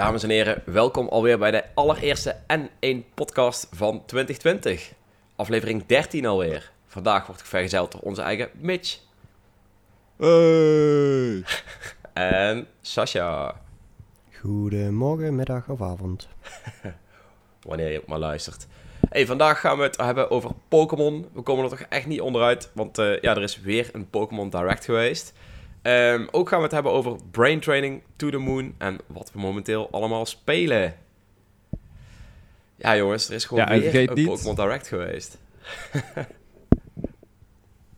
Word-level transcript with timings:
Dames 0.00 0.22
en 0.22 0.30
heren, 0.30 0.62
welkom 0.64 1.08
alweer 1.08 1.38
bij 1.38 1.50
de 1.50 1.64
allereerste 1.74 2.36
N1 2.36 3.14
podcast 3.14 3.68
van 3.72 4.02
2020. 4.06 4.92
Aflevering 5.36 5.86
13 5.86 6.26
alweer. 6.26 6.72
Vandaag 6.86 7.26
wordt 7.26 7.42
vergezeld 7.42 7.92
door 7.92 8.00
onze 8.00 8.22
eigen 8.22 8.48
Mitch. 8.54 8.98
Hey. 10.16 11.44
En 12.12 12.66
Sasha. 12.80 13.60
Goedemorgen, 14.40 15.34
middag 15.34 15.68
of 15.68 15.82
avond. 15.82 16.28
Wanneer 17.68 17.92
je 17.92 18.00
ook 18.00 18.06
maar 18.06 18.18
luistert. 18.18 18.66
Hey, 19.08 19.26
vandaag 19.26 19.60
gaan 19.60 19.76
we 19.76 19.82
het 19.82 19.96
hebben 19.96 20.30
over 20.30 20.50
Pokémon. 20.68 21.26
We 21.32 21.42
komen 21.42 21.64
er 21.64 21.70
toch 21.70 21.86
echt 21.88 22.06
niet 22.06 22.20
onderuit, 22.20 22.70
want 22.72 22.98
uh, 22.98 23.20
ja, 23.20 23.36
er 23.36 23.42
is 23.42 23.60
weer 23.60 23.88
een 23.92 24.10
Pokémon 24.10 24.50
Direct 24.50 24.84
geweest. 24.84 25.32
Um, 25.82 26.28
ook 26.30 26.48
gaan 26.48 26.58
we 26.58 26.64
het 26.64 26.74
hebben 26.74 26.92
over 26.92 27.16
brain 27.30 27.60
training 27.60 28.02
to 28.16 28.30
the 28.30 28.38
moon 28.38 28.74
en 28.78 28.98
wat 29.06 29.30
we 29.32 29.40
momenteel 29.40 29.90
allemaal 29.90 30.26
spelen. 30.26 30.94
Ja, 32.76 32.96
jongens, 32.96 33.28
er 33.28 33.34
is 33.34 33.44
gewoon 33.44 33.64
ja, 33.64 33.90
weer 33.90 34.10
een 34.10 34.24
Pokémon 34.24 34.54
Direct 34.54 34.88
geweest. 34.88 35.38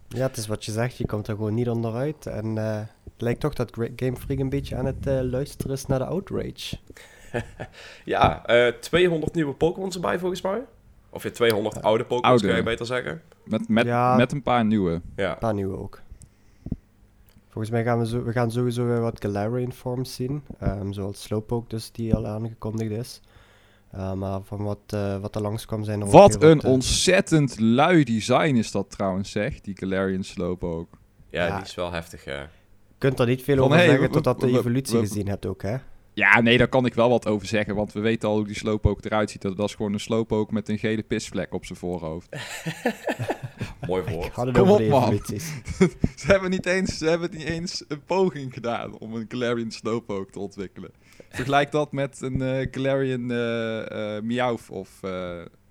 ja, 0.09 0.27
het 0.27 0.37
is 0.37 0.47
wat 0.47 0.65
je 0.65 0.73
zegt, 0.73 0.97
je 0.97 1.07
komt 1.07 1.29
er 1.29 1.35
gewoon 1.35 1.55
niet 1.55 1.69
onderuit. 1.69 2.27
En 2.27 2.57
uh, 2.57 2.77
het 3.05 3.23
lijkt 3.23 3.41
toch 3.41 3.55
dat 3.55 3.71
Game 3.97 4.17
Freak 4.17 4.39
een 4.39 4.49
beetje 4.49 4.77
aan 4.77 4.87
het 4.87 5.07
uh, 5.07 5.21
luisteren 5.21 5.73
is 5.73 5.87
naar 5.87 5.99
de 5.99 6.05
outrage. 6.05 6.79
ja, 8.05 8.51
uh, 8.67 8.73
200 8.73 9.35
nieuwe 9.35 9.55
Pokémon 9.55 9.93
erbij 9.93 10.19
volgens 10.19 10.43
mij. 10.43 10.62
Of 11.11 11.23
je 11.23 11.31
200 11.31 11.83
oude 11.83 12.05
Pokémon, 12.05 12.39
kan 12.39 12.57
je 12.57 12.62
beter 12.62 12.87
zeggen. 12.87 13.23
Met, 13.45 13.69
met, 13.69 13.87
ja, 13.87 14.17
met 14.17 14.33
een 14.33 14.43
paar 14.43 14.65
nieuwe. 14.65 15.01
Ja. 15.17 15.31
Een 15.31 15.39
paar 15.39 15.55
nieuwe 15.55 15.77
ook. 15.77 16.01
Volgens 17.52 17.73
mij 17.73 17.84
gaan 17.84 17.98
we, 17.98 18.06
zo, 18.06 18.23
we 18.23 18.33
gaan 18.33 18.51
sowieso 18.51 18.87
weer 18.87 19.01
wat 19.01 19.20
Galarian 19.20 19.73
forms 19.73 20.15
zien. 20.15 20.42
Um, 20.62 20.92
zoals 20.92 21.23
Slowpoke 21.23 21.69
dus, 21.69 21.92
die 21.92 22.15
al 22.15 22.27
aangekondigd 22.27 22.91
is. 22.91 23.20
Uh, 23.95 24.12
maar 24.12 24.42
van 24.42 24.62
wat, 24.62 24.78
uh, 24.95 25.19
wat 25.19 25.34
er 25.34 25.42
langskwam 25.42 25.84
zijn 25.84 26.00
er 26.00 26.06
Wat 26.06 26.42
een 26.42 26.55
wat, 26.55 26.64
uh, 26.64 26.70
ontzettend 26.70 27.61
lui 27.61 28.05
design 28.05 28.55
is 28.55 28.70
dat 28.70 28.91
trouwens, 28.91 29.31
zeg. 29.31 29.61
Die 29.61 29.77
Galarian 29.78 30.22
Slowpoke. 30.22 30.97
Ja, 31.28 31.47
ja, 31.47 31.56
die 31.56 31.64
is 31.64 31.75
wel 31.75 31.92
heftig, 31.92 32.25
ja. 32.25 32.41
Je 32.41 32.98
kunt 32.98 33.19
er 33.19 33.27
niet 33.27 33.42
veel 33.42 33.56
van, 33.56 33.64
over 33.64 33.77
hey, 33.77 33.87
zeggen 33.87 34.11
totdat 34.11 34.41
de 34.41 34.48
evolutie 34.48 34.98
gezien 34.98 35.28
hebt 35.28 35.47
ook, 35.47 35.62
hè? 35.62 35.77
Ja, 36.15 36.41
nee, 36.41 36.59
daar 36.59 36.69
kan 36.69 36.87
ik 36.87 36.95
wel 36.95 37.09
wat 37.09 37.27
over 37.27 37.47
zeggen. 37.47 37.75
Want 37.75 37.93
we 37.93 38.01
weten 38.01 38.29
al 38.29 38.37
hoe 38.37 38.47
die 38.47 38.57
Slowpoke 38.57 39.05
eruit 39.05 39.31
ziet. 39.31 39.43
Dat 39.43 39.57
was 39.57 39.75
gewoon 39.75 39.93
een 39.93 40.01
Slowpoke 40.01 40.53
met 40.53 40.69
een 40.69 40.79
gele 40.79 41.03
pisvlek 41.03 41.55
op 41.55 41.65
zijn 41.65 41.79
voorhoofd. 41.79 42.29
Mooi 43.87 44.03
voor. 44.07 44.53
Kom 44.53 44.71
op, 44.71 44.87
man. 44.89 45.21
ze, 46.17 46.27
hebben 46.27 46.51
niet 46.51 46.67
eens, 46.67 46.99
ze 46.99 47.09
hebben 47.09 47.31
niet 47.31 47.45
eens 47.45 47.85
een 47.89 48.05
poging 48.05 48.53
gedaan 48.53 48.99
om 48.99 49.15
een 49.15 49.25
Galarian 49.29 49.71
Slowpoke 49.71 50.33
te 50.33 50.39
ontwikkelen. 50.39 50.91
Vergelijk 51.29 51.71
dat 51.71 51.93
met 51.93 52.21
een 52.21 52.41
uh, 52.43 52.67
Galarian 52.71 53.31
uh, 53.31 53.87
uh, 53.93 54.21
Meowth 54.21 54.71
of 54.71 55.01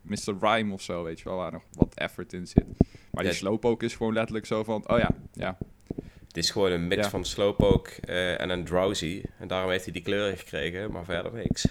Mr. 0.02 0.36
Rhyme 0.40 0.74
of 0.74 0.82
zo, 0.82 1.04
weet 1.04 1.20
je 1.20 1.24
wel, 1.30 1.38
waar 1.38 1.52
nog 1.52 1.64
wat 1.72 1.94
effort 1.96 2.34
in 2.34 2.48
zit. 2.48 2.66
Maar 3.12 3.24
die 3.24 3.34
Slowpoke 3.34 3.86
is 3.86 3.96
gewoon 3.96 4.14
letterlijk 4.14 4.46
zo 4.46 4.64
van, 4.64 4.90
oh 4.90 4.98
ja, 4.98 5.10
ja, 5.34 5.58
het 6.32 6.44
is 6.44 6.50
gewoon 6.50 6.72
een 6.72 6.88
mix 6.88 7.08
van 7.08 7.26
Slowpoke 7.26 7.90
uh, 8.06 8.42
en 8.42 8.50
een 8.50 8.64
Drowsy. 8.64 9.22
En 9.40 9.48
daarom 9.48 9.70
heeft 9.72 9.84
hij 9.84 9.94
die 9.94 10.02
kleuren 10.02 10.38
gekregen, 10.38 10.92
maar 10.92 11.06
verder 11.06 11.34
niks. 11.34 11.68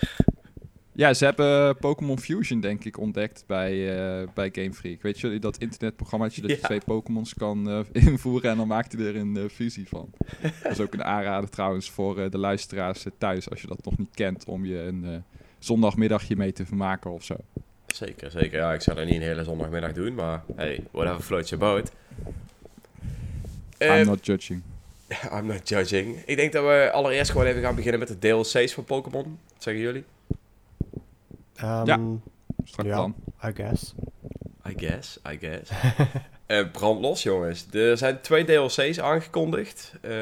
Ja, 0.93 1.15
ze 1.15 1.25
hebben 1.25 1.77
Pokémon 1.77 2.19
Fusion, 2.19 2.61
denk 2.61 2.85
ik, 2.85 2.99
ontdekt 2.99 3.45
bij, 3.47 3.73
uh, 3.73 4.29
bij 4.35 4.51
Game 4.53 4.73
Freak. 4.73 5.03
Weet 5.03 5.21
je, 5.21 5.39
dat 5.39 5.59
internetprogrammaatje 5.59 6.41
dat 6.41 6.51
je 6.51 6.59
twee 6.59 6.81
Pokémons 6.85 7.35
kan 7.35 7.69
uh, 7.69 7.81
invoeren 8.07 8.51
en 8.51 8.57
dan 8.57 8.67
maakt 8.67 8.93
hij 8.93 9.07
er 9.07 9.17
een 9.17 9.51
fusie 9.51 9.89
van. 9.89 10.11
dat 10.63 10.73
is 10.73 10.81
ook 10.81 10.93
een 10.93 11.05
aanrader 11.05 11.51
trouwens 11.51 11.91
voor 11.91 12.31
de 12.31 12.39
luisteraars 12.39 13.07
thuis, 13.19 13.51
als 13.51 13.61
je 13.61 13.67
dat 13.67 13.85
nog 13.85 13.99
niet 13.99 14.15
kent, 14.15 14.45
om 14.45 14.65
je 14.65 14.79
een 14.79 15.25
zondagmiddagje 15.59 16.37
mee 16.37 16.53
te 16.53 16.67
vermaken 16.67 17.11
of 17.11 17.25
zo. 17.25 17.37
Zeker, 17.87 18.31
zeker. 18.31 18.59
Ja, 18.59 18.73
ik 18.73 18.81
zou 18.81 18.97
dat 18.97 19.07
niet 19.07 19.15
een 19.15 19.23
hele 19.23 19.45
zondagmiddag 19.45 19.93
doen, 19.93 20.15
maar 20.15 20.43
hey, 20.57 20.85
whatever 20.91 21.23
floats 21.23 21.51
your 21.51 21.65
boat. 21.65 21.93
I'm 23.81 24.01
uh, 24.01 24.07
not 24.07 24.27
judging. 24.27 24.63
I'm 25.35 25.47
not 25.47 25.69
judging. 25.69 26.23
Ik 26.27 26.37
denk 26.37 26.53
dat 26.53 26.65
we 26.65 26.91
allereerst 26.93 27.31
gewoon 27.31 27.47
even 27.47 27.63
gaan 27.63 27.75
beginnen 27.75 27.99
met 28.01 28.09
de 28.09 28.19
DLC's 28.19 28.75
van 28.75 28.85
Pokémon. 28.85 29.39
Wat 29.53 29.63
zeggen 29.63 29.83
jullie? 29.83 30.05
Um, 31.65 31.87
ja, 31.87 31.99
strak 32.65 32.87
ja, 32.87 32.95
plan. 32.95 33.15
I 33.45 33.53
guess. 33.55 33.95
I 34.69 34.73
guess, 34.77 35.19
I 35.33 35.39
guess. 35.41 35.71
uh, 36.49 36.65
brand 36.73 37.01
los, 37.01 37.23
jongens. 37.23 37.67
Er 37.73 37.97
zijn 37.99 38.21
twee 38.21 38.45
DLC's 38.45 39.01
aangekondigd. 39.01 39.93
Uh, 40.03 40.13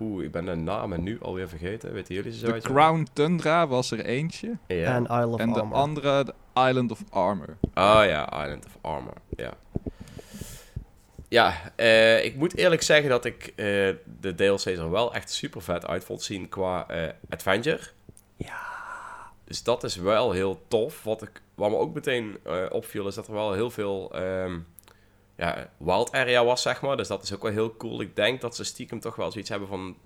Oeh, 0.00 0.24
ik 0.24 0.30
ben 0.30 0.44
de 0.44 0.54
namen 0.54 1.02
nu 1.02 1.18
alweer 1.20 1.48
vergeten. 1.48 1.92
Weten 1.92 2.14
jullie 2.14 2.32
ze 2.32 2.38
zo? 2.38 2.52
De 2.52 2.60
Crown 2.60 3.06
Tundra 3.12 3.66
was 3.66 3.90
er 3.90 4.04
eentje. 4.04 4.56
Ja. 4.66 4.94
En 4.94 5.02
Isle 5.04 5.26
of 5.26 5.40
En 5.40 5.52
de 5.52 5.60
Armor. 5.60 5.76
andere, 5.76 6.24
de 6.24 6.34
Island 6.68 6.90
of 6.90 7.02
Armor. 7.10 7.56
Oh 7.74 8.02
ja, 8.06 8.42
Island 8.44 8.66
of 8.66 8.78
Armor. 8.80 9.14
Ja. 11.32 11.72
Uh, 11.76 12.24
ik 12.24 12.36
moet 12.36 12.56
eerlijk 12.56 12.82
zeggen 12.82 13.10
dat 13.10 13.24
ik 13.24 13.46
uh, 13.46 13.54
de 14.20 14.34
DLC's 14.36 14.66
er 14.66 14.90
wel 14.90 15.14
echt 15.14 15.30
super 15.30 15.62
vet 15.62 15.86
uit 15.86 16.04
vond 16.04 16.22
zien 16.22 16.48
qua 16.48 16.86
uh, 16.90 17.08
adventure. 17.28 17.80
Ja. 18.36 18.60
Dus 19.44 19.62
dat 19.62 19.84
is 19.84 19.96
wel 19.96 20.32
heel 20.32 20.62
tof. 20.68 21.02
Wat, 21.02 21.22
ik, 21.22 21.42
wat 21.54 21.70
me 21.70 21.76
ook 21.76 21.94
meteen 21.94 22.38
opviel 22.70 23.06
is 23.06 23.14
dat 23.14 23.26
er 23.26 23.32
wel 23.32 23.52
heel 23.52 23.70
veel 23.70 24.12
um, 24.16 24.66
ja, 25.36 25.70
wild 25.76 26.12
area 26.12 26.44
was, 26.44 26.62
zeg 26.62 26.80
maar. 26.80 26.96
Dus 26.96 27.08
dat 27.08 27.22
is 27.22 27.34
ook 27.34 27.42
wel 27.42 27.52
heel 27.52 27.76
cool. 27.76 28.00
Ik 28.00 28.16
denk 28.16 28.40
dat 28.40 28.56
ze 28.56 28.64
stiekem 28.64 29.00
toch 29.00 29.16
wel 29.16 29.30
zoiets 29.30 29.50
hebben 29.50 29.68
van... 29.68 29.96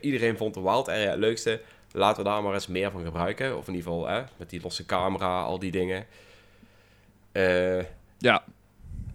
iedereen 0.00 0.36
vond 0.36 0.54
de 0.54 0.62
wild 0.62 0.88
area 0.88 1.10
het 1.10 1.18
leukste. 1.18 1.60
Laten 1.92 2.22
we 2.22 2.28
daar 2.28 2.42
maar 2.42 2.54
eens 2.54 2.66
meer 2.66 2.90
van 2.90 3.04
gebruiken. 3.04 3.56
Of 3.56 3.68
in 3.68 3.74
ieder 3.74 3.92
geval 3.92 4.24
met 4.36 4.50
die 4.50 4.60
losse 4.62 4.86
camera, 4.86 5.42
al 5.42 5.58
die 5.58 5.70
dingen. 5.70 6.06
ja, 8.18 8.44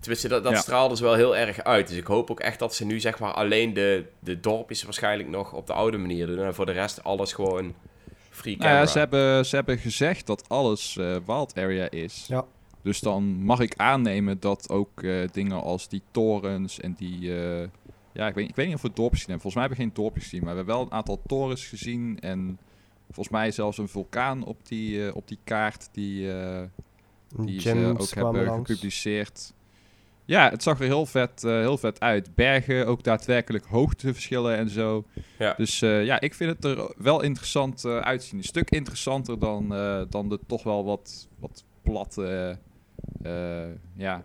Tenminste, 0.04 0.28
dat, 0.28 0.44
dat 0.44 0.52
ja. 0.52 0.60
straalde 0.60 0.90
dus 0.90 1.00
wel 1.00 1.14
heel 1.14 1.38
erg 1.38 1.64
uit. 1.64 1.88
Dus 1.88 1.98
ik 1.98 2.06
hoop 2.06 2.32
ook 2.32 2.40
echt 2.40 2.60
dat 2.60 2.76
ze 2.76 2.86
nu 2.86 3.00
zeg 3.00 3.20
maar 3.20 3.34
alleen 3.34 3.74
de, 3.74 4.06
de 4.20 4.40
dorpjes 4.40 4.84
waarschijnlijk 4.84 5.30
nog 5.30 5.54
op 5.54 5.68
de 5.68 5.74
oude 5.74 5.98
manier 5.98 6.28
doen. 6.28 6.40
En 6.40 6.56
voor 6.56 6.66
de 6.66 6.72
rest 6.72 7.04
alles 7.04 7.34
gewoon 7.34 7.74
free 8.30 8.56
camera. 8.56 8.74
Nou 8.74 8.86
ja, 8.86 8.92
ze 8.92 9.00
hebben, 9.00 9.46
ze 9.46 9.56
hebben 9.56 9.78
gezegd 9.78 10.28
dat 10.28 10.50
alles 10.50 10.96
uh, 10.96 11.18
wild 11.26 11.58
area 11.58 11.90
is. 11.90 12.26
Ja. 12.28 12.46
Dus 12.82 13.00
dan 13.00 13.24
mag 13.24 13.60
ik 13.60 13.74
aannemen 13.78 14.40
dat 14.40 14.70
ook 14.70 15.02
uh, 15.02 15.28
dingen 15.32 15.62
als 15.62 15.88
die 15.88 16.02
torens 16.12 16.80
en 16.80 16.94
die... 16.94 17.20
Uh, 17.22 17.68
ja, 18.14 18.28
ik 18.28 18.36
weet, 18.36 18.50
ik 18.50 18.56
weet 18.56 18.66
niet 18.66 18.76
of 18.76 18.82
we 18.82 18.92
dorpjes 18.94 19.22
gezien 19.22 19.34
hebben. 19.34 19.52
Volgens 19.52 19.56
mij 19.56 19.64
hebben 19.64 19.78
we 19.78 19.84
geen 19.84 20.04
dorpjes 20.04 20.24
gezien. 20.24 20.44
Maar 20.44 20.52
we 20.52 20.58
hebben 20.58 20.76
wel 20.76 20.86
een 20.86 20.92
aantal 20.92 21.22
torens 21.28 21.66
gezien. 21.66 22.20
En 22.20 22.60
volgens 23.06 23.30
mij 23.30 23.52
zelfs 23.52 23.78
een 23.78 23.88
vulkaan 23.88 24.46
op 24.46 24.58
die, 24.68 25.16
op 25.16 25.28
die 25.28 25.40
kaart 25.44 25.90
die, 25.92 26.32
die 27.38 27.62
ze 27.62 27.96
ook 28.00 28.10
hebben 28.10 28.46
langs. 28.46 28.70
gepubliceerd. 28.70 29.54
Ja, 30.26 30.50
het 30.50 30.64
zag 30.64 30.80
er 30.80 30.86
heel 30.86 31.06
vet, 31.06 31.44
uh, 31.44 31.52
heel 31.52 31.78
vet 31.78 32.00
uit. 32.00 32.36
Bergen, 32.36 32.88
ook 32.88 33.04
daadwerkelijk 33.04 33.66
hoogteverschillen 33.66 34.58
en 34.58 34.70
zo. 34.70 35.06
Ja. 35.40 35.54
Dus 35.58 35.82
uh, 35.82 36.06
ja, 36.06 36.20
ik 36.20 36.34
vind 36.34 36.50
het 36.50 36.66
er 36.66 36.94
wel 36.98 37.22
interessant 37.22 37.86
uh, 37.86 37.98
uitzien. 37.98 38.38
Een 38.38 38.46
stuk 38.46 38.70
interessanter 38.70 39.40
dan, 39.40 39.70
dan 40.10 40.30
de 40.30 40.40
toch 40.48 40.64
wel 40.64 40.86
wat, 40.86 41.28
wat 41.40 41.66
platte, 41.82 42.58
ja, 43.96 44.24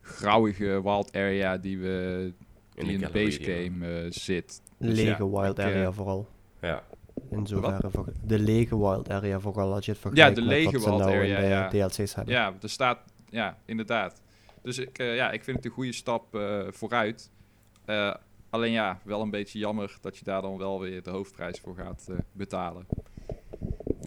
grauwige 0.00 0.82
wild 0.82 1.12
area 1.12 1.56
die, 1.56 1.78
we, 1.78 2.32
die 2.74 2.84
in, 2.84 2.90
in 2.90 3.00
de 3.00 3.10
base 3.12 3.42
game 3.42 4.06
zit. 4.10 4.62
Dus 4.78 4.94
lege 4.94 5.24
ja, 5.24 5.30
wild 5.30 5.58
area 5.58 5.92
vooral. 5.92 6.28
Ja. 6.60 6.82
In 7.30 7.46
zoverre 7.46 7.90
voor 7.90 8.12
de 8.24 8.38
lege 8.38 8.78
wild 8.78 9.10
area 9.10 9.40
vooral 9.40 9.74
als 9.74 9.84
je 9.84 9.90
het 9.90 10.00
vergelijkt 10.00 10.36
ja, 10.36 10.42
de 10.42 10.48
lege 10.48 10.70
wild 10.70 10.98
nou 10.98 11.02
area, 11.02 11.38
in 11.38 11.70
de 11.70 11.76
ja. 11.76 11.88
DLC's 11.88 12.14
hebben. 12.14 12.34
Ja, 12.34 12.54
er 12.62 12.70
staat, 12.70 12.98
ja, 13.28 13.58
inderdaad. 13.64 14.21
Dus 14.62 14.78
ik, 14.78 14.98
uh, 14.98 15.16
ja, 15.16 15.30
ik 15.30 15.44
vind 15.44 15.56
het 15.56 15.66
een 15.66 15.72
goede 15.72 15.92
stap 15.92 16.34
uh, 16.34 16.62
vooruit. 16.70 17.30
Uh, 17.86 18.14
alleen 18.50 18.72
ja, 18.72 19.00
wel 19.04 19.20
een 19.20 19.30
beetje 19.30 19.58
jammer 19.58 19.96
dat 20.00 20.18
je 20.18 20.24
daar 20.24 20.42
dan 20.42 20.58
wel 20.58 20.80
weer 20.80 21.02
de 21.02 21.10
hoofdprijs 21.10 21.60
voor 21.60 21.74
gaat 21.76 22.08
betalen. 22.32 22.86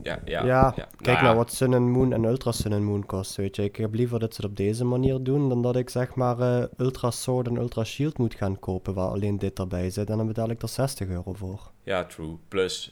Ja, 0.04 0.20
ja, 0.26 0.46
ja, 0.46 0.74
ja. 0.76 0.88
kijk 0.98 1.06
nou, 1.06 1.24
nou 1.24 1.36
wat 1.36 1.54
Sun 1.54 1.74
and 1.74 1.88
Moon 1.90 2.14
en 2.14 2.24
Ultra 2.24 2.52
Sun 2.52 2.74
and 2.74 2.84
Moon 2.84 3.06
kost, 3.06 3.36
weet 3.36 3.56
je. 3.56 3.64
Ik 3.64 3.76
heb 3.76 3.94
liever 3.94 4.20
dat 4.20 4.36
ze 4.36 4.42
het 4.42 4.50
op 4.50 4.58
deze 4.58 4.86
manier 4.86 5.24
doen, 5.24 5.50
dan 5.50 5.62
dat 5.62 5.76
ik 5.76 5.90
zeg 5.90 6.16
maar 6.16 6.68
Ultra 6.78 7.12
Sword 7.12 7.48
en 7.48 7.56
Ultra 7.56 7.84
Shield 7.84 8.18
moet 8.18 8.36
gaan 8.36 8.60
kopen, 8.60 8.94
waar 8.94 9.08
alleen 9.08 9.40
dit 9.40 9.60
erbij 9.60 9.90
zit. 9.90 10.10
En 10.10 10.18
dan 10.18 10.28
betaal 10.28 10.50
ik 10.50 10.62
er 10.62 10.70
60 10.70 11.08
euro 11.08 11.34
voor. 11.34 11.72
Ja, 11.84 12.04
true. 12.04 12.38
Plus, 12.48 12.92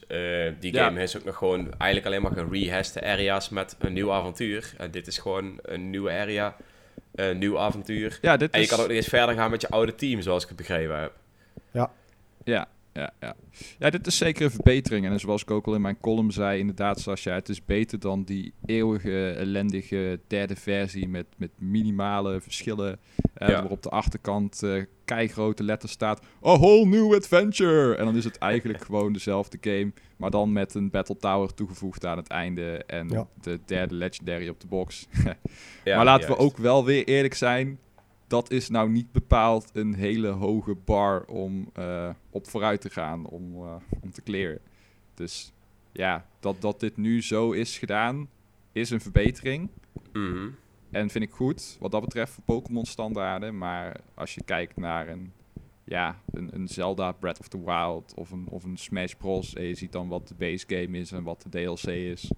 die 0.60 0.74
game 0.74 0.98
ja. 0.98 1.02
is 1.02 1.16
ook 1.16 1.24
nog 1.24 1.36
gewoon 1.36 1.72
eigenlijk 1.72 2.06
alleen 2.06 2.22
maar 2.22 2.44
gerehashed 2.44 3.02
areas 3.02 3.48
met 3.48 3.76
een 3.78 3.92
nieuw 3.92 4.12
avontuur. 4.12 4.74
En 4.78 4.90
dit 4.90 5.06
is 5.06 5.18
gewoon 5.18 5.58
een 5.62 5.90
nieuwe 5.90 6.10
area 6.10 6.56
uh, 7.14 7.34
nieuw 7.34 7.58
avontuur. 7.58 8.18
Ja, 8.22 8.36
dit 8.36 8.50
en 8.50 8.58
je 8.58 8.64
is... 8.64 8.70
kan 8.70 8.80
ook 8.80 8.86
nog 8.86 8.96
eens 8.96 9.06
verder 9.06 9.34
gaan 9.34 9.50
met 9.50 9.60
je 9.60 9.68
oude 9.68 9.94
team, 9.94 10.22
zoals 10.22 10.42
ik 10.42 10.48
het 10.48 10.56
begrepen 10.56 11.00
heb. 11.00 11.12
Ja. 11.70 11.90
Ja. 12.44 12.68
Ja, 12.94 13.12
ja. 13.20 13.36
ja, 13.78 13.90
dit 13.90 14.06
is 14.06 14.16
zeker 14.16 14.44
een 14.44 14.50
verbetering. 14.50 15.06
En 15.06 15.20
zoals 15.20 15.42
ik 15.42 15.50
ook 15.50 15.66
al 15.66 15.74
in 15.74 15.80
mijn 15.80 16.00
column 16.00 16.32
zei, 16.32 16.58
inderdaad, 16.58 17.00
Sascha, 17.00 17.34
het 17.34 17.48
is 17.48 17.64
beter 17.64 17.98
dan 17.98 18.24
die 18.24 18.52
eeuwige, 18.66 19.30
ellendige 19.30 20.20
derde 20.26 20.56
versie 20.56 21.08
met, 21.08 21.26
met 21.36 21.50
minimale 21.58 22.40
verschillen. 22.40 22.98
Uh, 23.42 23.48
Ja. 23.48 23.62
Waar 23.62 23.70
op 23.70 23.82
de 23.82 23.88
achterkant 23.88 24.62
eh 24.62 24.82
keigrote 25.04 25.62
letters 25.64 25.92
staat, 25.92 26.20
a 26.44 26.58
whole 26.58 26.86
new 26.86 27.14
adventure. 27.14 27.96
En 27.96 28.04
dan 28.04 28.16
is 28.16 28.24
het 28.24 28.38
eigenlijk 28.38 28.84
gewoon 28.86 29.12
dezelfde 29.12 29.58
game, 29.60 29.92
maar 30.16 30.30
dan 30.30 30.52
met 30.52 30.74
een 30.74 30.90
Battle 30.90 31.16
Tower 31.16 31.54
toegevoegd 31.54 32.06
aan 32.06 32.16
het 32.16 32.28
einde. 32.28 32.84
En 32.86 33.08
Ja. 33.08 33.26
de 33.40 33.60
derde 33.66 33.94
legendary 33.94 34.48
op 34.48 34.60
de 34.60 34.66
box. 34.66 35.06
Ja, 35.84 35.96
maar 35.96 36.04
laten 36.04 36.28
we 36.28 36.36
ook 36.36 36.56
wel 36.56 36.84
weer 36.84 37.04
eerlijk 37.04 37.34
zijn. 37.34 37.78
Dat 38.26 38.50
is 38.50 38.68
nou 38.68 38.90
niet 38.90 39.12
bepaald 39.12 39.70
een 39.72 39.94
hele 39.94 40.28
hoge 40.28 40.74
bar 40.74 41.24
om 41.24 41.70
eh, 41.72 42.10
op 42.30 42.48
vooruit 42.48 42.80
te 42.80 42.90
gaan, 42.90 43.26
om, 43.26 43.54
eh, 43.54 43.74
om 44.00 44.12
te 44.12 44.22
clearen. 44.22 44.60
Dus 45.14 45.52
ja, 45.92 46.26
dat, 46.40 46.60
dat 46.60 46.80
dit 46.80 46.96
nu 46.96 47.22
zo 47.22 47.52
is 47.52 47.78
gedaan, 47.78 48.28
is 48.72 48.90
een 48.90 49.00
verbetering. 49.00 49.68
Mhm. 50.12 50.48
En 50.90 51.10
vind 51.10 51.24
ik 51.24 51.30
goed, 51.30 51.76
wat 51.80 51.90
dat 51.90 52.00
betreft, 52.00 52.32
voor 52.32 52.44
Pokémon 52.44 52.84
standaarden. 52.84 53.58
Maar 53.58 54.00
als 54.14 54.34
je 54.34 54.44
kijkt 54.44 54.76
naar 54.76 55.08
een, 55.08 55.32
ja, 55.84 56.20
een, 56.32 56.54
een 56.54 56.68
Zelda 56.68 57.12
Breath 57.12 57.40
of 57.40 57.48
the 57.48 57.64
Wild 57.64 58.14
of 58.14 58.30
een, 58.30 58.46
of 58.48 58.64
een 58.64 58.76
Smash 58.76 59.12
Bros. 59.12 59.54
En 59.54 59.64
je 59.64 59.74
ziet 59.74 59.92
dan 59.92 60.08
wat 60.08 60.28
de 60.28 60.34
base 60.34 60.64
game 60.68 60.98
is 60.98 61.12
en 61.12 61.22
wat 61.22 61.42
de 61.42 61.48
DLC 61.48 61.86
is. 61.86 62.30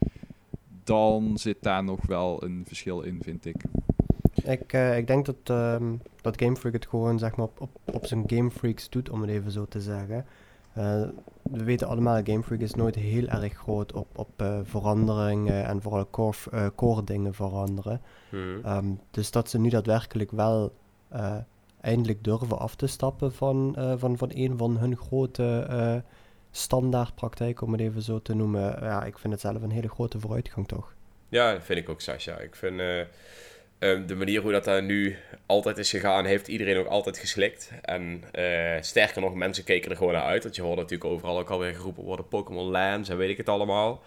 Dan 0.85 1.39
zit 1.39 1.63
daar 1.63 1.85
nog 1.85 2.07
wel 2.07 2.43
een 2.43 2.65
verschil 2.67 3.01
in, 3.01 3.23
vind 3.23 3.45
ik. 3.45 3.63
Ik, 4.47 4.73
eh, 4.73 4.97
ik 4.97 5.07
denk 5.07 5.27
dat, 5.27 5.37
ehm, 5.45 5.95
dat 6.21 6.41
Game 6.43 6.57
Freak 6.57 6.75
het 6.75 6.87
gewoon 6.87 7.19
zeg 7.19 7.37
maar, 7.37 7.47
op, 7.47 7.61
op, 7.61 7.71
op 7.95 8.07
zijn 8.07 8.23
Game 8.27 8.51
Freaks 8.51 8.89
doet, 8.89 9.11
om 9.11 9.21
het 9.21 9.31
even 9.31 9.51
zo 9.51 9.67
te 9.67 9.81
zeggen. 9.81 10.27
Eh, 10.73 11.03
we 11.43 11.65
weten 11.65 11.87
allemaal, 11.87 12.21
Game 12.25 12.43
Freak 12.43 12.61
is 12.61 12.75
nooit 12.75 12.95
heel 12.95 13.27
erg 13.27 13.55
groot 13.55 13.93
op, 13.93 14.19
op 14.19 14.31
eh, 14.37 14.59
veranderingen 14.63 15.65
en 15.65 15.83
vooral 15.83 16.11
core, 16.11 16.73
core 16.75 17.05
dingen 17.05 17.35
veranderen. 17.35 18.01
Mhm. 18.31 18.65
Ehm, 18.65 18.87
dus 19.11 19.31
dat 19.31 19.51
ze 19.51 19.59
nu 19.59 19.69
daadwerkelijk 19.69 20.31
wel 20.31 20.73
eindelijk 21.81 22.25
durven 22.25 22.59
af 22.59 22.75
te 22.75 22.87
stappen 22.87 23.33
van, 23.33 23.77
van, 23.99 24.17
van 24.17 24.31
een 24.35 24.59
van 24.59 24.77
hun 24.77 24.97
grote 24.97 26.03
standaardpraktijken, 26.51 27.67
om 27.67 27.73
het 27.73 27.81
even 27.81 28.03
zo 28.03 28.23
te 28.23 28.35
noemen. 28.35 28.77
Ja, 28.81 29.05
ik 29.05 29.19
vind 29.19 29.33
het 29.33 29.43
zelf 29.43 29.63
een 29.63 29.71
hele 29.71 29.89
grote 29.89 30.21
vooruitgang 30.21 30.69
toch. 30.69 30.95
Ja, 31.29 31.53
dat 31.53 31.65
vind 31.65 31.79
ik 31.79 31.89
ook, 31.89 32.01
Sascha. 32.01 32.39
Ik 32.39 32.55
vind 32.55 32.81
eh, 33.79 33.91
ehm, 33.91 34.07
de 34.07 34.15
manier 34.15 34.41
hoe 34.43 34.53
dat 34.53 34.65
daar 34.65 34.83
nu 34.83 35.17
altijd 35.47 35.79
is 35.79 35.91
gegaan, 35.91 36.25
heeft 36.25 36.49
iedereen 36.49 36.77
ook 36.77 36.87
altijd 36.87 37.19
geslikt. 37.19 37.71
En 37.83 38.23
eh, 38.33 38.83
sterker 38.83 39.21
nog, 39.21 39.35
mensen 39.35 39.65
keken 39.65 39.91
er 39.91 39.97
gewoon 39.97 40.13
naar 40.13 40.23
uit. 40.23 40.43
Want 40.43 40.57
je 40.57 40.63
hoorde 40.63 40.81
natuurlijk 40.81 41.11
overal 41.11 41.39
ook 41.39 41.51
alweer 41.51 41.75
geroepen 41.75 42.05
worden 42.05 42.29
Pokémon 42.29 42.71
Lands 42.71 43.09
en 43.09 43.17
weet 43.17 43.31
ik 43.31 43.37
het 43.37 43.49
allemaal. 43.49 44.03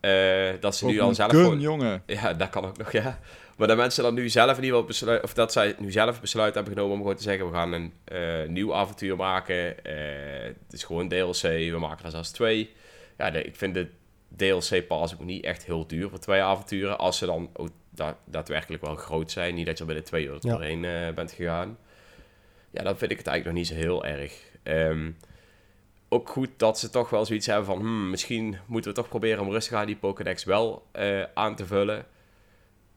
Eh, 0.00 0.50
dat 0.60 0.76
ze 0.76 0.86
nu 0.86 1.00
al 1.00 1.14
zelf 1.14 1.30
Gun, 1.30 1.40
gewoon... 1.40 1.60
jongen. 1.60 2.02
Ja, 2.06 2.32
dat 2.32 2.50
kan 2.50 2.64
ook 2.64 2.78
nog, 2.78 2.92
ja. 2.92 3.18
Maar 3.56 3.68
dat 3.68 3.76
mensen 3.76 4.02
dan 4.02 4.14
nu 4.14 4.28
zelf 4.28 4.56
in 4.56 4.64
ieder 4.64 4.70
geval 4.70 4.84
besluiten, 4.84 5.28
of 5.28 5.34
dat 5.34 5.52
zij 5.52 5.74
nu 5.78 5.90
zelf 5.90 6.20
besluit 6.20 6.54
hebben 6.54 6.72
genomen 6.72 6.94
om 6.94 7.00
gewoon 7.00 7.16
te 7.16 7.22
zeggen, 7.22 7.46
we 7.46 7.52
gaan 7.52 7.72
een 7.72 7.92
eh, 8.04 8.48
nieuw 8.48 8.74
avontuur 8.74 9.16
maken. 9.16 9.74
Het 10.62 10.72
is 10.72 10.84
gewoon 10.84 11.08
DLC, 11.08 11.42
we 11.42 11.76
maken 11.78 12.04
er 12.04 12.10
zelfs 12.10 12.30
twee. 12.30 12.70
Ja, 13.18 13.32
ik 13.32 13.56
vind 13.56 13.74
de 13.74 13.88
DLC 14.36 14.86
pas 14.86 15.14
ook 15.14 15.24
niet 15.24 15.44
echt 15.44 15.64
heel 15.64 15.86
duur 15.86 16.08
voor 16.08 16.18
twee 16.18 16.40
avonturen, 16.40 16.98
als 16.98 17.18
ze 17.18 17.26
dan 17.26 17.50
ook 17.52 17.68
da- 17.90 18.18
daadwerkelijk 18.24 18.82
wel 18.82 18.94
groot 18.94 19.30
zijn. 19.30 19.54
Niet 19.54 19.66
dat 19.66 19.74
je 19.74 19.80
er 19.80 19.86
binnen 19.88 20.04
twee 20.04 20.26
uur 20.26 20.36
Ja. 20.40 20.50
doorheen 20.52 20.84
eh, 20.84 21.14
bent 21.14 21.32
gegaan. 21.32 21.78
Ja, 22.70 22.82
dan 22.82 22.96
vind 22.98 23.10
ik 23.10 23.18
het 23.18 23.26
eigenlijk 23.26 23.44
nog 23.58 23.66
niet 23.68 23.78
zo 23.78 23.84
heel 23.86 24.04
erg. 24.04 24.50
Ehm, 24.62 25.10
ook 26.08 26.28
goed 26.28 26.48
dat 26.56 26.78
ze 26.78 26.90
toch 26.90 27.10
wel 27.10 27.24
zoiets 27.24 27.46
hebben 27.46 27.64
van... 27.64 27.78
Hmm, 27.78 28.10
misschien 28.10 28.56
moeten 28.66 28.90
we 28.90 28.96
toch 28.96 29.08
proberen 29.08 29.40
om 29.42 29.50
rustig 29.50 29.74
aan 29.78 29.86
die 29.86 29.96
Pokédex 29.96 30.44
wel 30.44 30.86
eh, 30.92 31.22
aan 31.34 31.54
te 31.54 31.66
vullen. 31.66 32.06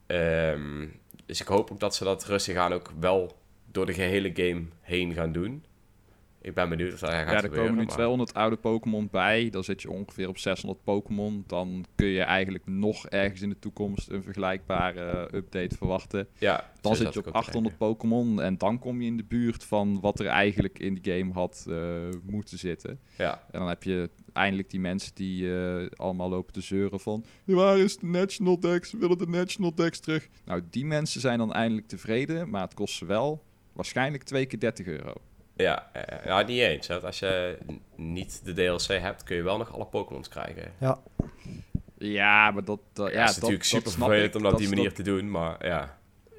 Ehm, 0.08 0.88
dus 1.26 1.42
ik 1.42 1.48
hoop 1.48 1.72
ook 1.72 1.80
dat 1.80 1.96
ze 1.96 2.04
dat 2.04 2.26
rustig 2.26 2.56
aan 2.58 2.74
ook 2.74 2.92
wel 3.00 3.38
door 3.72 3.86
de 3.86 3.94
gehele 3.94 4.32
game 4.34 4.64
heen 4.82 5.14
gaan 5.14 5.32
doen. 5.32 5.64
Ik 6.46 6.54
ben 6.54 6.70
benieuwd 6.70 6.94
of 6.94 7.00
dat 7.00 7.10
gaat 7.10 7.20
Ja, 7.28 7.34
er 7.34 7.40
gebeuren. 7.40 7.58
komen 7.66 7.80
nu 7.80 7.86
maar- 7.86 7.94
200 7.96 8.34
oude 8.34 8.56
Pokémon 8.56 9.08
bij. 9.12 9.50
Dan 9.50 9.64
zit 9.64 9.82
je 9.82 9.90
ongeveer 9.92 10.28
op 10.28 10.38
600 10.38 10.84
Pokémon. 10.84 11.44
Dan 11.48 11.86
kun 11.96 12.08
je 12.08 12.22
eigenlijk 12.22 12.66
nog 12.68 13.08
ergens 13.08 13.42
in 13.42 13.50
de 13.50 13.60
toekomst 13.60 14.10
een 14.10 14.24
vergelijkbare 14.24 15.02
eh, 15.28 15.38
update 15.38 15.76
verwachten. 15.78 16.28
Ja, 16.38 16.72
Dan 16.82 16.96
zo 16.96 17.04
zit 17.04 17.14
je 17.14 17.20
op 17.20 17.26
ook 17.28 17.32
te 17.34 17.38
800 17.40 17.78
Pokémon 17.78 18.42
en 18.42 18.58
dan 18.58 18.80
kom 18.80 19.02
je 19.02 19.08
in 19.08 19.18
de 19.18 19.24
buurt 19.24 19.64
van 19.64 20.00
wat 20.00 20.20
er 20.20 20.26
eigenlijk 20.26 20.80
in 20.80 21.00
de 21.02 21.12
game 21.12 21.34
had 21.34 21.66
eh, 21.70 21.76
moeten 22.24 22.58
zitten. 22.58 23.00
Ja, 23.18 23.44
En 23.52 23.60
dan 23.60 23.68
heb 23.68 23.84
je 23.84 24.10
eindelijk 24.34 24.70
die 24.70 24.80
mensen 24.80 25.16
die 25.16 25.58
eh, 25.58 25.86
allemaal 25.96 26.30
lopen 26.30 26.54
te 26.54 26.62
zeuren 26.62 27.00
van... 27.00 27.24
"Ja, 27.44 27.54
Waar 27.56 27.78
is 27.80 27.98
de 27.98 28.06
National 28.06 28.60
Dex? 28.60 28.92
We 28.92 28.98
willen 28.98 29.18
de 29.18 29.28
National 29.28 29.76
Dex 29.76 30.00
terug. 30.00 30.28
Nou, 30.46 30.62
die 30.70 30.86
mensen 30.86 31.22
zijn 31.22 31.38
dan 31.38 31.54
eindelijk 31.54 31.88
tevreden, 31.88 32.50
maar 32.50 32.62
het 32.62 32.74
kost 32.74 32.96
ze 32.96 33.06
wel 33.06 33.44
waarschijnlijk 33.74 34.24
twee 34.24 34.46
keer 34.46 34.60
30 34.60 34.86
euro. 34.86 35.14
Ja, 35.56 35.90
eh, 35.94 36.26
ja, 36.26 36.42
niet 36.42 36.60
eens. 36.60 36.90
Als 37.04 37.20
je 37.20 37.58
niet 37.96 38.42
de 38.46 38.54
DLC 38.54 38.88
hebt, 39.02 39.24
kun 39.24 39.36
je 39.36 39.42
wel 39.44 39.58
nog 39.58 39.74
alle 39.74 39.86
Pokémons 39.86 40.28
krijgen. 40.30 40.72
Ja, 40.80 41.00
Ja, 41.98 42.52
maar 42.52 42.64
dat... 42.64 42.80
dat 42.94 43.12
Ja, 43.14 43.24
is 43.24 43.28
dat, 43.28 43.36
natuurlijk 43.36 43.64
super 43.64 43.92
vervelend 43.92 44.36
om 44.36 44.44
dat 44.44 44.52
op 44.54 44.58
die 44.60 44.70
manier 44.70 44.94
te 44.94 45.04
doen, 45.04 45.32
maar 45.32 45.66
ja. 45.68 45.98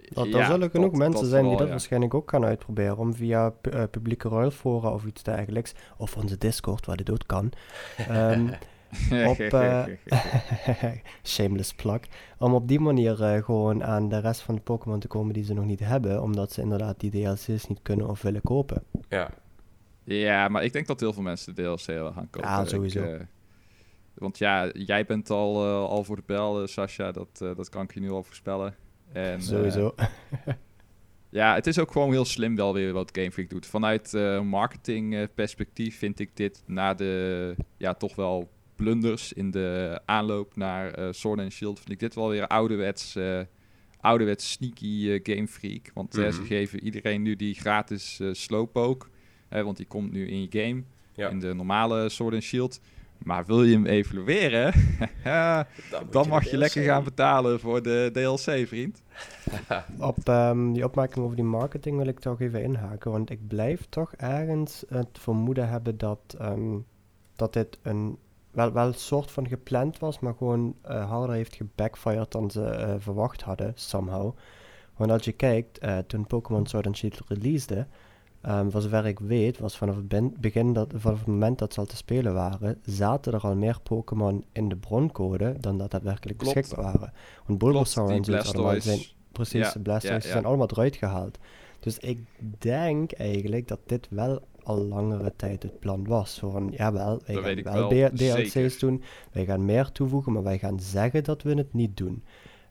dat, 0.08 0.26
Ja, 0.26 0.38
er 0.38 0.44
zullen 0.44 0.70
genoeg 0.70 0.90
dat- 0.90 0.98
mensen 0.98 1.20
dat 1.20 1.30
zijn 1.30 1.44
die 1.48 1.56
dat 1.56 1.64
ja. 1.66 1.70
waarschijnlijk 1.72 2.14
ook 2.14 2.30
gaan 2.30 2.44
uitproberen. 2.44 2.96
Om 2.96 3.14
via 3.14 3.50
pu- 3.50 3.70
eh, 3.70 3.82
publieke 3.90 4.28
ruilfora 4.28 4.90
of 4.92 5.04
iets 5.04 5.22
dergelijks. 5.22 5.72
Of 5.96 6.16
onze 6.16 6.38
Discord, 6.38 6.86
waar 6.86 6.96
dit 6.96 7.10
ook 7.10 7.22
kan. 7.26 7.52
ehm, 8.08 8.48
op, 9.30 9.38
eh, 9.38 9.84
shameless 11.24 11.74
plug. 11.74 12.00
Om 12.38 12.54
op 12.54 12.68
die 12.68 12.80
manier 12.80 13.22
eh, 13.22 13.44
gewoon 13.44 13.84
aan 13.84 14.08
de 14.08 14.18
rest 14.18 14.40
van 14.40 14.54
de 14.54 14.60
Pokémon 14.60 14.98
te 15.00 15.08
komen 15.08 15.34
die 15.34 15.44
ze 15.44 15.54
nog 15.54 15.64
niet 15.64 15.80
hebben. 15.80 16.22
Omdat 16.22 16.52
ze 16.52 16.60
inderdaad 16.62 17.00
die 17.00 17.10
DLC's 17.10 17.66
niet 17.66 17.82
kunnen 17.82 18.08
of 18.08 18.22
willen 18.22 18.42
kopen. 18.42 18.82
Ja, 19.08 19.30
Ja, 20.04 20.48
maar 20.48 20.64
ik 20.64 20.72
denk 20.72 20.86
dat 20.86 21.00
heel 21.00 21.12
veel 21.12 21.22
mensen 21.22 21.54
de 21.54 21.62
DLC 21.62 21.86
wel 21.86 22.12
gaan 22.12 22.30
kopen. 22.30 22.50
Ja, 22.50 22.60
Ik, 22.62 22.68
sowieso. 22.68 23.02
eh, 23.02 23.20
want 24.14 24.38
ja, 24.38 24.70
jij 24.72 25.04
bent 25.06 25.30
al, 25.30 25.64
al 25.66 26.04
voor 26.04 26.16
de 26.16 26.22
bel, 26.26 26.66
Sascha. 26.66 27.12
Dat, 27.12 27.38
dat 27.38 27.68
kan 27.68 27.82
ik 27.82 27.94
je 27.94 28.00
nu 28.00 28.10
al 28.10 28.22
voorspellen. 28.22 28.74
En, 29.12 29.42
Sowieso. 29.42 29.94
ja, 31.30 31.54
het 31.54 31.66
is 31.66 31.78
ook 31.78 31.92
gewoon 31.92 32.10
heel 32.10 32.24
slim 32.24 32.56
wel 32.56 32.72
weer 32.74 32.92
wat 32.92 33.10
Game 33.12 33.32
Freak 33.32 33.50
doet. 33.50 33.66
Vanuit 33.66 34.14
eh 34.14 34.40
marketing 34.40 35.14
eh, 35.14 35.26
perspectief 35.34 35.98
vind 35.98 36.18
ik 36.18 36.30
dit 36.36 36.62
na 36.66 36.94
de 36.94 37.54
ja, 37.76 37.94
toch 37.94 38.14
wel 38.16 38.48
blunders 38.76 39.32
in 39.32 39.50
de 39.50 40.00
aanloop 40.04 40.56
naar 40.56 40.90
eh 40.90 41.08
Sword 41.10 41.40
and 41.40 41.52
Shield... 41.52 41.78
vind 41.78 41.90
ik 41.90 41.98
dit 41.98 42.14
wel 42.14 42.28
weer 42.28 42.46
ouderwets, 42.46 43.16
eh 43.16 43.40
ouderwets 44.00 44.50
sneaky 44.50 45.10
eh, 45.10 45.20
Game 45.34 45.48
Freak. 45.48 45.90
Want 45.94 46.14
ze 46.14 46.20
Mhm. 46.20 46.44
geven 46.44 46.84
iedereen 46.84 47.22
nu 47.22 47.36
die 47.36 47.54
gratis 47.54 48.20
Slowpoke... 48.32 49.06
hè, 49.48 49.64
want 49.64 49.76
die 49.76 49.86
komt 49.86 50.12
nu 50.12 50.28
in 50.28 50.40
je 50.40 50.48
game, 50.50 50.82
ja. 51.14 51.28
in 51.28 51.40
de 51.40 51.54
normale 51.54 52.08
Sword 52.08 52.34
and 52.34 52.42
Shield... 52.42 52.80
Maar 53.24 53.46
wil 53.46 53.64
je 53.64 53.74
hem 53.74 53.86
evalueren? 53.86 54.72
dan 56.10 56.28
mag 56.28 56.42
je 56.42 56.48
DLC. 56.48 56.58
lekker 56.58 56.82
gaan 56.82 57.04
betalen 57.04 57.60
voor 57.60 57.82
de 57.82 58.10
DLC, 58.12 58.66
vriend. 58.66 59.02
Op 59.98 60.18
ehm, 60.28 60.72
die 60.72 60.84
opmerking 60.84 61.24
over 61.24 61.36
die 61.36 61.44
marketing 61.44 61.96
wil 61.96 62.06
ik 62.06 62.20
toch 62.20 62.40
even 62.40 62.62
inhaken. 62.62 63.10
Want 63.10 63.30
ik 63.30 63.46
blijf 63.48 63.86
toch 63.88 64.12
ergens 64.16 64.84
het 64.88 65.08
vermoeden 65.12 65.68
hebben 65.68 65.98
dat, 65.98 66.36
ehm, 66.38 66.78
dat 67.36 67.52
dit 67.52 67.78
een 67.82 68.18
wel, 68.56 68.72
wel 68.72 68.86
een 68.86 68.94
soort 68.94 69.30
van 69.30 69.48
gepland 69.48 69.98
was, 69.98 70.18
maar 70.18 70.34
gewoon 70.34 70.74
eh, 70.82 71.10
harder 71.10 71.34
heeft 71.34 71.54
gebackfired 71.54 72.32
dan 72.32 72.50
ze 72.50 72.64
eh, 72.64 72.94
verwacht 72.98 73.42
hadden, 73.42 73.72
somehow. 73.74 74.32
Want 74.96 75.10
als 75.10 75.24
je 75.24 75.32
kijkt, 75.32 75.78
eh, 75.78 75.98
toen 75.98 76.26
Pokémon 76.26 76.66
Sword 76.66 76.86
and 76.86 76.96
Shield 76.96 77.20
releasede, 77.28 77.86
ehm, 78.40 78.70
voor 78.70 78.80
zover 78.80 79.06
ik 79.06 79.18
weet, 79.18 79.58
was 79.58 79.76
vanaf 79.76 79.96
het 79.96 80.40
begin, 80.40 80.72
dat, 80.72 80.92
vanaf 80.94 81.18
het 81.18 81.26
moment 81.26 81.58
dat 81.58 81.72
ze 81.72 81.80
al 81.80 81.86
te 81.86 81.96
spelen 81.96 82.34
waren, 82.34 82.80
zaten 82.84 83.32
er 83.32 83.40
al 83.40 83.56
meer 83.56 83.80
Pokémon 83.82 84.44
in 84.52 84.68
de 84.68 84.76
broncode 84.76 85.56
dan 85.60 85.78
dat 85.78 85.90
daadwerkelijk 85.90 86.38
beschikbaar 86.38 86.84
waren. 86.84 87.12
Want 87.46 87.58
Bulbasaur 87.58 88.10
en 88.10 88.42
allemaal 88.42 88.80
zijn. 88.80 89.00
Precies, 89.32 89.66
Ja, 89.66 89.72
de 89.72 89.80
Blastoise 89.80 90.26
ja, 90.26 90.26
ja. 90.26 90.32
zijn 90.32 90.44
allemaal 90.44 90.70
eruit 90.70 90.96
gehaald. 90.96 91.38
Dus 91.80 91.98
ik 91.98 92.18
denk 92.58 93.12
eigenlijk 93.12 93.68
dat 93.68 93.78
dit 93.86 94.06
wel 94.10 94.42
al 94.66 94.76
langere 94.76 95.32
tijd 95.36 95.62
het 95.62 95.78
plan 95.78 96.06
was. 96.06 96.34
Zo 96.34 96.50
van, 96.50 96.72
jawel, 96.76 97.22
wij 97.26 97.54
Dat 97.54 97.64
gaan 97.64 97.74
wel, 97.74 97.88
wel 97.88 98.10
DLC's 98.10 98.52
zeker. 98.52 98.78
doen, 98.78 99.02
wij 99.32 99.44
gaan 99.44 99.64
meer 99.64 99.92
toevoegen, 99.92 100.32
maar 100.32 100.42
wij 100.42 100.58
gaan 100.58 100.80
zeggen 100.80 101.24
dat 101.24 101.42
we 101.42 101.54
het 101.54 101.72
niet 101.72 101.96
doen. 101.96 102.22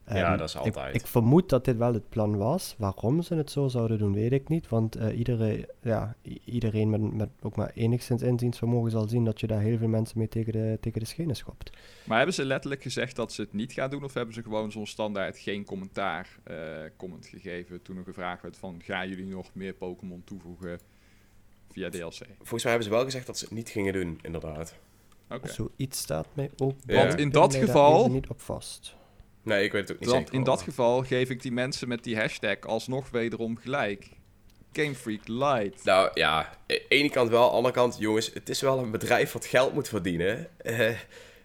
Ja, 0.08 0.14
Ehm, 0.14 0.38
dat 0.38 0.48
is 0.48 0.56
altijd. 0.56 0.94
Ik, 0.94 1.06
vermoed 1.06 1.48
dat 1.48 1.64
dit 1.64 1.76
wel 1.76 1.94
het 1.94 2.08
plan 2.08 2.36
was. 2.36 2.74
Waarom 2.78 3.22
ze 3.22 3.34
het 3.34 3.50
zo 3.50 3.68
zouden 3.68 3.98
doen, 3.98 4.12
weet 4.12 4.32
ik 4.32 4.48
niet. 4.48 4.68
Want 4.68 4.96
eh, 4.96 5.18
iedere, 5.18 5.74
ja, 5.82 6.16
iedereen 6.44 6.90
met, 6.90 7.14
met 7.14 7.28
ook 7.42 7.56
maar 7.56 7.70
enigszins 7.74 8.22
inziensvermogen 8.22 8.90
zal 8.90 9.08
zien 9.08 9.24
dat 9.24 9.40
je 9.40 9.46
daar 9.46 9.60
heel 9.60 9.78
veel 9.78 9.88
mensen 9.88 10.18
mee 10.18 10.28
tegen 10.28 10.52
de, 10.52 10.78
tegen 10.80 11.00
de 11.00 11.06
schenen 11.06 11.36
schopt. 11.36 11.70
Maar 12.04 12.16
hebben 12.16 12.34
ze 12.34 12.44
letterlijk 12.44 12.82
gezegd 12.82 13.16
dat 13.16 13.32
ze 13.32 13.40
het 13.40 13.52
niet 13.52 13.72
gaan 13.72 13.90
doen? 13.90 14.04
Of 14.04 14.14
hebben 14.14 14.34
ze 14.34 14.42
gewoon 14.42 14.72
zo'n 14.72 14.86
standaard 14.86 15.38
geen 15.38 15.64
commentaar 15.64 16.38
eh, 16.42 16.56
comment 16.96 17.26
gegeven 17.26 17.82
toen 17.82 17.96
er 17.96 18.04
gevraagd 18.04 18.42
werd 18.42 18.56
van... 18.56 18.80
gaan 18.84 19.08
jullie 19.08 19.26
nog 19.26 19.54
meer 19.54 19.74
Pokémon 19.74 20.22
toevoegen 20.24 20.78
via 21.76 21.90
DLC. 21.90 22.26
Volgens 22.38 22.62
mij 22.62 22.72
hebben 22.72 22.82
ze 22.88 22.94
wel 22.94 23.04
gezegd 23.04 23.26
dat 23.26 23.38
ze 23.38 23.44
het 23.44 23.54
niet 23.54 23.68
gingen 23.68 23.92
doen, 23.92 24.18
inderdaad. 24.22 24.74
Oké. 25.30 25.48
Zoiets 25.48 25.98
staat 25.98 26.26
mij 26.32 26.50
ook 26.56 26.74
Ja. 26.86 26.96
Want 27.06 27.18
in 27.20 27.30
dat 27.30 27.54
geval- 27.54 28.10
niet 28.10 28.28
op 28.28 28.40
vast. 28.40 28.94
Nee, 29.42 29.64
ik 29.64 29.72
weet 29.72 29.88
het 29.88 29.92
ook 29.92 30.00
niet 30.00 30.10
zeker. 30.10 30.34
in 30.34 30.44
dat 30.44 30.62
geval 30.62 31.02
geef 31.02 31.30
ik 31.30 31.42
die 31.42 31.52
mensen 31.52 31.88
met 31.88 32.04
die 32.04 32.16
hashtag 32.16 32.60
alsnog 32.60 33.10
wederom 33.10 33.56
gelijk. 33.56 34.08
Game 34.72 34.94
Freak 34.94 35.28
Light. 35.28 35.84
Nou 35.84 36.10
ja, 36.14 36.46
aan 36.46 36.54
de 36.66 36.84
ene 36.88 37.10
kant 37.10 37.28
wel, 37.30 37.42
aan 37.44 37.48
de 37.50 37.54
andere 37.56 37.74
kant, 37.74 37.96
jongens, 37.98 38.30
het 38.34 38.48
is 38.48 38.60
wel 38.60 38.78
een 38.78 38.90
bedrijf 38.90 39.32
wat 39.32 39.46
geld 39.46 39.74
moet 39.74 39.88
verdienen. 39.88 40.48
Eh, 40.56 40.98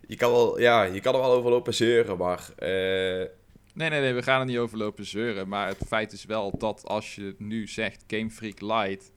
je, 0.08 0.16
kan 0.16 0.32
wel, 0.32 0.60
ja, 0.60 0.84
je 0.84 1.00
kan 1.00 1.14
er 1.14 1.20
wel 1.22 1.32
over 1.34 1.50
lopen 1.50 1.74
zeuren, 1.74 2.18
maar 2.18 2.50
eh, 2.58 3.28
Nee, 3.74 3.90
nee, 3.90 4.00
nee, 4.02 4.14
we 4.14 4.24
gaan 4.24 4.40
er 4.40 4.46
niet 4.46 4.58
over 4.58 4.78
lopen 4.78 5.06
zeuren. 5.06 5.48
Maar 5.48 5.68
het 5.68 5.78
feit 5.88 6.12
is 6.12 6.26
wel 6.26 6.58
dat 6.58 6.88
als 6.88 7.16
je 7.16 7.36
nu 7.38 7.68
zegt 7.68 8.04
Game 8.08 8.30
Freak 8.30 8.62
Light, 8.62 9.12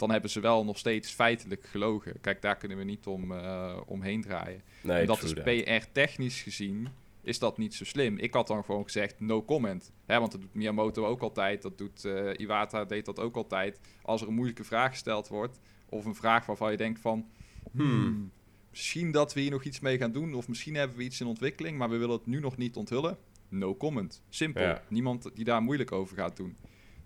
dan 0.00 0.10
hebben 0.10 0.30
ze 0.30 0.40
wel 0.40 0.64
nog 0.64 0.78
steeds 0.78 1.10
feitelijk 1.10 1.66
gelogen. 1.66 2.20
Kijk, 2.20 2.42
daar 2.42 2.56
kunnen 2.56 2.78
we 2.78 2.84
niet 2.84 3.06
om, 3.06 3.32
eh, 3.32 3.76
omheen 3.86 4.22
draaien. 4.22 4.62
nee, 4.82 5.00
en 5.00 5.06
dat 5.06 5.22
is. 5.22 5.32
PR-technisch 5.32 6.42
gezien, 6.42 6.88
is 7.22 7.38
dat 7.38 7.58
niet 7.58 7.74
zo 7.74 7.84
slim. 7.84 8.18
Ik 8.18 8.34
had 8.34 8.46
dan 8.46 8.64
gewoon 8.64 8.84
gezegd 8.84 9.20
no 9.20 9.44
comment. 9.44 9.92
Hè, 10.06 10.18
want 10.18 10.32
dat 10.32 10.40
doet 10.40 10.54
Miyamoto 10.54 11.06
ook 11.06 11.20
altijd, 11.20 11.62
dat 11.62 11.78
doet 11.78 12.04
eh, 12.04 12.38
Iwata 12.38 12.84
deed 12.84 13.04
dat 13.04 13.18
ook 13.18 13.36
altijd. 13.36 13.80
Als 14.02 14.22
er 14.22 14.28
een 14.28 14.34
moeilijke 14.34 14.64
vraag 14.64 14.90
gesteld 14.90 15.28
wordt, 15.28 15.60
of 15.88 16.04
een 16.04 16.14
vraag 16.14 16.46
waarvan 16.46 16.70
je 16.70 16.76
denkt 16.76 17.00
van... 17.00 17.26
Hmm, 17.72 18.30
misschien 18.70 19.10
dat 19.10 19.34
we 19.34 19.40
hier 19.40 19.50
nog 19.50 19.64
iets 19.64 19.80
mee 19.80 19.98
gaan 19.98 20.12
doen, 20.12 20.34
of 20.34 20.48
misschien 20.48 20.74
hebben 20.74 20.96
we 20.96 21.02
iets 21.02 21.20
in 21.20 21.26
ontwikkeling, 21.26 21.78
maar 21.78 21.90
we 21.90 21.96
willen 21.96 22.16
het 22.16 22.26
nu 22.26 22.40
nog 22.40 22.56
niet 22.56 22.76
onthullen. 22.76 23.18
No 23.48 23.76
comment. 23.76 24.22
Simpel. 24.28 24.62
Ja. 24.62 24.82
Niemand 24.88 25.30
die 25.34 25.44
daar 25.44 25.62
moeilijk 25.62 25.92
over 25.92 26.16
gaat 26.16 26.36
doen. 26.36 26.56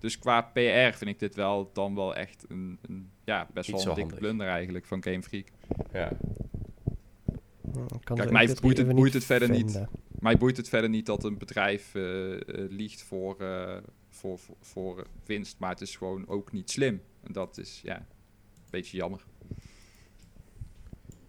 Dus 0.05 0.19
qua 0.19 0.41
PR 0.43 0.97
vind 0.97 1.07
ik 1.11 1.19
dit 1.19 1.35
wel 1.35 1.71
dan 1.73 1.95
wel 1.95 2.15
echt 2.15 2.45
een, 2.49 2.79
een 2.83 3.11
ja, 3.25 3.49
best 3.55 3.71
wel 3.71 3.79
een 3.81 3.85
dikke 3.87 4.01
handig. 4.01 4.19
blunder 4.19 4.47
eigenlijk 4.49 4.87
van 4.87 5.03
Game 5.05 5.23
Freak. 5.23 5.47
Ja. 5.93 6.11
Ik 6.11 8.05
kan 8.05 8.17
Kijk, 8.17 8.31
mij 8.31 8.47
1, 8.47 8.55
2, 8.57 8.57
3 8.57 8.61
boeit 8.61 8.77
het- 8.79 8.97
boeit 8.97 9.13
het 9.13 9.25
verder 9.25 9.51
niet. 9.51 9.85
Mij 10.19 10.37
boeit 10.37 10.57
het 10.57 10.69
verder 10.69 10.91
niet 10.91 11.07
dat 11.07 11.25
een 11.25 11.39
bedrijf 11.39 11.95
eh, 11.95 12.33
eh, 12.35 12.41
liegt 12.71 13.03
voor, 13.03 13.41
eh, 13.41 13.77
voor, 14.09 14.39
voor, 14.39 14.57
voor 14.61 15.07
winst, 15.27 15.59
maar 15.59 15.71
het 15.71 15.81
is 15.81 15.97
gewoon 15.97 16.29
ook 16.29 16.53
niet 16.53 16.71
slim. 16.71 17.03
En 17.23 17.33
dat 17.33 17.59
is 17.59 17.81
ja, 17.85 17.97
een 17.97 18.05
beetje 18.71 18.97
jammer. 18.97 19.25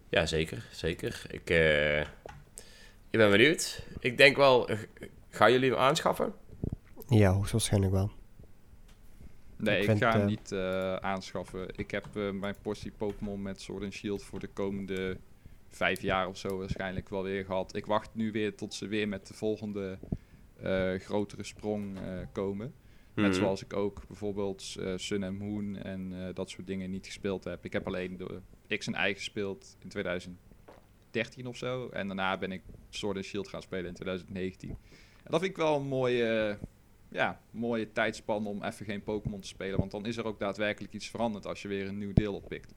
ja, 0.08 0.26
zeker, 0.26 0.68
zeker. 0.72 1.22
Ik, 1.30 1.50
eh, 1.50 2.00
ik 3.10 3.18
ben 3.18 3.30
benieuwd. 3.30 3.86
Ik 3.98 4.16
denk 4.18 4.36
wel, 4.36 4.68
gaan 5.28 5.52
jullie 5.52 5.70
hem 5.70 5.78
aanschaffen? 5.78 6.32
Ja, 7.08 7.32
hoogstwaarschijnlijk 7.32 7.92
wel. 7.92 8.10
Nee, 9.58 9.86
Ik 9.86 9.98
ga 9.98 10.10
hem 10.12 10.20
eh, 10.20 10.26
niet 10.26 10.52
eh, 10.52 10.94
aanschaffen. 10.96 11.68
Ik 11.76 11.90
heb 11.90 12.06
eh, 12.16 12.30
mijn 12.30 12.54
portie 12.62 12.90
Pokémon 12.96 13.42
met 13.42 13.60
Sword 13.60 13.82
and 13.82 13.92
Shield 13.92 14.22
voor 14.22 14.38
de 14.40 14.46
komende 14.48 15.16
vijf 15.68 16.00
jaar 16.02 16.28
of 16.28 16.36
zo 16.36 16.58
waarschijnlijk 16.58 17.08
wel 17.08 17.22
weer 17.22 17.44
gehad. 17.44 17.74
Ik 17.76 17.86
wacht 17.86 18.14
nu 18.14 18.32
weer 18.32 18.54
tot 18.56 18.74
ze 18.74 18.86
weer 18.86 19.08
met 19.08 19.26
de 19.26 19.34
volgende 19.34 19.98
eh, 20.62 20.94
grotere 20.94 21.42
sprong 21.44 21.96
eh, 21.98 22.02
komen. 22.32 22.74
Net 23.14 23.26
Mhm. 23.30 23.34
zoals 23.34 23.62
ik 23.64 23.72
ook 23.72 24.02
bijvoorbeeld 24.06 24.76
eh, 24.80 24.92
Sun 24.96 25.22
and 25.24 25.38
Moon 25.38 25.76
en 25.76 26.12
eh, 26.26 26.34
dat 26.34 26.50
soort 26.50 26.66
dingen 26.66 26.90
niet 26.90 27.06
gespeeld 27.06 27.44
heb. 27.44 27.64
Ik 27.64 27.72
heb 27.72 27.86
alleen 27.86 28.16
de 28.16 28.76
X 28.78 28.86
en 28.86 29.08
Y 29.10 29.14
gespeeld 29.14 29.76
in 29.82 29.88
2013 29.88 31.46
of 31.46 31.56
zo. 31.56 31.88
En 31.88 32.06
daarna 32.06 32.38
ben 32.38 32.52
ik 32.52 32.62
Sword 32.90 33.16
and 33.16 33.24
Shield 33.24 33.48
gaan 33.48 33.62
spelen 33.62 33.86
in 33.86 33.94
2019. 33.94 34.68
En 34.70 35.30
dat 35.30 35.40
vind 35.40 35.50
ik 35.52 35.56
wel 35.56 35.76
een 35.76 35.86
mooie, 35.86 36.58
ja, 37.08 37.40
mooie 37.50 37.92
tijdspan 37.92 38.46
om 38.46 38.62
even 38.62 38.86
geen 38.86 39.02
Pokémon 39.02 39.40
te 39.40 39.48
spelen. 39.48 39.78
Want 39.78 39.90
dan 39.90 40.06
is 40.06 40.16
er 40.16 40.24
ook 40.24 40.38
daadwerkelijk 40.38 40.92
iets 40.92 41.08
veranderd 41.08 41.46
als 41.46 41.62
je 41.62 41.68
weer 41.68 41.88
een 41.88 41.98
nieuw 41.98 42.12
deel 42.12 42.34
oppikt. 42.34 42.72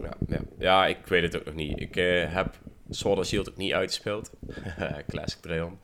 Ja, 0.00 0.16
ja. 0.26 0.40
ja, 0.58 0.86
ik 0.86 1.06
weet 1.06 1.22
het 1.22 1.36
ook 1.36 1.44
nog 1.44 1.54
niet. 1.54 1.80
Ik 1.80 1.96
eh, 1.96 2.34
heb 2.34 2.58
Sword 2.90 3.16
and 3.16 3.26
Shield 3.26 3.50
ook 3.50 3.56
niet 3.56 3.72
uitgespeeld. 3.72 4.30
Classic 5.08 5.40
Trayon. 5.40 5.78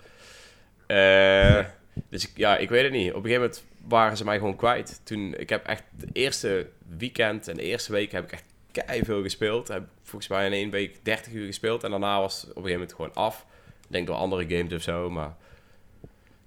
Eh, 0.87 1.65
dus 2.11 2.29
ik, 2.29 2.37
ja, 2.37 2.57
ik 2.57 2.69
weet 2.69 2.83
het 2.83 2.93
niet. 2.93 3.09
Op 3.09 3.17
een 3.17 3.31
gegeven 3.31 3.43
moment 3.43 3.65
waren 3.89 4.17
ze 4.17 4.25
mij 4.25 4.39
gewoon 4.39 4.57
kwijt. 4.57 5.01
Toen, 5.05 5.35
ik 5.37 5.49
heb 5.49 5.67
echt 5.67 5.83
de 5.97 6.09
eerste 6.13 6.69
weekend 6.99 7.49
en 7.49 7.57
de 7.57 7.63
eerste 7.63 7.93
week 7.93 8.13
heb 8.13 8.25
ik 8.25 8.33
echt 8.33 8.45
kei 8.73 9.05
veel 9.05 9.23
gespeeld. 9.23 9.69
Heb 9.69 9.89
volgens 10.03 10.31
mij 10.31 10.47
in 10.47 10.53
één 10.53 10.71
week 10.71 11.05
30 11.05 11.33
uur 11.33 11.47
gespeeld. 11.47 11.85
En 11.85 11.91
daarna 11.91 12.21
was 12.21 12.41
het 12.41 12.51
op 12.51 12.57
een 12.57 12.63
gegeven 12.63 12.81
moment 12.81 12.97
gewoon 12.97 13.27
af. 13.27 13.47
Ik 13.87 13.93
denk 13.93 14.07
door 14.07 14.17
andere 14.17 14.57
games 14.57 14.73
of 14.73 14.83
zo, 14.83 15.11
maar... 15.11 15.37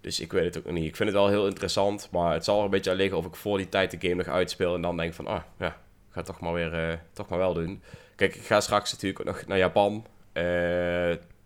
Dus 0.07 0.19
ik 0.19 0.31
weet 0.31 0.43
het 0.43 0.57
ook 0.57 0.63
nog 0.63 0.73
niet. 0.73 0.87
Ik 0.87 0.95
vind 0.95 1.09
het 1.09 1.17
wel 1.17 1.27
heel 1.27 1.47
interessant, 1.47 2.09
maar 2.11 2.33
het 2.33 2.43
zal 2.43 2.57
er 2.57 2.63
een 2.63 2.69
beetje 2.69 2.91
aan 2.91 2.95
liggen 2.95 3.17
of 3.17 3.25
ik 3.25 3.35
voor 3.35 3.57
die 3.57 3.69
tijd 3.69 3.91
de 3.91 3.97
game 3.99 4.15
nog 4.15 4.27
uitspeel 4.27 4.75
en 4.75 4.81
dan 4.81 4.97
denk 4.97 5.13
van, 5.13 5.27
ah, 5.27 5.41
ja, 5.57 5.67
ik 5.67 6.13
ga 6.13 6.21
toch 6.21 6.39
maar 6.39 6.53
weer, 6.53 6.73
eh, 6.73 6.97
toch 7.13 7.29
maar 7.29 7.39
wel 7.39 7.53
doen. 7.53 7.81
Kijk, 8.15 8.35
ik 8.35 8.41
ga 8.41 8.61
straks 8.61 8.91
natuurlijk 8.91 9.19
ook 9.19 9.25
nog 9.25 9.45
naar 9.45 9.57
Japan. 9.57 10.05
Eh, 10.31 10.43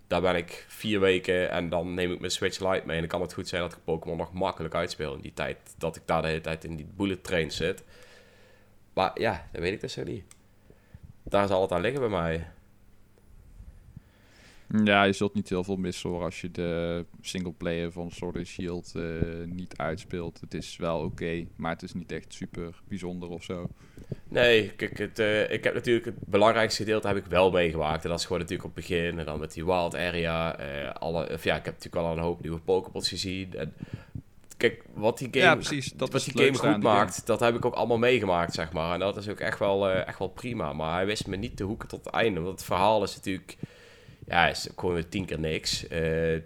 daar 0.08 0.22
ben 0.22 0.36
ik 0.36 0.66
vier 0.68 1.00
weken 1.00 1.50
en 1.50 1.70
dan 1.70 1.94
neem 1.94 2.12
ik 2.12 2.20
mijn 2.20 2.32
Switch 2.32 2.60
Lite 2.60 2.86
mee. 2.86 2.96
En 2.96 3.02
dan 3.02 3.08
kan 3.08 3.22
het 3.22 3.34
goed 3.34 3.48
zijn 3.48 3.62
dat 3.62 3.74
ik 3.74 3.84
Pokémon 3.84 4.18
nog 4.18 4.34
makkelijk 4.34 4.76
uitspeel 4.76 5.14
in 5.14 5.22
die 5.22 5.34
tijd. 5.34 5.58
Dat 5.78 5.96
ik 5.96 6.02
daar 6.06 6.22
de 6.22 6.28
hele 6.28 6.42
tijd 6.42 6.64
in 6.64 6.76
die 6.76 6.88
bullet 6.96 7.24
train 7.24 7.52
zit. 7.52 7.84
Maar 8.94 9.12
ja, 9.22 9.48
dat 9.52 9.62
weet 9.62 9.74
ik 9.74 9.82
dus 9.82 9.96
nog 9.96 10.06
niet. 10.06 10.24
Daar 11.24 11.48
zal 11.48 11.62
het 11.62 11.72
aan 11.72 11.82
liggen 11.82 12.00
bij 12.00 12.10
mij. 12.10 12.48
Ja, 14.84 15.04
je 15.04 15.14
zult 15.14 15.34
niet 15.34 15.50
heel 15.50 15.64
veel 15.64 15.76
missen 15.76 16.10
hoor 16.10 16.24
als 16.24 16.42
je 16.42 16.52
de 16.52 17.06
singleplayer 17.22 17.92
van 17.92 18.12
Sword 18.12 18.36
and 18.36 18.48
Shield 18.48 18.92
eh, 18.96 19.04
niet 19.46 19.78
uitspeelt. 19.78 20.40
Het 20.42 20.54
is 20.54 20.78
wel 20.78 21.00
oké, 21.00 21.46
maar 21.56 21.72
het 21.72 21.84
is 21.84 21.94
niet 21.94 22.12
echt 22.12 22.34
super 22.34 22.82
bijzonder 22.88 23.30
of 23.30 23.44
zo. 23.44 23.70
Nee, 24.28 24.70
kijk, 24.70 24.98
het, 24.98 25.20
eh, 25.20 25.52
ik 25.52 25.64
heb 25.64 25.74
natuurlijk 25.74 26.06
het 26.06 26.16
belangrijkste 26.20 26.84
gedeelte 26.84 27.08
heb 27.08 27.18
ik 27.18 27.26
wel 27.26 27.52
meegemaakt. 27.52 28.04
En 28.04 28.10
dat 28.10 28.20
is 28.20 28.26
gewoon 28.26 28.42
natuurlijk 28.42 28.70
op 28.70 28.76
het 28.76 28.88
begin. 28.88 29.20
En 29.20 29.26
dan 29.26 29.40
met 29.40 29.54
die 29.54 29.66
wild 29.66 29.96
area. 29.96 30.58
eh, 30.58 30.94
alle, 30.94 31.30
of 31.34 31.44
ja, 31.44 31.56
ik 31.56 31.66
heb 31.66 31.74
natuurlijk 31.74 32.06
wel 32.06 32.12
een 32.12 32.24
hoop 32.24 32.42
nieuwe 32.42 32.60
Pokéballs 32.60 33.10
gezien. 33.10 33.54
En 33.54 33.74
kijk, 34.58 34.84
wat 34.94 35.18
die 35.18 35.28
game, 35.32 35.44
ja, 35.44 35.56
precies. 35.56 35.94
Dat 35.94 36.12
wat 36.12 36.24
die 36.24 36.38
game 36.38 36.58
goed 36.58 36.60
game. 36.60 36.78
maakt, 36.78 37.26
dat 37.26 37.40
heb 37.40 37.56
ik 37.56 37.66
ook 37.66 37.74
allemaal 37.76 37.98
meegemaakt, 37.98 38.54
zeg 38.54 38.72
maar. 38.72 38.94
En 38.94 39.00
dat 39.00 39.18
is 39.18 39.30
ook 39.30 39.40
echt 39.40 39.60
wel, 39.60 39.90
echt 39.90 40.20
wel 40.20 40.30
prima. 40.30 40.74
Maar 40.74 40.94
hij 40.94 41.06
wist 41.06 41.28
me 41.28 41.36
niet 41.36 41.58
te 41.58 41.64
hoeken 41.64 41.88
tot 41.88 42.06
het 42.06 42.14
einde. 42.14 42.40
Want 42.40 42.52
het 42.52 42.64
verhaal 42.64 43.04
is 43.04 43.16
natuurlijk... 43.16 43.58
Ja, 44.26 44.48
is 44.48 44.70
gewoon 44.76 44.94
weer 44.96 45.10
tien 45.10 45.26
keer 45.26 45.40
niks. 45.40 45.88
Eh, 45.88 46.40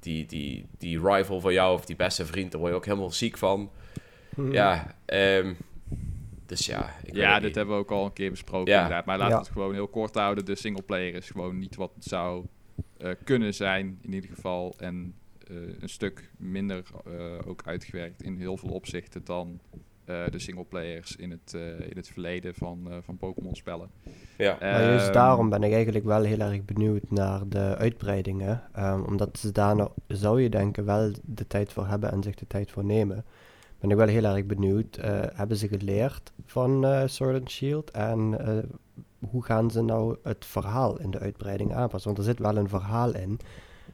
die, 0.00 0.26
die, 0.26 0.66
die 0.78 1.00
rival 1.06 1.40
van 1.40 1.52
jou, 1.52 1.74
of 1.74 1.84
die 1.84 1.96
beste 1.96 2.26
vriend, 2.26 2.50
daar 2.50 2.60
word 2.60 2.72
je 2.72 2.78
ook 2.78 2.84
helemaal 2.84 3.10
ziek 3.10 3.38
van. 3.38 3.70
Hm. 4.34 4.52
Ja, 4.52 4.94
ehm, 5.04 5.54
dus 6.46 6.66
ja. 6.66 6.94
Ik 7.04 7.14
Ja, 7.14 7.34
dit 7.34 7.42
niet. 7.46 7.54
hebben 7.54 7.74
we 7.74 7.80
ook 7.80 7.90
al 7.90 8.04
een 8.04 8.12
keer 8.12 8.30
besproken 8.30 8.72
Ja. 8.72 8.82
inderdaad. 8.82 9.04
Maar 9.04 9.18
laten 9.18 9.32
we 9.34 9.38
Ja. 9.40 9.44
het 9.46 9.52
gewoon 9.52 9.74
heel 9.74 9.88
kort 9.88 10.14
houden. 10.14 10.44
De 10.44 10.54
singleplayer 10.54 11.14
is 11.14 11.30
gewoon 11.30 11.58
niet 11.58 11.76
wat 11.76 11.92
het 11.94 12.04
zou 12.04 12.46
eh, 12.98 13.10
kunnen 13.24 13.54
zijn 13.54 13.98
in 14.02 14.12
ieder 14.12 14.30
geval. 14.30 14.74
En 14.78 15.14
eh, 15.48 15.56
een 15.80 15.88
stuk 15.88 16.30
minder 16.36 16.82
eh, 17.06 17.48
ook 17.48 17.62
uitgewerkt 17.64 18.22
in 18.22 18.36
heel 18.36 18.56
veel 18.56 18.68
opzichten 18.70 19.24
dan 19.24 19.60
eh, 20.10 20.30
de 20.30 20.38
singleplayers 20.38 21.16
in 21.16 21.30
het, 21.30 21.54
eh, 21.54 21.60
in 21.90 21.96
het 21.96 22.08
verleden 22.08 22.54
van, 22.54 22.90
eh, 22.90 22.96
van 23.02 23.16
Pokémon 23.16 23.54
spellen. 23.54 23.90
Ja. 24.38 24.56
Maar 24.60 24.82
juist 24.82 25.04
Ehm, 25.04 25.12
daarom 25.14 25.48
ben 25.50 25.62
ik 25.62 25.72
eigenlijk 25.72 26.04
wel 26.04 26.22
heel 26.22 26.40
erg 26.40 26.64
benieuwd 26.64 27.10
naar 27.10 27.48
de 27.48 27.76
uitbreidingen. 27.76 28.62
Ehm, 28.72 29.02
omdat 29.02 29.38
ze 29.38 29.52
daar 29.52 29.76
nou, 29.76 29.90
zou 30.06 30.42
je 30.42 30.48
denken, 30.50 30.84
wel 30.84 31.12
de 31.22 31.46
tijd 31.46 31.72
voor 31.72 31.86
hebben 31.86 32.12
en 32.12 32.22
zich 32.22 32.34
de 32.34 32.46
tijd 32.46 32.70
voor 32.70 32.84
nemen. 32.84 33.24
Ben 33.80 33.90
ik 33.90 33.96
wel 33.96 34.06
heel 34.06 34.24
erg 34.24 34.46
benieuwd. 34.46 34.96
eh, 34.96 35.20
hebben 35.34 35.56
ze 35.56 35.68
geleerd 35.68 36.32
van 36.46 36.84
eh, 36.84 37.02
Sword 37.06 37.38
and 37.40 37.50
Shield? 37.50 37.90
En 37.90 38.38
eh, 38.46 38.58
hoe 39.30 39.44
gaan 39.44 39.70
ze 39.70 39.82
nou 39.82 40.16
het 40.22 40.44
verhaal 40.44 41.00
in 41.00 41.10
de 41.10 41.18
uitbreiding 41.18 41.74
aanpassen? 41.74 42.14
Want 42.14 42.26
er 42.26 42.30
zit 42.32 42.38
wel 42.42 42.56
een 42.56 42.68
verhaal 42.68 43.14
in. 43.14 43.38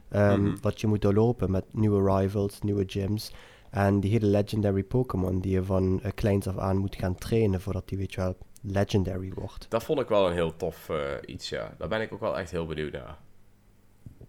ehm, 0.09 0.41
Mhm. 0.41 0.55
Wat 0.61 0.81
je 0.81 0.87
moet 0.87 1.01
doorlopen 1.01 1.51
met 1.51 1.63
nieuwe 1.71 2.17
rivals, 2.17 2.61
nieuwe 2.61 2.83
gyms. 2.87 3.31
En 3.71 3.99
die 3.99 4.11
hele 4.11 4.25
legendary 4.25 4.83
Pokémon 4.83 5.39
die 5.41 5.51
je 5.51 5.63
van 5.63 6.01
eh, 6.03 6.11
kleins 6.15 6.47
af 6.47 6.57
aan 6.57 6.77
moet 6.77 6.95
gaan 6.95 7.15
trainen 7.15 7.61
voordat 7.61 7.89
die, 7.89 7.97
weet 7.97 8.13
je 8.13 8.21
wel, 8.21 8.37
legendary 8.61 9.31
wordt. 9.35 9.65
Dat 9.69 9.83
vond 9.83 9.99
ik 9.99 10.07
wel 10.07 10.27
een 10.27 10.33
heel 10.33 10.55
tof 10.55 10.89
eh, 10.89 11.11
iets, 11.25 11.49
ja. 11.49 11.75
Daar 11.77 11.87
ben 11.87 12.01
ik 12.01 12.13
ook 12.13 12.19
wel 12.19 12.37
echt 12.39 12.51
heel 12.51 12.65
benieuwd 12.65 12.91
naar. 12.91 13.17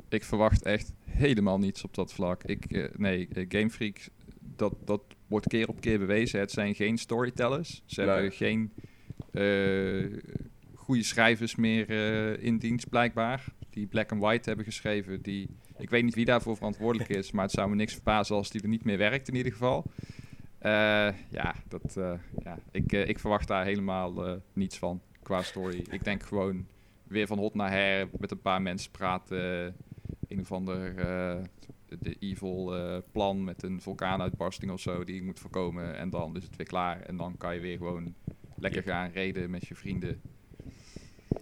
Ik 0.08 0.24
verwacht 0.24 0.62
echt 0.62 0.92
helemaal 1.04 1.58
niets 1.58 1.84
op 1.84 1.94
dat 1.94 2.12
vlak. 2.12 2.44
Ik, 2.44 2.64
eh, 2.64 2.84
nee, 2.96 3.28
Game 3.48 3.70
Freak, 3.70 4.08
dat, 4.56 4.74
dat 4.84 5.02
wordt 5.26 5.46
keer 5.46 5.68
op 5.68 5.80
keer 5.80 5.98
bewezen. 5.98 6.40
Het 6.40 6.50
zijn 6.50 6.74
geen 6.74 6.98
storytellers. 6.98 7.82
Ze 7.86 8.00
Nee. 8.00 8.10
hebben 8.10 8.32
geen 8.32 8.72
eh, 9.32 10.18
goede 10.74 11.02
schrijvers 11.02 11.54
meer 11.56 11.90
in 12.40 12.58
dienst, 12.58 12.88
blijkbaar. 12.88 13.44
Die 13.70 13.86
Black 13.86 14.12
and 14.12 14.20
White 14.20 14.48
hebben 14.48 14.64
geschreven. 14.66 15.22
Die, 15.22 15.48
ik 15.78 15.90
weet 15.90 16.04
niet 16.04 16.14
wie 16.14 16.24
daarvoor 16.24 16.56
verantwoordelijk 16.56 17.10
is, 17.10 17.30
maar 17.30 17.44
het 17.44 17.52
zou 17.52 17.68
me 17.68 17.74
niks 17.74 17.92
verbazen 17.92 18.36
als 18.36 18.50
die 18.50 18.62
er 18.62 18.68
niet 18.68 18.84
meer 18.84 18.98
werkt 18.98 19.28
in 19.28 19.34
ieder 19.34 19.52
geval. 19.52 19.84
Eh, 20.58 21.08
ja, 21.30 21.54
dat, 21.68 21.96
eh, 21.96 22.12
ja 22.42 22.58
ik, 22.70 22.92
eh, 22.92 23.08
ik 23.08 23.18
verwacht 23.18 23.48
daar 23.48 23.64
helemaal 23.64 24.40
niets 24.52 24.78
van 24.78 25.00
qua 25.22 25.42
story. 25.42 25.84
Ik 25.90 26.04
denk 26.04 26.22
gewoon 26.22 26.66
weer 27.04 27.26
van 27.26 27.38
hot 27.38 27.54
naar 27.54 27.70
her 27.70 28.08
met 28.18 28.30
een 28.30 28.40
paar 28.40 28.62
mensen 28.62 28.90
praten. 28.90 29.74
een 30.28 30.40
of 30.40 30.52
ander 30.52 30.94
de 31.98 32.16
evil 32.18 32.72
plan 33.12 33.44
met 33.44 33.62
een 33.62 33.80
vulkaanuitbarsting 33.80 34.70
of 34.70 34.80
zo 34.80 35.04
die 35.04 35.14
je 35.14 35.22
moet 35.22 35.38
voorkomen. 35.38 35.96
En 35.96 36.10
dan 36.10 36.36
is 36.36 36.44
het 36.44 36.56
weer 36.56 36.66
klaar. 36.66 37.00
En 37.00 37.16
dan 37.16 37.36
kan 37.36 37.54
je 37.54 37.60
weer 37.60 37.76
gewoon 37.76 38.14
lekker 38.56 38.82
gaan 38.82 39.10
reden 39.10 39.50
met 39.50 39.66
je 39.66 39.74
vrienden. 39.74 40.20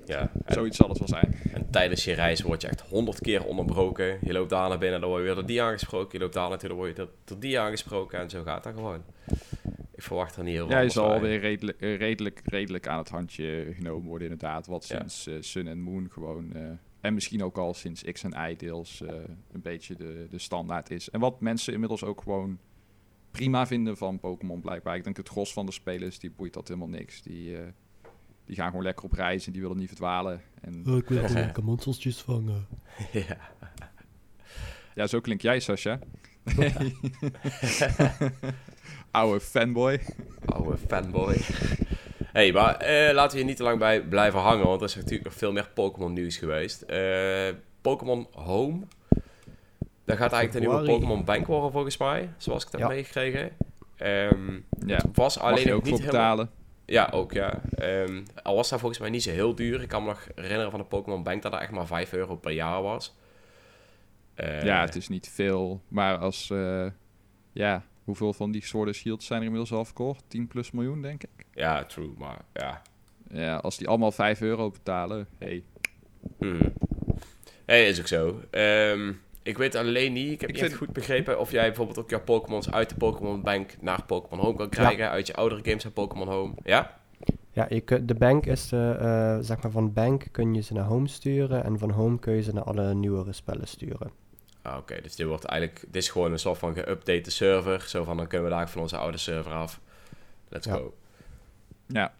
Ja, 0.08 0.32
Zoiets 0.46 0.76
zal 0.76 0.88
het 0.88 0.98
wel 0.98 1.08
zijn. 1.08 1.34
en 1.52 1.70
tijdens 1.70 2.04
je 2.04 2.12
reis 2.12 2.40
word 2.42 2.60
je 2.62 2.68
echt 2.68 2.80
honderd 2.80 3.20
keer 3.20 3.44
onderbroken. 3.44 4.18
Je 4.22 4.32
loopt 4.32 4.50
daar 4.50 4.68
naar 4.68 4.78
binnen, 4.78 5.00
dan 5.00 5.08
word 5.08 5.20
je 5.20 5.26
weer 5.26 5.36
door 5.36 5.46
die 5.46 5.62
aangesproken. 5.62 6.08
Je 6.18 6.18
loopt 6.24 6.34
daar 6.34 6.48
naartoe, 6.48 6.68
dan 6.68 6.78
word 6.78 6.96
je 6.96 7.08
door, 7.24 7.38
die 7.40 7.58
aangesproken. 7.60 8.18
En 8.18 8.30
zo 8.30 8.42
gaat 8.42 8.64
dat 8.64 8.74
gewoon. 8.74 9.02
Ik 9.94 10.02
verwacht 10.02 10.36
er 10.36 10.42
niet 10.44 10.52
heel 10.54 10.66
veel 10.66 10.76
Ja, 10.76 10.82
je 10.82 10.88
zal 10.88 11.20
weer 11.20 11.40
redelijk, 11.40 11.80
redelijk, 11.80 12.40
redelijk 12.44 12.86
aan 12.88 12.98
het 12.98 13.08
handje 13.08 13.72
genomen 13.76 14.08
worden 14.08 14.30
inderdaad. 14.30 14.66
Wat 14.66 14.86
Ja. 14.88 14.96
sinds 14.98 15.26
eh, 15.26 15.34
Sun 15.40 15.66
en 15.68 15.80
Moon 15.80 16.08
gewoon... 16.12 16.52
eh, 16.54 16.62
en 17.00 17.14
misschien 17.14 17.44
ook 17.44 17.58
al 17.58 17.74
sinds 17.74 18.02
X 18.02 18.22
en 18.22 18.50
Y 18.50 18.56
deels 18.56 19.02
eh, 19.02 19.14
een 19.52 19.62
beetje 19.62 19.94
de, 19.94 20.26
de 20.30 20.38
standaard 20.38 20.90
is. 20.90 21.10
En 21.10 21.20
wat 21.20 21.40
mensen 21.40 21.72
inmiddels 21.72 22.04
ook 22.04 22.20
gewoon 22.22 22.58
prima 23.30 23.66
vinden 23.66 23.96
van 23.96 24.18
Pokémon 24.20 24.60
blijkbaar. 24.60 24.96
Ik 24.96 25.04
denk 25.04 25.16
het 25.16 25.28
gros 25.28 25.52
van 25.52 25.66
de 25.66 25.72
spelers, 25.72 26.18
die 26.18 26.30
boeit 26.30 26.52
dat 26.52 26.68
helemaal 26.68 26.88
niks. 26.88 27.22
Die, 27.22 27.56
die 28.46 28.56
gaan 28.56 28.68
gewoon 28.68 28.84
lekker 28.84 29.04
op 29.04 29.12
reis 29.12 29.46
en 29.46 29.52
die 29.52 29.60
willen 29.60 29.76
niet 29.76 29.88
verdwalen. 29.88 30.40
En 30.60 30.78
ik 30.78 30.84
wil 30.84 31.02
gewoon 31.02 31.32
lekker 31.32 31.64
monstertjes 31.64 32.20
vangen. 32.20 32.66
ja. 33.12 33.36
ja, 34.94 35.06
zo 35.06 35.20
klink 35.20 35.40
jij, 35.40 35.60
Sascha. 35.60 35.98
Oude 39.10 39.40
fanboy. 39.40 40.00
Oude 40.44 40.76
fanboy. 40.86 41.36
hey, 42.32 42.52
maar 42.52 42.76
eh, 42.76 43.14
laten 43.14 43.30
we 43.30 43.36
hier 43.36 43.46
niet 43.46 43.56
te 43.56 43.62
lang 43.62 43.78
bij 43.78 44.02
blijven 44.02 44.40
hangen, 44.40 44.66
want 44.66 44.80
er 44.80 44.86
is 44.86 44.94
natuurlijk 44.94 45.24
nog 45.24 45.34
veel 45.34 45.52
meer 45.52 45.68
Pokémon 45.74 46.12
nieuws 46.12 46.36
geweest. 46.36 46.82
Eh, 46.82 47.48
Pokémon 47.80 48.26
Home. 48.32 48.80
Dat 50.04 50.16
gaat 50.16 50.32
eigenlijk 50.32 50.52
de 50.52 50.60
nieuwe. 50.60 50.84
Pokémon 50.92 51.24
Bank 51.24 51.46
worden 51.46 51.72
volgens 51.72 51.96
mij, 51.96 52.30
zoals 52.36 52.64
ik 52.64 52.70
dat 52.70 52.80
Ja. 52.80 52.88
meegekregen. 52.88 53.50
Ehm 53.96 54.52
Ja, 54.86 54.96
het 54.96 55.16
was 55.16 55.36
mag 55.36 55.44
alleen 55.46 55.62
je 55.62 55.68
nog 55.68 55.76
ook 55.78 55.84
niet 55.84 55.94
voor 55.94 56.04
helemaal... 56.04 56.36
betalen. 56.36 56.50
Ja, 56.86 57.08
ook 57.12 57.32
ja. 57.32 57.60
Ehm, 57.74 58.22
al 58.42 58.54
was 58.54 58.68
dat 58.68 58.78
volgens 58.80 59.00
mij 59.00 59.10
niet 59.10 59.22
zo 59.22 59.30
heel 59.30 59.54
duur. 59.54 59.82
Ik 59.82 59.88
kan 59.88 60.02
me 60.02 60.08
nog 60.08 60.26
herinneren 60.34 60.70
van 60.70 60.80
de 60.80 60.86
Pokémon 60.86 61.22
Bank 61.22 61.42
dat 61.42 61.52
dat 61.52 61.60
echt 61.60 61.70
maar 61.70 61.86
5 61.86 62.12
euro 62.12 62.36
per 62.36 62.52
jaar 62.52 62.82
was. 62.82 63.14
Eh, 64.34 64.62
Ja, 64.62 64.80
het 64.80 64.94
is 64.96 65.08
niet 65.08 65.28
veel. 65.28 65.80
Maar 65.88 66.16
als... 66.18 66.50
eh, 66.50 66.86
ja, 67.52 67.82
hoeveel 68.04 68.32
van 68.32 68.50
die 68.50 68.64
Sword 68.64 68.86
and 68.86 68.96
Shields 68.96 69.26
zijn 69.26 69.38
er 69.40 69.44
inmiddels 69.46 69.72
al 69.72 69.84
verkocht? 69.84 70.24
10 70.28 70.46
plus 70.46 70.70
miljoen, 70.70 71.02
denk 71.02 71.22
ik. 71.22 71.44
Ja, 71.52 71.84
true, 71.84 72.10
maar 72.18 72.38
ja. 72.52 72.82
Ja, 73.30 73.56
als 73.56 73.76
die 73.76 73.88
allemaal 73.88 74.12
5 74.12 74.40
euro 74.40 74.70
betalen, 74.70 75.28
hey. 75.38 75.62
Hmm. 76.38 76.72
Hey, 77.64 77.88
is 77.88 78.00
ook 78.00 78.06
zo. 78.06 78.40
Ehm, 78.50 79.12
ik 79.46 79.58
weet 79.58 79.74
alleen 79.74 80.12
niet, 80.12 80.32
ik 80.32 80.40
heb 80.40 80.50
Ik 80.50 80.54
niet 80.56 80.64
echt 80.64 80.74
goed 80.74 80.92
begrepen 80.92 81.38
of 81.40 81.50
jij 81.50 81.66
bijvoorbeeld 81.66 81.98
ook 81.98 82.10
jouw 82.10 82.20
Pokémons 82.20 82.70
uit 82.70 82.88
de 82.88 82.94
Pokémon 82.94 83.42
Bank 83.42 83.76
naar 83.80 84.04
Pokémon 84.06 84.44
Home 84.44 84.56
kan 84.56 84.68
krijgen. 84.68 85.10
Uit 85.10 85.26
je 85.26 85.34
oudere 85.34 85.60
games 85.64 85.82
naar 85.84 85.92
Pokémon 85.92 86.28
Home. 86.28 86.54
Ja? 86.64 86.98
Ja, 87.52 87.66
je 87.68 87.80
kunt, 87.80 88.08
de 88.08 88.14
bank 88.14 88.46
is 88.46 88.68
de, 88.68 88.96
eh, 89.00 89.38
zeg 89.40 89.62
maar 89.62 89.70
van 89.70 89.92
bank 89.92 90.24
kun 90.30 90.54
je 90.54 90.60
ze 90.62 90.72
naar 90.72 90.84
home 90.84 91.08
sturen 91.08 91.64
en 91.64 91.78
van 91.78 91.90
home 91.90 92.18
kun 92.18 92.32
je 92.34 92.42
ze 92.42 92.52
naar 92.52 92.62
alle 92.64 92.94
nieuwere 92.94 93.32
spellen 93.32 93.68
sturen. 93.68 94.10
Ah, 94.62 94.76
Oké, 94.76 95.00
dus 95.02 95.16
dit 95.16 95.26
wordt 95.26 95.44
eigenlijk, 95.44 95.80
dit 95.86 96.02
is 96.02 96.08
gewoon 96.08 96.32
een 96.32 96.38
soort 96.38 96.58
van 96.58 96.76
geüpdate 96.76 97.30
server. 97.30 97.80
Zo 97.80 98.04
van, 98.04 98.16
dan 98.16 98.26
kunnen 98.26 98.48
we 98.48 98.54
daar 98.54 98.70
van 98.70 98.82
onze 98.82 98.96
oude 98.96 99.18
server 99.18 99.52
af. 99.52 99.80
Let's 100.48 100.66
Ja. 100.66 100.72
go. 100.74 100.94
Ja, 101.86 102.12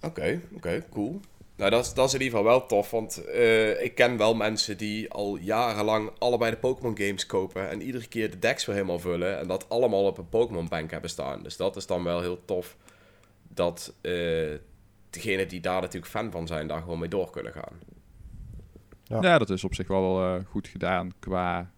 Oké, 0.00 0.40
oké, 0.54 0.82
cool. 0.90 1.20
Nou, 1.62 1.74
dat 1.74 1.84
is, 1.84 1.94
dat 1.94 2.06
is 2.06 2.14
in 2.14 2.20
ieder 2.20 2.38
geval 2.38 2.52
wel 2.52 2.66
tof, 2.66 2.90
want 2.90 3.24
eh, 3.24 3.82
ik 3.82 3.94
ken 3.94 4.16
wel 4.16 4.34
mensen 4.34 4.76
die 4.76 5.10
al 5.10 5.36
jarenlang 5.36 6.10
allebei 6.18 6.50
de 6.50 6.56
Pokémon 6.56 6.98
games 6.98 7.26
kopen 7.26 7.70
en 7.70 7.82
iedere 7.82 8.06
keer 8.06 8.30
de 8.30 8.38
decks 8.38 8.64
weer 8.64 8.74
helemaal 8.74 8.98
vullen 8.98 9.38
en 9.38 9.46
dat 9.46 9.68
allemaal 9.68 10.04
op 10.04 10.18
een 10.18 10.28
Pokémon 10.28 10.68
bank 10.68 10.90
hebben 10.90 11.10
staan. 11.10 11.42
Dus 11.42 11.56
dat 11.56 11.76
is 11.76 11.86
dan 11.86 12.04
wel 12.04 12.20
heel 12.20 12.44
tof 12.44 12.76
dat 13.48 13.94
eh 14.00 14.54
degenen 15.10 15.48
die 15.48 15.60
daar 15.60 15.80
natuurlijk 15.80 16.12
fan 16.12 16.30
van 16.30 16.46
zijn, 16.46 16.66
daar 16.66 16.80
gewoon 16.80 16.98
mee 16.98 17.08
door 17.08 17.30
kunnen 17.30 17.52
gaan. 17.52 17.78
Ja. 19.04 19.18
ja. 19.20 19.38
dat 19.38 19.50
is 19.50 19.64
op 19.64 19.74
zich 19.74 19.88
wel 19.88 20.22
eh, 20.22 20.44
goed 20.46 20.68
gedaan 20.68 21.12
qua... 21.18 21.72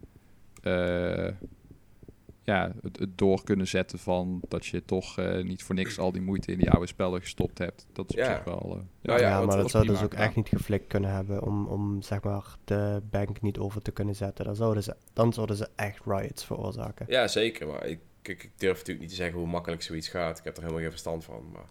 ja, 2.45 2.73
het, 2.83 2.99
het 2.99 3.19
door 3.19 3.45
kunnen 3.45 3.67
zetten 3.69 3.99
van 3.99 4.41
dat 4.49 4.67
je 4.67 4.85
toch 4.85 5.19
eh, 5.19 5.43
niet 5.45 5.63
voor 5.63 5.75
niks 5.75 5.99
al 5.99 6.13
die 6.13 6.23
moeite 6.23 6.53
in 6.53 6.59
die 6.59 6.71
oude 6.71 6.87
spellen 6.87 7.21
gestopt 7.21 7.59
hebt. 7.59 7.87
Dat 7.93 8.09
is 8.09 8.15
op 8.15 8.21
Ja. 8.21 8.35
zich 8.35 8.45
wel... 8.45 8.61
eh, 8.63 8.83
Nou 9.03 9.21
ja, 9.21 9.29
ja, 9.29 9.37
maar 9.39 9.47
dat 9.47 9.57
dat 9.57 9.71
zou 9.71 9.85
prima 9.85 9.99
dus 9.99 10.07
ook 10.07 10.15
echt 10.15 10.37
niet 10.37 10.49
geflikt 10.49 10.87
kunnen 10.87 11.11
hebben 11.15 11.43
om, 11.43 11.67
om 11.67 12.03
zeg 12.03 12.23
maar 12.23 12.45
de 12.65 13.03
bank 13.11 13.41
niet 13.43 13.59
over 13.59 13.83
te 13.83 13.91
kunnen 13.91 14.15
zetten. 14.17 14.45
Dan 14.45 14.57
zouden 14.57 14.83
ze, 14.83 14.97
dan 15.13 15.33
zouden 15.33 15.57
ze 15.57 15.69
echt 15.77 16.01
riots 16.07 16.45
veroorzaken. 16.45 17.07
Ja, 17.09 17.29
zeker, 17.29 17.67
maar 17.67 17.87
ik, 17.87 17.99
ik, 18.23 18.43
ik 18.43 18.51
durf 18.57 18.73
natuurlijk 18.73 19.01
niet 19.01 19.09
te 19.09 19.15
zeggen 19.15 19.39
hoe 19.39 19.49
makkelijk 19.49 19.83
zoiets 19.83 20.09
gaat. 20.09 20.39
Ik 20.39 20.45
heb 20.45 20.55
er 20.57 20.61
helemaal 20.63 20.83
geen 20.83 20.91
verstand 20.91 21.25
van, 21.25 21.45
maar... 21.53 21.69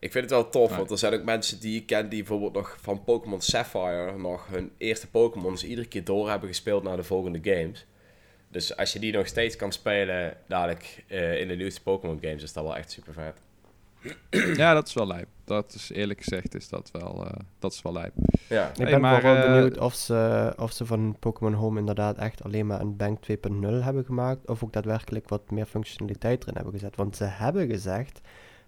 Ik 0.00 0.12
vind 0.12 0.24
het 0.24 0.32
wel 0.32 0.48
tof, 0.48 0.68
Nee. 0.68 0.78
want 0.78 0.90
er 0.90 0.98
zijn 0.98 1.14
ook 1.14 1.24
mensen 1.24 1.60
die 1.60 1.80
ik 1.80 1.86
ken 1.86 2.08
die 2.08 2.18
bijvoorbeeld 2.18 2.52
nog 2.52 2.76
van 2.80 3.04
Pokémon 3.04 3.40
Sapphire 3.40 4.18
nog 4.18 4.46
hun 4.48 4.70
eerste 4.76 5.10
Pokémons 5.10 5.64
iedere 5.64 5.88
keer 5.88 6.04
door 6.04 6.28
hebben 6.30 6.48
gespeeld 6.48 6.82
naar 6.82 6.96
de 6.96 7.02
volgende 7.04 7.38
games. 7.42 7.86
Dus 8.50 8.76
als 8.76 8.92
je 8.92 8.98
die 8.98 9.12
nog 9.12 9.26
steeds 9.26 9.56
kan 9.56 9.72
spelen 9.72 10.36
dadelijk 10.46 11.04
eh, 11.06 11.40
in 11.40 11.48
de 11.48 11.54
nieuwste 11.54 11.82
Pokémon 11.82 12.18
games, 12.20 12.42
is 12.42 12.52
dat 12.52 12.64
wel 12.64 12.76
echt 12.76 12.90
super 12.90 13.12
vet. 13.12 13.34
ja, 14.56 14.74
dat 14.74 14.86
is 14.86 14.94
wel 14.94 15.06
lijp. 15.06 15.26
Dat 15.44 15.74
is 15.74 15.90
eerlijk 15.90 16.18
gezegd 16.22 16.54
is 16.54 16.68
dat 16.68 16.90
wel, 16.92 17.26
eh, 17.26 17.32
dat 17.58 17.72
is 17.72 17.82
wel 17.82 17.92
lijp. 17.92 18.12
Ja, 18.48 18.68
Ik 18.68 18.76
Hey, 18.76 18.90
ben 18.90 19.00
maar, 19.00 19.20
vooral 19.20 19.36
eh, 19.36 19.52
benieuwd 19.52 19.78
of 19.78 19.94
ze, 19.94 20.52
of 20.58 20.72
ze 20.72 20.86
van 20.86 21.16
Pokémon 21.18 21.52
Home 21.52 21.78
inderdaad 21.78 22.18
echt 22.18 22.44
alleen 22.44 22.66
maar 22.66 22.80
een 22.80 22.96
Bank 22.96 23.18
2.0 23.22 23.82
hebben 23.82 24.04
gemaakt. 24.04 24.48
Of 24.48 24.64
ook 24.64 24.72
daadwerkelijk 24.72 25.28
wat 25.28 25.50
meer 25.50 25.66
functionaliteit 25.66 26.42
erin 26.42 26.54
hebben 26.54 26.72
gezet. 26.72 26.96
Want 26.96 27.16
ze 27.16 27.24
hebben 27.24 27.68
gezegd 27.68 28.20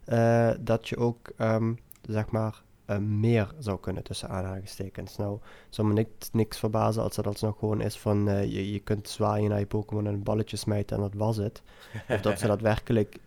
eh, 0.04 0.50
dat 0.60 0.88
je 0.88 0.96
ook, 0.96 1.30
ehm, 1.36 1.72
zeg 2.08 2.30
maar, 2.30 2.62
eh, 2.90 2.98
meer 2.98 3.54
zou 3.58 3.80
kunnen 3.80 4.02
tussen 4.02 4.28
aanhalingstekens. 4.28 5.16
Nou, 5.16 5.38
zou 5.68 5.88
me 5.88 5.94
niks, 5.94 6.30
niks 6.32 6.58
verbazen 6.58 7.02
als 7.02 7.14
dat 7.14 7.26
alsnog 7.26 7.58
gewoon 7.58 7.80
is 7.80 7.98
van 7.98 8.28
eh, 8.28 8.44
je, 8.44 8.72
je 8.72 8.78
kunt 8.78 9.08
zwaaien 9.08 9.50
naar 9.50 9.58
je 9.58 9.66
Pokémon 9.66 10.06
en 10.06 10.14
een 10.14 10.22
balletje 10.22 10.56
smijten 10.56 10.96
en 10.96 11.02
dat 11.02 11.14
was 11.14 11.36
het. 11.36 11.62
Of 12.08 12.20
dat 12.20 12.38
ze 12.38 12.46
daadwerkelijk 12.56 13.18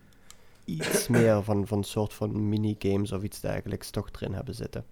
iets 0.66 1.08
meer 1.08 1.44
van, 1.44 1.68
van 1.68 1.78
een 1.78 1.84
soort 1.84 2.14
van 2.14 2.50
minigames 2.50 3.12
of 3.12 3.24
iets 3.24 3.40
dergelijks 3.40 3.90
toch 3.90 4.10
erin 4.12 4.34
hebben 4.34 4.56
zitten. 4.56 4.86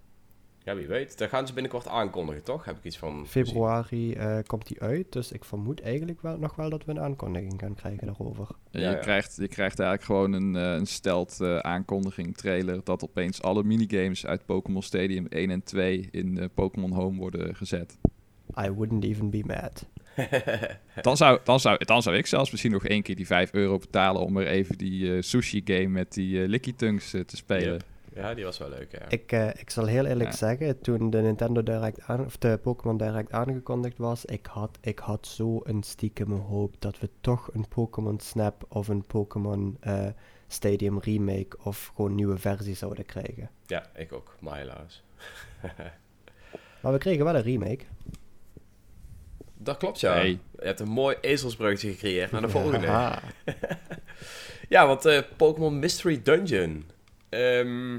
Ja, 0.64 0.74
wie 0.74 0.86
weet. 0.86 1.18
Daar 1.18 1.28
gaan 1.28 1.46
ze 1.46 1.52
binnenkort 1.52 1.88
aankondigen, 1.88 2.42
toch? 2.42 2.64
Heb 2.64 2.76
ik 2.76 2.84
iets 2.84 2.98
van... 2.98 3.26
Februari 3.26 4.14
eh, 4.14 4.38
komt 4.46 4.66
die 4.66 4.80
uit, 4.80 5.12
dus 5.12 5.32
ik 5.32 5.44
vermoed 5.44 5.80
eigenlijk 5.80 6.22
wel, 6.22 6.38
nog 6.38 6.54
wel 6.54 6.70
dat 6.70 6.84
we 6.84 6.90
een 6.90 7.00
aankondiging 7.00 7.60
gaan 7.60 7.74
krijgen 7.74 8.06
daarover. 8.06 8.46
Ja, 8.70 8.80
je, 8.80 8.86
ja. 8.86 8.94
Krijgt, 8.94 9.36
je 9.36 9.48
krijgt 9.48 9.78
eigenlijk 9.78 10.08
gewoon 10.08 10.32
een, 10.32 10.56
eh, 10.56 10.78
een 10.78 10.86
stelt 10.86 11.40
eh, 11.40 11.58
aankondiging 11.58 12.36
trailer 12.36 12.80
dat 12.84 13.04
opeens 13.04 13.42
alle 13.42 13.62
minigames 13.62 14.26
uit 14.26 14.46
Pokémon 14.46 14.82
Stadium 14.82 15.26
1 15.28 15.50
en 15.50 15.62
2 15.62 16.08
in 16.10 16.38
eh, 16.38 16.46
Pokémon 16.54 16.92
Home 16.92 17.18
worden 17.18 17.56
gezet. 17.56 17.98
I 18.64 18.70
wouldn't 18.70 19.04
even 19.04 19.30
be 19.30 19.42
mad. 19.46 19.86
Dan 21.02 21.16
zou, 21.16 21.40
dan, 21.44 21.60
zou, 21.60 21.84
dan 21.84 22.02
zou 22.02 22.16
ik 22.16 22.26
zelfs 22.26 22.50
misschien 22.50 22.72
nog 22.72 22.86
één 22.86 23.02
keer 23.02 23.16
die 23.16 23.26
5 23.26 23.52
euro 23.52 23.78
betalen 23.78 24.22
om 24.22 24.36
er 24.36 24.46
even 24.46 24.78
die 24.78 25.14
eh, 25.14 25.22
sushi 25.22 25.62
game 25.64 25.88
met 25.88 26.12
die 26.12 26.48
Licky 26.48 26.74
eh, 26.78 26.96
te 26.98 27.36
spelen. 27.36 27.72
Yep. 27.72 27.84
Ja, 28.14 28.34
die 28.34 28.44
was 28.44 28.58
wel 28.58 28.68
leuk, 28.68 28.92
ja. 28.92 29.08
Ik, 29.08 29.32
eh, 29.32 29.48
ik 29.48 29.70
zal 29.70 29.86
heel 29.86 30.04
eerlijk 30.06 30.30
Ja. 30.30 30.36
zeggen, 30.36 30.80
toen 30.80 31.10
de 31.10 31.20
Nintendo 31.20 31.62
Direct 31.62 32.00
aan, 32.02 32.24
of 32.24 32.36
de 32.38 32.58
Pokémon 32.62 32.96
Direct 32.96 33.32
aangekondigd 33.32 33.98
was, 33.98 34.24
ik 34.24 34.46
had, 34.46 34.78
ik 34.80 34.98
had 34.98 35.26
zo 35.26 35.60
een 35.64 35.82
stiekeme 35.82 36.36
hoop 36.36 36.74
dat 36.78 36.98
we 36.98 37.08
toch 37.20 37.50
een 37.54 37.68
Pokémon 37.68 38.20
Snap 38.20 38.64
of 38.68 38.88
een 38.88 39.06
Pokémon 39.06 39.76
eh, 39.80 40.06
Stadium 40.46 40.98
remake 41.00 41.56
of 41.62 41.92
gewoon 41.94 42.14
nieuwe 42.14 42.38
versie 42.38 42.74
zouden 42.74 43.04
krijgen. 43.04 43.50
Ja, 43.66 43.90
ik 43.94 44.12
ook, 44.12 44.36
maar 44.40 44.56
helaas. 44.58 45.02
Maar 46.80 46.92
we 46.92 46.98
kregen 46.98 47.24
wel 47.24 47.34
een 47.34 47.42
remake. 47.42 47.84
Dat 49.58 49.76
klopt, 49.76 50.00
ja. 50.00 50.12
Hey. 50.12 50.28
Je 50.28 50.38
hebt 50.64 50.80
een 50.80 50.88
mooi 50.88 51.16
ezelsbruggetje 51.20 51.90
gecreëerd 51.92 52.30
naar 52.30 52.40
de 52.40 52.48
volgende. 52.58 52.86
Ja, 54.68 54.86
want 54.86 55.04
eh, 55.04 55.22
Pokémon 55.36 55.78
Mystery 55.78 56.22
Dungeon. 56.22 56.84
Ehm, 57.32 57.98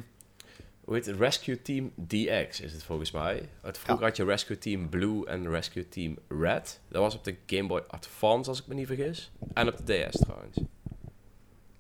hoe 0.84 0.96
heet 0.96 1.06
het? 1.06 1.20
Rescue 1.20 1.62
Team 1.62 1.92
DX 2.08 2.62
is 2.62 2.74
het 2.74 2.84
volgens 2.84 3.12
mij. 3.12 3.50
Uit 3.62 3.78
vroeger 3.78 4.06
had 4.06 4.18
je 4.18 4.26
Rescue 4.26 4.58
Team 4.58 4.90
Blue 4.90 5.26
en 5.26 5.50
Rescue 5.50 5.90
Team 5.90 6.18
Red. 6.28 6.80
Dat 6.88 7.02
was 7.02 7.16
op 7.16 7.24
de 7.24 7.36
Game 7.46 7.68
Boy 7.68 7.84
Advance, 7.88 8.50
als 8.50 8.60
ik 8.62 8.68
me 8.68 8.74
niet 8.74 8.88
vergis. 8.88 9.32
En 9.54 9.68
op 9.68 9.78
de 9.78 10.08
DS 10.08 10.20
trouwens. 10.20 10.58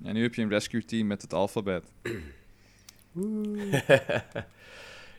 En 0.04 0.14
nu 0.14 0.22
heb 0.22 0.36
je 0.36 0.42
een 0.42 0.50
rescue 0.50 0.86
team 0.86 1.08
met 1.08 1.22
het 1.22 1.34
alfabet. 1.34 1.84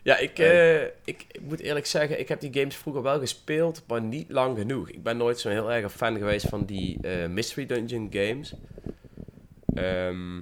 ja, 0.03 0.17
ik, 0.17 0.39
eh, 0.39 0.83
ik, 0.83 0.91
ik 1.05 1.41
moet 1.41 1.59
eerlijk 1.59 1.85
zeggen, 1.85 2.19
ik 2.19 2.27
heb 2.27 2.39
die 2.39 2.53
games 2.53 2.75
vroeger 2.75 3.01
wel 3.01 3.19
gespeeld, 3.19 3.83
maar 3.87 4.01
niet 4.01 4.29
lang 4.29 4.57
genoeg. 4.57 4.89
Ik 4.89 5.03
ben 5.03 5.17
nooit 5.17 5.39
zo'n 5.39 5.51
heel 5.51 5.71
erg 5.71 5.83
een 5.83 5.89
fan 5.89 6.17
geweest 6.17 6.47
van 6.47 6.65
die 6.65 6.97
eh, 7.01 7.27
Mystery 7.27 7.65
Dungeon 7.65 8.07
games. 8.11 8.53
Ehm, 9.73 10.39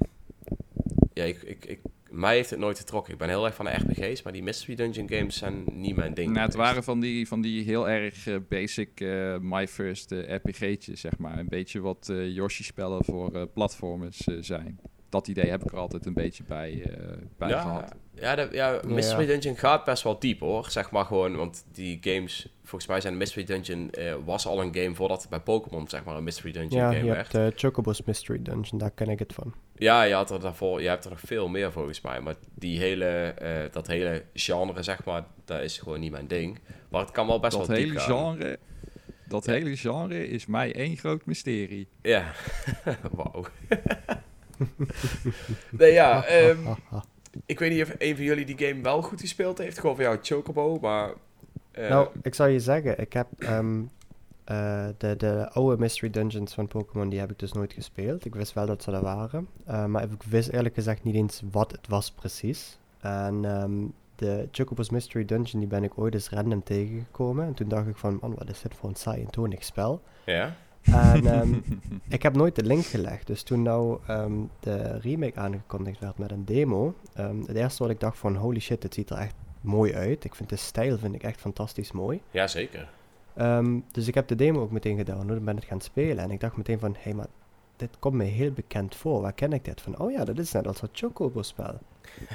ja, 1.13 1.23
ik, 1.23 1.65
ik, 1.65 1.80
mij 2.13 2.36
heeft 2.36 2.49
het 2.49 2.60
nooit 2.60 2.78
getrokken. 2.78 3.13
Ik 3.13 3.19
ben 3.19 3.30
heel 3.30 3.45
erg 3.45 3.56
van 3.56 3.65
de 3.65 3.71
RPG's, 3.71 4.21
maar 4.21 4.34
die 4.34 4.43
Mystery 4.43 4.76
Dungeon 4.76 5.10
games 5.10 5.38
zijn 5.38 5.63
niet 5.71 5.95
mijn 5.95 6.13
ding. 6.13 6.32
Nou, 6.32 6.45
het 6.45 6.56
waren 6.56 6.84
van 6.84 6.99
die, 6.99 7.28
van 7.28 7.41
die 7.41 7.63
heel 7.63 7.89
erg 7.89 8.28
eh, 8.28 8.36
basic 8.49 9.02
eh, 9.02 9.38
My 9.38 9.67
First 9.67 10.12
eh, 10.12 10.36
RPG'tjes, 10.36 11.02
zeg 11.02 11.17
maar. 11.17 11.39
Een 11.39 11.49
beetje 11.49 11.80
wat 11.80 12.12
Yoshi-spellen 12.28 13.06
voor 13.06 13.47
platformers 13.47 14.17
zijn. 14.39 14.80
Dat 15.13 15.28
idee 15.28 15.49
heb 15.49 15.63
ik 15.63 15.71
er 15.71 15.78
altijd 15.78 16.06
een 16.06 16.13
beetje 16.13 16.43
bij, 16.43 16.82
eh, 16.84 17.17
bij 17.38 17.49
ja, 17.49 17.62
gehad. 17.62 17.95
Ja, 18.15 18.36
de, 18.36 18.47
ja, 18.52 18.80
Mystery 18.88 19.21
Ja. 19.21 19.28
Dungeon 19.28 19.58
gaat 19.58 19.84
best 19.84 20.04
wel 20.04 20.19
diep 20.19 20.39
hoor. 20.39 20.69
Zeg 20.69 20.91
maar 20.91 21.06
gewoon, 21.06 21.36
want 21.36 21.65
die 21.71 21.97
games, 22.02 22.54
volgens 22.63 22.88
mij 22.88 23.02
zijn 23.02 23.17
Mystery 23.17 23.45
Dungeon 23.45 23.91
eh, 23.91 24.13
was 24.26 24.45
al 24.47 24.62
een 24.62 24.76
game 24.76 24.95
voordat 24.95 25.21
het 25.21 25.30
bij 25.30 25.39
Pokémon 25.39 25.89
zeg 25.89 26.04
maar 26.04 26.15
een 26.15 26.23
Mystery 26.23 26.52
Dungeon 26.52 26.82
Ja, 26.82 26.91
game 26.91 27.06
je 27.06 27.12
werd. 27.12 27.32
hebt 27.32 27.52
de 27.54 27.60
Chocobo's 27.67 28.04
Mystery 28.04 28.41
Dungeon, 28.41 28.80
daar 28.80 28.91
ken 28.91 29.10
ik 29.10 29.19
het 29.19 29.34
van. 29.34 29.54
Ja, 29.76 30.04
je 30.04 30.13
had 30.13 30.32
er 30.32 30.39
daarvoor, 30.39 30.82
je 30.82 30.88
hebt 30.88 31.04
er 31.04 31.10
nog 31.10 31.19
veel 31.19 31.47
meer 31.47 31.71
volgens 31.71 32.02
mij. 32.02 32.21
Maar 32.21 32.36
die 32.56 32.80
hele, 32.80 33.06
eh, 33.06 33.71
dat 33.71 33.88
hele 33.88 34.23
genre 34.34 34.84
zeg 34.84 35.04
maar, 35.06 35.23
dat 35.45 35.62
is 35.62 35.78
gewoon 35.78 35.99
niet 35.99 36.12
mijn 36.12 36.28
ding. 36.28 36.60
Maar 36.89 37.02
het 37.02 37.12
kan 37.12 37.28
wel 37.28 37.39
best 37.39 37.58
dat 37.58 37.67
wel 37.67 37.76
diep 37.78 37.86
hele 37.88 37.99
gaan. 37.99 38.17
genre, 38.38 38.60
dat 39.28 39.45
Ja. 39.45 39.52
hele 39.54 39.76
genre 39.78 40.28
is 40.28 40.45
mij 40.45 40.76
één 40.76 40.97
groot 40.97 41.26
mysterie. 41.26 41.88
Ja, 42.02 42.32
wauw. 43.12 43.43
nee, 45.71 45.91
ja, 45.91 46.25
ehm, 46.25 46.57
ik 47.45 47.59
weet 47.59 47.71
niet 47.71 47.81
of 47.81 47.95
een 47.97 48.15
van 48.15 48.25
jullie 48.25 48.45
die 48.45 48.67
game 48.67 48.81
wel 48.81 49.01
goed 49.01 49.21
gespeeld 49.21 49.57
heeft. 49.57 49.79
Gewoon 49.79 49.95
voor 49.95 50.03
jou 50.03 50.17
Chocobo, 50.21 50.77
maar... 50.81 51.13
eh, 51.71 51.89
Nou, 51.89 52.07
ik 52.21 52.33
zal 52.35 52.47
je 52.47 52.59
zeggen, 52.59 52.99
ik 52.99 53.13
heb 53.13 53.27
ehm, 53.37 53.81
eh, 54.43 54.85
de, 54.97 55.15
de 55.15 55.49
oude 55.51 55.77
Mystery 55.77 56.09
Dungeons 56.11 56.53
van 56.53 56.67
Pokémon, 56.67 57.09
die 57.09 57.19
heb 57.19 57.31
ik 57.31 57.39
dus 57.39 57.51
nooit 57.53 57.73
gespeeld. 57.73 58.25
Ik 58.25 58.35
wist 58.35 58.53
wel 58.53 58.65
dat 58.65 58.83
ze 58.83 58.91
er 58.91 59.01
waren, 59.01 59.47
eh, 59.65 59.85
maar 59.85 60.03
ik 60.03 60.23
wist 60.23 60.49
eerlijk 60.49 60.75
gezegd 60.75 61.03
niet 61.03 61.15
eens 61.15 61.41
wat 61.51 61.71
het 61.71 61.87
was 61.87 62.11
precies. 62.11 62.77
En 62.99 63.45
ehm, 63.45 63.71
de 64.15 64.47
Chocobo's 64.51 64.89
Mystery 64.89 65.25
Dungeon, 65.25 65.59
die 65.59 65.69
ben 65.69 65.83
ik 65.83 65.97
ooit 65.97 66.13
eens 66.13 66.29
random 66.29 66.63
tegengekomen. 66.63 67.45
En 67.45 67.53
toen 67.53 67.67
dacht 67.67 67.87
ik 67.87 67.97
van, 67.97 68.17
man, 68.21 68.35
wat 68.37 68.49
is 68.49 68.61
dit 68.61 68.75
voor 68.75 68.89
een 68.89 68.95
saai 68.95 69.21
en 69.21 69.29
tonig 69.29 69.63
spel? 69.63 70.01
ja? 70.25 70.55
En 70.83 71.25
ehm, 71.33 71.53
ik 72.07 72.23
heb 72.23 72.35
nooit 72.35 72.55
de 72.55 72.63
link 72.63 72.85
gelegd. 72.85 73.27
Dus 73.27 73.43
toen 73.43 73.61
nou 73.61 73.99
ehm, 74.07 74.33
de 74.59 74.99
remake 74.99 75.39
aangekondigd 75.39 75.99
werd 75.99 76.17
met 76.17 76.31
een 76.31 76.45
demo, 76.45 76.95
ehm, 77.13 77.39
het 77.39 77.55
eerste 77.55 77.83
wat 77.83 77.91
ik 77.91 77.99
dacht 77.99 78.17
van, 78.17 78.35
holy 78.35 78.59
shit, 78.59 78.81
dit 78.81 78.93
ziet 78.93 79.09
er 79.09 79.17
echt 79.17 79.35
mooi 79.61 79.93
uit. 79.93 80.23
Ik 80.23 80.35
vind 80.35 80.49
de 80.49 80.55
stijl 80.55 80.97
vind 80.97 81.15
ik 81.15 81.23
echt 81.23 81.39
fantastisch 81.39 81.91
mooi. 81.91 82.21
Ja, 82.31 82.47
zeker. 82.47 82.89
Ehm, 83.33 83.79
dus 83.91 84.07
ik 84.07 84.13
heb 84.13 84.27
de 84.27 84.35
demo 84.35 84.61
ook 84.61 84.71
meteen 84.71 84.97
gedownload 84.97 85.37
en 85.37 85.45
ben 85.45 85.55
het 85.55 85.65
gaan 85.65 85.81
spelen. 85.81 86.23
En 86.23 86.31
ik 86.31 86.39
dacht 86.39 86.57
meteen 86.57 86.79
van, 86.79 86.93
hé, 86.93 86.99
hey, 87.01 87.13
maar 87.13 87.27
dit 87.75 87.89
komt 87.99 88.15
me 88.15 88.23
heel 88.23 88.51
bekend 88.51 88.95
voor. 88.95 89.21
Waar 89.21 89.33
ken 89.33 89.53
ik 89.53 89.65
dit 89.65 89.81
van? 89.81 89.99
Oh 89.99 90.11
ja, 90.11 90.25
dat 90.25 90.37
is 90.37 90.51
net 90.51 90.67
als 90.67 90.79
dat 90.79 90.89
Chocobo-spel. 90.93 91.73
Oh, 91.73 91.79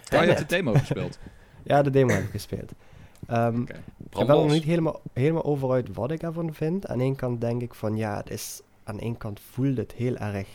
je 0.08 0.16
hebt 0.16 0.38
de 0.38 0.46
demo 0.46 0.72
gespeeld. 0.72 1.18
Ja, 1.62 1.82
de 1.82 1.90
demo 1.90 2.12
heb 2.12 2.22
ik 2.22 2.30
gespeeld. 2.30 2.72
Ehm, 3.26 3.60
ik 3.60 3.66
ben 4.10 4.28
er 4.28 4.34
nog 4.34 4.50
niet 4.50 4.64
helemaal, 4.64 5.00
helemaal 5.12 5.44
over 5.44 5.70
uit 5.70 5.94
wat 5.94 6.10
ik 6.10 6.22
ervan 6.22 6.54
vind. 6.54 6.86
Aan 6.86 7.00
één 7.00 7.16
kant 7.16 7.40
denk 7.40 7.62
ik 7.62 7.74
van, 7.74 7.96
ja, 7.96 8.16
het 8.16 8.30
is... 8.30 8.62
Aan 8.84 8.98
één 8.98 9.16
kant 9.16 9.40
voelt 9.40 9.76
het 9.76 9.92
heel 9.92 10.16
erg 10.16 10.48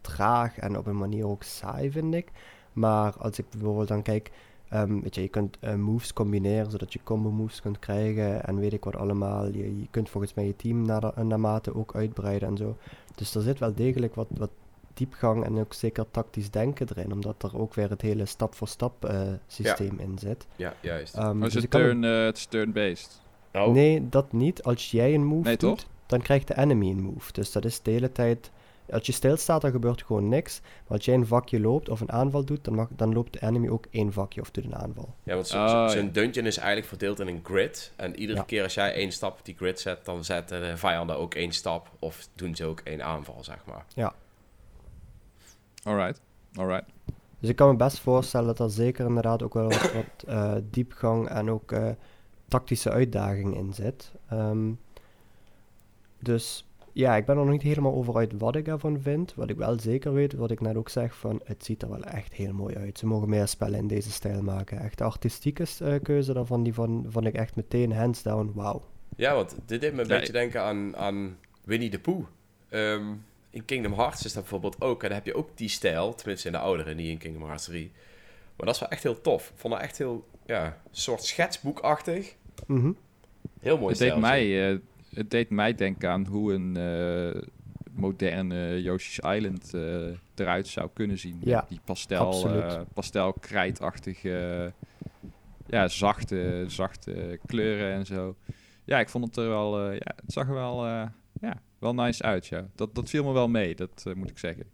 traag 0.00 0.58
en 0.58 0.78
op 0.78 0.86
een 0.86 0.96
manier 0.96 1.26
ook 1.26 1.42
saai, 1.42 1.90
vind 1.90 2.14
ik. 2.14 2.28
Maar 2.72 3.16
als 3.18 3.38
ik 3.38 3.50
bijvoorbeeld 3.50 3.88
dan 3.88 4.02
kijk... 4.02 4.30
ehm, 4.68 5.00
weet 5.00 5.14
je, 5.14 5.20
je 5.20 5.28
kunt 5.28 5.56
eh, 5.60 5.74
moves 5.74 6.12
combineren, 6.12 6.70
zodat 6.70 6.92
je 6.92 7.00
combo 7.04 7.30
moves 7.30 7.60
kunt 7.60 7.78
krijgen 7.78 8.44
en 8.44 8.58
weet 8.58 8.72
ik 8.72 8.84
wat 8.84 8.96
allemaal. 8.96 9.46
Je, 9.46 9.78
je 9.80 9.86
kunt 9.90 10.10
volgens 10.10 10.34
mij 10.34 10.46
je 10.46 10.56
team 10.56 10.82
naar 10.82 11.12
naarmate 11.24 11.74
ook 11.74 11.94
uitbreiden 11.94 12.48
en 12.48 12.56
zo. 12.56 12.76
Dus 13.14 13.34
er 13.34 13.42
zit 13.42 13.58
wel 13.58 13.74
degelijk 13.74 14.14
wat, 14.14 14.28
wat 14.30 14.50
diepgang 14.98 15.44
en 15.44 15.58
ook 15.58 15.72
zeker 15.74 16.04
tactisch 16.10 16.50
denken 16.50 16.86
erin, 16.96 17.12
omdat 17.12 17.42
er 17.42 17.58
ook 17.58 17.74
weer 17.74 17.90
het 17.90 18.02
hele 18.02 18.26
stap-voor-stap 18.26 19.04
eh, 19.04 19.20
systeem 19.46 19.98
in 19.98 20.18
zit. 20.18 20.46
Ja, 20.56 20.74
juist. 20.80 21.16
Maar 21.16 21.34
dus 21.34 21.54
is 21.54 21.54
ik 21.54 21.60
het 21.62 21.70
kan 21.70 21.80
turn, 21.80 22.04
eh, 22.04 22.24
het 22.24 22.36
is 22.36 22.46
turn-based? 22.46 23.20
Nou, 23.52 23.72
Nee, 23.72 24.08
dat 24.08 24.32
niet. 24.32 24.62
Als 24.62 24.90
jij 24.90 25.14
een 25.14 25.24
move 25.24 25.42
Nee, 25.48 25.56
doet, 25.56 25.78
toch? 25.78 25.88
dan 26.06 26.20
krijgt 26.22 26.48
de 26.48 26.56
enemy 26.58 26.90
een 26.90 27.02
move. 27.02 27.32
Dus 27.32 27.52
dat 27.52 27.64
is 27.64 27.82
de 27.82 27.90
hele 27.90 28.12
tijd... 28.12 28.50
Als 28.92 29.06
je 29.06 29.12
stilstaat, 29.12 29.60
dan 29.60 29.70
gebeurt 29.70 30.02
gewoon 30.02 30.28
niks. 30.28 30.60
Maar 30.62 30.96
als 30.96 31.04
jij 31.04 31.14
een 31.14 31.26
vakje 31.26 31.60
loopt 31.60 31.88
of 31.88 32.00
een 32.00 32.12
aanval 32.12 32.44
doet, 32.44 32.64
dan, 32.64 32.74
mag, 32.74 32.88
dan 32.96 33.12
loopt 33.12 33.32
de 33.32 33.42
enemy 33.42 33.68
ook 33.68 33.86
één 33.90 34.12
vakje 34.12 34.40
of 34.40 34.50
doet 34.50 34.64
een 34.64 34.76
aanval. 34.76 35.14
Ja, 35.22 35.34
want 35.34 35.46
Oh, 35.46 35.52
zo- 35.52 35.58
ja. 35.76 35.88
zo'n 35.88 36.10
dungeon 36.12 36.46
is 36.46 36.56
eigenlijk 36.56 36.88
verdeeld 36.88 37.20
in 37.20 37.26
een 37.26 37.40
grid. 37.44 37.92
En 37.96 38.16
iedere 38.16 38.38
Ja. 38.38 38.44
keer 38.44 38.62
als 38.62 38.74
jij 38.74 38.92
één 38.94 39.12
stap 39.12 39.38
op 39.38 39.44
die 39.44 39.54
grid 39.56 39.80
zet, 39.80 40.04
dan 40.04 40.24
zetten 40.24 40.60
de 40.60 40.76
vijanden 40.76 41.18
ook 41.18 41.34
één 41.34 41.52
stap. 41.52 41.90
Of 41.98 42.28
doen 42.34 42.56
ze 42.56 42.64
ook 42.64 42.80
één 42.84 43.04
aanval, 43.04 43.44
zeg 43.44 43.58
maar. 43.66 43.84
Alright, 45.84 46.20
alright. 46.54 46.86
Dus 47.40 47.50
ik 47.50 47.56
kan 47.56 47.70
me 47.70 47.76
best 47.76 47.98
voorstellen 48.00 48.46
dat 48.46 48.58
er 48.58 48.70
zeker 48.70 49.06
inderdaad 49.06 49.42
ook 49.42 49.54
wel 49.54 49.68
wat, 49.68 49.92
wat 50.02 50.24
eh, 50.26 50.54
diepgang 50.70 51.28
en 51.28 51.50
ook 51.50 51.72
eh, 51.72 51.90
tactische 52.48 52.90
uitdaging 52.90 53.56
in 53.56 53.72
zit. 53.72 54.12
Ehm, 54.28 54.72
dus 56.18 56.68
ja, 56.92 57.16
ik 57.16 57.24
ben 57.24 57.36
er 57.36 57.42
nog 57.42 57.52
niet 57.52 57.62
helemaal 57.62 57.94
over 57.94 58.16
uit 58.16 58.32
wat 58.38 58.56
ik 58.56 58.68
ervan 58.68 59.00
vind. 59.00 59.34
Wat 59.34 59.50
ik 59.50 59.56
wel 59.56 59.78
zeker 59.80 60.12
weet, 60.12 60.32
wat 60.32 60.50
ik 60.50 60.60
net 60.60 60.76
ook 60.76 60.88
zeg, 60.88 61.14
van 61.16 61.40
het 61.44 61.64
ziet 61.64 61.82
er 61.82 61.90
wel 61.90 62.02
echt 62.02 62.32
heel 62.34 62.52
mooi 62.52 62.76
uit. 62.76 62.98
Ze 62.98 63.06
mogen 63.06 63.28
meer 63.28 63.48
spellen 63.48 63.78
in 63.78 63.86
deze 63.86 64.10
stijl 64.10 64.42
maken. 64.42 64.78
Echt 64.78 64.98
de 64.98 65.04
artistieke 65.04 65.66
eh, 65.78 65.94
keuze 66.02 66.32
daarvan, 66.32 66.62
die 66.62 66.74
van, 66.74 67.06
vond 67.08 67.26
ik 67.26 67.34
echt 67.34 67.56
meteen 67.56 67.92
hands 67.92 68.22
down, 68.22 68.52
wauw. 68.54 68.82
Ja, 69.16 69.34
want 69.34 69.56
dit 69.66 69.80
deed 69.80 69.94
me 69.94 70.02
een 70.02 70.08
Ja, 70.08 70.18
beetje 70.18 70.32
denken 70.32 70.62
aan, 70.62 70.96
aan 70.96 71.36
Winnie 71.64 71.90
de 71.90 72.00
Pooh. 72.00 72.26
Ehm, 72.68 73.14
in 73.50 73.64
Kingdom 73.64 73.92
Hearts 73.92 74.24
is 74.24 74.32
dat 74.32 74.42
bijvoorbeeld 74.42 74.80
ook. 74.80 75.02
En 75.02 75.08
dan 75.08 75.16
heb 75.16 75.26
je 75.26 75.34
ook 75.34 75.50
die 75.54 75.68
stijl, 75.68 76.14
tenminste 76.14 76.46
in 76.46 76.52
de 76.52 76.58
oudere, 76.58 76.94
niet 76.94 77.08
in 77.08 77.18
Kingdom 77.18 77.42
Hearts 77.42 77.64
3. 77.64 77.90
Maar 78.56 78.66
dat 78.66 78.74
is 78.74 78.80
wel 78.80 78.90
echt 78.90 79.02
heel 79.02 79.20
tof. 79.20 79.48
Ik 79.48 79.58
vond 79.58 79.74
het 79.74 79.82
echt 79.82 79.98
heel, 79.98 80.26
ja, 80.46 80.80
soort 80.90 81.24
schetsboekachtig. 81.24 82.34
Mhm. 82.66 82.92
Heel 83.60 83.78
mooi 83.78 83.90
Het 83.90 83.98
deed, 83.98 84.16
mij, 84.16 84.70
eh, 84.70 84.78
het 85.14 85.30
deed 85.30 85.50
mij 85.50 85.74
denken 85.74 86.10
aan 86.10 86.26
hoe 86.26 86.52
een 86.52 86.76
eh, 86.76 87.42
moderne 87.90 88.82
Yoshi's 88.82 89.18
Island 89.18 89.74
eh, 89.74 89.80
eruit 90.34 90.66
zou 90.66 90.90
kunnen 90.92 91.18
zien. 91.18 91.38
Ja, 91.40 91.60
Met 91.60 91.68
die 91.68 91.80
pastel, 91.84 92.48
eh 92.48 92.80
pastelkrijtachtige, 92.94 94.72
ja, 95.66 95.88
zachte, 95.88 96.64
zachte 96.66 97.38
kleuren 97.46 97.92
en 97.92 98.06
zo. 98.06 98.36
Ja, 98.84 98.98
ik 99.00 99.08
vond 99.08 99.24
het 99.24 99.36
er 99.36 99.48
wel, 99.48 99.78
eh, 99.80 99.92
ja, 99.92 100.12
het 100.16 100.32
zag 100.32 100.48
er 100.48 100.54
wel, 100.54 100.86
eh, 100.86 101.06
ja, 101.40 101.62
wel 101.78 101.94
nice 101.94 102.22
uit, 102.22 102.46
ja. 102.46 102.66
Dat, 102.74 102.94
dat 102.94 103.08
viel 103.08 103.24
me 103.24 103.32
wel 103.32 103.48
mee, 103.48 103.74
dat 103.74 104.04
eh, 104.06 104.14
moet 104.14 104.30
ik 104.30 104.38
zeggen. 104.38 104.64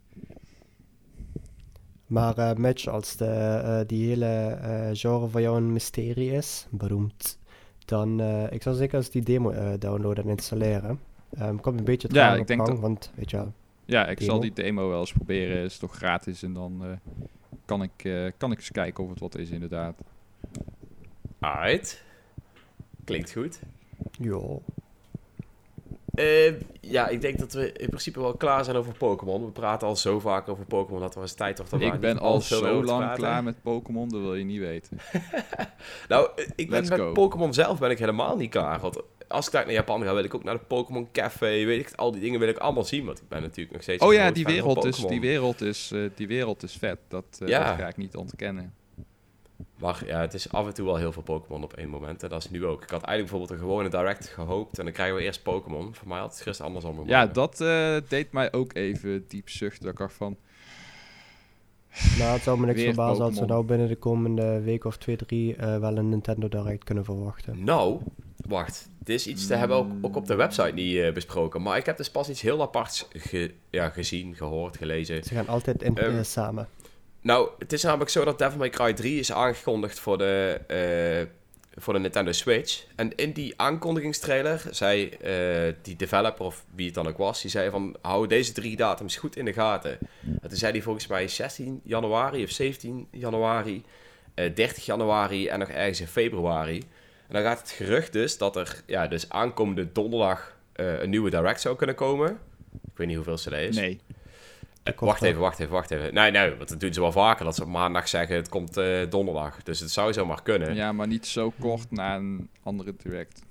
Maar 2.07 2.37
eh 2.37 2.55
Mitch, 2.57 2.87
als 2.87 3.15
de, 3.15 3.25
eh, 3.25 3.79
die 3.87 4.07
hele 4.07 4.25
eh, 4.47 4.89
genre 4.93 5.27
voor 5.27 5.41
jou 5.41 5.57
een 5.57 5.73
mysterie 5.73 6.31
is, 6.31 6.67
beroemd, 6.69 7.39
dan 7.85 8.19
ik 8.49 8.61
zou 8.61 8.75
zeker 8.75 8.95
eens 8.97 9.09
die 9.09 9.23
demo 9.23 9.49
eh, 9.49 9.73
downloaden 9.79 10.23
en 10.23 10.29
installeren. 10.29 10.99
Ehm 11.37 11.55
komt 11.57 11.79
een 11.79 11.85
beetje 11.85 12.07
Ja, 12.11 12.33
ik 12.33 12.41
op 12.41 12.47
denk 12.47 12.59
gang, 12.59 12.71
dat- 12.73 12.81
want 12.81 13.11
weet 13.15 13.29
je 13.31 13.37
wel. 13.37 13.53
Ja, 13.85 14.07
ik 14.07 14.21
zal 14.21 14.39
die 14.39 14.53
demo 14.53 14.89
wel 14.89 14.99
eens 14.99 15.13
proberen. 15.13 15.63
is 15.63 15.77
toch 15.77 15.95
gratis 15.95 16.43
en 16.43 16.53
dan 16.53 16.85
eh, 16.85 16.89
kan, 17.65 17.83
ik, 17.83 18.03
eh, 18.03 18.31
kan 18.37 18.51
ik 18.51 18.57
eens 18.57 18.71
kijken 18.71 19.03
of 19.03 19.09
het 19.09 19.19
wat 19.19 19.37
is 19.37 19.49
inderdaad. 19.49 20.01
Alright. 21.39 22.03
Klinkt 23.03 23.31
goed. 23.31 23.59
Ja. 24.19 24.39
Eh, 26.15 26.53
ja, 26.81 27.07
ik 27.07 27.21
denk 27.21 27.39
dat 27.39 27.53
we 27.53 27.71
in 27.71 27.87
principe 27.87 28.19
wel 28.19 28.33
klaar 28.33 28.63
zijn 28.63 28.75
over 28.75 28.93
Pokémon. 28.93 29.45
We 29.45 29.51
praten 29.51 29.87
al 29.87 29.95
zo 29.95 30.19
vaak 30.19 30.49
over 30.49 30.65
Pokémon 30.65 30.99
dat 31.01 31.15
er 31.15 31.21
eens 31.21 31.33
tijd 31.33 31.59
om 31.59 31.79
daar 31.79 31.93
ik 31.93 31.99
ben 31.99 32.19
al 32.19 32.41
zo 32.41 32.83
lang 32.83 33.13
klaar 33.13 33.43
met 33.43 33.61
Pokémon, 33.61 34.09
dat 34.09 34.21
wil 34.21 34.35
je 34.35 34.43
niet 34.43 34.59
weten. 34.59 34.99
Nou, 36.07 36.29
eh, 36.35 36.45
ik 36.55 36.69
ben 36.69 36.79
Let's 36.79 36.89
met. 36.89 37.13
Pokémon 37.13 37.53
zelf 37.53 37.79
ben 37.79 37.89
ik 37.89 37.99
helemaal 37.99 38.37
niet 38.37 38.49
klaar. 38.49 38.79
Want 38.79 39.01
als 39.27 39.47
ik 39.47 39.53
naar 39.53 39.71
Japan 39.71 40.03
ga, 40.03 40.13
wil 40.13 40.23
ik 40.23 40.33
ook 40.35 40.43
naar 40.43 40.57
de 40.57 40.65
Pokémon 40.67 41.11
Café. 41.11 41.65
Weet 41.65 41.79
ik, 41.79 41.95
al 41.95 42.11
die 42.11 42.21
dingen 42.21 42.39
wil 42.39 42.49
ik 42.49 42.57
allemaal 42.57 42.83
zien. 42.83 43.05
Want 43.05 43.21
ik 43.21 43.27
ben 43.27 43.41
natuurlijk 43.41 43.73
nog 43.73 43.81
steeds. 43.81 44.03
Oh 44.03 44.13
ja, 44.13 44.31
die 44.31 44.45
wereld, 44.45 44.85
is, 44.85 44.97
die, 44.97 45.21
wereld 45.21 45.61
is, 45.61 45.91
eh, 45.93 45.99
die 46.15 46.27
wereld 46.27 46.63
is 46.63 46.73
vet. 46.73 46.97
Dat, 47.07 47.25
Ja. 47.45 47.67
dat 47.67 47.79
ga 47.79 47.87
ik 47.87 47.97
niet 47.97 48.15
ontkennen. 48.15 48.73
Maar 49.85 50.03
ja, 50.05 50.19
het 50.19 50.33
is 50.33 50.51
af 50.51 50.65
en 50.67 50.73
toe 50.73 50.85
wel 50.85 50.95
heel 50.95 51.11
veel 51.11 51.21
Pokémon 51.21 51.63
op 51.63 51.73
één 51.73 51.89
moment. 51.89 52.23
En 52.23 52.29
dat 52.29 52.43
is 52.43 52.49
nu 52.49 52.65
ook. 52.65 52.83
Ik 52.83 52.89
had 52.89 53.01
eigenlijk 53.03 53.19
bijvoorbeeld 53.29 53.51
een 53.51 53.67
gewone 53.67 53.89
direct 53.89 54.27
gehoopt. 54.27 54.77
En 54.79 54.83
dan 54.83 54.93
krijgen 54.93 55.15
we 55.15 55.21
eerst 55.21 55.43
Pokémon. 55.43 55.95
Voor 55.95 56.07
mij 56.07 56.19
had 56.19 56.31
het 56.33 56.41
gisteren 56.41 56.65
andersom 56.65 56.95
moeten 56.95 57.13
Ja, 57.13 57.25
dat 57.27 57.61
eh, 57.61 57.95
deed 58.07 58.31
mij 58.31 58.53
ook 58.53 58.73
even 58.73 59.25
diep 59.27 59.49
zuchten. 59.49 59.83
Dat 59.83 59.91
ik 59.91 59.97
dacht 59.97 60.13
van, 60.13 60.37
Nou, 62.17 62.33
het 62.33 62.41
zou 62.41 62.59
me 62.59 62.65
niks 62.65 62.81
verbazen 62.81 63.23
als 63.25 63.39
we 63.39 63.45
nou 63.45 63.65
binnen 63.65 63.87
de 63.87 63.95
komende 63.95 64.61
week 64.61 64.83
of 64.85 64.97
twee, 64.97 65.15
drie 65.15 65.55
eh, 65.55 65.79
wel 65.79 65.97
een 65.97 66.09
Nintendo 66.09 66.49
Direct 66.49 66.83
kunnen 66.83 67.05
verwachten. 67.05 67.63
Nou, 67.63 67.99
wacht. 68.47 68.89
Dit 68.99 69.15
is 69.15 69.27
iets, 69.27 69.47
te 69.47 69.55
hebben 69.55 69.77
ook, 69.77 69.91
ook 70.01 70.15
op 70.15 70.27
de 70.27 70.35
website 70.35 70.71
niet 70.73 70.95
eh, 70.97 71.13
besproken. 71.13 71.61
Maar 71.61 71.77
ik 71.77 71.85
heb 71.85 71.97
dus 71.97 72.11
pas 72.11 72.29
iets 72.29 72.41
heel 72.41 72.61
aparts 72.61 73.07
ge- 73.11 73.53
ja, 73.69 73.89
gezien, 73.89 74.35
gehoord, 74.35 74.77
gelezen. 74.77 75.23
Ze 75.23 75.33
gaan 75.33 75.47
altijd 75.47 75.81
in, 75.83 75.97
eh, 75.97 76.23
samen. 76.23 76.67
Nou, 77.25 77.49
het 77.59 77.73
is 77.73 77.83
namelijk 77.83 78.09
zo 78.09 78.25
dat 78.25 78.39
Devil 78.39 78.57
May 78.57 78.69
Cry 78.69 78.93
3 78.93 79.19
is 79.19 79.31
aangekondigd 79.31 79.99
voor 79.99 80.17
de, 80.17 80.59
eh, 80.67 81.81
voor 81.81 81.93
de 81.93 81.99
Nintendo 81.99 82.31
Switch. 82.31 82.85
En 82.95 83.15
in 83.15 83.31
die 83.31 83.53
aankondigingstrailer 83.57 84.63
zei 84.71 85.09
eh, 85.09 85.73
die 85.81 85.95
developer, 85.95 86.45
of 86.45 86.65
wie 86.75 86.85
het 86.85 86.95
dan 86.95 87.07
ook 87.07 87.17
was, 87.17 87.41
die 87.41 87.51
zei 87.51 87.69
van, 87.69 87.95
hou 88.01 88.27
deze 88.27 88.51
drie 88.51 88.75
datums 88.75 89.15
goed 89.15 89.35
in 89.35 89.45
de 89.45 89.53
gaten. 89.53 89.97
En 90.41 90.49
toen 90.49 90.57
zei 90.57 90.71
hij 90.71 90.81
volgens 90.81 91.07
mij 91.07 91.27
16 91.27 91.81
januari 91.83 92.43
of 92.43 92.49
17 92.49 93.07
januari, 93.11 93.83
eh 94.33 94.55
30 94.55 94.85
januari 94.85 95.47
en 95.47 95.59
nog 95.59 95.69
ergens 95.69 95.99
in 95.99 96.07
februari. 96.07 96.77
En 97.27 97.33
dan 97.33 97.41
gaat 97.41 97.59
het 97.59 97.69
gerucht 97.69 98.13
dus 98.13 98.37
dat 98.37 98.55
er 98.55 98.81
ja, 98.85 99.07
dus 99.07 99.29
aankomende 99.29 99.91
donderdag 99.91 100.57
eh, 100.73 101.01
een 101.01 101.09
nieuwe 101.09 101.29
Direct 101.29 101.61
zou 101.61 101.75
kunnen 101.75 101.95
komen. 101.95 102.39
Ik 102.71 102.97
weet 102.97 103.07
niet 103.07 103.15
hoeveel 103.15 103.51
dat 103.51 103.59
is. 103.59 103.75
nee. 103.75 103.99
Eh, 104.85 104.93
wacht 104.95 105.21
even, 105.21 105.39
wacht 105.41 105.59
even, 105.59 105.73
wacht 105.73 105.91
even. 105.91 106.13
Nee, 106.13 106.31
nee, 106.31 106.55
want 106.55 106.69
dat 106.69 106.79
doen 106.79 106.93
ze 106.93 107.01
wel 107.01 107.11
vaker. 107.11 107.45
Dat 107.45 107.55
ze 107.55 107.61
op 107.61 107.67
maandag 107.67 108.07
zeggen, 108.07 108.35
het 108.35 108.49
komt 108.49 108.77
eh, 108.77 109.09
donderdag. 109.09 109.63
Dus 109.63 109.79
het 109.79 109.91
zou 109.91 110.13
zomaar 110.13 110.41
kunnen. 110.43 110.75
Ja, 110.75 110.91
maar 110.91 111.07
niet 111.07 111.27
zo 111.27 111.53
kort 111.59 111.91
na 111.91 112.15
een 112.15 112.49
andere 112.63 112.93
direct. 113.03 113.41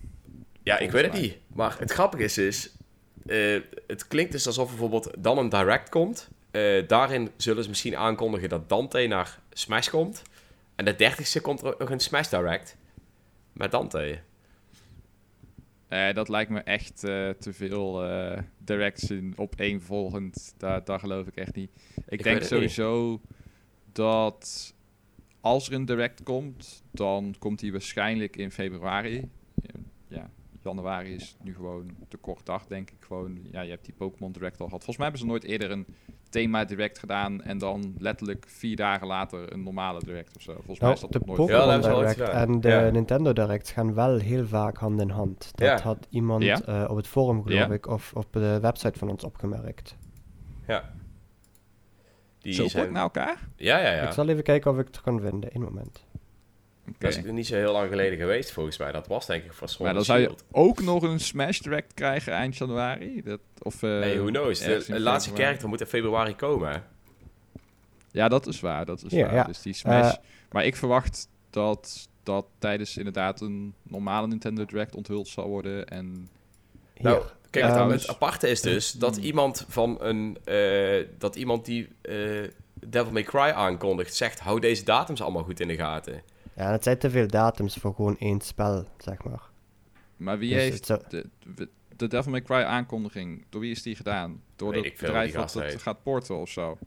Ja, 0.62 0.78
ik 0.78 0.90
weet 0.90 1.04
het 1.04 1.12
niet. 1.12 1.36
Maar 1.54 1.76
het 1.78 1.92
grappige 1.92 2.22
is 2.22 2.34
dus... 2.34 2.70
eh, 3.26 3.60
het 3.86 4.06
klinkt 4.08 4.32
dus 4.32 4.46
alsof 4.46 4.68
bijvoorbeeld 4.68 5.10
dan 5.18 5.38
een 5.38 5.48
direct 5.48 5.88
komt. 5.88 6.28
Daarin 6.86 7.30
zullen 7.36 7.62
ze 7.62 7.68
misschien 7.68 7.96
aankondigen 7.96 8.48
dat 8.48 8.68
Dante 8.68 9.06
naar 9.06 9.38
Smash 9.52 9.88
komt. 9.88 10.22
En 10.74 10.84
de 10.84 10.96
dertigste 10.96 11.40
komt 11.40 11.60
er 11.60 11.66
ook 11.66 11.78
nog 11.78 11.90
een 11.90 12.00
Smash 12.00 12.28
Direct. 12.28 12.76
Met 13.52 13.70
Dante. 13.70 14.18
Eh, 15.94 16.14
dat 16.14 16.28
lijkt 16.28 16.50
me 16.50 16.60
echt 16.60 17.04
eh, 17.04 17.30
te 17.30 17.52
veel 17.52 18.06
directs 18.58 19.10
in 19.10 19.32
opeenvolgend. 19.36 20.54
Daar, 20.56 20.84
daar 20.84 20.98
geloof 20.98 21.26
ik 21.26 21.36
echt 21.36 21.54
niet. 21.54 21.70
Ik, 22.08 22.22
denk 22.22 22.42
sowieso 22.42 23.20
dat 23.92 24.74
als 25.40 25.68
er 25.68 25.74
een 25.74 25.84
direct 25.84 26.22
komt, 26.22 26.82
dan 26.90 27.34
komt 27.38 27.58
die 27.58 27.72
waarschijnlijk 27.72 28.36
in 28.36 28.50
februari. 28.50 29.28
Ja, 30.08 30.30
januari 30.64 31.14
is 31.14 31.36
nu 31.42 31.54
gewoon 31.54 31.90
te 32.08 32.16
kort 32.16 32.46
dag, 32.46 32.66
denk 32.66 32.90
ik. 32.90 32.96
Gewoon, 33.00 33.38
ja, 33.50 33.60
je 33.60 33.70
hebt 33.70 33.84
die 33.84 33.94
Pokémon 33.94 34.32
Direct 34.32 34.60
al 34.60 34.66
gehad. 34.66 34.84
Volgens 34.84 34.96
mij 34.96 35.06
hebben 35.06 35.24
ze 35.24 35.30
nooit 35.30 35.44
eerder 35.44 35.70
een 35.70 35.86
thema 36.28 36.64
direct 36.64 36.98
gedaan 36.98 37.42
en 37.42 37.58
dan 37.58 37.94
letterlijk 37.98 38.44
vier 38.48 38.76
dagen 38.76 39.06
later 39.06 39.52
een 39.52 39.62
normale 39.62 40.00
direct 40.04 40.36
of 40.36 40.42
zo. 40.42 40.52
Volgens 40.52 40.78
mij 40.80 40.88
Nou, 40.88 40.92
is 40.94 41.00
dat 41.00 41.12
de 41.12 41.18
nog 41.18 41.36
nooit 41.36 41.50
Ja, 41.50 41.56
Pokémon 41.58 41.80
wel 41.82 41.98
Direct 41.98 42.20
en 42.30 42.60
de 42.60 42.68
Ja. 42.68 42.90
Nintendo 42.90 43.32
Directs 43.32 43.72
gaan 43.72 43.94
wel 43.94 44.18
heel 44.18 44.46
vaak 44.46 44.76
hand 44.76 45.00
in 45.00 45.10
hand. 45.10 45.50
Dat 45.54 45.68
Ja. 45.68 45.80
had 45.80 46.06
iemand 46.10 46.42
Ja? 46.42 46.60
eh, 46.62 46.90
op 46.90 46.96
het 46.96 47.06
forum, 47.06 47.42
geloof 47.42 47.58
Ja. 47.68 47.72
ik, 47.72 47.86
of 47.86 48.12
op 48.14 48.32
de 48.32 48.58
website 48.60 48.98
van 48.98 49.10
ons 49.10 49.24
opgemerkt. 49.24 49.96
Die 52.38 52.52
zo 52.52 52.68
zijn... 52.68 52.82
kort 52.82 52.94
na 52.94 53.00
elkaar. 53.02 53.48
Ja, 53.56 53.78
ja, 53.78 53.90
ja. 53.94 54.02
Ik 54.06 54.12
zal 54.12 54.28
even 54.28 54.42
kijken 54.42 54.70
of 54.70 54.78
ik 54.78 54.86
het 54.86 55.00
kan 55.00 55.20
vinden. 55.20 55.50
Eén 55.52 55.62
moment. 55.62 56.04
Dat 56.98 57.10
is 57.10 57.22
niet 57.22 57.46
zo 57.46 57.54
heel 57.54 57.72
lang 57.72 57.88
geleden 57.88 58.18
geweest, 58.18 58.52
volgens 58.52 58.78
mij. 58.78 58.92
Dat 58.92 59.06
was 59.06 59.26
denk 59.26 59.44
ik 59.44 59.52
voor 59.52 59.68
Sword 59.68 59.84
Maar 59.84 59.94
dan 59.94 60.04
zou 60.04 60.20
je 60.20 60.34
ook 60.50 60.82
nog 60.82 61.02
een 61.02 61.20
Smash 61.20 61.58
Direct 61.58 61.94
krijgen 61.94 62.32
eind 62.32 62.56
januari. 62.56 63.22
Dat, 63.22 63.40
of, 63.62 63.82
eh, 63.82 63.90
Nee, 63.90 64.18
who 64.18 64.26
knows. 64.28 64.58
De, 64.60 64.84
de 64.88 65.00
laatste 65.00 65.34
character 65.34 65.68
moet 65.68 65.80
in 65.80 65.86
februari 65.86 66.36
komen. 66.36 66.84
Ja, 68.10 68.28
dat 68.28 68.46
is 68.46 68.60
waar. 68.60 68.84
Dat 68.84 69.02
is 69.04 69.12
Ja, 69.12 69.24
waar. 69.26 69.34
ja. 69.34 69.44
Dus 69.44 69.62
die 69.62 69.72
Smash. 69.74 70.12
Eh, 70.12 70.18
maar 70.50 70.64
ik 70.64 70.76
verwacht 70.76 71.28
dat 71.50 72.08
dat 72.22 72.46
tijdens 72.58 72.96
inderdaad 72.96 73.40
een 73.40 73.74
normale 73.82 74.26
Nintendo 74.26 74.64
Direct 74.64 74.94
onthuld 74.94 75.28
zal 75.28 75.48
worden. 75.48 75.86
En 75.86 76.28
Hier. 76.94 77.02
Nou, 77.04 77.22
kijk, 77.50 77.64
het- 77.64 77.74
Ehm, 77.76 77.88
het 77.90 78.08
aparte 78.08 78.48
is 78.48 78.60
dus 78.60 78.92
dat 78.92 79.16
iemand 79.16 79.64
van 79.68 79.96
een... 80.00 80.38
eh, 80.44 81.06
dat 81.18 81.36
iemand 81.36 81.64
die 81.64 81.88
eh, 82.02 82.48
Devil 82.86 83.12
May 83.12 83.22
Cry 83.22 83.38
aankondigt, 83.50 84.14
zegt... 84.14 84.40
hou 84.40 84.60
deze 84.60 84.84
datums 84.84 85.22
allemaal 85.22 85.42
goed 85.42 85.60
in 85.60 85.68
de 85.68 85.76
gaten. 85.76 86.22
Ja, 86.56 86.70
het 86.70 86.82
zijn 86.82 86.98
te 86.98 87.10
veel 87.10 87.26
datums 87.26 87.74
voor 87.76 87.94
gewoon 87.94 88.16
één 88.18 88.40
spel, 88.40 88.84
zeg 88.98 89.22
maar. 89.24 89.42
maar 90.16 90.38
wie 90.38 90.52
Dus 90.54 90.62
heeft 90.62 90.86
zou- 90.86 91.00
de, 91.08 91.26
de, 91.54 91.68
de 91.96 92.06
Devil 92.08 92.30
May 92.30 92.42
Cry 92.42 92.56
aankondiging? 92.62 93.44
Door 93.48 93.60
wie 93.60 93.70
is 93.70 93.82
die 93.82 93.96
gedaan? 93.96 94.42
Door 94.56 94.74
het 94.74 94.96
bedrijf 95.00 95.34
gast 95.34 95.54
het 95.54 95.82
gaat 95.82 96.02
porten 96.02 96.36
of 96.36 96.48
zo? 96.50 96.78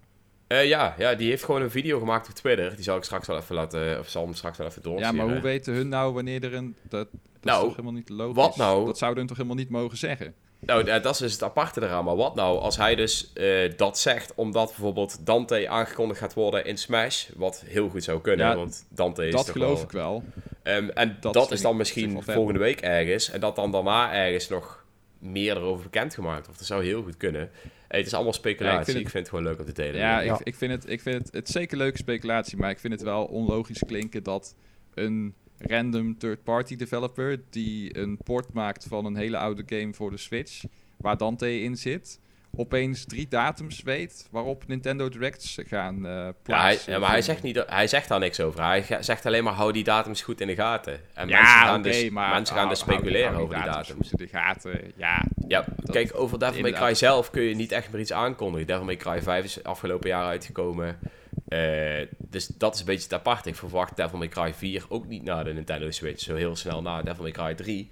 Eh, 0.48 0.68
ja, 0.68 0.96
ja, 0.98 1.16
die 1.16 1.30
heeft 1.30 1.44
gewoon 1.44 1.62
een 1.62 1.72
video 1.72 2.00
gemaakt 2.00 2.28
op 2.30 2.34
Twitter. 2.36 2.76
Die 2.76 2.84
zal 2.84 2.98
ik 2.98 3.04
straks 3.04 3.28
wel 3.28 3.38
even 3.38 3.56
laten... 3.56 4.00
Of 4.00 4.10
zal 4.10 4.24
hem 4.24 4.34
straks 4.34 4.58
wel 4.58 4.68
even 4.68 4.82
Ja, 4.84 4.90
doorsturen. 4.90 5.16
maar 5.26 5.34
hoe 5.34 5.44
weten 5.44 5.74
hun 5.74 5.90
nou 5.90 6.14
wanneer 6.14 6.44
er 6.44 6.54
een... 6.54 6.76
Dat, 6.82 7.08
dat 7.12 7.22
Nou, 7.42 7.58
is 7.58 7.64
toch 7.64 7.72
helemaal 7.72 7.92
niet 7.92 8.10
logisch? 8.10 8.36
wat 8.36 8.56
nou? 8.56 8.86
Dat 8.86 8.98
zouden 8.98 9.20
hun 9.20 9.28
toch 9.28 9.38
helemaal 9.38 9.58
niet 9.58 9.70
mogen 9.70 9.98
zeggen? 9.98 10.34
Nou, 10.60 10.84
dat 10.84 11.06
is 11.06 11.18
dus 11.18 11.32
het 11.32 11.44
aparte 11.44 11.82
eraan. 11.82 12.06
Maar 12.06 12.16
wat 12.16 12.36
nou 12.36 12.60
als 12.60 12.78
hij 12.78 12.96
dus 12.96 13.34
eh, 13.34 13.72
dat 13.76 14.00
zegt 14.00 14.36
omdat 14.36 14.66
bijvoorbeeld 14.68 15.26
Dante 15.26 15.70
aangekondigd 15.70 16.20
gaat 16.20 16.34
worden 16.34 16.66
in 16.66 16.78
Smash? 16.78 17.28
Wat 17.36 17.64
heel 17.66 17.90
goed 17.90 18.04
zou 18.04 18.22
kunnen, 18.22 18.48
Ja, 18.48 18.56
want 18.56 18.86
Dante 18.90 19.26
is 19.26 19.32
Dat 19.32 19.46
toch 19.46 19.52
geloof 19.52 19.76
wel... 19.76 19.84
ik 19.84 19.92
wel. 19.92 20.24
Ehm, 20.64 20.90
en 20.90 21.18
Dat 21.20 21.52
is 21.52 21.62
dan 21.62 21.78
misschien 21.78 22.24
volgende 22.24 22.60
week 22.60 22.82
ergens. 22.82 23.30
En 23.30 23.40
dat 23.40 23.56
dan 23.56 23.72
daarna 23.72 24.14
ergens 24.14 24.48
nog 24.50 24.86
meer 25.20 25.58
erover 25.58 25.84
bekendgemaakt 25.84 26.46
wordt. 26.46 26.60
Dat 26.60 26.68
zou 26.68 26.86
heel 26.86 27.04
goed 27.04 27.18
kunnen. 27.18 27.50
Hey, 27.88 27.98
het 27.98 28.08
is 28.08 28.14
allemaal 28.14 28.34
speculatie. 28.34 28.94
Ja, 28.94 29.00
ik, 29.00 29.06
ik 29.06 29.12
vind 29.12 29.28
het 29.28 29.30
gewoon 29.30 29.44
leuk 29.44 29.60
om 29.60 29.66
te 29.66 29.74
delen. 29.74 29.96
Ja, 29.96 30.20
Ja. 30.20 30.34
Ik, 30.34 30.40
ik, 30.44 30.56
vind 30.56 30.72
het, 30.72 30.90
ik 30.90 31.02
vind 31.02 31.30
het, 31.32 31.50
zeker 31.50 31.78
leuke 31.78 31.98
speculatie, 31.98 32.58
maar 32.58 32.70
ik 32.70 32.80
vind 32.80 32.94
het 32.94 33.02
wel 33.02 33.26
onlogisch 33.26 33.84
klinken 33.86 34.24
dat 34.24 34.56
een 34.94 35.36
random 35.58 36.18
third-party 36.18 36.76
developer 36.76 37.40
die 37.50 37.98
een 37.98 38.18
port 38.24 38.54
maakt 38.54 38.86
van 38.90 39.06
een 39.06 39.16
hele 39.16 39.38
oude 39.38 39.64
game 39.66 39.94
voor 39.94 40.12
de 40.12 40.18
Switch, 40.18 40.64
waar 40.98 41.18
Dante 41.18 41.60
in 41.62 41.76
zit, 41.78 42.20
opeens 42.56 43.06
drie 43.06 43.28
datums 43.28 43.82
weet 43.82 44.28
waarop 44.32 44.68
Nintendo 44.68 45.10
Directs 45.10 45.58
gaan 45.68 46.00
Ja, 46.02 46.08
hij, 46.10 46.34
plaatsen. 46.44 46.94
ja, 46.94 47.00
maar 47.00 47.10
hij 47.10 47.22
zegt, 47.22 47.42
niet, 47.44 47.64
hij 47.68 47.88
zegt 47.88 48.08
daar 48.08 48.20
niks 48.20 48.40
over. 48.40 48.64
Hij 48.64 48.86
zegt 49.00 49.26
alleen 49.26 49.44
maar 49.44 49.54
hou 49.54 49.72
die 49.72 49.84
datums 49.84 50.22
goed 50.22 50.42
in 50.42 50.48
de 50.48 50.56
gaten. 50.56 51.00
En 51.14 51.28
Ja, 51.28 51.36
mensen 51.42 51.60
gaan 51.68 51.82
dus, 51.82 52.10
maar 52.10 52.32
mensen 52.34 52.56
gaan 52.56 52.70
dus 52.70 52.80
hou- 52.82 52.92
hou- 52.92 53.04
speculeren 53.06 53.40
over 53.40 53.56
die 53.56 53.64
datums. 53.66 54.12
in 54.12 54.18
de 54.18 54.28
gaten. 54.28 54.92
Ja, 54.96 55.66
kijk, 55.92 56.12
over 56.16 56.40
Devil 56.40 56.62
May 56.62 56.72
Cry 56.72 56.94
zelf 56.94 57.30
kun 57.30 57.42
je 57.42 57.56
niet 57.56 57.72
echt 57.72 57.92
meer 57.92 58.02
iets 58.02 58.14
aankondigen. 58.14 58.68
Devil 58.68 58.84
May 58.86 58.96
Cry 58.96 59.22
5 59.22 59.44
is 59.44 59.64
afgelopen 59.64 60.10
jaar 60.10 60.26
uitgekomen. 60.26 61.00
Eh, 61.48 62.08
dus 62.18 62.48
dat 62.48 62.74
is 62.74 62.80
een 62.80 62.86
beetje 62.86 63.04
het 63.04 63.14
apart. 63.14 63.46
Ik 63.46 63.56
verwacht 63.56 63.96
Devil 63.96 64.18
May 64.18 64.28
Cry 64.28 64.54
4 64.54 64.86
ook 64.90 65.08
niet 65.08 65.24
na 65.24 65.44
de 65.44 65.54
Nintendo 65.54 65.92
Switch. 65.92 66.22
Zo 66.22 66.36
heel 66.36 66.56
snel 66.56 66.82
na 66.82 67.02
Devil 67.02 67.24
May 67.24 67.32
Cry 67.32 67.56
3. 67.56 67.90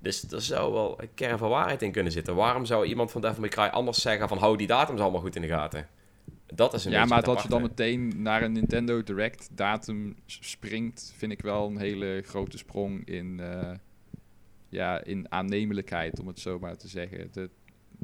Dus 0.00 0.32
er 0.32 0.42
zou 0.42 0.72
wel 0.72 1.00
een 1.00 1.14
kern 1.14 1.38
van 1.38 1.48
waarheid 1.48 1.82
in 1.82 1.92
kunnen 1.92 2.12
zitten. 2.12 2.34
Waarom 2.34 2.64
zou 2.64 2.86
iemand 2.86 3.10
van 3.10 3.20
Devil 3.20 3.40
May 3.40 3.48
Cry 3.48 3.64
anders 3.64 4.00
zeggen 4.00 4.28
van 4.28 4.38
hou 4.38 4.56
die 4.56 4.66
datums 4.66 5.00
allemaal 5.00 5.20
goed 5.20 5.36
in 5.36 5.42
de 5.42 5.48
gaten? 5.48 5.86
Dat 6.54 6.74
is 6.74 6.84
een 6.84 6.90
ja 6.90 7.04
maar 7.04 7.16
het 7.16 7.26
dat 7.26 7.42
je 7.42 7.48
dan 7.48 7.62
meteen 7.62 8.22
naar 8.22 8.42
een 8.42 8.52
Nintendo 8.52 9.02
Direct 9.02 9.48
datum 9.52 10.16
springt, 10.26 11.12
vind 11.16 11.32
ik 11.32 11.42
wel 11.42 11.66
een 11.66 11.78
hele 11.78 12.22
grote 12.26 12.58
sprong 12.58 13.06
in, 13.06 13.40
eh, 13.40 13.70
ja, 14.68 15.04
in 15.04 15.26
aannemelijkheid, 15.32 16.20
om 16.20 16.26
het 16.26 16.40
zo 16.40 16.58
maar 16.58 16.76
te 16.76 16.88
zeggen. 16.88 17.28
De, 17.32 17.50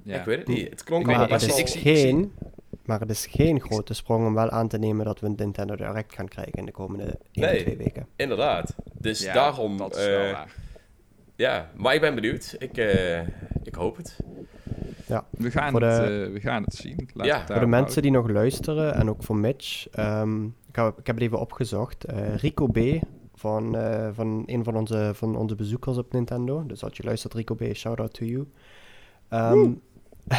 ja. 0.05 0.19
Ik 0.19 0.25
weet 0.25 0.39
het 0.39 0.49
niet. 0.49 0.71
Het 0.71 0.85
klonk 0.85 1.01
Ik 1.01 1.07
weet 1.07 1.17
wel 1.17 1.27
best 1.27 1.59
ik 1.59 1.69
geen... 1.69 2.33
Maar 2.85 3.01
het 3.01 3.11
is 3.11 3.27
geen 3.27 3.61
grote 3.61 3.95
sprong 3.95 4.27
om 4.27 4.35
wel 4.35 4.51
aan 4.51 4.69
te 4.69 4.79
nemen 4.79 5.05
dat 5.05 5.21
we 5.21 5.27
een 5.27 5.35
Nintendo 5.37 5.77
Direct 5.77 6.15
gaan 6.15 6.29
krijgen 6.29 6.53
in 6.53 6.65
de 6.65 6.73
komende 6.73 7.05
1 7.05 7.17
Nee. 7.33 7.57
of 7.57 7.63
2 7.63 7.77
weken. 7.77 8.07
Inderdaad. 8.17 8.75
Dus 8.93 9.21
Ja, 9.23 9.33
daarom... 9.35 9.77
Dat 9.77 9.97
is 9.97 10.07
wel 10.07 10.21
eh, 10.25 10.33
waar. 10.33 10.55
ja, 11.37 11.71
maar 11.77 11.95
ik 11.95 12.01
ben 12.01 12.15
benieuwd. 12.15 12.55
Ik, 12.59 12.77
eh, 12.77 13.21
ik 13.63 13.75
hoop 13.75 13.97
het. 13.97 14.17
We 15.31 15.51
gaan, 15.51 15.71
voor 15.71 15.83
het, 15.83 16.05
de- 16.07 16.25
eh, 16.27 16.33
we 16.33 16.41
gaan 16.41 16.63
het 16.63 16.75
zien. 16.75 17.09
Laat 17.15 17.27
Ja, 17.27 17.39
het 17.39 17.47
Voor 17.51 17.61
de 17.61 17.67
mensen 17.67 18.03
die 18.03 18.11
nog 18.11 18.29
luisteren 18.31 18.95
en 18.95 19.09
ook 19.09 19.23
voor 19.23 19.37
Mitch, 19.37 19.89
ehm, 19.91 20.45
ik, 20.45 20.51
heb, 20.77 20.99
ik 20.99 21.07
heb 21.07 21.15
het 21.17 21.25
even 21.25 21.39
opgezocht. 21.41 22.05
Eh, 22.05 22.35
Rico 22.37 22.67
B. 22.67 22.79
Van, 23.35 23.77
eh, 23.77 24.09
van 24.13 24.43
een 24.47 24.65
van 24.65 24.77
onze, 24.77 25.11
van 25.15 25.37
onze 25.37 25.55
bezoekers 25.55 25.97
op 25.99 26.13
Nintendo. 26.13 26.67
Dus 26.67 26.85
als 26.85 26.97
je 26.97 27.03
luistert, 27.05 27.35
Rico 27.35 27.55
B, 27.55 27.63
shout 27.75 28.01
out 28.01 28.15
to 28.15 28.25
you. 28.25 28.47
Ehm, 29.29 29.71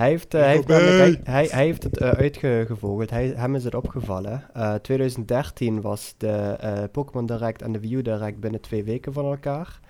hij, 0.00 0.08
heeft, 0.08 0.34
eh, 0.34 0.40
hij, 0.40 0.50
heeft 0.52 0.68
Rico 0.68 0.78
B. 0.78 0.80
namelijk- 0.80 1.26
hij, 1.26 1.34
hij, 1.34 1.46
hij 1.50 1.64
heeft 1.64 1.82
het 1.82 2.02
uitgevogeld. 2.02 3.10
Hij, 3.10 3.26
hem 3.36 3.54
is 3.54 3.64
het 3.64 3.74
opgevallen. 3.74 4.42
Eh 4.54 4.74
2013 4.74 5.80
was 5.80 6.14
de 6.16 6.28
eh, 6.60 6.82
Pokémon 6.92 7.26
Direct 7.26 7.62
en 7.62 7.72
de 7.72 7.80
Wii 7.80 7.94
U 7.94 8.02
Direct 8.02 8.40
binnen 8.40 8.60
twee 8.60 8.84
weken 8.84 9.12
van 9.12 9.24
elkaar. 9.24 9.80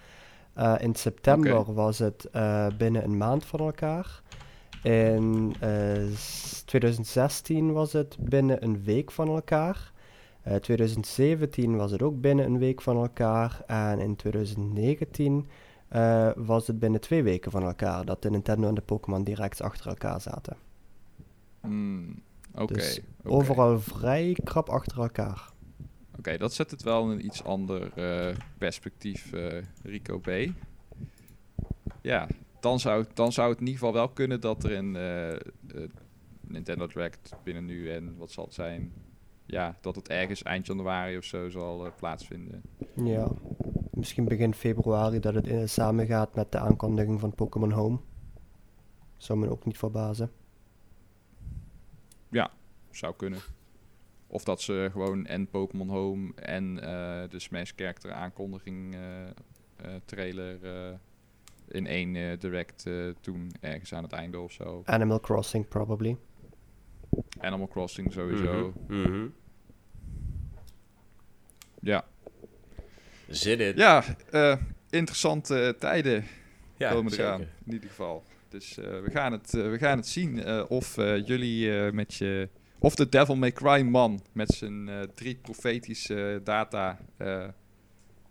Eh, 0.55 0.75
in 0.79 0.95
september 0.95 1.75
was 1.75 1.99
het 1.99 2.29
eh, 2.33 2.67
binnen 2.79 3.05
een 3.05 3.17
maand 3.17 3.45
van 3.45 3.59
elkaar. 3.61 4.23
In 4.83 5.55
eh, 5.61 5.71
s- 6.17 6.63
2016 6.65 7.73
was 7.73 7.93
het 7.93 8.17
binnen 8.21 8.63
een 8.65 8.83
week 8.85 9.11
van 9.11 9.29
elkaar. 9.29 9.93
Eh 10.43 10.55
2017 10.55 11.77
was 11.77 11.91
het 11.91 12.03
ook 12.03 12.21
binnen 12.21 12.45
een 12.47 12.59
week 12.59 12.83
van 12.83 12.97
elkaar. 12.97 13.61
En 13.67 13.99
in 14.01 14.17
2019 14.17 15.49
eh, 15.89 16.31
was 16.37 16.67
het 16.67 16.79
binnen 16.79 17.01
twee 17.01 17.23
weken 17.23 17.51
van 17.51 17.63
elkaar 17.63 18.05
dat 18.05 18.23
de 18.23 18.31
Nintendo 18.31 18.69
en 18.69 18.75
de 18.75 18.81
Pokémon 18.81 19.25
direct 19.25 19.63
achter 19.63 19.87
elkaar 19.87 20.21
zaten. 20.21 20.57
Hmm, 21.61 22.23
Oké. 22.55 22.75
Dus. 22.75 23.01
Overal 23.23 23.81
vrij 23.81 24.37
krap 24.45 24.69
achter 24.69 25.01
elkaar. 25.01 25.51
Oké, 26.19 26.37
dat 26.37 26.53
zet 26.53 26.71
het 26.71 26.83
wel 26.83 27.05
in 27.05 27.11
een 27.11 27.25
iets 27.25 27.45
ander 27.45 27.93
eh, 27.95 28.37
perspectief, 28.59 29.33
eh, 29.33 29.63
Rico 29.83 30.19
B. 30.19 30.31
Ja, 32.03 32.29
dan 32.61 32.81
zou, 32.81 33.05
dan 33.15 33.33
zou 33.33 33.51
het 33.51 33.61
in 33.61 33.67
ieder 33.67 33.79
geval 33.79 33.95
wel 33.95 34.09
kunnen 34.09 34.41
dat 34.41 34.65
er 34.65 34.73
een 34.73 34.93
Nintendo 36.41 36.87
Direct 36.87 37.35
binnen 37.45 37.65
nu 37.65 37.91
en 37.91 38.17
wat 38.17 38.31
zal 38.31 38.45
het 38.45 38.55
zijn? 38.55 38.93
Ja, 39.47 39.77
dat 39.81 39.97
het 39.97 40.09
ergens 40.09 40.43
eind 40.43 40.67
januari 40.67 41.17
of 41.17 41.25
zo 41.25 41.49
zal 41.49 41.93
plaatsvinden. 41.97 42.63
Ja, 42.95 43.29
misschien 43.97 44.25
begin 44.25 44.55
februari 44.55 45.21
dat 45.21 45.35
het 45.35 45.47
in, 45.47 45.69
samengaat 45.69 46.35
met 46.35 46.53
de 46.53 46.59
aankondiging 46.59 47.21
van 47.21 47.35
Pokémon 47.35 47.71
Home. 47.71 47.99
Zou 49.17 49.39
me 49.39 49.51
ook 49.51 49.65
niet 49.65 49.79
verbazen. 49.79 50.31
Zou 52.97 53.15
kunnen. 53.17 53.39
Of 54.27 54.45
dat 54.45 54.61
ze 54.61 54.89
gewoon 54.93 55.27
en 55.27 55.49
Pokémon 55.49 55.89
Home 55.89 56.35
en 56.35 56.81
eh, 56.81 57.31
de 57.31 57.39
Smash 57.39 57.73
Character 57.77 58.13
aankondiging 58.13 58.95
eh, 58.95 59.23
eh, 59.27 60.01
trailer 60.05 60.65
eh, 60.65 60.95
in 61.69 61.87
één 61.87 62.17
eh, 62.17 62.39
direct 62.39 62.87
eh, 62.87 63.15
doen 63.21 63.51
ergens 63.61 63.95
aan 63.95 64.03
het 64.03 64.13
einde 64.13 64.39
of 64.39 64.53
zo. 64.53 64.83
Animal 64.85 65.21
Crossing, 65.21 65.69
probably. 65.69 66.17
Animal 67.39 67.69
Crossing 67.69 68.13
sowieso. 68.13 68.73
Mhm, 68.89 69.01
mhm. 69.01 69.29
Ja, 71.81 72.05
Zit 73.29 73.59
het? 73.59 73.77
ja 73.77 74.05
eh, 74.31 74.57
interessante 74.91 75.75
tijden 75.79 76.25
Ja, 76.77 76.93
komen 76.93 77.11
zeker. 77.11 77.27
eraan, 77.27 77.41
in 77.41 77.73
ieder 77.73 77.89
geval. 77.89 78.25
Dus 78.49 78.79
eh, 78.79 78.85
we, 78.85 79.11
gaan 79.11 79.33
het, 79.33 79.55
eh, 79.55 79.71
we 79.71 79.79
gaan 79.79 79.97
het 79.97 80.07
zien 80.09 80.65
of 80.69 80.95
jullie 81.25 81.93
met 81.93 82.15
je... 82.15 82.49
Of 82.79 82.95
de 82.95 83.09
Devil 83.09 83.37
May 83.37 83.53
Cry 83.53 83.81
man 83.83 84.21
met 84.33 84.49
zijn 84.51 84.91
drie 85.15 85.35
profetische 85.43 86.41
data... 86.45 86.99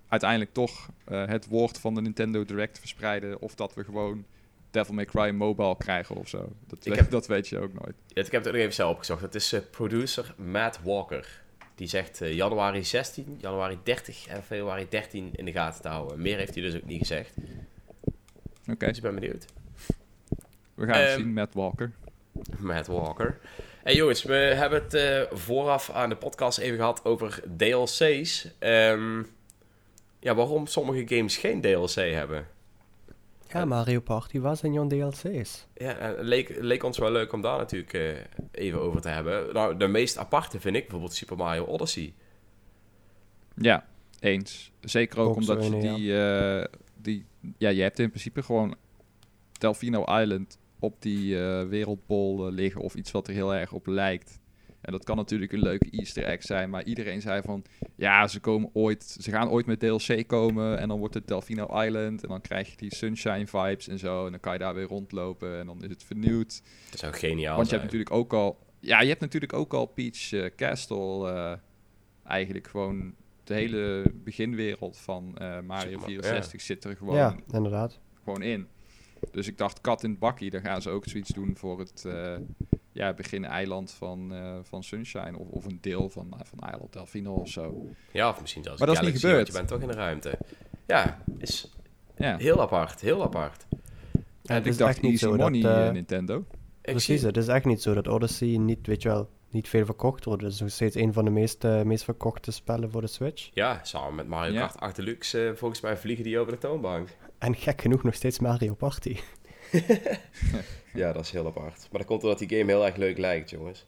uiteindelijk 0.08 0.54
toch 0.54 0.90
het 1.10 1.48
woord 1.48 1.80
van 1.80 1.94
de 1.96 2.02
Nintendo 2.02 2.46
Direct 2.46 2.80
verspreiden. 2.80 3.42
Of 3.42 3.56
dat 3.56 3.74
we 3.74 3.84
gewoon 3.84 4.26
Devil 4.72 4.94
May 4.94 5.06
Cry 5.06 5.30
mobile 5.30 5.78
krijgen 5.78 6.16
of 6.16 6.28
zo. 6.28 6.38
Dat, 6.68 6.80
Ik 6.80 6.88
weet, 6.92 7.00
heb- 7.00 7.12
dat 7.20 7.28
weet 7.28 7.48
je 7.48 7.60
ook 7.60 7.74
nooit. 7.74 7.96
Ja, 8.08 8.22
Ik 8.24 8.32
heb 8.32 8.44
het 8.44 8.54
ook 8.54 8.60
even 8.60 8.74
zelf 8.74 8.92
opgezocht. 8.92 9.22
Het 9.22 9.36
is 9.36 9.56
producer 9.72 10.34
Matt 10.38 10.80
Walker. 10.84 11.44
Die 11.76 11.88
zegt 11.88 12.22
eh, 12.22 12.34
januari 12.34 12.84
16, 12.84 13.38
januari 13.42 13.78
30 13.84 14.28
en 14.28 14.44
februari 14.44 14.86
13 14.90 15.30
in 15.36 15.46
de 15.46 15.52
gaten 15.52 15.82
te 15.82 15.88
houden. 15.88 16.22
Meer 16.22 16.38
heeft 16.38 16.54
hij 16.54 16.64
dus 16.64 16.76
ook 16.76 16.86
niet 16.86 17.00
gezegd. 17.00 17.34
Oké, 18.72 18.88
Dus 18.88 18.98
ik 18.98 19.04
ben 19.04 19.16
benieuwd. 19.16 19.46
we 20.74 20.86
gaan 20.86 21.00
het 21.00 21.08
Ehm, 21.10 21.18
zien, 21.18 21.34
Matt 21.34 21.54
Walker. 21.54 21.92
Matt 22.60 22.88
Walker. 22.88 23.40
Hey 23.84 23.96
jongens, 23.96 24.24
we 24.24 24.34
hebben 24.36 24.84
het 24.84 24.94
eh, 24.94 25.22
vooraf 25.38 25.90
aan 25.90 26.10
de 26.10 26.16
podcast 26.16 26.58
even 26.58 26.78
gehad 26.78 27.06
over 27.06 27.44
DLC's. 27.58 28.48
Ehm, 28.60 29.24
ja, 30.20 30.36
waarom 30.36 30.68
sommige 30.68 31.16
games 31.16 31.38
geen 31.38 31.62
DLC 31.62 31.96
hebben. 31.96 32.48
Ja, 33.48 33.66
Mario 33.66 34.00
Party 34.00 34.40
was 34.40 34.64
in 34.64 34.74
jouw 34.74 34.88
DLC's. 34.88 35.68
Ja, 35.74 35.98
en 35.98 36.18
het 36.18 36.26
leek, 36.26 36.56
leek 36.60 36.84
ons 36.84 36.98
wel 36.98 37.12
leuk 37.12 37.34
om 37.34 37.42
daar 37.42 37.58
natuurlijk 37.58 37.94
eh, 37.94 38.16
even 38.52 38.82
over 38.82 39.02
te 39.02 39.10
hebben. 39.10 39.54
Nou, 39.54 39.78
de 39.78 39.88
meest 39.88 40.18
aparte 40.18 40.60
vind 40.60 40.76
ik 40.76 40.82
bijvoorbeeld 40.82 41.14
Super 41.14 41.38
Mario 41.38 41.64
Odyssey. 41.64 42.14
Ja, 43.56 43.86
eens. 44.20 44.72
Zeker 44.82 45.20
ook, 45.20 45.36
omdat 45.36 45.66
je 45.66 45.80
die, 45.80 46.18
eh, 46.18 46.80
die... 47.02 47.26
Ja, 47.58 47.70
je 47.70 47.82
hebt 47.82 48.00
in 48.00 48.10
principe 48.10 48.44
gewoon 48.44 48.76
Delfino 49.52 50.04
Island 50.04 50.60
op 50.80 51.02
die 51.02 51.40
eh, 51.40 51.68
wereldbol 51.68 52.52
liggen 52.52 52.82
of 52.82 52.96
iets 52.96 53.12
wat 53.12 53.28
er 53.28 53.34
heel 53.34 53.56
erg 53.56 53.72
op 53.72 53.88
lijkt. 53.88 54.40
En 54.86 54.92
dat 54.92 55.04
kan 55.04 55.16
natuurlijk 55.16 55.52
een 55.52 55.60
leuke 55.62 55.90
easter 55.90 56.24
egg 56.24 56.44
zijn, 56.44 56.70
maar 56.70 56.84
iedereen 56.84 57.22
zei 57.22 57.42
van... 57.42 57.64
Ja, 57.96 58.28
ze, 58.28 58.40
komen 58.40 58.70
ooit, 58.74 59.04
ze 59.04 59.32
gaan 59.32 59.50
ooit 59.50 59.66
met 59.66 59.80
DLC 59.80 60.28
komen 60.28 60.78
en 60.80 60.88
dan 60.88 61.00
wordt 61.00 61.14
het 61.14 61.28
Delfino 61.28 61.82
Island... 61.82 62.24
en 62.24 62.30
dan 62.30 62.42
krijg 62.42 62.70
je 62.70 62.78
die 62.78 62.96
sunshine 62.96 63.48
vibes 63.48 63.88
en 63.88 64.00
zo 64.00 64.26
en 64.26 64.32
dan 64.32 64.40
kan 64.40 64.54
je 64.54 64.60
daar 64.60 64.74
weer 64.74 64.88
rondlopen 64.88 65.60
en 65.60 65.66
dan 65.66 65.84
is 65.84 65.90
het 65.90 66.04
vernieuwd. 66.04 66.62
Dat 66.90 67.00
zou 67.00 67.14
geniaal 67.14 67.56
Want 67.56 67.70
je 67.70 67.76
zijn. 67.76 67.82
hebt 67.82 67.94
natuurlijk 67.94 68.12
ook 68.12 68.34
al... 68.34 68.60
Ja, 68.80 69.02
je 69.02 69.08
hebt 69.08 69.22
natuurlijk 69.22 69.54
ook 69.54 69.74
al 69.74 69.86
Peach 69.86 70.32
eh, 70.32 70.46
Castle 70.56 71.30
eh, 71.32 71.54
eigenlijk 72.24 72.68
gewoon... 72.68 73.14
De 73.44 73.54
hele 73.54 74.04
beginwereld 74.14 74.98
van 74.98 75.38
eh, 75.38 75.60
Mario 75.60 75.92
Super 75.92 76.00
Ma- 76.00 76.06
64 76.06 76.62
zit 76.62 76.84
er 76.84 76.96
gewoon, 76.96 77.16
Ja, 77.16 77.36
inderdaad. 77.52 78.00
gewoon 78.24 78.42
in. 78.42 78.68
Dus 79.32 79.48
ik 79.48 79.58
dacht, 79.58 79.82
kat 79.82 80.04
in 80.04 80.10
het 80.10 80.20
bakkie, 80.20 80.50
daar 80.50 80.62
gaan 80.62 80.82
ze 80.82 80.90
ook 80.90 81.06
zoiets 81.06 81.30
doen 81.30 81.56
voor 81.58 81.80
het 81.80 82.06
ja, 82.96 83.14
begin-eiland 83.14 83.92
van, 83.92 84.34
eh, 84.34 84.58
van 84.64 84.84
Sunshine. 84.84 85.38
Of, 85.38 85.48
of 85.50 85.66
een 85.66 85.78
deel 85.82 86.10
van, 86.10 86.34
eh, 86.34 86.40
van 86.44 86.60
Eiland 86.60 86.94
Delfino 86.94 87.34
of 87.34 87.50
zo. 87.50 87.86
Ja, 88.12 88.30
of 88.30 88.42
misschien 88.42 88.64
zelfs 88.64 88.80
Maar 88.80 88.88
dat 88.88 88.98
is 89.02 89.12
niet 89.12 89.20
gebeurd. 89.22 89.48
je 89.48 89.54
bent 89.54 89.68
toch 89.68 89.82
in 89.82 89.88
de 89.88 89.94
ruimte. 89.94 90.38
Ja, 90.88 91.24
is 91.38 91.72
Ja, 92.18 92.38
heel 92.38 92.62
apart, 92.62 93.02
heel 93.02 93.24
apart. 93.24 93.66
En 94.46 94.66
ik 94.66 94.78
dacht 94.78 95.02
niet 95.02 95.20
zo 95.20 95.36
money 95.36 95.62
dat... 95.62 95.86
eh, 95.88 95.92
Nintendo. 95.92 96.46
Precies, 96.82 97.22
het 97.22 97.38
is 97.38 97.48
echt 97.48 97.66
niet 97.66 97.82
zo 97.82 97.94
dat 97.94 98.08
Odyssey 98.08 98.48
niet, 98.58 98.88
weet 98.88 99.02
je 99.02 99.10
wel, 99.10 99.30
niet 99.50 99.70
veel 99.70 99.86
verkocht 99.86 100.26
wordt. 100.26 100.42
Het 100.44 100.52
is 100.54 100.60
nog 100.60 100.70
steeds 100.72 100.96
een 100.96 101.14
van 101.14 101.26
de 101.26 101.32
meest, 101.32 101.64
meest 101.64 102.04
verkochte 102.04 102.52
spellen 102.52 102.92
voor 102.92 103.02
de 103.02 103.08
Switch. 103.08 103.50
Ja, 103.54 103.80
samen 103.84 104.16
met 104.16 104.28
Mario 104.28 104.54
Ja. 104.54 104.60
Kart 104.60 104.80
8 104.80 104.96
Deluxe, 104.96 105.48
eh, 105.48 105.56
volgens 105.56 105.82
mij 105.82 105.98
vliegen 105.98 106.24
die 106.24 106.40
over 106.40 106.52
de 106.52 106.58
toonbank. 106.58 107.10
En 107.38 107.56
gek 107.56 107.82
genoeg 107.82 108.04
nog 108.04 108.14
steeds 108.14 108.40
Mario 108.40 108.74
Party. 108.74 109.18
Ja, 110.96 111.14
dat 111.14 111.24
is 111.24 111.32
heel 111.32 111.46
apart. 111.46 111.88
Maar 111.92 112.00
dat 112.00 112.06
komt 112.06 112.24
omdat 112.24 112.40
die 112.40 112.50
game 112.50 112.72
heel 112.72 112.86
erg 112.86 112.96
leuk 112.96 113.18
lijkt, 113.18 113.50
jongens. 113.50 113.86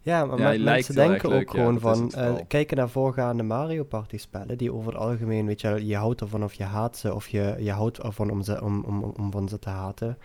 Ja, 0.00 0.24
maar 0.24 0.38
Ja, 0.38 0.44
lijkt 0.44 0.64
mensen 0.64 0.94
denken 0.94 1.28
ook 1.28 1.34
leuk, 1.34 1.50
gewoon 1.50 1.80
van, 1.80 2.10
eh, 2.12 2.34
kijken 2.48 2.76
naar 2.76 2.88
voorgaande 2.88 3.42
Mario 3.42 3.84
Party 3.84 4.16
spellen, 4.16 4.58
die 4.58 4.72
over 4.72 4.92
het 4.92 5.00
algemeen, 5.00 5.46
weet 5.46 5.60
je 5.60 5.68
wel, 5.68 5.76
je 5.76 5.96
houdt 5.96 6.20
ervan 6.20 6.44
of 6.44 6.54
je 6.54 6.64
haat 6.64 6.96
ze, 6.96 7.14
of 7.14 7.28
je, 7.28 7.56
je 7.58 7.70
houdt 7.70 7.98
ervan 7.98 8.30
om, 8.30 8.42
ze, 8.42 8.62
om, 8.62 8.84
om, 8.84 9.14
om 9.16 9.30
van 9.30 9.48
ze 9.48 9.58
te 9.58 9.68
haten. 9.68 10.18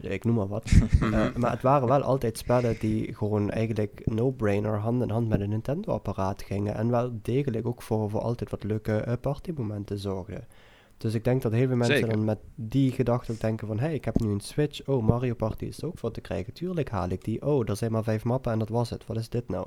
Ik 0.00 0.24
noem 0.24 0.34
maar 0.34 0.48
wat. 0.48 0.70
Eh, 1.00 1.34
maar 1.34 1.50
het 1.50 1.62
waren 1.62 1.88
wel 1.88 2.02
altijd 2.02 2.38
spellen 2.38 2.76
die 2.78 3.14
gewoon 3.14 3.50
eigenlijk 3.50 4.02
no-brainer 4.04 4.78
hand 4.78 5.02
in 5.02 5.10
hand 5.10 5.28
met 5.28 5.40
een 5.40 5.48
Nintendo-apparaat 5.48 6.42
gingen. 6.42 6.74
En 6.74 6.90
wel 6.90 7.18
degelijk 7.22 7.66
ook 7.66 7.82
voor, 7.82 8.10
voor 8.10 8.20
altijd 8.20 8.50
wat 8.50 8.64
leuke 8.64 8.96
eh, 8.96 9.12
partymomenten 9.20 9.98
zorgden. 9.98 10.46
Dus 11.02 11.14
ik 11.14 11.24
denk 11.24 11.42
dat 11.42 11.52
heel 11.52 11.66
veel 11.66 11.76
mensen 11.76 11.96
Zeker. 11.96 12.12
dan 12.12 12.24
met 12.24 12.38
die 12.54 12.92
gedachte 12.92 13.32
ook 13.32 13.40
denken 13.40 13.66
van... 13.66 13.78
Hé, 13.78 13.84
hey, 13.84 13.94
ik 13.94 14.04
heb 14.04 14.20
nu 14.20 14.30
een 14.30 14.40
Switch. 14.40 14.86
Oh, 14.86 15.02
Mario 15.06 15.34
Party 15.34 15.64
is 15.64 15.84
ook 15.84 15.98
voor 15.98 16.10
te 16.10 16.20
krijgen. 16.20 16.52
Tuurlijk 16.52 16.90
haal 16.90 17.08
ik 17.08 17.24
die. 17.24 17.46
Oh, 17.46 17.68
er 17.68 17.76
zijn 17.76 17.92
maar 17.92 18.02
vijf 18.02 18.24
mappen 18.24 18.52
en 18.52 18.58
dat 18.58 18.68
was 18.68 18.90
het. 18.90 19.06
Wat 19.06 19.16
is 19.16 19.28
dit 19.28 19.48
nou? 19.48 19.66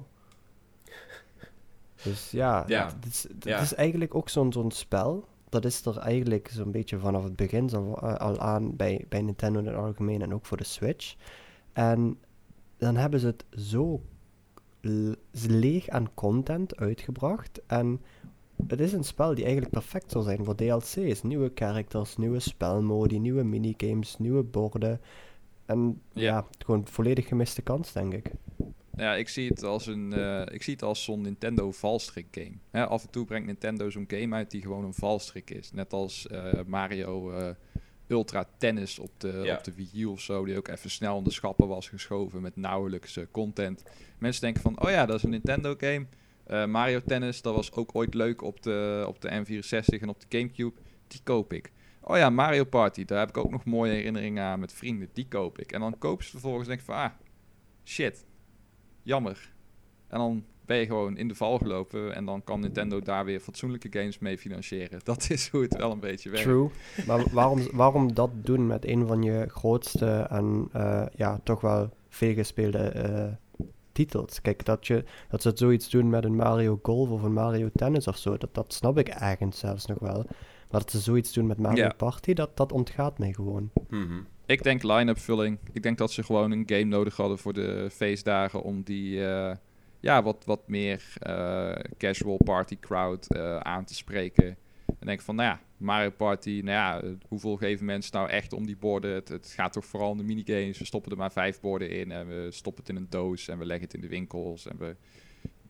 Dus 2.04 2.32
ja, 2.32 2.64
Ja. 2.68 2.86
het, 2.86 3.06
is, 3.06 3.24
het 3.24 3.44
Ja. 3.44 3.60
is 3.60 3.74
eigenlijk 3.74 4.16
ook 4.16 4.30
zo'n 4.30 4.54
zo'n 4.54 4.72
spel. 4.72 5.28
Dat 5.50 5.66
is 5.66 5.86
er 5.86 5.98
eigenlijk 5.98 6.50
zo'n 6.52 6.72
beetje 6.72 7.00
vanaf 7.00 7.24
het 7.24 7.36
begin 7.36 7.70
zo, 7.70 7.94
eh, 7.94 8.16
al 8.16 8.40
aan 8.40 8.76
bij, 8.76 9.06
bij 9.10 9.22
Nintendo 9.22 9.60
in 9.60 9.66
het 9.66 9.76
algemeen 9.76 10.22
en 10.22 10.34
ook 10.34 10.46
voor 10.46 10.58
de 10.58 10.64
Switch. 10.64 11.16
En 11.74 12.20
dan 12.78 12.96
hebben 12.96 13.20
ze 13.20 13.26
het 13.28 13.46
zo 13.50 14.02
leeg 15.32 15.88
aan 15.88 16.14
content 16.14 16.76
uitgebracht. 16.76 17.62
En 17.68 18.02
het 18.68 18.80
is 18.80 18.94
een 18.94 19.04
spel 19.04 19.34
die 19.36 19.44
eigenlijk 19.44 19.74
perfect 19.74 20.12
zou 20.12 20.24
zijn 20.24 20.44
voor 20.44 20.56
DLC's. 20.56 21.22
Nieuwe 21.24 21.52
characters, 21.56 22.18
nieuwe 22.18 22.40
spelmodi, 22.40 23.20
nieuwe 23.20 23.44
minigames, 23.44 24.18
nieuwe 24.18 24.44
borden. 24.44 25.02
En 25.66 26.02
Ja. 26.14 26.22
ja, 26.24 26.46
gewoon 26.66 26.88
volledig 26.88 27.28
gemiste 27.28 27.62
kans, 27.62 27.92
denk 27.92 28.14
ik. 28.14 28.32
Ja, 28.98 29.16
ik 29.16 29.30
zie 29.30 29.50
het 29.50 29.64
als 29.64 29.88
een, 29.88 30.14
eh, 30.14 30.42
ik 30.54 30.64
zie 30.64 30.74
het 30.74 30.84
als 30.84 31.04
zo'n 31.04 31.22
Nintendo 31.22 31.72
valstrik 31.72 32.28
game. 32.32 32.52
Hè, 32.72 32.86
af 32.88 33.04
en 33.04 33.10
toe 33.10 33.26
brengt 33.26 33.48
Nintendo 33.48 33.90
zo'n 33.90 34.06
game 34.08 34.36
uit 34.36 34.52
die 34.52 34.62
gewoon 34.62 34.84
een 34.86 34.94
valstrik 34.94 35.50
is. 35.50 35.72
Net 35.72 35.94
als 35.94 36.28
eh, 36.28 36.54
Mario 36.68 37.32
eh, 37.32 37.50
Ultra 38.08 38.48
Tennis 38.58 39.00
op 39.00 39.10
de, 39.18 39.42
Ja. 39.44 39.56
op 39.58 39.64
de 39.64 39.74
Wii 39.76 39.90
U 40.02 40.06
of 40.06 40.22
zo, 40.22 40.46
die 40.46 40.58
ook 40.58 40.68
even 40.68 40.90
snel 40.90 41.18
in 41.18 41.24
de 41.24 41.32
schappen 41.32 41.68
was 41.68 41.90
geschoven 41.90 42.42
met 42.42 42.56
nauwelijks 42.56 43.18
eh, 43.18 43.24
content. 43.32 43.84
Mensen 44.18 44.42
denken 44.42 44.62
van, 44.62 44.82
oh 44.82 44.90
ja, 44.90 45.06
dat 45.06 45.16
is 45.16 45.24
een 45.24 45.30
Nintendo 45.30 45.76
game. 45.78 46.06
Eh, 46.46 46.66
Mario 46.66 47.02
Tennis, 47.06 47.42
dat 47.42 47.56
was 47.56 47.72
ook 47.72 47.90
ooit 47.94 48.14
leuk 48.14 48.42
op 48.42 48.62
de, 48.62 49.06
op 49.08 49.22
de 49.22 49.30
N64 49.30 50.02
en 50.02 50.10
op 50.10 50.20
de 50.20 50.38
Gamecube. 50.38 50.76
Die 51.08 51.20
koop 51.24 51.54
ik. 51.54 51.72
Oh 52.02 52.18
ja, 52.18 52.30
Mario 52.30 52.64
Party, 52.64 53.06
daar 53.06 53.20
heb 53.20 53.30
ik 53.30 53.38
ook 53.38 53.52
nog 53.52 53.66
mooie 53.66 53.92
herinneringen 53.92 54.44
aan 54.44 54.60
met 54.60 54.74
vrienden. 54.74 55.10
Die 55.14 55.28
koop 55.28 55.60
ik. 55.60 55.72
En 55.72 55.80
dan 55.80 55.98
koop 55.98 56.24
ze 56.24 56.30
vervolgens 56.30 56.64
en 56.64 56.70
denk 56.70 56.86
van, 56.86 56.96
ah, 56.96 57.12
shit, 57.84 58.26
jammer. 59.04 59.54
En 60.08 60.18
dan 60.18 60.46
ben 60.66 60.78
je 60.78 60.86
gewoon 60.86 61.18
in 61.18 61.28
de 61.28 61.36
val 61.36 61.58
gelopen 61.58 62.16
en 62.16 62.26
dan 62.26 62.44
kan 62.44 62.60
Nintendo 62.60 63.00
daar 63.00 63.26
weer 63.26 63.40
fatsoenlijke 63.40 63.88
games 64.00 64.20
mee 64.20 64.38
financieren. 64.38 65.00
Dat 65.04 65.30
is 65.30 65.50
hoe 65.50 65.62
het 65.62 65.78
wel 65.78 65.92
een 65.92 66.00
beetje 66.00 66.30
werkt. 66.30 66.46
True. 66.46 66.70
Maar 67.08 67.24
waarom, 67.32 67.68
waarom 67.72 68.14
dat 68.14 68.32
doen 68.34 68.68
met 68.68 68.86
een 68.86 69.08
van 69.08 69.24
je 69.24 69.46
grootste 69.48 70.28
en 70.30 70.70
eh, 70.72 71.06
ja, 71.16 71.40
toch 71.44 71.62
wel 71.62 71.90
veelgespeelde 72.10 72.78
eh 72.78 73.32
titels? 73.96 74.42
Kijk, 74.42 74.66
dat, 74.66 74.88
je, 74.88 75.04
dat 75.30 75.42
ze 75.42 75.48
het 75.48 75.58
zoiets 75.58 75.90
doen 75.90 76.10
met 76.10 76.24
een 76.24 76.36
Mario 76.36 76.80
Golf 76.84 77.10
of 77.10 77.24
een 77.24 77.34
Mario 77.34 77.70
Tennis 77.74 78.08
of 78.08 78.18
zo, 78.18 78.38
dat, 78.38 78.54
dat 78.54 78.74
snap 78.74 78.98
ik 78.98 79.08
ergens 79.08 79.60
zelfs 79.60 79.86
nog 79.86 80.00
wel. 80.00 80.26
Maar 80.72 80.82
dat 80.82 80.92
ze 80.92 81.00
zoiets 81.00 81.34
doen 81.34 81.48
met 81.48 81.58
Mario 81.58 81.84
Ja. 81.84 81.94
Party, 81.98 82.34
dat, 82.34 82.58
dat 82.58 82.72
ontgaat 82.72 83.18
mij 83.18 83.34
gewoon. 83.34 83.72
Mhm. 83.90 84.22
Ik 84.46 84.64
denk 84.64 84.84
line-up 84.84 85.20
vulling. 85.20 85.58
Ik 85.72 85.84
denk 85.84 85.98
dat 85.98 86.12
ze 86.12 86.24
gewoon 86.24 86.52
een 86.52 86.64
game 86.66 86.84
nodig 86.84 87.16
hadden 87.16 87.38
voor 87.38 87.54
de 87.54 87.88
feestdagen 87.92 88.64
om 88.64 88.84
die 88.84 89.26
eh, 89.26 89.56
ja, 90.00 90.24
wat, 90.24 90.44
wat 90.46 90.68
meer 90.68 91.04
eh, 91.20 91.72
casual 91.98 92.38
party 92.46 92.78
crowd 92.80 93.28
eh, 93.34 93.58
aan 93.58 93.86
te 93.86 93.96
spreken. 93.96 94.58
En 95.00 95.08
denk 95.08 95.22
van, 95.22 95.36
nou 95.36 95.50
ja, 95.50 95.60
Mario 95.78 96.10
Party, 96.10 96.62
nou 96.64 96.66
ja, 96.66 97.16
hoeveel 97.28 97.56
geven 97.56 97.86
mensen 97.86 98.14
nou 98.14 98.30
echt 98.30 98.54
om 98.54 98.66
die 98.66 98.78
borden? 98.78 99.14
Het, 99.14 99.30
het 99.30 99.54
gaat 99.56 99.74
toch 99.74 99.86
vooral 99.86 100.10
om 100.10 100.18
de 100.18 100.24
minigames. 100.24 100.78
We 100.78 100.86
stoppen 100.86 101.12
er 101.12 101.18
maar 101.18 101.32
vijf 101.32 101.60
borden 101.60 101.90
in 101.90 102.12
en 102.12 102.28
we 102.28 102.48
stoppen 102.52 102.84
het 102.84 102.96
in 102.96 103.02
een 103.02 103.10
doos 103.10 103.48
en 103.48 103.58
we 103.58 103.66
leggen 103.66 103.86
het 103.86 103.96
in 103.96 104.02
de 104.02 104.08
winkels 104.08 104.68
en 104.68 104.78
we 104.78 104.96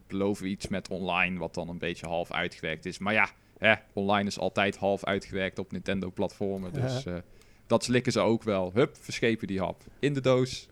beloven 0.08 0.48
iets 0.48 0.68
met 0.68 0.88
online 0.88 1.40
wat 1.40 1.54
dan 1.54 1.70
een 1.70 1.78
beetje 1.78 2.08
half 2.08 2.32
uitgewerkt 2.32 2.86
is. 2.86 2.98
Maar 2.98 3.14
ja, 3.14 3.30
hè, 3.58 3.74
online 3.94 4.28
is 4.28 4.40
altijd 4.40 4.78
half 4.78 5.04
uitgewerkt 5.04 5.60
op 5.60 5.72
Nintendo-platformen, 5.72 6.74
dus... 6.74 7.04
Ja. 7.04 7.16
eh, 7.16 7.22
dat 7.68 7.84
slikken 7.84 8.12
ze 8.12 8.20
ook 8.20 8.44
wel. 8.44 8.72
Hup, 8.74 8.96
verschepen 8.96 9.48
die 9.48 9.60
hap. 9.60 9.82
In 10.00 10.14
de 10.14 10.22
doos. 10.22 10.68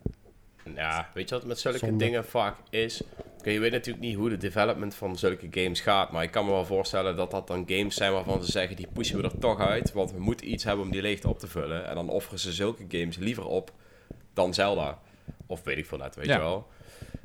Ja, 0.75 1.09
weet 1.13 1.29
je 1.29 1.35
wat 1.35 1.45
met 1.45 1.59
zulke 1.59 1.77
Zonde. 1.77 1.97
dingen 2.05 2.25
vaak 2.25 2.55
is? 2.69 3.01
Oké, 3.39 3.49
je 3.49 3.59
weet 3.59 3.71
natuurlijk 3.71 4.05
niet 4.05 4.15
hoe 4.15 4.29
de 4.29 4.37
development 4.37 4.95
van 4.95 5.17
zulke 5.17 5.47
games 5.51 5.79
gaat, 5.81 6.11
maar 6.11 6.23
ik 6.23 6.31
kan 6.31 6.45
me 6.45 6.51
wel 6.51 6.65
voorstellen 6.65 7.15
dat 7.15 7.31
dat 7.31 7.47
dan 7.47 7.63
games 7.67 7.95
zijn 7.95 8.11
waarvan 8.11 8.43
ze 8.43 8.51
zeggen, 8.51 8.75
die 8.75 8.87
pushen 8.93 9.17
we 9.17 9.23
er 9.23 9.37
toch 9.39 9.59
uit, 9.59 9.91
want 9.91 10.11
we 10.11 10.19
moeten 10.19 10.51
iets 10.51 10.63
hebben 10.63 10.85
om 10.85 10.91
die 10.91 11.01
leegte 11.01 11.27
op 11.29 11.39
te 11.39 11.47
vullen. 11.47 11.87
En 11.87 11.95
dan 11.95 12.09
offeren 12.09 12.39
ze 12.39 12.51
zulke 12.51 12.85
games 12.87 13.17
liever 13.17 13.45
op 13.45 13.71
dan 14.33 14.53
Zelda. 14.53 14.99
Of 15.47 15.63
weet 15.63 15.77
ik 15.77 15.85
veel 15.85 15.97
net, 15.97 16.15
weet 16.15 16.25
Ja. 16.25 16.33
je 16.35 16.39
wel. 16.41 16.67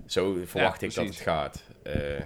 Zo 0.07 0.33
verwacht 0.45 0.81
Ja, 0.81 0.87
ik 0.87 0.95
dat 0.95 1.05
het 1.07 1.17
gaat. 1.17 1.63
Eh, 1.83 2.21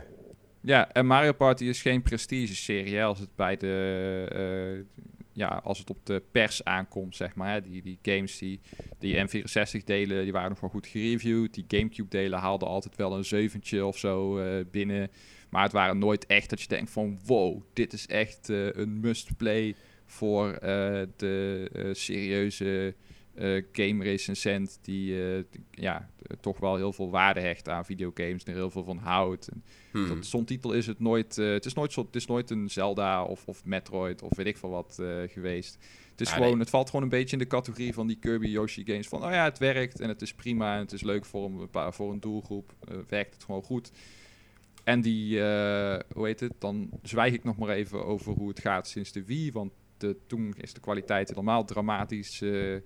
Ja, 0.60 0.92
en 0.92 1.06
Mario 1.06 1.32
Party 1.32 1.64
is 1.64 1.82
geen 1.82 2.02
prestige-serie 2.02 3.04
als 3.04 3.18
het 3.18 3.36
bij 3.36 3.56
de... 3.56 4.84
ja, 5.32 5.60
als 5.64 5.78
het 5.78 5.90
op 5.90 6.06
de 6.06 6.22
pers 6.32 6.64
aankomt, 6.64 7.16
zeg 7.16 7.34
maar. 7.34 7.62
Die, 7.62 7.82
die 7.82 7.98
games, 8.02 8.38
die, 8.38 8.60
die 8.98 9.14
N64-delen, 9.16 10.22
die 10.22 10.32
waren 10.32 10.48
nog 10.48 10.60
wel 10.60 10.70
goed 10.70 10.86
gereviewd. 10.86 11.54
Die 11.54 11.64
Gamecube-delen 11.68 12.38
haalden 12.38 12.68
altijd 12.68 12.96
wel 12.96 13.16
een 13.16 13.24
zeventje 13.24 13.86
of 13.86 13.98
zo 13.98 14.38
eh, 14.38 14.64
binnen. 14.70 15.10
Maar 15.50 15.62
het 15.62 15.72
waren 15.72 15.98
nooit 15.98 16.26
echt 16.26 16.50
dat 16.50 16.60
je 16.60 16.68
denkt 16.68 16.90
van... 16.90 17.18
Wow, 17.26 17.62
dit 17.72 17.92
is 17.92 18.06
echt 18.06 18.48
eh, 18.50 18.72
een 18.72 19.00
must-play 19.00 19.74
voor 20.06 20.52
eh, 20.52 21.02
de 21.16 21.90
serieuze 21.92 22.94
eh 23.34 23.62
game 23.72 24.04
recensent... 24.04 24.78
die 24.82 25.34
eh, 25.36 25.44
ja, 25.70 26.10
toch 26.40 26.58
wel 26.58 26.76
heel 26.76 26.92
veel 26.92 27.10
waarde 27.10 27.40
hecht 27.40 27.68
aan 27.68 27.84
videogames... 27.84 28.44
en 28.44 28.52
er 28.52 28.58
heel 28.58 28.70
veel 28.70 28.84
van 28.84 28.98
houdt. 28.98 29.48
Hmm. 29.92 30.08
dat- 30.08 30.26
Zo'n 30.26 30.44
titel 30.44 30.72
is 30.72 30.86
het 30.86 30.98
nooit. 31.00 31.38
eh, 31.38 31.50
het, 31.52 31.64
is 31.64 31.74
nooit 31.74 31.92
zo, 31.92 32.04
het 32.04 32.16
is 32.16 32.26
nooit 32.26 32.50
een 32.50 32.70
Zelda 32.70 33.24
of, 33.24 33.46
of 33.46 33.64
Metroid 33.64 34.22
of 34.22 34.36
weet 34.36 34.46
ik 34.46 34.56
veel 34.56 34.70
wat 34.70 35.02
geweest. 35.26 35.78
Het, 36.10 36.20
is 36.20 36.26
Ah, 36.28 36.34
gewoon, 36.34 36.50
nee. 36.50 36.58
het 36.60 36.70
valt 36.70 36.86
gewoon 36.86 37.02
een 37.02 37.08
beetje 37.08 37.32
in 37.32 37.42
de 37.42 37.46
categorie 37.48 37.94
van 37.94 38.06
die 38.06 38.16
Kirby 38.18 38.46
Yoshi 38.48 38.82
games. 38.84 39.08
Van 39.08 39.24
oh 39.24 39.30
ja, 39.30 39.44
het 39.44 39.58
werkt 39.58 40.00
en 40.00 40.08
het 40.08 40.22
is 40.22 40.34
prima 40.34 40.74
en 40.74 40.80
het 40.80 40.92
is 40.92 41.02
leuk 41.02 41.24
voor 41.24 41.44
een, 41.72 41.92
voor 41.92 42.12
een 42.12 42.20
doelgroep. 42.20 42.74
werkt 43.08 43.34
het 43.34 43.44
gewoon 43.44 43.62
goed. 43.62 43.92
En 44.84 45.00
die, 45.00 45.38
hoe 46.14 46.26
heet 46.26 46.40
het? 46.40 46.52
Dan 46.58 46.90
zwijg 47.02 47.32
ik 47.32 47.44
nog 47.44 47.56
maar 47.56 47.68
even 47.68 48.04
over 48.04 48.32
hoe 48.32 48.48
het 48.48 48.60
gaat 48.60 48.88
sinds 48.88 49.12
de 49.12 49.24
Wii. 49.24 49.52
Want 49.52 49.72
de, 50.02 50.16
toen 50.26 50.54
is 50.60 50.72
de 50.72 50.80
kwaliteit 50.80 51.28
helemaal 51.28 51.64
dramatisch 51.64 52.40
eh, 52.42 52.74
eh, 52.74 52.80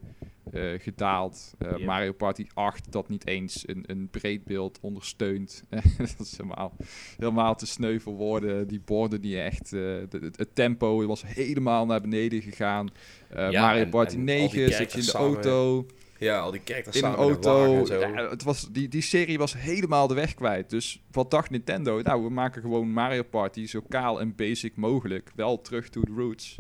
gedaald. 0.81 1.55
Eh, 1.59 1.79
Ja. 1.79 1.85
Mario 1.85 2.13
Party 2.13 2.47
8 2.55 2.93
dat 2.93 3.09
niet 3.09 3.27
eens 3.27 3.69
een, 3.69 3.85
een 3.87 4.09
breed 4.11 4.45
beeld 4.45 4.79
ondersteunt. 4.81 5.63
dat 5.99 6.15
is 6.19 6.37
helemaal, 6.37 6.77
helemaal 7.19 7.55
te 7.57 7.67
sneu 7.67 7.99
voor 7.99 8.15
woorden. 8.15 8.69
Die 8.69 8.81
borden 8.85 9.21
die 9.21 9.41
echt... 9.41 9.65
eh, 9.65 9.71
de- 9.71 10.19
het, 10.21 10.37
het 10.39 10.55
tempo 10.55 11.07
was 11.07 11.23
helemaal 11.27 11.87
naar 11.87 12.01
beneden 12.01 12.43
gegaan. 12.43 12.89
Eh, 13.29 13.51
Ja, 13.51 13.61
Mario 13.63 13.83
en- 13.83 13.91
Party 13.91 14.15
en 14.15 14.21
al 14.21 14.27
die 14.27 14.35
9 14.35 14.73
zit 14.73 14.93
je 14.93 14.99
in 14.99 15.05
de 15.05 15.11
samen 15.11 15.29
auto 15.33 15.87
Ja, 16.19 16.39
al 16.39 16.51
die 16.51 16.61
characters 16.65 16.97
in 16.97 17.05
een 17.05 17.11
de 17.11 17.17
auto. 17.17 17.79
en 17.79 17.87
zo. 17.87 17.99
Ja, 18.01 18.29
het 18.31 18.43
was, 18.43 18.69
die, 18.73 18.89
die 18.89 19.03
serie 19.03 19.39
was 19.39 19.55
helemaal 19.59 20.07
de 20.07 20.15
weg 20.15 20.35
kwijt. 20.35 20.71
Dus 20.71 21.03
wat 21.11 21.31
dacht 21.31 21.51
Nintendo? 21.51 22.01
Nou, 22.03 22.23
we 22.25 22.31
maken 22.31 22.63
gewoon 22.63 22.91
Mario 22.91 23.23
Party 23.23 23.67
zo 23.67 23.81
kaal 23.89 24.21
en 24.21 24.35
basic 24.35 24.77
mogelijk. 24.77 25.31
Wel 25.35 25.61
terug 25.61 25.89
to 25.89 26.01
the 26.01 26.13
roots. 26.17 26.57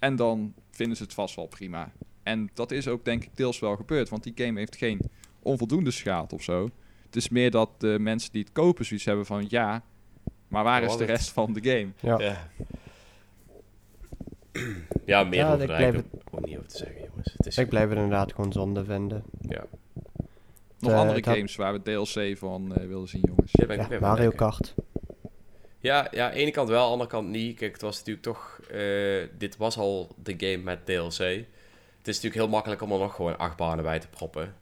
En 0.00 0.16
dan 0.16 0.54
vinden 0.70 0.96
ze 0.96 1.02
het 1.02 1.14
vast 1.14 1.34
wel 1.36 1.46
prima. 1.46 1.92
En 2.22 2.50
dat 2.54 2.70
is 2.70 2.88
ook 2.88 3.04
denk 3.04 3.24
ik 3.24 3.36
deels 3.36 3.58
wel 3.58 3.76
gebeurd. 3.76 4.08
Want 4.08 4.22
die 4.22 4.32
game 4.36 4.58
heeft 4.58 4.76
geen 4.76 5.00
onvoldoende 5.42 5.92
gehaald 5.92 6.32
of 6.32 6.42
zo. 6.42 6.68
Het 7.06 7.16
is 7.16 7.28
meer 7.28 7.50
dat 7.50 7.70
de 7.78 7.96
mensen 8.00 8.32
die 8.32 8.42
het 8.42 8.52
kopen 8.52 8.84
zoiets 8.84 9.06
hebben 9.06 9.26
van... 9.26 9.44
Ja, 9.48 9.82
maar 10.48 10.64
waar 10.64 10.82
is 10.82 10.92
de 10.92 10.98
het- 10.98 11.08
rest 11.10 11.30
van 11.30 11.52
de 11.52 11.62
game? 11.70 11.88
Ja. 12.00 12.18
Ja. 12.18 12.48
ja, 15.06 15.24
meer 15.24 15.38
Ja, 15.38 15.48
over 15.52 15.60
ik 15.60 15.66
blijf 15.66 15.96
ook 16.30 16.44
niet 16.46 16.56
over 16.56 16.68
te 16.68 16.76
zeggen, 16.76 17.00
jongens. 17.08 17.32
Het 17.36 17.46
is 17.46 17.58
Ik 17.58 17.68
blijf 17.68 17.88
het 17.88 17.94
inderdaad 17.98 18.32
gewoon 18.34 18.52
zonde 18.52 18.84
vinden. 18.84 19.22
Ja, 19.40 19.64
Nog 20.78 20.90
Eh, 20.92 20.98
andere 20.98 21.20
dat- 21.20 21.34
games 21.34 21.56
waar 21.56 21.72
we 21.72 21.82
DLC 21.82 22.38
van 22.38 22.74
eh, 22.76 22.86
willen 22.86 23.08
zien, 23.08 23.22
jongens. 23.26 23.52
Daar 23.52 23.66
ben 23.66 23.80
ik 23.80 23.90
Ja, 23.90 24.00
Mario. 24.00 24.30
Kart. 24.30 24.74
Ja, 25.80 26.08
ja, 26.10 26.24
aan 26.26 26.32
de 26.32 26.36
ene 26.38 26.50
kant 26.50 26.68
wel, 26.68 26.78
aan 26.80 26.86
de 26.86 26.92
andere 26.92 27.10
kant 27.10 27.28
niet. 27.28 27.56
Kijk, 27.58 27.72
het 27.72 27.82
was 27.82 27.96
natuurlijk 27.98 28.26
toch... 28.26 28.60
eh, 28.70 29.26
dit 29.38 29.56
was 29.56 29.76
al 29.78 30.14
de 30.22 30.34
game 30.36 30.56
met 30.62 30.86
DLC. 30.86 31.18
Het 31.98 32.08
is 32.08 32.14
natuurlijk 32.14 32.34
heel 32.34 32.48
makkelijk 32.48 32.82
om 32.82 32.92
er 32.92 32.98
nog 32.98 33.14
gewoon 33.14 33.38
acht 33.38 33.56
banen 33.56 33.84
bij 33.84 33.98
te 33.98 34.08
proppen. 34.08 34.54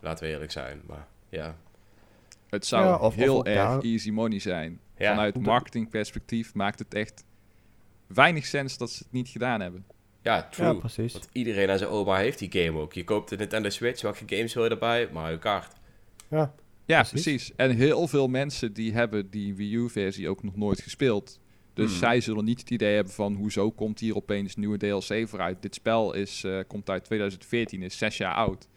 Laten 0.00 0.24
we 0.24 0.30
eerlijk 0.30 0.50
zijn, 0.52 0.80
maar 0.86 1.06
ja. 1.28 1.56
Het 2.48 2.66
zou 2.66 2.84
Ja, 2.84 2.94
of- 2.94 3.00
of 3.00 3.14
heel 3.14 3.44
erg 3.46 3.56
daar- 3.56 3.80
easy 3.80 4.10
money 4.10 4.38
zijn. 4.38 4.80
Ja, 4.96 5.10
Vanuit 5.10 5.38
marketingperspectief 5.40 6.54
maakt 6.54 6.78
het 6.78 6.94
echt 6.94 7.24
weinig 8.06 8.46
sens 8.46 8.76
dat 8.78 8.90
ze 8.90 9.02
het 9.02 9.12
niet 9.12 9.28
gedaan 9.28 9.60
hebben. 9.60 9.86
ja 10.22 10.42
true. 10.50 10.66
Ja, 10.66 10.78
precies. 10.78 11.12
Want 11.12 11.28
iedereen 11.32 11.68
en 11.68 11.78
zijn 11.78 11.90
oma 11.90 12.16
heeft 12.16 12.38
die 12.38 12.64
game 12.64 12.80
ook. 12.80 12.92
Je 12.92 13.04
koopt 13.04 13.28
de 13.28 13.36
Nintendo 13.36 13.68
Switch, 13.68 14.02
welke 14.02 14.22
games 14.26 14.54
wil 14.54 14.64
je 14.64 14.70
erbij? 14.70 15.08
Mario 15.12 15.38
Kart. 15.38 15.72
Ja, 16.28 16.54
Ja, 16.86 17.02
Precies. 17.02 17.22
precies. 17.22 17.52
En 17.56 17.70
heel 17.70 18.08
veel 18.08 18.28
mensen 18.28 18.72
die 18.72 18.92
hebben 18.92 19.30
die 19.30 19.54
Wii 19.54 19.74
U-versie 19.74 20.28
ook 20.28 20.42
nog 20.42 20.56
nooit 20.56 20.80
gespeeld. 20.82 21.40
Dus 21.74 21.90
Hmm. 21.90 21.98
zij 21.98 22.20
zullen 22.20 22.44
niet 22.44 22.60
het 22.60 22.70
idee 22.70 22.94
hebben 22.94 23.12
van 23.12 23.34
hoezo 23.34 23.70
komt 23.70 24.00
hier 24.00 24.16
opeens 24.16 24.56
nieuwe 24.56 24.76
DLC 24.78 25.28
vooruit. 25.28 25.62
Dit 25.62 25.74
spel 25.74 26.12
is, 26.14 26.44
eh, 26.44 26.58
komt 26.66 26.90
uit 26.90 27.04
2014, 27.04 27.82
is 27.82 27.98
zes 27.98 28.16
jaar 28.16 28.34
oud. 28.34 28.68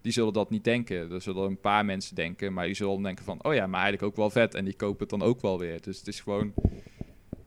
Die 0.00 0.12
zullen 0.12 0.32
dat 0.32 0.50
niet 0.50 0.64
denken. 0.64 1.12
Er 1.12 1.20
zullen 1.22 1.44
een 1.46 1.60
paar 1.60 1.84
mensen 1.84 2.14
denken, 2.14 2.52
maar 2.52 2.66
die 2.66 2.74
zullen 2.74 3.02
denken 3.02 3.24
van... 3.24 3.44
oh 3.44 3.54
ja, 3.54 3.66
maar 3.66 3.80
eigenlijk 3.82 4.10
ook 4.10 4.16
wel 4.16 4.30
vet. 4.30 4.54
En 4.54 4.64
die 4.64 4.74
kopen 4.74 5.00
het 5.00 5.08
dan 5.18 5.22
ook 5.28 5.40
wel 5.40 5.58
weer. 5.58 5.80
Dus 5.80 5.98
het 5.98 6.06
is 6.06 6.20
gewoon... 6.20 6.52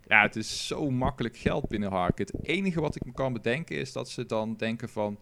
Ja, 0.08 0.22
het 0.22 0.36
is 0.36 0.68
zo 0.68 0.89
makkelijk 0.91 1.38
geld 1.38 1.68
binnenharken. 1.68 2.26
Het 2.26 2.47
enige 2.47 2.82
wat 2.82 2.95
ik 2.95 3.06
me 3.06 3.12
kan 3.12 3.34
bedenken 3.34 3.78
is 3.78 3.91
dat 3.91 4.10
ze 4.10 4.26
dan 4.26 4.56
denken 4.56 4.89
van... 4.89 5.18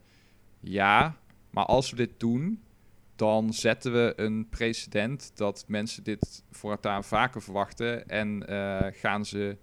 ja, 0.59 1.17
maar 1.49 1.65
als 1.65 1.89
we 1.89 1.95
dit 1.95 2.11
doen, 2.19 2.59
dan 3.21 3.53
zetten 3.53 3.93
we 3.93 4.13
een 4.15 4.49
precedent 4.49 5.31
dat 5.37 5.63
mensen 5.67 6.03
dit 6.03 6.43
voortaan 6.51 7.03
vaker 7.03 7.41
verwachten 7.41 8.07
en 8.07 8.47
eh, 8.47 8.87
gaan 8.91 9.25
ze 9.25 9.57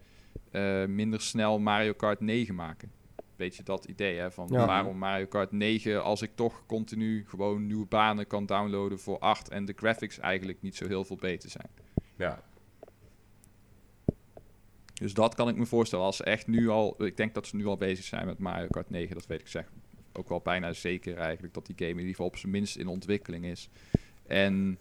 eh, 0.50 0.84
minder 0.84 1.20
snel 1.20 1.58
Mario 1.58 1.92
Kart 1.92 2.20
9 2.20 2.54
maken. 2.54 2.92
Weet 3.36 3.56
je 3.56 3.62
dat 3.62 3.84
idee, 3.84 4.18
hè? 4.18 4.30
Van 4.30 4.48
Ja. 4.50 4.66
waarom 4.66 4.98
Mario 4.98 5.26
Kart 5.26 5.52
9 5.52 6.02
als 6.02 6.22
ik 6.22 6.30
toch 6.34 6.66
continu 6.66 7.24
gewoon 7.28 7.66
nieuwe 7.66 7.86
banen 7.86 8.26
kan 8.26 8.46
downloaden 8.46 8.98
voor 8.98 9.18
8 9.18 9.48
en 9.48 9.64
de 9.64 9.72
graphics 9.76 10.18
eigenlijk 10.18 10.62
niet 10.62 10.76
zo 10.76 10.86
heel 10.86 11.04
veel 11.04 11.16
beter 11.20 11.50
zijn. 11.50 11.70
Ja, 12.16 12.42
Dus 14.94 15.14
dat 15.14 15.34
kan 15.34 15.48
ik 15.48 15.56
me 15.56 15.66
voorstellen. 15.66 16.04
Als 16.04 16.16
ze 16.16 16.24
echt 16.24 16.46
nu 16.46 16.68
al, 16.68 17.04
ik 17.04 17.16
denk 17.16 17.34
dat 17.34 17.46
ze 17.46 17.56
nu 17.56 17.66
al 17.66 17.76
bezig 17.76 18.04
zijn 18.04 18.26
met 18.26 18.38
Mario 18.38 18.68
Kart 18.68 18.90
9, 18.90 19.14
dat 19.14 19.26
weet 19.26 19.40
ik 19.40 19.48
zeg 19.48 19.70
ook 20.12 20.28
wel 20.28 20.40
bijna 20.40 20.72
zeker 20.72 21.16
eigenlijk 21.16 21.54
dat 21.54 21.66
die 21.66 21.76
game 21.76 21.90
in 21.90 21.96
ieder 21.96 22.10
geval 22.10 22.26
op 22.26 22.36
zijn 22.36 22.52
minst 22.52 22.76
in 22.76 22.86
ontwikkeling 22.86 23.44
is. 23.44 23.68
En 24.26 24.78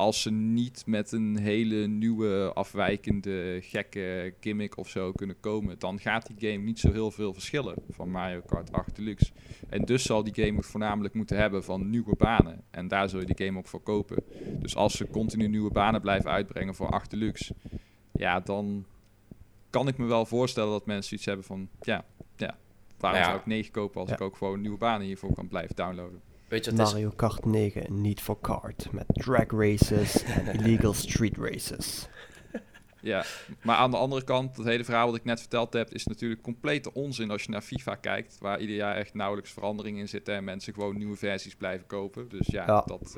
als 0.00 0.22
ze 0.22 0.30
niet 0.30 0.82
met 0.86 1.12
een 1.12 1.38
hele 1.38 1.86
nieuwe, 1.86 2.50
afwijkende, 2.54 3.58
gekke 3.62 4.34
gimmick 4.40 4.76
of 4.76 4.88
zo 4.88 5.12
kunnen 5.12 5.40
komen, 5.40 5.78
dan 5.78 6.00
gaat 6.00 6.26
die 6.26 6.50
game 6.50 6.64
niet 6.64 6.78
zo 6.78 6.92
heel 6.92 7.10
veel 7.10 7.32
verschillen 7.32 7.74
van 7.90 8.10
Mario 8.10 8.40
Kart 8.46 8.72
8 8.72 8.96
Deluxe. 8.96 9.32
En 9.68 9.84
dus 9.84 10.02
zal 10.02 10.24
die 10.24 10.44
game 10.44 10.56
het 10.56 10.66
voornamelijk 10.66 11.14
moeten 11.14 11.36
hebben 11.36 11.64
van 11.64 11.90
nieuwe 11.90 12.16
banen. 12.16 12.64
En 12.70 12.88
daar 12.88 13.08
zul 13.08 13.20
je 13.20 13.34
die 13.34 13.46
game 13.46 13.58
ook 13.58 13.66
voor 13.66 13.82
kopen. 13.82 14.22
Dus 14.60 14.76
als 14.76 14.96
ze 14.96 15.10
continu 15.10 15.48
nieuwe 15.48 15.70
banen 15.70 16.00
blijven 16.00 16.30
uitbrengen 16.30 16.74
voor 16.74 16.90
8 16.90 17.10
Deluxe, 17.10 17.54
ja, 18.12 18.40
dan 18.40 18.84
kan 19.70 19.88
ik 19.88 19.98
me 19.98 20.06
wel 20.06 20.26
voorstellen 20.26 20.70
dat 20.70 20.86
mensen 20.86 21.14
iets 21.14 21.24
hebben 21.24 21.44
van, 21.44 21.68
ja, 21.80 22.04
ja 22.36 22.58
waarom 23.00 23.20
Ja. 23.20 23.26
zou 23.26 23.38
ik 23.38 23.46
9 23.46 23.70
kopen 23.72 24.00
als 24.00 24.08
Ja. 24.10 24.14
ik 24.14 24.20
ook 24.20 24.36
gewoon 24.36 24.60
nieuwe 24.60 24.78
banen 24.78 25.06
hiervoor 25.06 25.34
kan 25.34 25.48
blijven 25.48 25.76
downloaden? 25.76 26.20
weet 26.48 26.64
je, 26.64 26.70
het 26.70 26.80
is, 26.80 26.92
Mario 26.92 27.10
Kart 27.16 27.44
9 27.44 28.00
niet 28.00 28.20
voor 28.20 28.40
kart. 28.40 28.92
Met 28.92 29.04
drag 29.08 29.46
races 29.50 30.22
en 30.24 30.46
illegal 30.60 30.92
street 30.92 31.36
races. 31.36 32.08
Ja, 33.02 33.24
maar 33.62 33.76
aan 33.76 33.90
de 33.90 33.96
andere 33.96 34.24
kant, 34.24 34.56
dat 34.56 34.64
hele 34.66 34.84
verhaal 34.84 35.06
wat 35.06 35.14
ik 35.16 35.24
net 35.24 35.40
verteld 35.40 35.72
heb, 35.72 35.90
is 35.92 36.06
natuurlijk 36.06 36.42
complete 36.42 36.94
onzin 36.94 37.30
als 37.30 37.42
je 37.42 37.50
naar 37.50 37.60
FIFA 37.60 37.94
kijkt, 37.94 38.36
waar 38.40 38.60
ieder 38.60 38.76
jaar 38.76 38.96
echt 38.96 39.14
nauwelijks 39.14 39.50
verandering 39.52 39.98
in 39.98 40.08
zitten 40.08 40.34
en 40.34 40.44
mensen 40.44 40.74
gewoon 40.74 40.96
nieuwe 40.98 41.16
versies 41.16 41.54
blijven 41.56 41.86
kopen. 41.86 42.28
Dus 42.28 42.46
ja, 42.46 42.64
Ja. 42.66 42.82
Dat, 42.86 43.16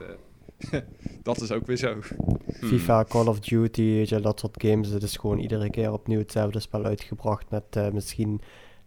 eh, 0.70 0.80
dat 1.22 1.40
is 1.40 1.52
ook 1.52 1.66
weer 1.66 1.76
zo. 1.76 1.92
Hmm. 1.92 2.68
FIFA, 2.68 3.04
Call 3.08 3.26
of 3.26 3.40
Duty, 3.40 4.06
dat 4.20 4.40
soort 4.40 4.62
games. 4.62 4.88
Het 4.88 5.02
is 5.02 5.16
gewoon 5.16 5.38
iedere 5.38 5.70
keer 5.70 5.92
opnieuw 5.92 6.18
hetzelfde 6.18 6.60
spel 6.60 6.84
uitgebracht 6.84 7.50
met 7.50 7.64
eh, 7.70 7.90
misschien 7.90 8.40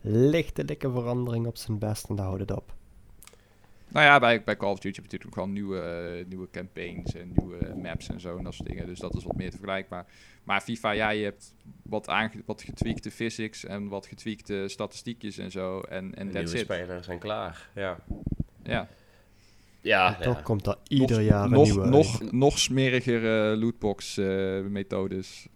lichtelijke 0.07 0.91
verandering 0.91 1.47
op 1.47 1.57
zijn 1.57 1.79
best 1.79 2.09
en 2.09 2.15
daar 2.15 2.25
houdt 2.25 2.41
het 2.41 2.51
op. 2.51 2.73
Nou 3.87 4.05
ja, 4.05 4.19
bij, 4.19 4.43
bij 4.43 4.57
Call 4.57 4.71
of 4.71 4.79
Duty 4.79 5.01
heb 5.01 5.11
je 5.11 5.17
natuurlijk 5.17 5.25
ook 5.25 5.33
gewoon 5.33 5.53
nieuwe, 5.53 5.79
eh, 5.79 6.25
nieuwe 6.25 6.47
campaigns 6.51 7.13
en 7.15 7.31
nieuwe 7.35 7.75
maps 7.81 8.07
en 8.09 8.19
zo 8.19 8.37
en 8.37 8.43
dat 8.43 8.53
soort 8.53 8.69
dingen. 8.69 8.85
Dus 8.85 8.99
dat 8.99 9.15
is 9.15 9.23
wat 9.23 9.35
meer 9.35 9.51
te 9.51 9.57
vergelijkbaar. 9.57 10.05
Maar 10.43 10.61
FIFA, 10.61 10.91
ja, 10.91 11.09
je 11.09 11.23
hebt 11.23 11.53
wat, 11.83 12.09
aange 12.09 12.43
wat 12.45 12.61
getweakte 12.61 13.11
physics 13.11 13.65
en 13.65 13.87
wat 13.87 14.05
getweakte 14.05 14.63
statistiekjes 14.67 15.37
en 15.37 15.51
zo. 15.51 15.79
En, 15.81 16.15
en 16.15 16.31
that's 16.31 16.51
nieuwe 16.51 16.59
it. 16.59 16.65
spelers 16.65 17.05
zijn 17.05 17.19
klaar. 17.19 17.69
Ja, 17.75 17.97
Ja. 18.63 18.87
ja, 19.81 20.15
En 20.15 20.23
toch 20.23 20.35
ja. 20.35 20.41
komt 20.41 20.67
er 20.67 20.77
ieder 20.87 21.17
nog, 21.17 21.25
jaar 21.25 21.43
een 21.43 21.51
nog, 21.51 21.63
nieuwe 21.63 21.87
nog, 21.87 22.31
nog 22.31 22.59
smeriger 22.59 23.51
eh, 23.51 23.59
lootbox 23.59 24.17
eh, 24.17 24.61
methodes. 24.61 25.47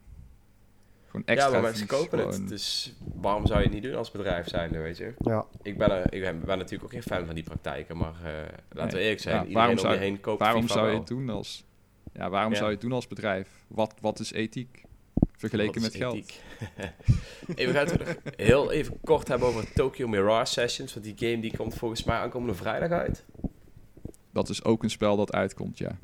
Gewoon 1.25 1.37
extra 1.37 1.45
ja 1.47 1.53
maar 1.53 1.61
mensen 1.61 1.87
vies, 1.87 1.97
kopen 1.97 2.19
gewoon. 2.19 2.33
het. 2.33 2.47
Dus 2.49 2.93
waarom 3.15 3.45
zou 3.47 3.59
je 3.59 3.65
het 3.65 3.73
niet 3.73 3.83
doen 3.83 3.95
als 3.95 4.11
bedrijf 4.11 4.47
zijn, 4.47 4.71
weet 4.71 4.97
je? 4.97 5.13
Ja, 5.19 5.45
Ik 5.61 5.77
ben, 5.77 5.91
er, 5.91 6.13
ik 6.13 6.21
ben, 6.21 6.39
ben 6.45 6.57
natuurlijk 6.57 6.83
ook 6.83 6.91
geen 6.91 7.01
fan 7.17 7.25
van 7.25 7.35
die 7.35 7.43
praktijken, 7.43 7.97
maar 7.97 8.13
eh, 8.23 8.31
laten 8.71 8.97
we 8.97 9.03
eerlijk 9.03 9.21
zijn. 9.21 9.47
Ja, 9.47 9.53
waarom 9.53 9.73
om 9.75 9.79
zou- 9.79 9.93
je 9.93 9.99
heen 9.99 10.19
koopt 10.21 10.39
waarom 10.39 10.61
FIFA 10.61 10.73
zou 10.73 10.85
je 10.85 10.91
wel. 10.91 10.99
het 10.99 11.09
doen 11.09 11.29
als... 11.29 11.63
Ja, 12.13 12.29
waarom 12.29 12.51
Ja. 12.51 12.57
zou 12.57 12.69
je 12.69 12.75
het 12.75 12.83
doen 12.85 12.93
als 12.93 13.07
bedrijf? 13.07 13.47
Wat, 13.67 13.93
wat 14.01 14.19
is 14.19 14.31
ethiek? 14.31 14.83
Vergeleken 15.37 15.81
met 15.81 15.93
is 15.93 15.99
geld. 15.99 16.15
ethiek? 16.15 16.41
Hey, 17.55 17.67
we 17.67 17.73
gaan 17.73 17.87
het 17.87 18.17
heel 18.35 18.71
even 18.71 18.97
kort 19.03 19.27
hebben 19.27 19.47
over 19.47 19.73
Tokyo 19.73 20.07
Mirage 20.07 20.51
Sessions. 20.53 20.93
Want 20.93 21.05
die 21.05 21.29
game 21.29 21.41
die 21.41 21.57
komt 21.57 21.73
volgens 21.75 22.03
mij 22.03 22.15
aankomende 22.17 22.53
vrijdag 22.55 22.89
uit. 22.99 23.25
Dat 24.33 24.49
is 24.49 24.63
ook 24.63 24.83
een 24.83 24.89
spel 24.89 25.17
dat 25.17 25.33
uitkomt, 25.33 25.77
ja. 25.77 25.97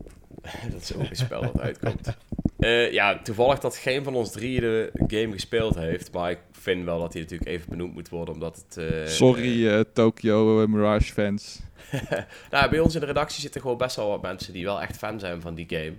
dat 0.72 0.82
is 0.82 0.96
ook 0.96 1.10
een 1.10 1.16
spel 1.16 1.42
dat 1.42 1.60
uitkomt. 1.60 2.18
Eh, 2.60 2.92
ja, 2.92 3.20
toevallig 3.22 3.60
dat 3.60 3.76
geen 3.78 4.04
van 4.04 4.16
ons 4.16 4.32
drie 4.32 4.60
de 4.60 4.92
game 5.08 5.32
gespeeld 5.32 5.76
heeft. 5.76 6.12
Maar 6.12 6.32
ik 6.32 6.40
vind 6.52 6.86
wel 6.86 7.00
dat 7.00 7.14
hij 7.14 7.22
natuurlijk 7.22 7.50
even 7.50 7.70
benoemd 7.70 7.94
moet 7.94 8.10
worden, 8.10 8.34
omdat 8.34 8.66
het... 8.68 8.78
eh, 8.78 9.06
Sorry, 9.06 9.68
eh, 9.70 9.80
Tokyo 9.94 10.68
Mirage 10.68 11.14
fans. 11.14 11.60
nou, 12.52 12.70
bij 12.70 12.80
ons 12.80 12.94
in 12.94 13.00
de 13.00 13.06
redactie 13.06 13.42
zitten 13.42 13.62
gewoon 13.62 13.78
best 13.78 13.96
wel 13.96 14.10
wat 14.10 14.22
mensen 14.22 14.54
die 14.54 14.66
wel 14.66 14.82
echt 14.82 14.98
fan 14.98 15.20
zijn 15.20 15.42
van 15.42 15.56
die 15.56 15.66
game. 15.70 15.94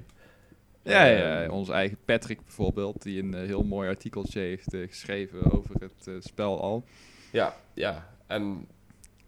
Ja, 0.82 1.08
Ehm, 1.08 1.18
ja, 1.18 1.48
onze 1.50 1.72
eigen 1.72 1.98
Patrick 2.04 2.44
bijvoorbeeld, 2.44 3.02
die 3.02 3.22
een 3.22 3.34
heel 3.34 3.62
mooi 3.64 3.88
artikeltje 3.88 4.40
heeft 4.40 4.76
geschreven 4.88 5.52
over 5.52 5.74
het 5.78 6.24
spel 6.24 6.60
al. 6.62 6.84
Ja, 7.32 7.56
ja. 7.74 8.14
En 8.26 8.66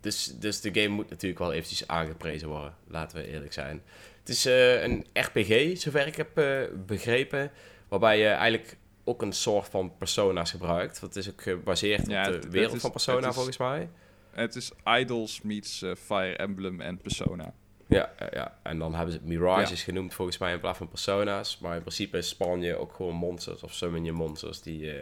dus, 0.00 0.34
dus 0.38 0.60
de 0.60 0.70
game 0.74 0.94
moet 0.94 1.10
natuurlijk 1.10 1.40
wel 1.40 1.52
eventjes 1.52 1.88
aangeprezen 1.88 2.48
worden, 2.48 2.74
laten 2.86 3.18
we 3.18 3.26
eerlijk 3.28 3.52
zijn. 3.52 3.82
Het 4.28 4.36
is 4.36 4.46
eh, 4.46 4.82
een 4.82 5.06
RPG, 5.12 5.78
zover 5.78 6.06
ik 6.06 6.16
heb 6.16 6.38
eh, 6.38 6.60
begrepen, 6.86 7.50
waarbij 7.88 8.18
je 8.18 8.26
eigenlijk 8.28 8.76
ook 9.04 9.22
een 9.22 9.32
soort 9.32 9.68
van 9.68 9.96
persona's 9.98 10.50
gebruikt. 10.50 11.00
Het 11.00 11.16
is 11.16 11.30
ook 11.30 11.42
gebaseerd 11.42 12.06
Ja, 12.06 12.20
op 12.26 12.26
de 12.32 12.32
het 12.32 12.48
wereld 12.48 12.74
is- 12.74 12.80
van 12.80 12.90
Persona, 12.90 13.28
is- 13.28 13.34
volgens 13.34 13.56
mij. 13.56 13.88
Het 14.30 14.54
is 14.54 14.72
Idols 14.84 15.42
meets 15.42 15.82
eh, 15.82 15.90
Fire 15.94 16.36
Emblem 16.36 16.80
en 16.80 16.98
Persona. 16.98 17.52
Ja, 17.86 18.12
ja, 18.18 18.28
ja, 18.32 18.58
en 18.62 18.78
dan 18.78 18.94
hebben 18.94 19.14
ze 19.14 19.20
Mirages 19.22 19.82
genoemd 19.82 20.14
volgens 20.14 20.38
mij 20.38 20.52
in 20.52 20.60
plaats 20.60 20.78
van 20.78 20.88
Persona's. 20.88 21.58
Maar 21.58 21.74
in 21.74 21.80
principe 21.80 22.22
spawn 22.22 22.60
je 22.60 22.76
ook 22.76 22.92
gewoon 22.92 23.14
monsters 23.14 23.62
of 23.62 23.72
summon 23.74 24.04
je 24.04 24.12
monsters 24.12 24.60
die, 24.62 24.92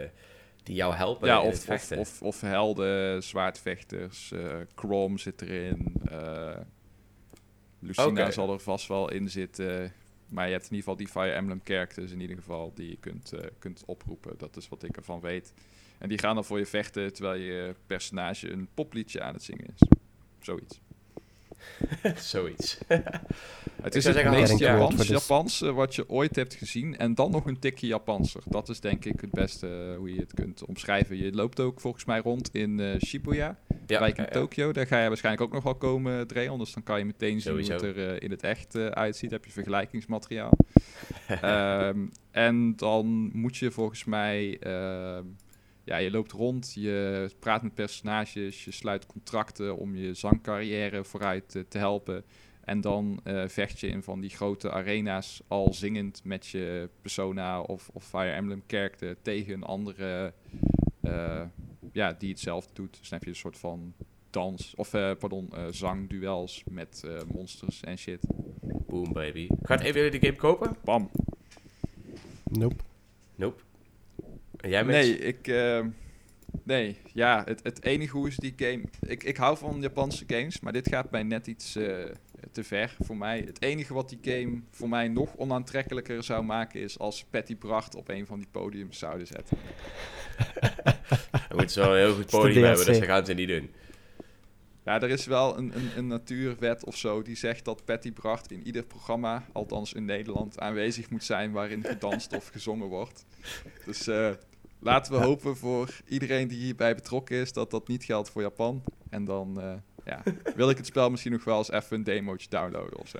die 0.62 0.74
jou 0.74 0.94
helpen 0.94 1.28
Ja, 1.28 1.40
in 1.40 1.44
het 1.46 1.54
of, 1.54 1.58
of, 1.60 1.64
vechten. 1.66 1.98
of, 1.98 2.22
of 2.22 2.40
helden, 2.40 3.22
zwaardvechters, 3.22 4.32
Chrome 4.74 5.18
zit 5.18 5.42
erin. 5.42 5.92
Lucina 7.86 8.30
zal 8.30 8.52
er 8.52 8.60
vast 8.60 8.88
wel 8.88 9.10
in 9.10 9.30
zitten. 9.30 9.92
Maar 10.28 10.46
je 10.46 10.52
hebt 10.52 10.64
in 10.64 10.76
ieder 10.76 10.84
geval 10.84 10.96
die 10.96 11.08
Fire 11.08 11.32
Emblem 11.32 11.60
characters 11.64 12.12
in 12.12 12.20
ieder 12.20 12.36
geval 12.36 12.72
die 12.74 12.88
je 12.88 12.96
kunt, 12.96 13.32
eh, 13.32 13.46
kunt 13.58 13.82
oproepen. 13.86 14.34
Dat 14.38 14.56
is 14.56 14.68
wat 14.68 14.82
ik 14.82 14.96
ervan 14.96 15.20
weet. 15.20 15.52
En 15.98 16.08
die 16.08 16.18
gaan 16.18 16.34
dan 16.34 16.44
voor 16.44 16.58
je 16.58 16.66
vechten 16.66 17.12
terwijl 17.12 17.40
je 17.40 17.74
personage 17.86 18.50
een 18.50 18.68
popliedje 18.74 19.22
aan 19.22 19.32
het 19.32 19.42
zingen 19.42 19.66
is. 19.66 19.88
Zoiets. 20.40 20.80
Zoiets. 22.32 22.78
Het 23.82 23.94
is 23.94 24.04
het 24.04 24.30
meest 24.30 24.58
Japans, 24.58 24.96
this. 24.96 25.08
Japanse 25.08 25.72
wat 25.72 25.94
je 25.94 26.08
ooit 26.08 26.36
hebt 26.36 26.54
gezien. 26.54 26.96
En 26.96 27.14
dan 27.14 27.30
nog 27.30 27.46
een 27.46 27.58
tikje 27.58 27.86
Japanser. 27.86 28.42
Dat 28.44 28.68
is 28.68 28.80
denk 28.80 29.04
ik 29.04 29.20
het 29.20 29.30
beste 29.30 29.66
eh, 29.66 29.96
hoe 29.96 30.14
je 30.14 30.20
het 30.20 30.34
kunt 30.34 30.64
omschrijven. 30.64 31.16
Je 31.16 31.32
loopt 31.32 31.60
ook 31.60 31.80
volgens 31.80 32.04
mij 32.04 32.18
rond 32.18 32.54
in 32.54 32.80
eh, 32.80 33.00
Shibuya, 33.00 33.58
Ja, 33.86 34.00
wijk 34.00 34.16
in 34.16 34.22
ja, 34.22 34.28
ja. 34.32 34.40
Tokio. 34.40 34.72
Daar 34.72 34.86
ga 34.86 35.02
je 35.02 35.08
waarschijnlijk 35.08 35.44
ook 35.44 35.52
nog 35.52 35.62
wel 35.62 35.74
komen, 35.74 36.26
Dreon. 36.26 36.58
Dus 36.58 36.72
dan 36.72 36.82
kan 36.82 36.98
je 36.98 37.04
meteen 37.04 37.40
zien 37.40 37.52
hoe 37.52 37.72
het 37.72 37.82
er 37.82 38.08
eh, 38.08 38.20
in 38.20 38.30
het 38.30 38.42
echt 38.42 38.74
eh, 38.74 38.86
uitziet. 38.86 39.30
heb 39.30 39.44
je 39.44 39.50
vergelijkingsmateriaal. 39.50 40.52
Ehm, 41.26 42.06
en 42.30 42.76
dan 42.76 43.30
moet 43.32 43.56
je 43.56 43.70
volgens 43.70 44.04
mij... 44.04 44.58
ehm, 44.58 45.24
ja, 45.86 45.96
je 45.96 46.10
loopt 46.10 46.32
rond, 46.32 46.72
je 46.74 47.30
praat 47.38 47.62
met 47.62 47.74
personages, 47.74 48.64
je 48.64 48.70
sluit 48.70 49.06
contracten 49.06 49.76
om 49.76 49.96
je 49.96 50.14
zangcarrière 50.14 51.04
vooruit 51.04 51.54
eh, 51.54 51.62
te 51.68 51.78
helpen. 51.78 52.24
En 52.64 52.80
dan 52.80 53.20
eh, 53.24 53.48
vecht 53.48 53.80
je 53.80 53.86
in 53.86 54.02
van 54.02 54.20
die 54.20 54.30
grote 54.30 54.70
arena's 54.70 55.42
al 55.48 55.74
zingend 55.74 56.24
met 56.24 56.46
je 56.46 56.88
persona 57.00 57.60
of, 57.60 57.90
of 57.92 58.04
Fire 58.04 58.30
Emblem 58.30 58.62
character 58.66 59.16
tegen 59.22 59.52
een 59.54 59.62
andere 59.62 60.32
eh, 61.00 61.42
ja, 61.92 62.12
die 62.12 62.30
hetzelfde 62.30 62.74
doet. 62.74 62.98
Dus 62.98 63.08
dan 63.08 63.18
heb 63.18 63.22
je 63.22 63.34
een 63.34 63.40
soort 63.40 63.58
van 63.58 63.94
dans, 64.36 64.74
of 64.76 64.94
eh, 64.94 65.10
pardon, 65.18 65.48
eh, 65.52 65.64
zangduels 65.70 66.62
met 66.70 67.02
eh, 67.06 67.20
monsters 67.34 67.80
en 67.80 67.98
shit. 67.98 68.26
Boom, 68.86 69.12
baby. 69.12 69.48
Gaat 69.62 69.80
even 69.80 70.02
jullie 70.02 70.20
de 70.20 70.26
game 70.26 70.38
kopen? 70.38 70.76
Bam. 70.84 71.10
Nope. 72.44 72.82
Nope. 73.34 73.62
En 74.60 74.70
jij, 74.70 74.84
Mitch? 74.84 74.98
Nee, 74.98 75.18
ik. 75.18 75.48
eh, 75.48 75.84
nee, 76.62 76.96
ja, 77.12 77.42
het, 77.44 77.60
het 77.62 77.84
enige 77.84 78.16
hoe 78.16 78.28
is 78.28 78.36
die 78.36 78.54
game. 78.56 78.82
Ik, 79.00 79.24
ik 79.24 79.36
hou 79.36 79.56
van 79.58 79.80
Japanse 79.80 80.24
games, 80.26 80.60
maar 80.60 80.72
dit 80.72 80.88
gaat 80.88 81.10
mij 81.10 81.22
net 81.22 81.46
iets 81.46 81.76
eh, 81.76 82.04
te 82.52 82.64
ver 82.64 82.96
voor 83.00 83.16
mij. 83.16 83.42
Het 83.46 83.62
enige 83.62 83.94
wat 83.94 84.08
die 84.08 84.18
game 84.22 84.60
voor 84.70 84.88
mij 84.88 85.08
nog 85.08 85.36
onaantrekkelijker 85.36 86.22
zou 86.24 86.44
maken 86.44 86.80
is 86.80 86.98
als 86.98 87.24
Patty 87.30 87.56
Bracht 87.56 87.94
op 87.94 88.08
een 88.08 88.26
van 88.26 88.38
die 88.38 88.48
podiums 88.50 88.98
zouden 88.98 89.26
zetten. 89.26 89.56
We 91.48 91.54
moeten 91.54 91.82
zo 91.82 91.90
een 91.92 91.98
heel 91.98 92.14
goed 92.14 92.26
podium 92.26 92.64
hebben, 92.64 92.86
dus 92.86 92.98
dat 92.98 93.08
gaan 93.08 93.26
ze 93.26 93.32
niet 93.32 93.48
doen. 93.48 93.70
Ja, 94.86 95.00
er 95.00 95.10
is 95.10 95.26
wel 95.26 95.58
een, 95.58 95.76
een, 95.76 95.90
een 95.96 96.06
natuurwet 96.06 96.84
of 96.84 96.96
zo 96.96 97.22
die 97.22 97.36
zegt 97.36 97.64
dat 97.64 97.84
Patty 97.84 98.12
Bracht 98.12 98.52
in 98.52 98.66
ieder 98.66 98.84
programma, 98.84 99.44
althans 99.52 99.92
in 99.92 100.04
Nederland, 100.04 100.60
aanwezig 100.60 101.10
moet 101.10 101.24
zijn 101.24 101.52
waarin 101.52 101.84
gedanst 101.84 102.32
of 102.32 102.48
gezongen 102.48 102.88
wordt. 102.88 103.24
Dus 103.84 104.06
eh, 104.06 104.30
laten 104.78 105.12
we 105.12 105.18
hopen 105.18 105.56
voor 105.56 106.00
iedereen 106.08 106.48
die 106.48 106.58
hierbij 106.58 106.94
betrokken 106.94 107.36
is 107.36 107.52
dat 107.52 107.70
dat 107.70 107.88
niet 107.88 108.04
geldt 108.04 108.30
voor 108.30 108.42
Japan. 108.42 108.82
En 109.08 109.24
dan 109.24 109.60
eh, 109.60 109.72
ja, 110.04 110.22
wil 110.56 110.70
ik 110.70 110.76
het 110.76 110.86
spel 110.86 111.10
misschien 111.10 111.32
nog 111.32 111.44
wel 111.44 111.58
eens 111.58 111.70
even 111.70 111.96
een 111.96 112.04
demootje 112.04 112.48
downloaden 112.48 112.98
of 112.98 113.08
zo. 113.08 113.18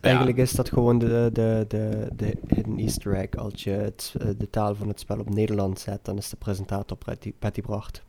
Eigenlijk 0.00 0.36
is 0.36 0.52
dat 0.52 0.68
gewoon 0.68 0.98
de, 0.98 1.30
de, 1.32 1.64
de, 1.68 2.08
de 2.16 2.36
hidden 2.46 2.78
easter 2.78 3.14
egg. 3.14 3.30
Als 3.36 3.64
je 3.64 3.70
het, 3.70 4.14
eh, 4.18 4.28
de 4.36 4.50
taal 4.50 4.74
van 4.74 4.88
het 4.88 5.00
spel 5.00 5.18
op 5.18 5.30
Nederland 5.30 5.80
zet, 5.80 6.04
dan 6.04 6.16
is 6.16 6.28
de 6.28 6.36
presentator 6.36 6.96
Patty, 6.96 7.32
Patty 7.38 7.60
Bracht. 7.60 8.04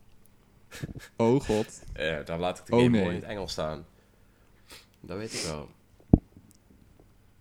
Oh 1.18 1.42
god. 1.42 1.84
Eh, 1.94 2.16
dan 2.26 2.40
laat 2.40 2.60
ik 2.60 2.66
de 2.66 2.72
Oh, 2.76 2.78
game 2.84 2.98
nee. 2.98 3.08
in 3.10 3.16
het 3.16 3.24
Engels 3.24 3.52
staan. 3.52 3.86
Dat 5.02 5.18
weet 5.18 5.34
ik 5.34 5.42
wel. 5.42 5.70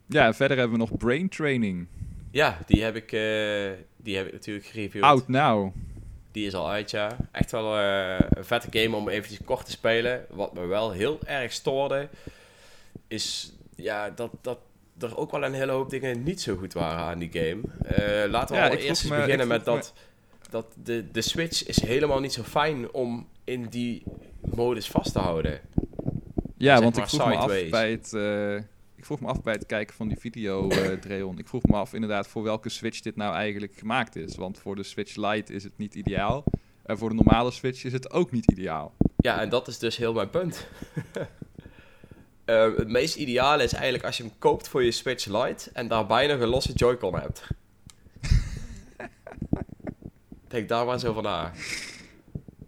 Ja, 0.08 0.34
verder 0.34 0.56
hebben 0.58 0.78
we 0.78 0.84
nog 0.86 0.96
Brain 0.98 1.28
Training. 1.28 1.86
Ja, 2.30 2.58
die 2.66 2.82
heb 2.82 2.96
ik, 2.96 3.12
eh, 3.12 3.70
die 3.96 4.16
heb 4.16 4.26
ik 4.26 4.32
natuurlijk 4.32 4.66
gereviewd. 4.66 5.02
Out 5.02 5.28
now. 5.28 5.74
Die 6.30 6.46
is 6.46 6.54
al 6.54 6.70
uit, 6.70 6.90
ja. 6.90 7.16
Echt 7.32 7.50
wel 7.50 7.76
eh, 7.78 8.26
een 8.28 8.44
vette 8.44 8.78
game 8.78 8.96
om 8.96 9.08
eventjes 9.08 9.38
kort 9.44 9.64
te 9.64 9.70
spelen. 9.70 10.24
Wat 10.30 10.54
me 10.54 10.66
wel 10.66 10.90
heel 10.90 11.18
erg 11.24 11.52
stoorde, 11.52 12.08
is 13.08 13.52
ja, 13.76 14.10
dat, 14.10 14.30
dat 14.40 14.58
er 14.98 15.16
ook 15.16 15.30
wel 15.30 15.44
een 15.44 15.54
hele 15.54 15.72
hoop 15.72 15.90
dingen 15.90 16.22
niet 16.22 16.40
zo 16.40 16.56
goed 16.56 16.72
waren 16.72 17.04
aan 17.04 17.18
die 17.18 17.30
game. 17.32 17.60
Eh, 17.84 18.30
laten 18.30 18.54
we 18.54 18.60
Ja, 18.60 18.66
al 18.66 18.72
ik 18.72 18.78
eerst 18.78 18.88
eens 18.88 19.00
vroeg 19.00 19.12
me- 19.12 19.22
beginnen 19.22 19.48
met 19.48 19.64
dat, 19.64 19.92
dat 20.50 20.66
de, 20.82 21.10
de 21.10 21.20
Switch 21.22 21.66
is 21.66 21.80
helemaal 21.82 22.20
niet 22.20 22.32
zo 22.32 22.42
fijn 22.42 22.92
om 22.92 23.28
in 23.44 23.66
die 23.66 24.02
modus 24.54 24.88
vast 24.88 25.12
te 25.12 25.18
houden. 25.18 25.60
Ja, 26.56 26.74
Zeg 26.74 26.82
want 26.84 26.96
ik 26.96 27.06
vroeg 27.08 27.26
me 27.28 27.36
af 27.36 27.70
bij 27.70 27.90
het. 27.90 28.12
eh, 28.12 28.54
ik 28.96 29.04
vroeg 29.04 29.20
me 29.20 29.26
af 29.26 29.42
bij 29.42 29.54
het 29.54 29.66
kijken 29.66 29.96
van 29.96 30.08
die 30.08 30.18
video, 30.18 30.68
eh 30.68 30.92
Dreon. 31.06 31.38
Ik 31.38 31.48
vroeg 31.48 31.62
me 31.64 31.74
af 31.76 31.94
inderdaad 31.94 32.28
voor 32.28 32.42
welke 32.42 32.68
Switch 32.68 33.00
dit 33.00 33.16
nou 33.16 33.34
eigenlijk 33.34 33.74
gemaakt 33.76 34.16
is. 34.16 34.36
Want 34.36 34.58
voor 34.58 34.76
de 34.76 34.82
Switch 34.82 35.16
Lite 35.16 35.52
is 35.52 35.64
het 35.64 35.72
niet 35.76 35.94
ideaal. 35.94 36.44
En 36.82 36.98
voor 36.98 37.08
de 37.08 37.14
normale 37.14 37.50
Switch 37.50 37.84
is 37.84 37.92
het 37.92 38.10
ook 38.10 38.30
niet 38.30 38.50
ideaal. 38.50 38.94
Ja, 39.16 39.40
en 39.40 39.48
dat 39.48 39.68
is 39.68 39.78
dus 39.78 39.96
heel 39.96 40.12
mijn 40.12 40.30
punt. 40.30 40.66
Eh, 42.44 42.76
het 42.76 42.88
meest 42.88 43.16
ideale 43.16 43.62
is 43.62 43.72
eigenlijk 43.72 44.04
als 44.04 44.16
je 44.16 44.22
hem 44.22 44.32
koopt 44.38 44.68
voor 44.68 44.84
je 44.84 44.90
Switch 44.90 45.26
Lite 45.26 45.70
en 45.72 45.88
daarbij 45.88 46.26
nog 46.26 46.40
een 46.40 46.48
losse 46.48 46.72
Joy-Con 46.72 47.18
hebt. 47.18 47.42
Denk 50.48 50.68
daar 50.68 50.84
maar 50.84 50.94
eens 50.94 51.04
over 51.04 51.22
na. 51.22 51.52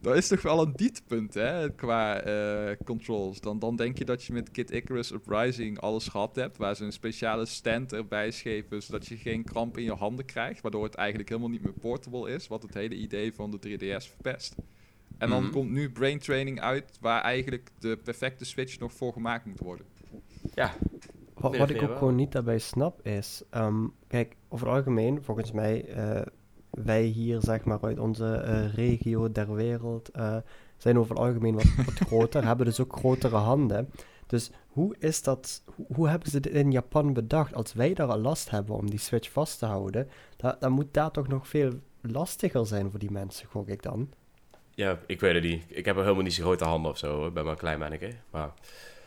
Dat 0.01 0.17
is 0.17 0.29
toch 0.29 0.43
wel 0.43 0.63
een 0.63 0.73
dieptepunt, 0.77 1.35
hè, 1.35 1.71
qua 1.75 2.21
eh, 2.21 2.77
controls. 2.85 3.41
Dan, 3.41 3.59
dan 3.59 3.77
denk 3.77 3.99
je 3.99 4.05
dat 4.05 4.25
je 4.25 4.33
met 4.33 4.51
Kid 4.51 4.71
Icarus 4.71 5.11
Uprising 5.13 5.81
alles 5.81 6.09
gehad 6.09 6.37
hebt, 6.37 6.57
waar 6.57 6.77
ze 6.77 6.85
een 6.85 6.93
speciale 6.93 7.47
stand 7.47 7.93
erbij 7.93 8.31
schepen, 8.31 8.83
zodat 8.83 9.07
je 9.07 9.17
geen 9.17 9.45
kramp 9.45 9.77
in 9.79 9.85
je 9.85 9.93
handen 9.93 10.25
krijgt, 10.25 10.61
waardoor 10.61 10.85
het 10.85 10.95
eigenlijk 10.95 11.29
helemaal 11.29 11.51
niet 11.51 11.63
meer 11.63 11.73
portable 11.73 12.31
is, 12.35 12.49
wat 12.49 12.63
het 12.63 12.75
hele 12.75 12.95
idee 12.95 13.35
van 13.35 13.51
de 13.51 13.59
3DS 13.59 14.09
verpest. 14.09 14.55
En 15.19 15.29
dan 15.31 15.43
Mhm. 15.43 15.53
komt 15.53 15.71
nu 15.71 15.91
Brain 15.91 16.19
Training 16.19 16.61
uit, 16.61 16.99
waar 17.01 17.23
eigenlijk 17.23 17.71
de 17.79 17.97
perfecte 17.97 18.45
Switch 18.45 18.79
nog 18.79 18.93
voor 18.93 19.13
gemaakt 19.13 19.45
moet 19.47 19.61
worden. 19.61 19.87
Ja, 20.55 20.75
Wat, 21.35 21.71
ik 21.71 21.83
ook 21.83 21.89
wel? 21.89 21.97
gewoon 21.99 22.15
niet 22.15 22.33
daarbij 22.33 22.59
snap 22.59 23.07
is, 23.07 23.43
ehm, 23.51 23.87
kijk, 24.07 24.37
over 24.49 24.67
het 24.67 24.77
algemeen, 24.77 25.23
volgens 25.23 25.53
mij, 25.53 25.85
eh, 25.85 26.27
wij 26.71 27.03
hier 27.03 27.41
zeg 27.41 27.65
maar 27.65 27.79
uit 27.83 27.99
onze 27.99 28.35
eh, 28.35 28.75
regio 28.75 29.33
der 29.33 29.55
wereld 29.55 30.09
eh, 30.11 30.37
zijn 30.77 30.99
over 30.99 31.11
het 31.15 31.25
algemeen 31.25 31.55
wat, 31.55 31.67
wat 31.87 31.95
groter, 32.09 32.45
hebben 32.47 32.67
dus 32.67 32.81
ook 32.81 32.97
grotere 32.97 33.37
handen. 33.37 33.91
Dus 34.27 34.51
hoe 34.69 34.95
is 34.99 35.23
dat, 35.23 35.63
hoe, 35.75 35.87
hoe 35.95 36.09
hebben 36.09 36.31
ze 36.31 36.41
dit 36.41 36.53
in 36.53 36.71
Japan 36.71 37.13
bedacht? 37.13 37.55
Als 37.55 37.73
wij 37.73 37.95
daar 37.95 38.09
al 38.09 38.19
last 38.19 38.51
hebben 38.51 38.75
om 38.77 38.91
die 38.91 38.99
switch 38.99 39.31
vast 39.31 39.59
te 39.59 39.67
houden, 39.67 40.09
da- 40.37 40.57
dan 40.61 40.73
moet 40.73 40.95
dat 40.95 41.13
toch 41.15 41.29
nog 41.29 41.49
veel 41.49 41.73
lastiger 42.01 42.67
zijn 42.67 42.91
voor 42.91 42.99
die 42.99 43.11
mensen, 43.11 43.49
gok 43.49 43.69
ik 43.69 43.83
dan. 43.83 44.09
ja, 44.75 44.99
ik 45.07 45.21
weet 45.21 45.35
het 45.35 45.43
niet. 45.43 45.65
Ik 45.69 45.85
heb 45.85 45.97
er 45.97 46.03
helemaal 46.03 46.23
niet 46.23 46.35
zo 46.35 46.43
grote 46.43 46.65
handen 46.65 46.91
of 46.91 46.99
zo, 46.99 47.17
hoor. 47.17 47.27
ik 47.27 47.35
ben 47.35 47.43
maar 47.45 47.53
een 47.53 47.59
klein 47.59 47.79
manneke. 47.79 48.11
Maar, 48.31 48.51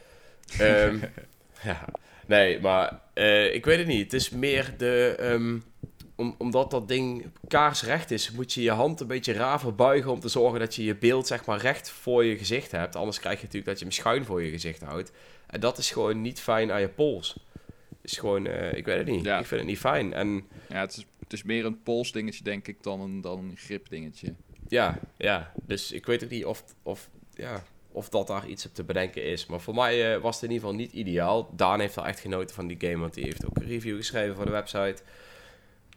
ehm, 0.59 0.97
ja, 1.63 1.85
nee, 2.27 2.59
maar 2.59 3.01
eh, 3.13 3.53
ik 3.53 3.65
weet 3.65 3.77
het 3.77 3.87
niet. 3.87 4.03
Het 4.03 4.13
is 4.13 4.29
meer 4.29 4.73
de, 4.77 5.15
ehm, 5.19 5.57
om, 6.21 6.35
omdat 6.37 6.71
dat 6.71 6.87
ding 6.87 7.25
kaarsrecht 7.47 8.11
is, 8.11 8.31
moet 8.31 8.53
je 8.53 8.61
je 8.61 8.71
hand 8.71 8.99
een 8.99 9.07
beetje 9.07 9.33
raar 9.33 9.59
verbuigen 9.59 10.11
om 10.11 10.19
te 10.19 10.27
zorgen 10.29 10.59
dat 10.59 10.75
je 10.75 10.83
je 10.83 10.95
beeld 10.95 11.27
zeg 11.27 11.45
maar 11.45 11.59
recht 11.59 11.89
voor 11.89 12.25
je 12.25 12.37
gezicht 12.37 12.71
hebt. 12.71 12.95
Anders 12.95 13.19
krijg 13.19 13.35
je 13.35 13.41
natuurlijk 13.45 13.69
dat 13.71 13.79
je 13.79 13.85
hem 13.85 13.93
schuin 13.93 14.25
voor 14.25 14.43
je 14.43 14.51
gezicht 14.51 14.81
houdt. 14.81 15.11
En 15.47 15.59
dat 15.59 15.77
is 15.77 15.91
gewoon 15.91 16.21
niet 16.21 16.39
fijn 16.39 16.71
aan 16.71 16.81
je 16.81 16.89
pols. 16.89 17.39
is 18.01 18.17
gewoon, 18.17 18.47
eh, 18.47 18.77
ik 18.77 18.85
weet 18.85 18.97
het 18.97 19.07
niet. 19.07 19.25
Ja. 19.25 19.39
Ik 19.39 19.45
vind 19.45 19.59
het 19.59 19.69
niet 19.69 19.79
fijn. 19.79 20.13
En 20.13 20.47
Ja, 20.69 20.79
het 20.79 20.97
is, 20.97 21.05
het 21.19 21.33
is 21.33 21.43
meer 21.43 21.65
een 21.65 21.83
polsdingetje, 21.83 22.43
denk 22.43 22.67
ik, 22.67 22.83
dan 22.83 23.01
een, 23.01 23.21
dan 23.21 23.39
een 23.39 23.57
gripdingetje. 23.57 24.33
ja, 24.67 24.99
ja, 25.17 25.51
dus 25.65 25.91
ik 25.91 26.05
weet 26.05 26.23
ook 26.23 26.29
niet 26.29 26.45
of, 26.45 26.63
of, 26.83 27.09
ja, 27.33 27.63
of 27.91 28.09
dat 28.09 28.27
daar 28.27 28.47
iets 28.47 28.65
op 28.65 28.73
te 28.73 28.83
bedenken 28.83 29.23
is. 29.23 29.45
Maar 29.45 29.61
voor 29.61 29.75
mij 29.75 30.13
eh, 30.13 30.21
was 30.21 30.35
het 30.35 30.43
in 30.43 30.51
ieder 30.51 30.67
geval 30.67 30.81
niet 30.81 30.93
ideaal. 30.93 31.49
Daan 31.55 31.79
heeft 31.79 31.95
wel 31.95 32.07
echt 32.07 32.19
genoten 32.19 32.55
van 32.55 32.67
die 32.67 32.77
game, 32.79 32.97
want 32.97 33.13
die 33.13 33.23
heeft 33.23 33.45
ook 33.45 33.57
een 33.57 33.67
review 33.67 33.95
geschreven 33.95 34.35
voor 34.35 34.45
de 34.45 34.51
website. 34.51 35.03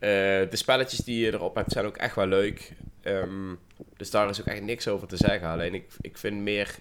Eh, 0.04 0.50
de 0.50 0.56
spelletjes 0.56 0.98
die 0.98 1.24
je 1.24 1.32
erop 1.32 1.54
hebt 1.54 1.72
zijn 1.72 1.84
ook 1.86 1.96
echt 1.96 2.14
wel 2.14 2.26
leuk. 2.26 2.72
Ehm, 3.00 3.54
dus 3.96 4.10
daar 4.10 4.28
is 4.28 4.40
ook 4.40 4.46
echt 4.46 4.62
niks 4.62 4.88
over 4.88 5.08
te 5.08 5.16
zeggen. 5.16 5.48
Alleen 5.48 5.74
ik, 5.74 5.86
ik 6.00 6.18
vind 6.18 6.40
meer 6.40 6.78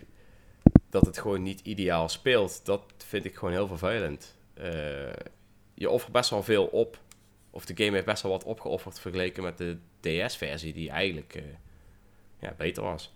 dat 0.90 1.06
het 1.06 1.18
gewoon 1.18 1.44
niet 1.44 1.60
ideaal 1.60 2.10
speelt. 2.10 2.66
Dat 2.66 2.84
vind 2.98 3.26
ik 3.26 3.36
gewoon 3.36 3.54
heel 3.54 3.68
vervelend. 3.68 4.38
Eh, 4.54 5.14
je 5.74 5.90
offert 5.90 6.12
best 6.12 6.30
wel 6.30 6.44
veel 6.44 6.66
op. 6.66 7.00
Of 7.50 7.66
de 7.66 7.84
game 7.84 7.92
heeft 7.92 8.06
best 8.06 8.24
wel 8.24 8.32
wat 8.32 8.44
opgeofferd 8.44 9.00
vergeleken 9.00 9.44
met 9.44 9.58
de 9.58 9.78
DS-versie, 10.00 10.74
die 10.74 10.90
eigenlijk 10.90 11.36
eh, 11.36 11.44
ja, 12.40 12.54
beter 12.58 12.84
was. 12.84 13.14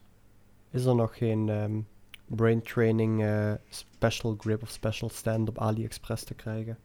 Is 0.72 0.86
er 0.86 0.96
nog 0.96 1.18
geen 1.18 1.50
ehm, 1.50 1.80
brain 2.26 2.62
training 2.62 3.26
special 3.70 4.36
grip 4.40 4.62
of 4.62 4.70
special 4.70 5.10
stand 5.10 5.50
op 5.50 5.58
AliExpress 5.60 6.24
te 6.24 6.34
krijgen? 6.34 6.78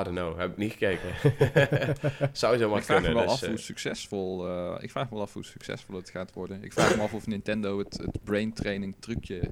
I 0.00 0.02
don't 0.02 0.16
know, 0.16 0.38
heb 0.38 0.50
ik 0.50 0.56
niet 0.56 0.72
gekeken. 0.72 1.14
Zou 2.32 2.58
zo 2.58 2.68
maar 2.68 2.78
ik 2.78 2.84
vraag 2.84 3.00
me 3.00 3.04
kunnen. 3.04 3.24
wel 3.24 3.32
dus, 3.32 3.32
af 3.34 3.42
eh, 3.42 3.48
hoe 3.48 3.58
succesvol, 3.58 4.48
eh, 4.48 4.74
ik 4.80 4.90
vraag 4.90 5.04
me 5.04 5.14
wel 5.14 5.24
af 5.24 5.32
hoe 5.32 5.44
succesvol 5.44 5.96
het 5.96 6.10
gaat 6.10 6.32
worden. 6.32 6.62
Ik 6.62 6.72
vraag 6.72 6.96
me 6.96 7.02
af 7.02 7.14
of 7.14 7.26
Nintendo 7.26 7.78
het, 7.78 7.96
het 7.96 8.24
brain 8.24 8.52
training 8.52 8.96
trucje 8.98 9.50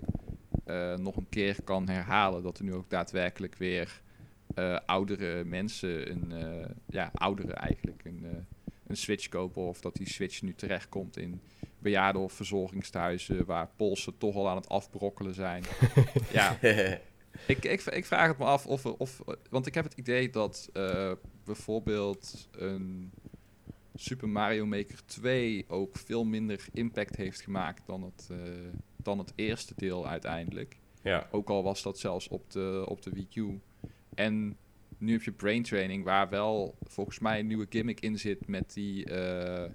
eh, 0.64 0.94
nog 0.94 1.16
een 1.16 1.28
keer 1.28 1.56
kan 1.64 1.88
herhalen. 1.88 2.42
Dat 2.42 2.58
er 2.58 2.64
nu 2.64 2.74
ook 2.74 2.90
daadwerkelijk 2.90 3.54
weer 3.54 4.02
eh, 4.54 4.78
oudere 4.86 5.44
mensen, 5.44 6.10
een, 6.10 6.32
eh, 6.32 6.68
ja, 6.86 7.10
ouderen 7.14 7.56
eigenlijk, 7.56 8.04
een, 8.04 8.20
eh, 8.24 8.30
een 8.86 8.96
Switch 8.96 9.28
kopen. 9.28 9.62
Of 9.62 9.80
dat 9.80 9.96
die 9.96 10.08
Switch 10.08 10.42
nu 10.42 10.54
terechtkomt 10.54 11.16
in 11.16 11.40
bejaarden 11.78 12.22
of 12.22 12.32
verzorgingstehuizen 12.32 13.44
waar 13.44 13.68
polsen 13.76 14.18
toch 14.18 14.34
al 14.34 14.48
aan 14.48 14.56
het 14.56 14.68
afbrokkelen 14.68 15.34
zijn. 15.34 15.64
ja, 16.32 16.58
ik, 17.46 17.64
ik, 17.64 17.82
ik 17.84 18.04
vraag 18.06 18.28
het 18.28 18.38
me 18.38 18.44
af 18.44 18.66
of, 18.66 18.84
er- 18.84 18.96
of... 18.96 19.20
Want 19.50 19.66
ik 19.66 19.74
heb 19.74 19.84
het 19.84 19.94
idee 19.94 20.30
dat 20.30 20.68
eh, 20.72 21.12
bijvoorbeeld 21.44 22.48
een 22.50 23.12
Super 23.94 24.28
Mario 24.28 24.66
Maker 24.66 25.04
2 25.06 25.64
ook 25.68 25.96
veel 25.96 26.24
minder 26.24 26.64
impact 26.72 27.16
heeft 27.16 27.40
gemaakt 27.40 27.86
dan 27.86 28.02
het, 28.02 28.28
eh, 28.30 28.36
dan 28.96 29.18
het 29.18 29.32
eerste 29.34 29.72
deel 29.76 30.06
uiteindelijk. 30.06 30.76
ja, 31.02 31.28
Ook 31.30 31.48
al 31.50 31.62
was 31.62 31.82
dat 31.82 31.98
zelfs 31.98 32.28
op 32.28 32.50
de, 32.50 32.84
op 32.88 33.02
de 33.02 33.10
Wii 33.10 33.28
U. 33.34 33.60
En 34.14 34.56
nu 34.98 35.12
heb 35.12 35.22
je 35.22 35.32
Brain 35.32 35.62
Training, 35.62 36.04
waar 36.04 36.28
wel 36.28 36.74
volgens 36.82 37.18
mij 37.18 37.38
een 37.38 37.46
nieuwe 37.46 37.66
gimmick 37.68 38.00
in 38.00 38.18
zit 38.18 38.46
met 38.48 38.72
die... 38.74 39.04
eh, 39.04 39.70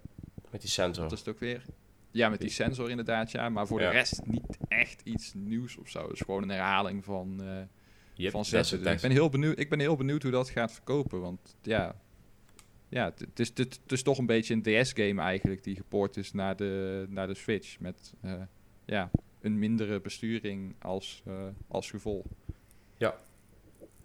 met 0.52 0.62
die 0.62 0.70
sensor. 0.70 1.04
wat 1.04 1.12
is 1.12 1.20
het 1.20 1.28
ook 1.30 1.40
weer? 1.40 1.66
Ja, 2.18 2.30
met 2.30 2.40
die 2.40 2.50
sensor 2.50 2.90
inderdaad, 2.90 3.32
ja. 3.32 3.50
Maar 3.50 3.68
voor 3.68 3.82
Ja. 3.82 3.90
de 3.90 3.96
rest 3.96 4.22
niet 4.26 4.58
echt 4.68 5.02
iets 5.04 5.34
nieuws 5.34 5.78
of 5.78 5.90
zo. 5.90 6.02
Het 6.04 6.12
is 6.14 6.20
gewoon 6.22 6.44
een 6.44 6.50
herhaling 6.50 7.04
van, 7.04 7.42
Yep, 8.14 8.32
van 8.32 8.42
dat 8.42 8.44
is 8.44 8.50
zetten. 8.50 8.60
het 8.60 8.70
Dus 8.70 8.80
ik, 8.80 8.86
echt. 8.94 9.02
ben 9.02 9.12
heel 9.12 9.30
benieuwd, 9.30 9.60
ik 9.60 9.70
ben 9.70 9.80
heel 9.80 9.96
benieuwd 9.96 10.22
hoe 10.24 10.32
dat 10.32 10.50
gaat 10.50 10.72
verkopen. 10.72 11.22
Want 11.22 11.56
ja, 11.62 11.96
ja 12.90 13.14
het- 13.18 13.40
is, 13.40 13.52
het, 13.56 13.80
is 13.88 14.04
toch 14.04 14.18
een 14.18 14.26
beetje 14.26 14.54
een 14.54 14.62
DS-game 14.84 15.22
eigenlijk... 15.22 15.64
die 15.64 15.76
gepoord 15.76 16.18
is 16.18 16.32
naar 16.34 16.56
de, 16.56 17.06
naar 17.10 17.28
de 17.28 17.36
Switch. 17.36 17.80
Met 17.80 18.14
eh, 18.22 18.34
ja, 18.86 19.12
een 19.42 19.60
mindere 19.60 20.02
besturing 20.02 20.76
als, 20.82 21.22
eh, 21.26 21.34
als 21.68 21.90
gevolg. 21.90 22.26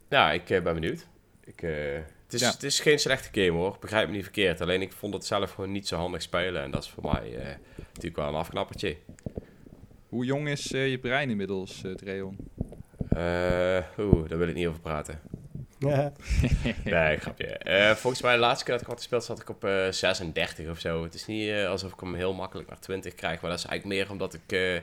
Ja, 0.09 0.33
ik 0.33 0.51
eh, 0.51 0.63
ben 0.63 0.75
benieuwd. 0.75 1.07
Ik, 1.45 1.63
het, 2.33 2.41
is, 2.41 2.47
Ja. 2.47 2.53
het 2.53 2.63
is 2.63 2.81
geen 2.81 2.99
slechte 2.99 3.41
game 3.41 3.59
hoor, 3.59 3.77
begrijp 3.81 4.09
me 4.09 4.15
niet 4.15 4.23
verkeerd. 4.23 4.61
Alleen 4.61 4.83
ik 4.83 4.93
vond 4.93 5.15
het 5.15 5.25
zelf 5.27 5.51
gewoon 5.53 5.73
niet 5.73 5.89
zo 5.89 5.97
handig 5.97 6.23
spelen. 6.23 6.63
En 6.63 6.71
dat 6.71 6.83
is 6.83 6.91
voor 6.91 7.13
mij 7.13 7.37
eh, 7.37 7.57
natuurlijk 7.87 8.17
wel 8.17 8.29
een 8.29 8.35
afknappertje. 8.35 8.97
Hoe 10.09 10.25
jong 10.25 10.49
is 10.49 10.73
eh, 10.73 10.89
je 10.91 10.99
brein 10.99 11.31
inmiddels, 11.31 11.85
eh 11.85 11.93
Dreon? 11.93 12.37
Eh, 13.11 13.79
Oeh, 13.99 14.29
daar 14.29 14.39
wil 14.39 14.49
ik 14.49 14.55
niet 14.55 14.67
over 14.67 14.81
praten. 14.81 15.21
Ja, 15.79 16.13
Nee, 16.85 17.19
grapje. 17.19 17.47
Eh, 17.47 17.95
volgens 17.95 18.23
mij 18.23 18.35
de 18.35 18.41
laatste 18.41 18.65
keer 18.65 18.73
dat 18.73 18.83
ik 18.83 18.89
had 18.89 18.99
gespeeld 18.99 19.25
zat 19.25 19.41
ik 19.41 19.49
op 19.49 19.65
eh 19.65 19.89
36 19.91 20.69
of 20.71 20.79
zo. 20.79 21.03
Het 21.03 21.15
is 21.15 21.27
niet 21.27 21.49
eh, 21.51 21.69
alsof 21.69 21.93
ik 21.93 22.01
hem 22.01 22.15
heel 22.15 22.33
makkelijk 22.35 22.69
naar 22.69 22.79
20 22.81 23.15
krijg. 23.15 23.41
Maar 23.41 23.51
dat 23.51 23.59
is 23.59 23.65
eigenlijk 23.67 23.99
meer 24.01 24.11
omdat 24.11 24.35
ik... 24.35 24.53
eh, 24.53 24.81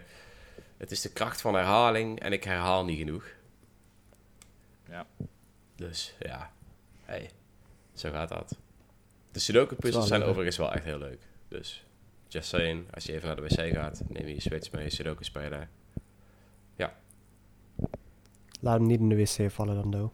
het 0.77 0.91
is 0.91 1.01
de 1.01 1.11
kracht 1.11 1.41
van 1.41 1.53
herhaling 1.53 2.19
en 2.19 2.33
ik 2.33 2.43
herhaal 2.43 2.85
niet 2.85 2.97
genoeg. 2.97 3.25
Ja. 4.89 5.05
Dus 5.75 6.15
ja, 6.19 6.51
hey, 7.05 7.29
zo 7.99 8.11
gaat 8.11 8.29
dat. 8.29 8.57
De 9.31 9.39
Sudoku 9.39 9.75
puzzels 9.75 10.07
zijn 10.07 10.19
leuk. 10.19 10.29
overigens 10.29 10.57
wel 10.57 10.73
echt 10.73 10.83
heel 10.83 10.97
leuk. 10.97 11.21
Dus 11.47 11.85
just 12.27 12.47
saying, 12.47 12.93
als 12.93 13.03
je 13.03 13.13
even 13.13 13.27
naar 13.27 13.35
de 13.35 13.41
wc 13.41 13.73
gaat, 13.73 14.03
neem 14.07 14.27
je 14.27 14.33
je 14.33 14.41
Switch 14.41 14.71
mee, 14.71 14.89
Sudoku 14.89 15.23
spelen. 15.23 15.69
laat 18.59 18.77
hem 18.77 18.87
niet 18.87 18.99
in 18.99 19.09
de 19.09 19.15
wc 19.15 19.51
vallen 19.51 19.75
dan, 19.75 19.91
do. 19.91 20.11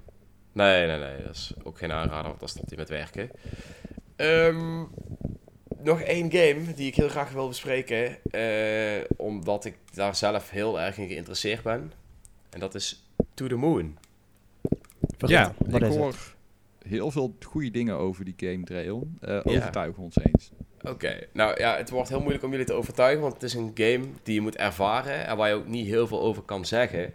Nee, 0.52 0.88
nee, 0.88 1.00
nee, 1.00 1.24
dat 1.24 1.36
is 1.36 1.54
ook 1.64 1.78
geen 1.78 1.92
aanrader, 1.92 2.28
want 2.28 2.40
dan 2.40 2.50
stopt 2.50 2.70
hij 2.70 2.78
met 2.78 2.90
werken. 2.90 3.30
Ehm, 4.16 4.84
nog 5.78 6.02
één 6.02 6.32
game 6.32 6.74
die 6.74 6.88
ik 6.88 6.96
heel 6.96 7.10
graag 7.10 7.32
wil 7.32 7.48
bespreken, 7.48 8.18
eh, 8.32 9.04
omdat 9.18 9.66
ik 9.66 9.78
daar 9.94 10.16
zelf 10.16 10.50
heel 10.50 10.80
erg 10.80 10.98
in 10.98 11.08
geïnteresseerd 11.08 11.64
ben. 11.64 11.92
En 12.50 12.60
dat 12.60 12.76
is 12.76 13.10
To 13.34 13.48
The 13.48 13.56
Moon. 13.56 13.98
Ja, 15.18 15.54
wat 15.66 15.82
ik 15.82 15.88
is 15.88 15.96
hoor 15.96 16.08
het? 16.08 16.35
Heel 16.88 17.12
veel 17.12 17.36
goede 17.46 17.72
dingen 17.72 17.96
over 17.96 18.26
die 18.26 18.34
game, 18.38 18.64
Dreon. 18.64 19.18
Eh 19.22 19.30
Ja. 19.30 19.42
Overtuig 19.44 19.98
ons 19.98 20.16
eens. 20.24 20.52
Oké, 20.82 21.28
nou 21.34 21.60
ja, 21.60 21.78
het 21.78 21.90
wordt 21.90 22.10
heel 22.10 22.20
moeilijk 22.20 22.44
om 22.44 22.52
jullie 22.52 22.66
te 22.66 22.74
overtuigen, 22.74 23.22
want 23.22 23.34
het 23.34 23.44
is 23.44 23.54
een 23.54 23.72
game 23.74 24.06
die 24.24 24.34
je 24.34 24.42
moet 24.42 24.56
ervaren 24.56 25.26
en 25.26 25.38
waar 25.38 25.50
je 25.50 25.56
ook 25.56 25.68
niet 25.68 25.88
heel 25.88 26.08
veel 26.08 26.22
over 26.22 26.44
kan 26.44 26.66
zeggen. 26.66 27.14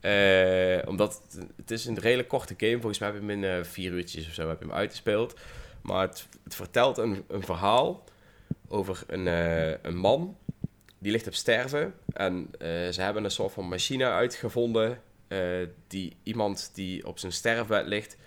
Eh, 0.00 0.88
omdat 0.88 1.22
het, 1.22 1.46
het 1.56 1.70
is 1.70 1.86
een 1.86 1.98
redelijk 1.98 2.28
korte 2.28 2.54
game, 2.56 2.72
volgens 2.72 2.98
mij 2.98 3.08
heb 3.08 3.20
je 3.20 3.26
hem 3.26 3.42
in 3.42 3.50
eh, 3.50 3.64
vier 3.64 3.92
uurtjes 3.92 4.26
of 4.26 4.34
zo 4.34 4.48
heb 4.48 4.58
je 4.58 4.66
hem 4.66 4.74
uitgespeeld. 4.74 5.34
Maar 5.82 6.00
het, 6.08 6.26
het 6.44 6.54
vertelt 6.54 6.98
een, 6.98 7.24
een 7.28 7.42
verhaal 7.42 8.04
over 8.68 9.04
een, 9.06 9.28
eh, 9.28 9.74
een 9.82 9.96
man 9.96 10.36
die 10.98 11.12
ligt 11.12 11.26
op 11.26 11.34
sterven. 11.34 11.94
En 12.12 12.48
eh, 12.58 12.68
ze 12.68 13.02
hebben 13.02 13.24
een 13.24 13.30
soort 13.30 13.52
van 13.52 13.68
machine 13.68 14.04
uitgevonden 14.04 15.00
eh, 15.28 15.38
die 15.86 16.16
iemand 16.22 16.70
die 16.74 17.06
op 17.06 17.18
zijn 17.18 17.32
sterfbed 17.32 17.86
ligt 17.86 18.16
eh, 18.16 18.20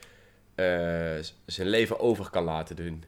zijn 1.46 1.68
leven 1.68 2.00
over 2.00 2.30
kan 2.30 2.44
laten 2.44 2.76
doen. 2.76 3.04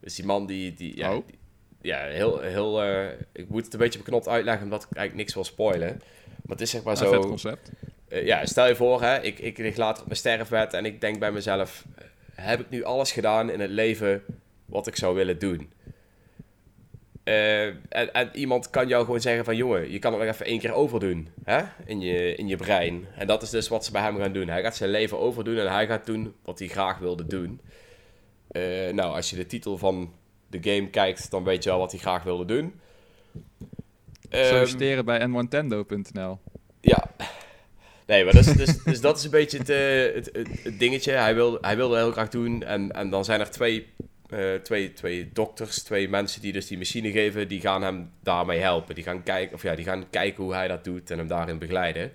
Dus 0.00 0.14
die 0.14 0.24
man 0.24 0.46
die, 0.46 0.74
die 0.74 0.96
ja, 0.96 1.14
Oh. 1.16 1.26
die- 1.26 1.38
ja 1.80 1.98
heel, 2.04 2.40
heel 2.40 2.82
eh, 2.82 3.06
ik 3.32 3.48
moet 3.48 3.64
het 3.64 3.72
een 3.72 3.78
beetje 3.78 3.98
beknopt 3.98 4.28
uitleggen 4.28 4.64
omdat 4.64 4.82
ik 4.82 4.96
eigenlijk 4.96 5.16
niks 5.16 5.34
wil 5.34 5.44
spoilen. 5.44 5.88
Maar 6.26 6.56
het 6.56 6.60
is 6.60 6.70
zeg 6.70 6.82
maar 6.82 6.96
zo, 6.96 7.20
concept. 7.20 7.70
eh, 8.08 8.26
ja, 8.26 8.46
stel 8.46 8.66
je 8.66 8.76
voor, 8.76 9.02
hè, 9.02 9.20
ik, 9.20 9.38
ik 9.38 9.58
lig 9.58 9.76
later 9.76 10.00
op 10.00 10.06
mijn 10.06 10.18
sterfbed 10.18 10.72
en 10.72 10.84
ik 10.84 11.00
denk 11.00 11.18
bij 11.18 11.32
mezelf: 11.32 11.84
eh, 11.96 12.04
heb 12.34 12.60
ik 12.60 12.70
nu 12.70 12.82
alles 12.84 13.12
gedaan 13.12 13.50
in 13.50 13.60
het 13.60 13.70
leven 13.70 14.22
wat 14.64 14.86
ik 14.86 14.96
zou 14.96 15.14
willen 15.14 15.38
doen? 15.38 15.72
Eh, 17.24 17.66
en, 17.66 18.12
en 18.12 18.30
iemand 18.32 18.70
kan 18.70 18.88
jou 18.88 19.04
gewoon 19.04 19.20
zeggen: 19.20 19.44
van 19.44 19.56
jongen, 19.56 19.90
je 19.90 19.98
kan 19.98 20.12
het 20.12 20.22
nog 20.22 20.30
even 20.30 20.46
één 20.46 20.58
keer 20.58 20.72
overdoen 20.72 21.28
hè, 21.44 21.62
in, 21.84 22.00
je, 22.00 22.34
in 22.34 22.48
je 22.48 22.56
brein. 22.56 23.06
En 23.16 23.26
dat 23.26 23.42
is 23.42 23.50
dus 23.50 23.68
wat 23.68 23.84
ze 23.84 23.92
bij 23.92 24.02
hem 24.02 24.18
gaan 24.18 24.32
doen. 24.32 24.48
Hij 24.48 24.62
gaat 24.62 24.76
zijn 24.76 24.90
leven 24.90 25.18
overdoen 25.18 25.58
en 25.58 25.72
hij 25.72 25.86
gaat 25.86 26.06
doen 26.06 26.34
wat 26.42 26.58
hij 26.58 26.68
graag 26.68 26.98
wilde 26.98 27.26
doen. 27.26 27.60
Eh, 28.48 28.92
nou, 28.92 29.14
als 29.14 29.30
je 29.30 29.36
de 29.36 29.46
titel 29.46 29.78
van 29.78 30.12
de 30.46 30.58
game 30.60 30.88
kijkt, 30.90 31.30
dan 31.30 31.44
weet 31.44 31.64
je 31.64 31.70
wel 31.70 31.78
wat 31.78 31.90
hij 31.90 32.00
graag 32.00 32.22
wilde 32.22 32.44
doen. 32.44 32.80
Ehm, 34.28 34.48
Solliciteren 34.48 35.04
bij 35.04 35.26
nwantendo.nl. 35.26 36.38
ja. 36.80 37.10
Nee, 38.06 38.24
maar 38.24 38.32
dus, 38.32 38.46
dus, 38.46 38.82
dus 38.82 39.00
dat 39.00 39.18
is 39.18 39.24
een 39.24 39.30
beetje 39.30 39.58
het, 39.58 39.68
eh, 39.68 40.14
het, 40.14 40.30
het, 40.32 40.62
het 40.64 40.78
dingetje. 40.78 41.12
Hij 41.12 41.34
wil, 41.34 41.58
hij 41.60 41.76
wilde 41.76 41.96
heel 41.96 42.12
graag 42.12 42.28
doen. 42.28 42.62
En, 42.62 42.92
en 42.92 43.10
dan 43.10 43.24
zijn 43.24 43.40
er 43.40 43.50
twee, 43.50 43.86
eh, 44.34 44.60
twee, 44.60 44.92
twee 44.92 45.30
dokters, 45.32 45.82
twee 45.82 46.08
mensen 46.08 46.40
die 46.40 46.52
dus 46.52 46.66
die 46.66 46.78
machine 46.78 47.10
geven. 47.10 47.48
Die 47.48 47.60
gaan 47.60 47.82
hem 47.82 48.10
daarmee 48.22 48.58
helpen. 48.58 48.94
Die 48.94 49.04
gaan 49.04 49.22
kijken, 49.22 49.54
of 49.54 49.62
ja, 49.62 49.74
die 49.74 49.84
gaan 49.84 50.10
kijken 50.10 50.44
hoe 50.44 50.54
hij 50.54 50.68
dat 50.68 50.84
doet 50.84 51.10
en 51.10 51.18
hem 51.18 51.26
daarin 51.26 51.58
begeleiden. 51.58 52.12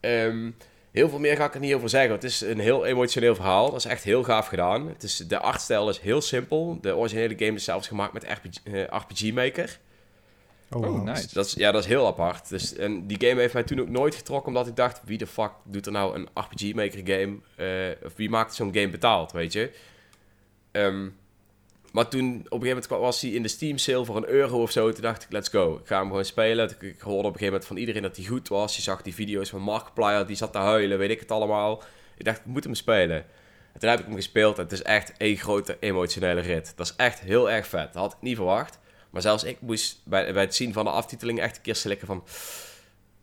Ehm, 0.00 0.50
heel 0.90 1.08
veel 1.08 1.18
meer 1.18 1.36
ga 1.36 1.44
ik 1.44 1.54
er 1.54 1.60
niet 1.60 1.74
over 1.74 1.88
zeggen. 1.88 2.12
Het 2.12 2.24
is 2.24 2.40
een 2.40 2.58
heel 2.58 2.86
emotioneel 2.86 3.34
verhaal. 3.34 3.70
Dat 3.70 3.78
is 3.78 3.84
echt 3.84 4.04
heel 4.04 4.22
gaaf 4.22 4.46
gedaan. 4.46 4.88
Het 4.88 5.02
is, 5.02 5.16
de 5.16 5.38
artstijl 5.38 5.88
is 5.88 5.98
heel 5.98 6.20
simpel. 6.20 6.78
De 6.80 6.96
originele 6.96 7.34
game 7.38 7.52
is 7.56 7.64
zelfs 7.64 7.88
gemaakt 7.88 8.12
met 8.12 8.24
RPG, 8.24 8.72
eh, 8.72 8.82
RPG 8.82 9.32
Maker. 9.32 9.78
Oh, 10.70 10.82
Oh, 10.86 11.02
nice. 11.02 11.22
Dus 11.22 11.32
dat 11.32 11.46
is, 11.46 11.52
ja, 11.52 11.72
dat 11.72 11.82
is 11.82 11.88
heel 11.88 12.06
apart. 12.06 12.48
Dus, 12.48 12.74
en 12.76 13.06
die 13.06 13.20
game 13.20 13.40
heeft 13.40 13.54
mij 13.54 13.62
toen 13.62 13.80
ook 13.80 13.88
nooit 13.88 14.14
getrokken, 14.14 14.48
omdat 14.48 14.66
ik 14.66 14.76
dacht, 14.76 15.00
wie 15.04 15.18
de 15.18 15.26
fuck 15.26 15.50
doet 15.64 15.86
er 15.86 15.92
nou 15.92 16.14
een 16.14 16.28
RPG 16.34 16.74
Maker 16.74 17.00
game? 17.04 17.36
Eh, 17.56 18.06
of 18.06 18.16
wie 18.16 18.30
maakt 18.30 18.54
zo'n 18.54 18.74
game 18.74 18.88
betaald, 18.88 19.32
weet 19.32 19.52
je? 19.52 19.70
Ehm, 20.70 21.08
maar 21.90 22.08
toen, 22.08 22.24
op 22.24 22.34
een 22.34 22.66
gegeven 22.66 22.82
moment 22.82 22.86
was 22.88 23.20
hij 23.20 23.30
in 23.30 23.42
de 23.42 23.48
Steam 23.48 23.78
sale 23.78 24.04
voor 24.04 24.16
een 24.16 24.28
euro 24.28 24.62
of 24.62 24.70
zo. 24.70 24.92
Toen 24.92 25.02
dacht 25.02 25.22
ik, 25.22 25.32
let's 25.32 25.48
go. 25.48 25.74
Ik 25.74 25.86
ga 25.86 25.98
hem 25.98 26.06
gewoon 26.06 26.24
spelen. 26.24 26.70
Ik, 26.80 27.00
hoorde 27.00 27.18
op 27.18 27.24
een 27.24 27.24
gegeven 27.24 27.44
moment 27.44 27.66
van 27.66 27.76
iedereen 27.76 28.02
dat 28.02 28.16
hij 28.16 28.24
goed 28.24 28.48
was. 28.48 28.76
Je 28.76 28.82
zag 28.82 29.02
die 29.02 29.14
video's 29.14 29.48
van 29.48 29.60
Markiplier, 29.60 30.26
die 30.26 30.36
zat 30.36 30.52
te 30.52 30.58
huilen, 30.58 30.98
weet 30.98 31.10
ik 31.10 31.20
het 31.20 31.30
allemaal. 31.30 31.82
Ik 32.16 32.24
dacht, 32.24 32.38
ik 32.38 32.44
moet 32.44 32.64
hem 32.64 32.74
spelen. 32.74 33.24
En 33.72 33.80
toen 33.80 33.90
heb 33.90 33.98
ik 33.98 34.04
hem 34.04 34.14
gespeeld 34.14 34.56
en 34.56 34.62
het 34.62 34.72
is 34.72 34.82
echt 34.82 35.12
één 35.16 35.36
grote 35.36 35.76
emotionele 35.80 36.40
rit. 36.40 36.72
Dat 36.76 36.86
is 36.86 36.94
echt 36.96 37.20
heel 37.20 37.50
erg 37.50 37.66
vet. 37.66 37.92
Dat 37.92 38.02
had 38.02 38.12
ik 38.12 38.20
niet 38.20 38.36
verwacht. 38.36 38.78
Maar 39.10 39.22
zelfs 39.22 39.44
ik 39.44 39.60
moest 39.60 40.00
bij, 40.04 40.32
bij 40.32 40.42
het 40.42 40.54
zien 40.54 40.72
van 40.72 40.84
de 40.84 40.90
aftiteling 40.90 41.40
echt 41.40 41.56
een 41.56 41.62
keer 41.62 41.76
slikken 41.76 42.06
van... 42.06 42.24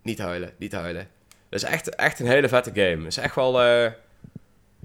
Niet 0.01 0.19
huilen, 0.19 0.53
niet 0.57 0.71
huilen. 0.71 1.07
Dat 1.49 1.63
is 1.63 1.69
echt, 1.69 1.95
echt 1.95 2.19
een 2.19 2.27
hele 2.27 2.47
vette 2.47 2.71
game. 2.73 3.03
Het 3.03 3.07
is 3.07 3.17
echt 3.17 3.35
wel 3.35 3.61
eh, 3.61 3.91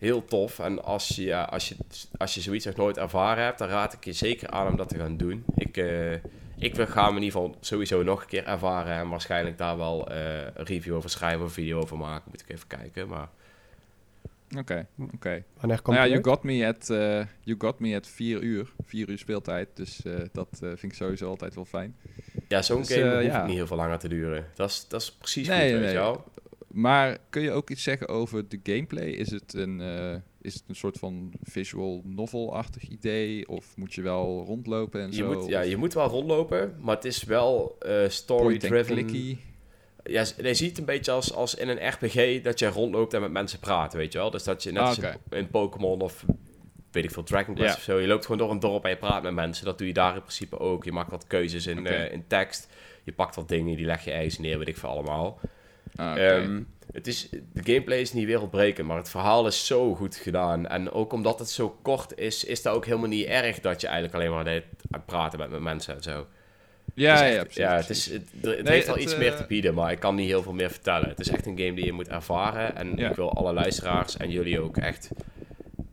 heel 0.03 0.25
tof. 0.25 0.59
En 0.59 0.85
als 0.85 1.09
je, 1.09 1.23
ja, 1.23 1.43
als, 1.43 1.69
je, 1.69 1.77
als 2.17 2.35
je 2.35 2.41
zoiets 2.41 2.65
nog 2.65 2.77
nooit 2.77 2.97
ervaren 2.97 3.45
hebt, 3.45 3.59
dan 3.59 3.69
raad 3.69 3.93
ik 3.93 4.05
je 4.05 4.13
zeker 4.13 4.49
aan 4.49 4.67
om 4.67 4.77
dat 4.77 4.89
te 4.89 4.99
gaan 4.99 5.17
doen. 5.17 5.45
Ik, 5.57 5.77
uh, 5.77 6.13
ik 6.59 6.75
ga 6.75 7.05
hem 7.07 7.17
in 7.17 7.23
ieder 7.23 7.41
geval 7.41 7.57
sowieso 7.61 8.03
nog 8.03 8.21
een 8.21 8.29
keer 8.29 8.47
ervaren. 8.47 8.95
En 8.95 9.09
waarschijnlijk 9.09 9.59
daar 9.59 9.77
wel 9.77 10.13
uh, 10.13 10.41
een 10.55 10.65
review 10.65 10.95
over 10.95 11.11
schrijven 11.11 11.45
of 11.45 11.53
video 11.53 11.79
over 11.79 11.97
maken. 11.97 12.31
Moet 12.31 12.41
ik 12.41 12.51
even 12.51 12.67
kijken, 12.67 13.09
maar... 13.09 13.29
Oké, 14.59 14.87
oké. 15.15 15.45
Wanneer 15.61 15.83
komt 15.83 15.97
Nou 15.97 16.09
ja, 16.09 16.15
you 16.15 16.25
got, 16.25 16.43
me 16.43 16.67
at, 16.67 16.89
uh, 16.91 17.25
you 17.41 17.57
got 17.59 17.79
me 17.79 17.97
at 17.97 18.07
4 18.07 18.43
uur. 18.43 18.73
4 18.87 19.09
uur 19.09 19.19
speeltijd. 19.19 19.69
Dus 19.75 20.01
uh, 20.05 20.15
dat 20.33 20.49
uh, 20.53 20.69
vind 20.69 20.83
ik 20.83 20.95
sowieso 20.95 21.29
altijd 21.29 21.55
wel 21.55 21.65
fijn. 21.65 21.97
Ja, 22.49 22.63
zo'n 22.63 22.79
Dus, 22.79 22.93
game 22.93 23.11
eh, 23.11 23.15
hoeft 23.15 23.27
ja. 23.27 23.47
niet 23.47 23.57
heel 23.57 23.67
veel 23.67 23.77
langer 23.77 23.99
te 23.99 24.09
duren. 24.09 24.47
Dat 24.55 24.71
is, 24.71 24.87
dat 24.89 25.01
is 25.01 25.13
precies 25.13 25.49
Nee, 25.49 25.73
goed, 25.73 25.81
weet 25.81 25.95
nee. 25.95 26.17
Maar 26.73 27.19
kun 27.31 27.43
je 27.43 27.51
ook 27.51 27.71
iets 27.71 27.83
zeggen 27.83 28.09
over 28.09 28.49
de 28.49 28.61
gameplay? 28.63 29.07
Is 29.09 29.31
het 29.31 29.55
een, 29.55 29.81
eh, 29.81 30.15
is 30.41 30.55
het 30.55 30.63
een 30.67 30.75
soort 30.77 30.99
van 30.99 31.33
visual 31.43 32.03
novel-achtig 32.05 32.89
idee? 32.89 33.49
Of 33.49 33.77
moet 33.77 33.95
je 33.95 34.03
wel 34.03 34.45
rondlopen 34.47 35.01
en 35.01 35.11
Je 35.11 35.17
zo? 35.17 35.33
moet, 35.33 35.47
ja, 35.49 35.61
je 35.61 35.77
moet 35.77 35.95
wel 35.95 36.09
rondlopen, 36.09 36.75
maar 36.81 36.95
het 36.95 37.05
is 37.05 37.25
wel 37.25 37.77
eh 37.79 38.09
story-driven. 38.09 39.09
Ja, 40.05 40.25
je 40.37 40.55
ziet 40.55 40.69
het 40.69 40.79
een 40.79 40.85
beetje 40.85 41.13
als, 41.13 41.35
als 41.35 41.55
in 41.55 41.69
een 41.69 41.89
RPG 41.89 42.41
dat 42.43 42.59
je 42.59 42.67
rondloopt 42.67 43.15
en 43.15 43.21
met 43.21 43.31
mensen 43.31 43.59
praat, 43.59 43.93
weet 43.93 44.13
je 44.13 44.19
wel. 44.19 44.31
Dus 44.31 44.45
dat 44.45 44.63
je 44.63 44.73
net 44.73 44.83
Ah, 44.83 44.89
als 44.89 44.99
in, 44.99 45.17
in 45.31 45.51
Pokémon 45.51 46.01
of 46.01 46.25
weet 46.91 47.05
ik 47.05 47.11
veel, 47.11 47.23
Dragon 47.23 47.55
Quest 47.55 47.71
Ja. 47.71 47.77
of 47.77 47.83
zo. 47.83 47.99
Je 48.01 48.07
loopt 48.07 48.23
gewoon 48.25 48.39
door 48.41 48.51
een 48.51 48.61
dorp 48.61 48.85
en 48.85 48.91
je 48.91 48.97
praat 48.97 49.23
met 49.23 49.35
mensen. 49.35 49.65
Dat 49.65 49.79
doe 49.79 49.87
je 49.87 49.93
daar 49.93 50.15
in 50.15 50.21
principe 50.21 50.59
ook. 50.59 50.85
Je 50.85 50.93
maakt 50.93 51.11
wat 51.11 51.27
keuzes 51.27 51.67
in, 51.67 51.87
eh, 51.87 52.13
in 52.13 52.25
tekst. 52.27 52.69
Je 53.05 53.13
pakt 53.13 53.35
wat 53.35 53.49
dingen, 53.49 53.77
die 53.77 53.87
leg 53.87 54.05
je 54.05 54.11
ergens 54.11 54.39
neer, 54.39 54.59
weet 54.59 54.69
ik 54.69 54.77
veel 54.77 54.89
allemaal. 54.89 55.39
Ah. 55.97 56.27
Ehm, 56.29 56.61
het 56.93 57.07
is, 57.07 57.29
de 57.31 57.41
gameplay 57.73 58.01
is 58.01 58.13
niet 58.13 58.27
wereldbrekend, 58.27 58.87
maar 58.87 58.97
het 58.97 59.11
verhaal 59.11 59.47
is 59.47 59.67
zo 59.67 59.95
goed 59.95 60.17
gedaan. 60.17 60.67
En 60.67 60.91
ook 60.91 61.13
omdat 61.13 61.39
het 61.39 61.51
zo 61.51 61.79
kort 61.83 62.19
is, 62.19 62.45
is 62.45 62.63
dat 62.63 62.75
ook 62.75 62.85
helemaal 62.87 63.09
niet 63.09 63.27
erg 63.27 63.61
dat 63.61 63.81
je 63.81 63.87
eigenlijk 63.87 64.17
alleen 64.17 64.31
maar 64.31 64.45
deed 64.45 64.65
praten 65.07 65.39
bent 65.39 65.51
met 65.51 65.61
mensen 65.61 65.95
en 65.95 66.03
zo. 66.03 66.27
ja, 66.95 67.23
Het 67.25 67.35
ja, 67.35 67.41
precies, 67.43 67.57
ja, 67.63 67.77
het, 67.77 67.91
is, 67.91 68.07
het, 68.11 68.23
het 68.41 68.43
Nee, 68.63 68.73
heeft 68.73 68.87
wel 68.87 68.95
het, 68.95 69.05
iets 69.05 69.13
eh, 69.13 69.19
meer 69.19 69.37
te 69.37 69.45
bieden, 69.49 69.75
maar 69.75 69.93
ik 69.93 69.99
kan 70.01 70.15
niet 70.15 70.27
heel 70.29 70.43
veel 70.43 70.53
meer 70.53 70.71
vertellen. 70.71 71.09
Het 71.09 71.21
is 71.21 71.29
echt 71.29 71.47
een 71.47 71.59
game 71.59 71.75
die 71.75 71.85
je 71.85 71.93
moet 71.93 72.09
ervaren. 72.09 72.77
En 72.77 72.97
Ja. 72.97 73.09
ik 73.11 73.17
wil 73.17 73.33
alle 73.33 73.53
luisteraars 73.53 74.17
en 74.17 74.31
jullie 74.31 74.61
ook 74.61 74.77
echt 74.77 75.09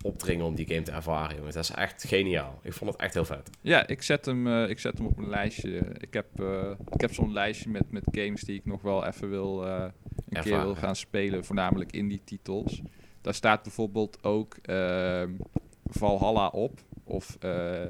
opdringen 0.04 0.46
om 0.46 0.56
die 0.56 0.68
game 0.68 0.82
te 0.82 0.92
ervaren, 0.92 1.36
jongens. 1.36 1.56
Dat 1.56 1.64
is 1.64 1.72
echt 1.72 2.04
geniaal. 2.08 2.60
Ik 2.64 2.74
vond 2.74 2.92
het 2.92 3.02
echt 3.02 3.14
heel 3.14 3.26
vet. 3.26 3.50
Ja, 3.62 3.88
ik 3.88 4.02
zet 4.02 4.26
hem, 4.26 4.48
eh, 4.48 4.70
ik 4.70 4.80
zet 4.80 4.98
hem 4.98 5.08
op 5.08 5.16
mijn 5.18 5.30
lijstje. 5.30 5.78
Ik 5.98 6.14
heb, 6.14 6.40
eh, 6.40 6.72
ik 6.92 7.02
heb 7.02 7.14
zo'n 7.14 7.34
lijstje 7.34 7.70
met, 7.70 7.92
met 7.92 8.04
games 8.12 8.42
die 8.42 8.56
ik 8.56 8.66
nog 8.66 8.82
wel 8.82 9.06
even 9.06 9.30
wil, 9.30 9.66
eh, 9.68 9.72
een 9.82 9.92
keer 10.30 10.38
Ervaren. 10.38 10.66
wil 10.66 10.76
gaan 10.76 10.96
spelen, 10.96 11.46
voornamelijk 11.46 11.92
indie 11.92 12.22
titels. 12.24 12.82
Daar 13.22 13.34
staat 13.34 13.64
bijvoorbeeld 13.64 14.24
ook 14.24 14.58
ehm, 14.62 15.32
Valhalla 15.86 16.48
op, 16.48 16.80
of 17.04 17.38
eh, 17.40 17.86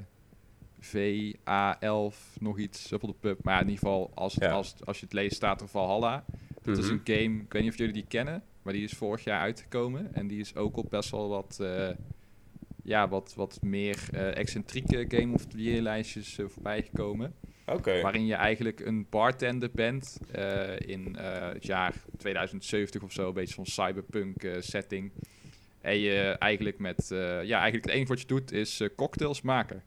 VA11, 0.82 2.38
nog 2.39 2.57
iets, 2.60 2.93
op 2.93 3.01
de 3.01 3.14
pub. 3.20 3.43
Maar 3.43 3.62
in 3.62 3.68
ieder 3.70 3.80
geval, 3.80 4.12
als, 4.16 4.34
het, 4.34 4.43
Ja. 4.43 4.51
als, 4.51 4.76
als 4.86 4.99
je 4.99 5.05
het 5.05 5.14
leest, 5.14 5.36
staat 5.36 5.62
er 5.62 5.68
Valhalla. 5.68 6.26
Dat 6.62 6.78
is 6.78 6.86
Mhm. 6.86 6.93
een 6.93 7.01
game, 7.03 7.41
ik 7.41 7.53
weet 7.53 7.62
niet 7.62 7.72
of 7.72 7.78
jullie 7.78 7.93
die 7.93 8.05
kennen, 8.07 8.43
maar 8.70 8.78
die 8.78 8.88
is 8.88 8.98
vorig 8.98 9.24
jaar 9.24 9.40
uitgekomen. 9.40 10.14
En 10.14 10.28
die 10.28 10.40
is 10.40 10.56
ook 10.56 10.78
op 10.78 10.90
best 10.90 11.10
wel 11.10 11.30
wat, 11.30 11.60
eh, 11.62 11.90
ja, 12.84 13.08
wat, 13.08 13.34
wat 13.36 13.60
meer 13.62 14.00
eh, 14.12 14.38
excentrieke 14.38 15.06
Game 15.08 15.34
of 15.34 15.46
the 15.46 15.62
Year 15.62 15.82
lijstjes 15.82 16.38
eh, 16.38 16.46
voorbij 16.48 16.82
gekomen. 16.82 17.34
Oké. 17.66 18.02
Waarin 18.02 18.26
je 18.26 18.34
eigenlijk 18.34 18.80
een 18.80 19.08
bartender 19.10 19.70
bent 19.72 20.20
in 20.78 21.16
het 21.18 21.66
jaar 21.66 21.94
2070 22.18 23.02
of 23.02 23.12
zo. 23.12 23.28
Een 23.28 23.34
beetje 23.34 23.54
zo'n 23.54 23.66
cyberpunk 23.66 24.48
setting. 24.60 25.12
En 25.82 25.98
je 25.98 26.36
eigenlijk 26.40 26.80
met, 26.80 27.06
ja, 27.10 27.60
eigenlijk 27.60 27.86
het 27.86 27.94
enige 27.94 28.08
wat 28.08 28.22
je 28.22 28.28
doet 28.28 28.52
is 28.52 28.82
cocktails 28.96 29.42
maken. 29.42 29.84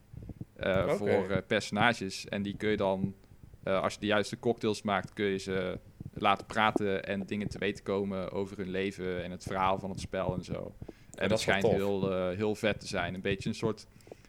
Voor 0.87 1.43
personages. 1.47 2.27
En 2.27 2.41
die 2.41 2.57
kun 2.57 2.69
je 2.69 2.77
dan, 2.77 3.15
als 3.63 3.93
je 3.93 3.99
de 3.99 4.05
juiste 4.05 4.39
cocktails 4.39 4.81
maakt, 4.81 5.13
kun 5.13 5.25
je 5.25 5.37
ze 5.37 5.79
laten 6.23 6.45
praten 6.45 7.05
en 7.05 7.25
dingen 7.25 7.47
te 7.47 7.57
weten 7.57 7.83
komen 7.83 8.31
over 8.31 8.57
hun 8.57 8.69
leven 8.69 9.23
en 9.23 9.31
het 9.31 9.43
verhaal 9.43 9.79
van 9.79 9.89
het 9.89 9.99
spel 9.99 10.33
en 10.33 10.43
zo. 10.43 10.75
En 11.15 11.29
dat 11.29 11.39
schijnt 11.39 11.67
heel, 11.67 12.11
eh, 12.11 12.35
heel 12.37 12.55
vet 12.55 12.79
te 12.79 12.87
zijn. 12.87 13.13
Een 13.13 13.21
beetje 13.21 13.49
een 13.49 13.55
soort. 13.55 13.87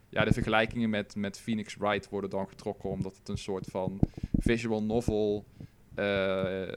Ja, 0.08 0.24
de 0.24 0.32
vergelijkingen 0.32 0.90
met, 0.90 1.16
met 1.16 1.40
Phoenix 1.40 1.76
Wright 1.76 2.08
worden 2.08 2.30
dan 2.30 2.48
getrokken, 2.48 2.90
omdat 2.90 3.16
het 3.16 3.28
een 3.28 3.38
soort 3.38 3.66
van 3.66 4.00
visual 4.38 4.82
novel 4.82 5.44
eh, 5.94 6.72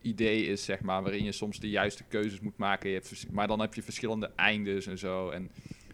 idee 0.00 0.46
is, 0.46 0.64
zeg 0.64 0.80
maar, 0.80 1.02
waarin 1.02 1.24
je 1.24 1.32
soms 1.32 1.60
de 1.60 1.70
juiste 1.70 2.04
keuzes 2.04 2.40
moet 2.40 2.56
maken. 2.56 2.88
Je 2.90 2.94
hebt 2.94 3.30
maar 3.30 3.46
dan 3.46 3.60
heb 3.60 3.74
je 3.74 3.82
verschillende 3.82 4.30
eindes 4.36 4.86
en 4.86 4.98
zo. 4.98 5.30
En 5.30 5.50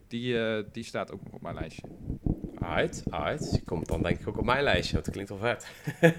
die, 0.08 0.38
eh, 0.38 0.64
die 0.72 0.84
staat 0.84 1.12
ook 1.12 1.24
nog 1.24 1.32
op 1.32 1.42
mijn 1.42 1.54
lijstje. 1.54 1.82
Uit, 2.64 3.04
uit. 3.10 3.50
Die 3.50 3.62
komt 3.64 3.86
dan 3.88 4.02
denk 4.02 4.20
ik 4.20 4.28
ook 4.28 4.38
op 4.38 4.44
mijn 4.44 4.62
lijstje, 4.62 4.92
want 4.92 5.04
dat 5.04 5.14
klinkt 5.14 5.30
wel 5.30 5.38
vet. 5.38 5.66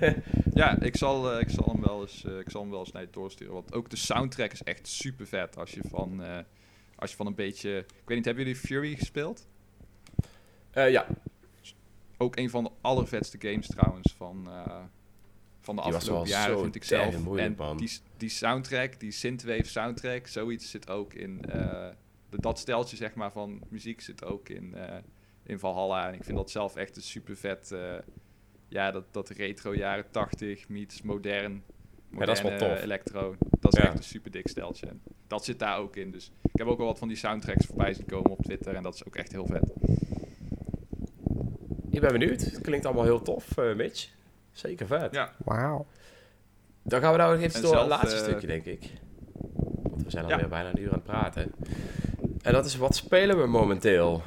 Ja, 0.54 0.82
ik 0.82 0.96
zal, 0.98 1.32
eh, 1.32 1.40
ik 1.42 1.50
zal 1.50 1.66
hem 1.72 1.82
wel 1.82 2.02
eens, 2.02 2.24
eh, 2.26 2.40
ik 2.40 2.50
zal 2.50 2.62
hem 2.62 2.70
wel 2.70 2.80
eens 2.80 2.92
naar 2.92 3.02
je 3.02 3.08
doorsturen. 3.12 3.54
Want 3.54 3.74
ook 3.74 3.90
de 3.90 3.96
soundtrack 3.96 4.52
is 4.52 4.64
echt 4.64 4.88
super 4.88 5.28
vet 5.28 5.58
als 5.58 5.72
je 5.72 5.82
van, 5.90 6.24
eh, 6.24 6.38
als 6.96 7.10
je 7.10 7.16
van 7.16 7.26
een 7.26 7.36
beetje. 7.36 7.78
Ik 7.78 7.86
weet 8.06 8.18
niet, 8.18 8.26
hebben 8.26 8.44
jullie 8.44 8.60
Fury 8.60 8.96
gespeeld? 8.96 9.48
Eh, 10.72 10.92
ja, 10.92 11.06
Ook 12.18 12.36
een 12.38 12.50
van 12.50 12.64
de 12.64 12.70
allervetste 12.82 13.38
games 13.40 13.68
trouwens 13.68 14.14
van, 14.18 14.48
eh, 14.50 14.78
van 15.62 15.76
de 15.76 15.82
Die 15.82 15.94
afgelopen 15.94 16.28
jaren, 16.30 16.56
zo 16.56 16.62
vind 16.62 16.76
ik 16.76 16.84
zelf. 16.84 17.18
moeilijk, 17.20 17.48
en 17.48 17.56
man. 17.66 17.78
die, 17.78 17.92
die 18.18 18.30
soundtrack, 18.30 19.00
die 19.00 19.12
synthwave 19.12 19.66
soundtrack, 19.68 20.28
zoiets 20.28 20.70
zit 20.70 20.90
ook 20.90 21.14
in... 21.14 21.42
eh, 21.46 21.88
de- 22.30 22.42
dat 22.42 22.60
steltje 22.60 22.96
zeg 22.96 23.14
maar 23.16 23.32
van 23.32 23.62
muziek 23.70 24.02
zit 24.02 24.26
ook 24.26 24.50
in, 24.50 24.74
eh, 24.76 24.96
in 25.46 25.60
Valhalla. 25.60 26.08
En 26.08 26.14
ik 26.14 26.24
vind 26.24 26.38
dat 26.38 26.52
zelf 26.52 26.76
echt 26.76 26.96
een 26.96 27.02
super 27.02 27.36
vet... 27.36 27.72
eh, 27.72 27.94
ja, 28.68 28.92
dat, 28.92 29.04
dat 29.12 29.30
retro 29.30 29.76
jaren 29.76 30.06
80 30.12 30.70
meets 30.70 31.02
modern, 31.02 31.64
Ja, 32.12 32.26
dat 32.26 32.36
is 32.36 32.42
wel 32.42 32.52
moderne 32.52 32.74
tof. 32.74 32.84
electro. 32.84 33.36
Dat 33.60 33.74
is 33.76 33.82
Ja. 33.82 33.88
echt 33.88 33.98
een 33.98 34.04
super 34.04 34.32
dik 34.32 34.48
steltje. 34.48 34.88
En 34.88 35.02
dat 35.28 35.46
zit 35.46 35.60
daar 35.60 35.78
ook 35.78 35.96
in. 35.96 36.12
Dus 36.12 36.32
ik 36.44 36.58
heb 36.60 36.68
ook 36.68 36.80
al 36.80 36.86
wat 36.86 37.00
van 37.00 37.08
die 37.08 37.18
soundtracks 37.18 37.66
voorbij 37.66 37.94
zien 37.94 38.06
komen 38.06 38.32
op 38.32 38.42
Twitter. 38.42 38.76
En 38.76 38.84
dat 38.84 38.94
is 38.94 39.06
ook 39.06 39.16
echt 39.16 39.32
heel 39.32 39.46
vet. 39.46 39.74
ik 41.90 42.02
ben 42.02 42.12
benieuwd. 42.12 42.42
Het 42.42 42.62
klinkt 42.62 42.86
allemaal 42.86 43.04
heel 43.04 43.22
tof, 43.22 43.58
eh, 43.58 43.76
Mitch. 43.76 44.10
Zeker 44.52 44.88
vet. 44.88 45.12
Ja. 45.14 45.32
Wauw. 45.38 45.86
Dan 46.84 47.02
gaan 47.02 47.12
we 47.12 47.18
nou 47.18 47.34
nog 47.36 47.44
even 47.44 47.56
En 47.56 47.62
door 47.62 47.78
het 47.78 47.88
laatste 47.88 48.18
eh, 48.18 48.24
stukje, 48.24 48.48
denk 48.48 48.66
ik. 48.66 48.92
Want 49.84 50.04
we 50.04 50.10
zijn 50.10 50.28
Ja. 50.28 50.34
alweer 50.34 50.50
bijna 50.50 50.70
een 50.70 50.80
uur 50.80 50.88
aan 50.88 50.94
het 50.94 51.04
praten. 51.04 51.52
En 52.42 52.54
dat 52.54 52.66
is, 52.66 52.76
wat 52.76 52.96
spelen 52.96 53.38
we 53.42 53.48
momenteel? 53.48 54.22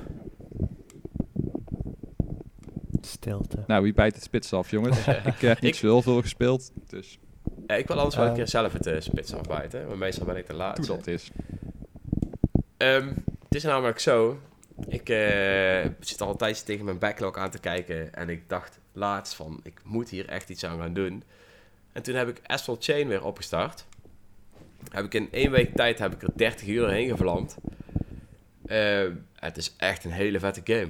Stilte. 3.08 3.64
Nou, 3.66 3.82
wie 3.82 3.92
bijt 3.92 4.14
het 4.14 4.22
spits 4.24 4.52
af, 4.52 4.70
jongens? 4.70 4.98
ik 5.06 5.38
heb 5.40 5.60
niet 5.60 5.72
Ik- 5.74 5.78
zo 5.80 5.86
heel 5.86 6.02
veel 6.02 6.20
gespeeld, 6.20 6.70
dus 6.88 7.18
Ja, 7.66 7.74
ik 7.74 7.86
wil 7.86 7.96
anders 7.96 8.14
wel 8.16 8.24
een 8.24 8.30
Eh. 8.30 8.36
keer 8.36 8.48
zelf 8.48 8.72
het 8.72 8.86
uh, 8.86 9.00
spits 9.00 9.34
afbijten, 9.34 9.86
maar 9.86 9.98
meestal 9.98 10.26
ben 10.26 10.36
ik 10.36 10.42
de 10.46 10.52
doe 10.52 10.60
laatste. 10.60 10.86
dat 10.96 11.06
eens. 11.06 11.30
Ehm, 12.76 13.06
het 13.44 13.54
is 13.54 13.62
namelijk 13.62 13.98
zo. 13.98 14.38
Ik 14.88 15.08
eh, 15.08 15.86
zit 16.00 16.20
al 16.20 16.30
een 16.30 16.36
tijdje 16.36 16.64
tegen 16.64 16.84
mijn 16.84 16.98
backlog 16.98 17.36
aan 17.36 17.50
te 17.50 17.58
kijken. 17.58 18.14
En 18.14 18.28
ik 18.28 18.48
dacht 18.48 18.78
laatst 18.92 19.34
van, 19.34 19.60
ik 19.62 19.80
moet 19.84 20.08
hier 20.08 20.28
echt 20.28 20.48
iets 20.50 20.64
aan 20.64 20.78
gaan 20.78 20.92
doen. 20.94 21.22
En 21.92 22.02
toen 22.02 22.14
heb 22.14 22.28
ik 22.28 22.40
Asphalt 22.46 22.84
Chain 22.84 23.08
weer 23.08 23.24
opgestart. 23.24 23.84
Heb 24.92 25.04
ik 25.04 25.14
in 25.14 25.28
één 25.32 25.50
week 25.50 25.74
tijd 25.74 25.98
heb 25.98 26.12
ik 26.12 26.22
er 26.22 26.28
30 26.36 26.66
uur 26.68 26.88
heen 26.90 27.08
gevlamd. 27.08 27.56
Ehm, 28.66 29.12
het 29.34 29.56
is 29.56 29.74
echt 29.76 30.04
een 30.04 30.10
hele 30.10 30.38
vette 30.40 30.60
game. 30.64 30.88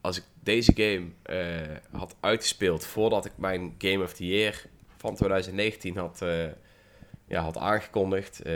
Als 0.00 0.16
ik 0.16 0.24
deze 0.42 0.72
game 0.74 1.06
eh, 1.22 1.76
had 1.90 2.16
uitgespeeld 2.20 2.84
voordat 2.84 3.24
ik 3.24 3.32
mijn 3.36 3.74
Game 3.78 4.02
of 4.02 4.12
the 4.12 4.26
Year 4.26 4.64
van 4.96 5.14
2019 5.14 5.96
had, 5.96 6.22
eh, 6.22 6.44
ja, 7.28 7.42
had 7.42 7.56
aangekondigd, 7.56 8.42
eh, 8.42 8.54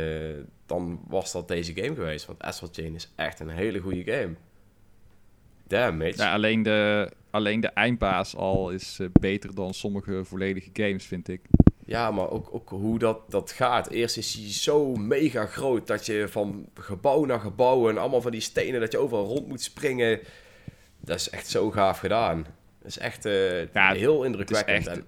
dan 0.66 1.00
was 1.08 1.32
dat 1.32 1.48
deze 1.48 1.74
game 1.74 1.94
geweest. 1.94 2.26
Want 2.26 2.42
Asphalt 2.42 2.74
Chain 2.74 2.94
is 2.94 3.12
echt 3.14 3.40
een 3.40 3.48
hele 3.48 3.78
goede 3.78 4.12
game. 4.12 4.34
Damn. 5.66 6.02
Ja, 6.02 6.32
alleen, 6.32 6.62
de, 6.62 7.10
alleen 7.30 7.60
de 7.60 7.68
eindbaas 7.68 8.36
al 8.36 8.70
is 8.70 9.00
beter 9.20 9.54
dan 9.54 9.74
sommige 9.74 10.24
volledige 10.24 10.70
games, 10.72 11.04
vind 11.04 11.28
ik. 11.28 11.40
Ja, 11.84 12.10
maar 12.10 12.30
ook, 12.30 12.48
ook 12.52 12.68
hoe 12.68 12.98
dat, 12.98 13.30
dat 13.30 13.50
gaat. 13.50 13.90
Eerst 13.90 14.16
is 14.16 14.34
hij 14.34 14.52
zo 14.52 14.94
mega 14.94 15.46
groot 15.46 15.86
dat 15.86 16.06
je 16.06 16.28
van 16.28 16.66
gebouw 16.74 17.24
naar 17.24 17.40
gebouw 17.40 17.88
en 17.88 17.98
allemaal 17.98 18.20
van 18.20 18.30
die 18.30 18.40
stenen 18.40 18.80
dat 18.80 18.92
je 18.92 18.98
overal 18.98 19.24
rond 19.24 19.48
moet 19.48 19.62
springen. 19.62 20.20
Dat 21.04 21.16
is 21.16 21.30
echt 21.30 21.48
zo 21.48 21.70
gaaf 21.70 21.98
gedaan. 21.98 22.46
Dat 22.78 22.88
is 22.90 22.98
echt 22.98 23.24
eh, 23.24 23.72
Ja, 23.72 23.92
heel 23.92 24.12
Het 24.12 24.20
is 24.20 24.26
indrukwekkend. 24.26 24.86
echt, 24.86 24.96
En- 24.98 25.06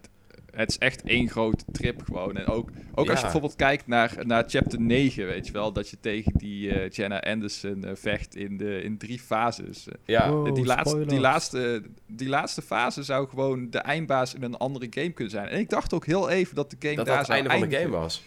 het 0.54 0.70
is 0.70 0.78
echt 0.78 1.02
één 1.02 1.28
grote 1.28 1.64
trip 1.72 2.02
gewoon. 2.04 2.36
En 2.36 2.46
ook, 2.46 2.70
ook 2.94 3.06
als 3.08 3.16
je 3.16 3.22
bijvoorbeeld 3.22 3.56
kijkt 3.56 3.86
naar, 3.86 4.14
naar 4.22 4.44
chapter 4.46 4.80
9, 4.80 5.26
weet 5.26 5.46
je 5.46 5.52
wel, 5.52 5.72
dat 5.72 5.88
je 5.90 5.96
tegen 6.00 6.32
die 6.36 6.70
eh, 6.72 6.90
Jenna 6.90 7.20
Anderson 7.20 7.84
eh, 7.84 7.90
vecht 7.94 8.36
in, 8.36 8.56
de, 8.56 8.82
in 8.82 8.98
drie 8.98 9.18
fases. 9.20 9.86
Ja, 10.04 10.30
Wow. 10.30 10.54
die, 10.54 10.64
laatste, 10.64 11.06
die, 11.06 11.20
laatste, 11.20 11.82
die 12.06 12.28
laatste 12.28 12.62
fase 12.62 13.02
zou 13.02 13.28
gewoon 13.28 13.70
de 13.70 13.78
eindbaas 13.78 14.34
in 14.34 14.42
een 14.42 14.56
andere 14.56 14.86
game 14.90 15.10
kunnen 15.10 15.32
zijn. 15.32 15.48
En 15.48 15.58
ik 15.58 15.68
dacht 15.68 15.92
ook 15.92 16.06
heel 16.06 16.28
even 16.30 16.54
dat 16.54 16.70
de 16.70 16.76
game 16.78 16.94
dat 16.94 17.06
daar 17.06 17.16
dat 17.18 17.26
het 17.26 17.36
zou 17.36 17.48
einde 17.48 17.66
van 17.66 17.68
de 17.68 17.76
game 17.84 17.96
was. 18.00 18.22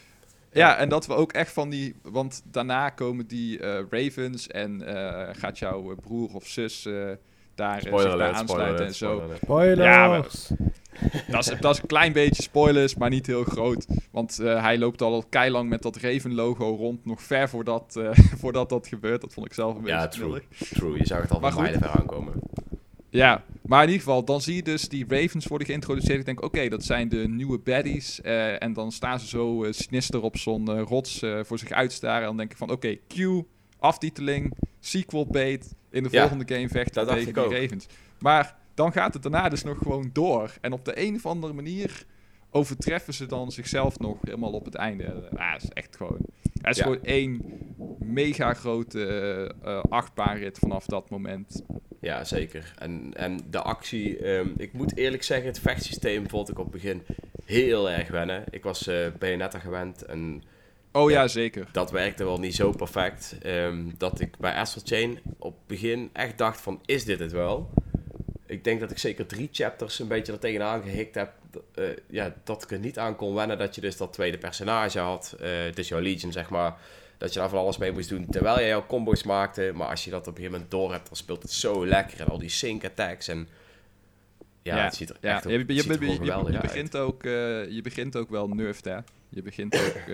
Ja, 0.51 0.77
en 0.77 0.89
dat 0.89 1.07
we 1.07 1.13
ook 1.13 1.31
echt 1.33 1.51
van 1.51 1.69
die... 1.69 1.95
Want 2.01 2.41
daarna 2.51 2.89
komen 2.89 3.27
die 3.27 3.59
eh, 3.59 3.83
Ravens 3.89 4.47
en 4.47 4.81
eh, 4.87 5.29
gaat 5.35 5.59
jouw 5.59 5.95
broer 5.95 6.29
of 6.33 6.47
zus 6.47 6.85
eh, 6.85 7.09
daar 7.57 7.75
eh, 7.77 7.81
zich 7.81 7.91
bij 7.91 7.99
alert, 8.05 8.09
spoiler 8.09 8.35
aansluiten 8.35 8.75
en 8.75 8.81
alert, 8.81 8.95
zo. 8.95 9.23
spoiler. 9.45 9.85
Ja, 9.85 10.07
maar-! 10.07 10.27
Dat 11.27 11.47
is, 11.51 11.59
dat 11.59 11.73
is 11.75 11.81
een 11.81 11.87
klein 11.87 12.13
beetje 12.13 12.41
spoilers, 12.43 12.95
maar 12.95 13.09
niet 13.09 13.27
heel 13.27 13.43
groot. 13.43 13.85
Want 14.11 14.39
eh, 14.39 14.61
hij 14.61 14.77
loopt 14.77 15.01
al 15.01 15.23
keilang 15.29 15.69
met 15.69 15.81
dat 15.81 15.95
Raven-logo 15.95 16.75
rond, 16.75 17.05
nog 17.05 17.21
ver 17.21 17.49
voordat, 17.49 17.95
eh, 17.95 18.09
voordat 18.41 18.69
dat 18.69 18.87
gebeurt. 18.87 19.21
Dat 19.21 19.33
vond 19.33 19.45
ik 19.45 19.53
zelf 19.53 19.75
een 19.77 19.85
Ja, 19.85 20.01
beetje 20.03 20.19
true. 20.19 20.29
knullig. 20.29 20.69
True, 20.69 20.97
je 20.97 21.05
zag 21.05 21.21
het 21.21 21.31
al 21.31 21.39
Maar 21.39 21.51
van 21.51 21.61
beide 21.61 21.79
ver 21.79 21.89
aankomen. 21.89 22.33
Ja, 23.09 23.43
maar 23.65 23.83
in 23.83 23.89
ieder 23.89 24.03
geval, 24.03 24.23
dan 24.25 24.41
zie 24.41 24.55
je 24.55 24.63
dus 24.63 24.89
die 24.89 25.05
Ravens 25.07 25.47
worden 25.47 25.67
geïntroduceerd. 25.67 26.19
Ik 26.19 26.25
denk, 26.25 26.43
oké, 26.43 26.67
dat 26.69 26.83
zijn 26.83 27.09
de 27.09 27.27
nieuwe 27.27 27.57
baddies. 27.57 28.21
eh, 28.21 28.63
en 28.63 28.73
dan 28.73 28.91
staan 28.91 29.19
ze 29.19 29.27
zo 29.27 29.65
sinister 29.69 30.21
op 30.21 30.37
zo'n 30.37 30.67
eh, 30.67 30.81
rots 30.81 31.21
eh, 31.21 31.39
voor 31.43 31.59
zich 31.59 31.71
uitstaren. 31.71 32.21
En 32.21 32.27
dan 32.27 32.37
denk 32.37 32.51
ik 32.51 32.57
van, 32.57 32.71
oké, 32.71 32.95
Q, 33.07 33.15
aftiteling, 33.79 34.53
sequel 34.79 35.27
bait. 35.27 35.75
In 35.89 36.03
de 36.03 36.09
Ja, 36.11 36.19
volgende 36.27 36.53
game 36.55 36.69
vechten 36.69 37.05
dat 37.05 37.15
tegen 37.17 37.49
die. 37.49 37.59
Ravens. 37.59 37.87
Maar 38.19 38.55
dan 38.73 38.91
gaat 38.91 39.13
het 39.13 39.23
daarna 39.23 39.49
dus 39.49 39.63
nog 39.63 39.77
gewoon 39.77 40.09
door. 40.13 40.53
En 40.61 40.71
op 40.73 40.85
de 40.85 41.01
een 41.05 41.15
of 41.15 41.25
andere 41.25 41.53
manier 41.53 42.05
overtreffen 42.51 43.13
ze 43.13 43.25
dan 43.25 43.51
zichzelf 43.51 43.99
nog 43.99 44.17
helemaal 44.21 44.51
op 44.51 44.65
het 44.65 44.75
einde. 44.75 45.29
Ah, 45.35 45.53
het 45.53 45.63
is 45.63 45.69
echt 45.69 45.95
gewoon... 45.95 46.17
Het 46.61 46.69
is 46.75 46.77
Ja. 46.77 46.83
gewoon 46.83 47.03
één 47.03 47.41
mega 47.99 48.53
grote 48.53 49.05
eh, 49.05 49.73
eh, 49.73 49.83
achtbaanrit 49.89 50.57
vanaf 50.59 50.85
dat 50.85 51.09
moment. 51.09 51.63
Ja, 52.01 52.23
zeker. 52.23 52.73
En, 52.79 53.11
en 53.13 53.39
de 53.49 53.61
actie, 53.61 54.17
ehm, 54.17 54.47
ik 54.57 54.73
moet 54.73 54.97
eerlijk 54.97 55.23
zeggen, 55.23 55.47
het 55.47 55.59
vechtsysteem 55.59 56.29
vond 56.29 56.49
ik 56.49 56.57
op 56.59 56.63
het 56.63 56.73
begin 56.73 57.03
heel 57.45 57.89
erg 57.89 58.07
wennen. 58.09 58.43
Ik 58.49 58.63
was 58.63 58.87
eh 58.87 59.07
Bayonetta 59.19 59.59
gewend 59.59 60.05
en 60.05 60.43
Oh 60.97 61.11
ja, 61.11 61.27
zeker. 61.27 61.67
dat 61.71 61.91
werkte 61.91 62.23
wel 62.23 62.39
niet 62.39 62.55
zo 62.55 62.71
perfect. 62.71 63.37
ehm, 63.41 63.83
dat 63.97 64.19
ik 64.19 64.37
bij 64.37 64.53
Astral 64.55 64.83
Chain 64.85 65.19
op 65.39 65.53
het 65.57 65.67
begin 65.67 66.09
echt 66.13 66.37
dacht 66.37 66.61
van, 66.61 66.81
is 66.85 67.05
dit 67.05 67.19
het 67.19 67.31
wel? 67.31 67.69
Ik 68.45 68.63
denk 68.63 68.79
dat 68.79 68.91
ik 68.91 68.97
zeker 68.97 69.25
drie 69.25 69.49
chapters 69.51 69.99
een 69.99 70.07
beetje 70.07 70.31
er 70.33 70.39
tegenaan 70.39 70.81
gehikt 70.81 71.15
heb. 71.15 71.31
eh, 71.75 71.83
ja, 72.09 72.33
dat 72.43 72.63
ik 72.63 72.71
er 72.71 72.79
niet 72.79 72.99
aan 72.99 73.15
kon 73.15 73.33
wennen 73.35 73.57
dat 73.57 73.75
je 73.75 73.81
dus 73.81 73.97
dat 73.97 74.13
tweede 74.13 74.37
personage 74.37 74.99
had. 74.99 75.35
het 75.39 75.79
is 75.79 75.87
jouw 75.87 75.99
Legion, 75.99 76.31
zeg 76.31 76.49
maar. 76.49 76.77
Dat 77.17 77.33
je 77.33 77.39
daar 77.39 77.49
van 77.49 77.59
alles 77.59 77.77
mee 77.77 77.91
moest 77.91 78.09
doen 78.09 78.25
terwijl 78.29 78.59
je 78.59 78.67
jouw 78.67 78.85
combo's 78.85 79.23
maakte. 79.23 79.71
Maar 79.75 79.87
als 79.87 80.03
je 80.03 80.09
dat 80.09 80.19
op 80.19 80.27
een 80.27 80.33
gegeven 80.33 80.51
moment 80.51 80.71
door 80.71 80.91
hebt, 80.91 81.07
dan 81.07 81.15
speelt 81.15 81.41
het 81.41 81.51
zo 81.51 81.85
lekker. 81.87 82.19
En 82.19 82.27
al 82.27 82.37
die 82.37 82.49
sync 82.49 82.85
attacks 82.85 83.27
en... 83.27 83.47
Ja, 84.61 84.83
het 84.83 84.95
ziet 84.95 85.09
er 85.09 85.17
Ja, 85.21 85.35
echt 85.35 85.45
op, 85.45 85.51
je, 85.51 85.57
je, 85.57 85.65
je, 85.99 86.23
je, 86.23 86.33
uit. 86.33 86.61
begint 86.61 86.97
ook, 86.97 87.23
eh, 87.23 87.69
je 87.69 87.79
begint 87.83 88.15
ook 88.15 88.29
wel 88.29 88.47
nerfed, 88.47 88.85
hè? 88.85 88.97
Je 89.29 89.41
begint 89.41 89.75
ook 89.75 90.07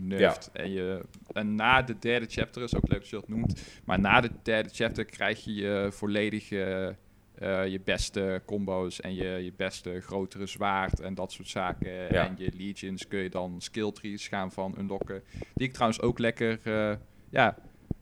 nerfed. 0.00 0.50
En, 0.52 0.70
je, 0.72 1.00
en 1.32 1.54
na 1.54 1.82
de 1.82 1.98
derde 1.98 2.26
chapter, 2.28 2.62
is 2.62 2.74
ook 2.76 2.88
leuk 2.88 2.98
dat 3.00 3.08
je 3.08 3.16
dat 3.16 3.28
noemt, 3.28 3.62
maar 3.84 4.00
na 4.00 4.20
de 4.20 4.30
derde 4.42 4.68
chapter 4.72 5.04
krijg 5.04 5.44
je 5.44 5.54
je 5.54 5.88
volledige, 5.90 6.96
eh, 7.34 7.66
je 7.66 7.80
beste 7.80 8.42
combo's 8.46 9.00
en 9.00 9.14
je, 9.14 9.24
je 9.28 9.52
beste 9.56 10.00
grotere 10.00 10.46
zwaard 10.46 11.00
en 11.00 11.14
dat 11.14 11.32
soort 11.32 11.48
zaken. 11.48 11.90
Ja. 11.92 12.26
En 12.26 12.34
je 12.36 12.52
legions 12.56 13.08
kun 13.08 13.18
je 13.18 13.28
dan 13.30 13.60
skill 13.60 13.92
trees 13.92 14.28
gaan 14.28 14.52
van 14.52 14.74
unlocken. 14.78 15.22
Die 15.54 15.66
ik 15.66 15.72
trouwens 15.72 16.00
ook 16.00 16.18
lekker, 16.18 16.58
eh, 16.62 16.96
ja, 17.30 17.56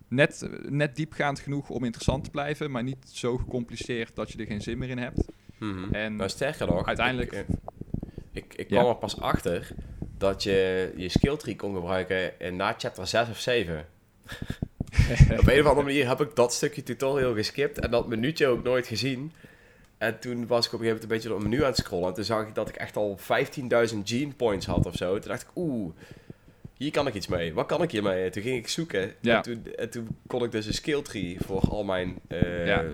net, 0.08 0.48
net 0.68 0.96
diepgaand 0.96 1.38
genoeg 1.40 1.70
om 1.70 1.84
interessant 1.84 2.24
te 2.24 2.30
blijven, 2.30 2.70
maar 2.70 2.82
niet 2.82 3.08
zo 3.08 3.36
gecompliceerd 3.36 4.16
dat 4.16 4.30
je 4.30 4.38
er 4.38 4.46
geen 4.46 4.60
zin 4.62 4.78
meer 4.78 4.88
in 4.88 4.98
hebt. 4.98 5.24
Mhm. 5.58 5.94
En 5.94 6.16
nou, 6.16 6.28
sterker 6.28 6.66
nog, 6.66 6.86
uiteindelijk- 6.86 7.32
Ik, 7.32 7.46
ik, 8.32 8.54
ik 8.54 8.70
Ja. 8.70 8.78
kwam 8.78 8.90
er 8.90 8.96
pas 8.98 9.20
achter 9.20 9.70
dat 10.18 10.42
je 10.42 10.90
je 10.96 11.08
skill 11.08 11.36
tree 11.36 11.56
kon 11.56 11.74
gebruiken 11.74 12.40
in, 12.40 12.56
na 12.56 12.74
chapter 12.78 13.06
6 13.06 13.28
of 13.28 13.38
7. 13.38 13.86
op 15.40 15.48
een 15.48 15.60
of 15.60 15.66
andere 15.66 15.82
manier 15.82 16.08
heb 16.08 16.20
ik 16.20 16.34
dat 16.36 16.52
stukje 16.52 16.82
tutorial 16.82 17.34
geskipt 17.34 17.78
en 17.78 17.90
dat 17.90 18.08
minuutje 18.08 18.46
ook 18.46 18.62
nooit 18.62 18.86
gezien. 18.86 19.32
En 19.98 20.18
toen 20.18 20.46
was 20.46 20.66
ik 20.66 20.72
op 20.72 20.80
een 20.80 20.84
gegeven 20.86 20.86
moment 20.86 21.02
een 21.02 21.08
beetje 21.08 21.34
op 21.34 21.36
een 21.36 21.48
menu 21.48 21.60
aan 21.62 21.68
het 21.70 21.76
scrollen. 21.78 22.08
En 22.08 22.14
toen 22.14 22.24
zag 22.24 22.46
ik 22.46 22.54
dat 22.54 22.68
ik 22.68 22.76
echt 22.76 22.96
al 22.96 23.18
15.000 23.20 23.26
gene 24.04 24.32
points 24.36 24.66
had 24.66 24.86
of 24.86 24.94
zo. 24.96 25.18
Toen 25.18 25.30
dacht 25.30 25.42
ik, 25.42 25.48
oeh, 25.56 25.92
hier 26.76 26.90
kan 26.90 27.06
ik 27.06 27.14
iets 27.14 27.26
mee. 27.26 27.54
Wat 27.54 27.66
kan 27.66 27.82
ik 27.82 27.90
hiermee? 27.90 28.30
Toen 28.30 28.42
ging 28.42 28.56
ik 28.56 28.68
zoeken. 28.68 29.12
Ja. 29.20 29.36
En, 29.36 29.42
toen, 29.42 29.74
en 29.76 29.90
toen 29.90 30.08
kon 30.26 30.44
ik 30.44 30.50
dus 30.52 30.66
een 30.66 30.74
skill 30.74 31.02
tree 31.02 31.36
voor 31.40 31.60
al 31.60 31.84
mijn 31.84 32.18
Ja. 32.64 32.84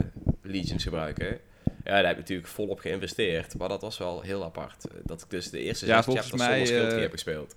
legions 0.43 0.83
gebruiken. 0.83 1.39
Ja, 1.85 1.91
daar 1.91 2.03
heb 2.05 2.13
ik 2.13 2.19
natuurlijk 2.19 2.49
volop 2.49 2.79
geïnvesteerd. 2.79 3.59
Maar 3.59 3.69
dat 3.69 3.81
was 3.81 3.99
wel 3.99 4.21
heel 4.21 4.45
apart. 4.45 4.85
Dat 5.03 5.23
ik 5.23 5.31
dus 5.31 5.51
de 5.51 5.59
eerste 5.59 5.87
Ja, 5.87 5.97
zes 5.97 6.05
volgens 6.05 6.27
chapters 6.27 6.49
mij, 6.51 6.67
zonder 6.67 6.95
eh, 6.95 7.01
heb 7.01 7.13
gespeeld. 7.13 7.57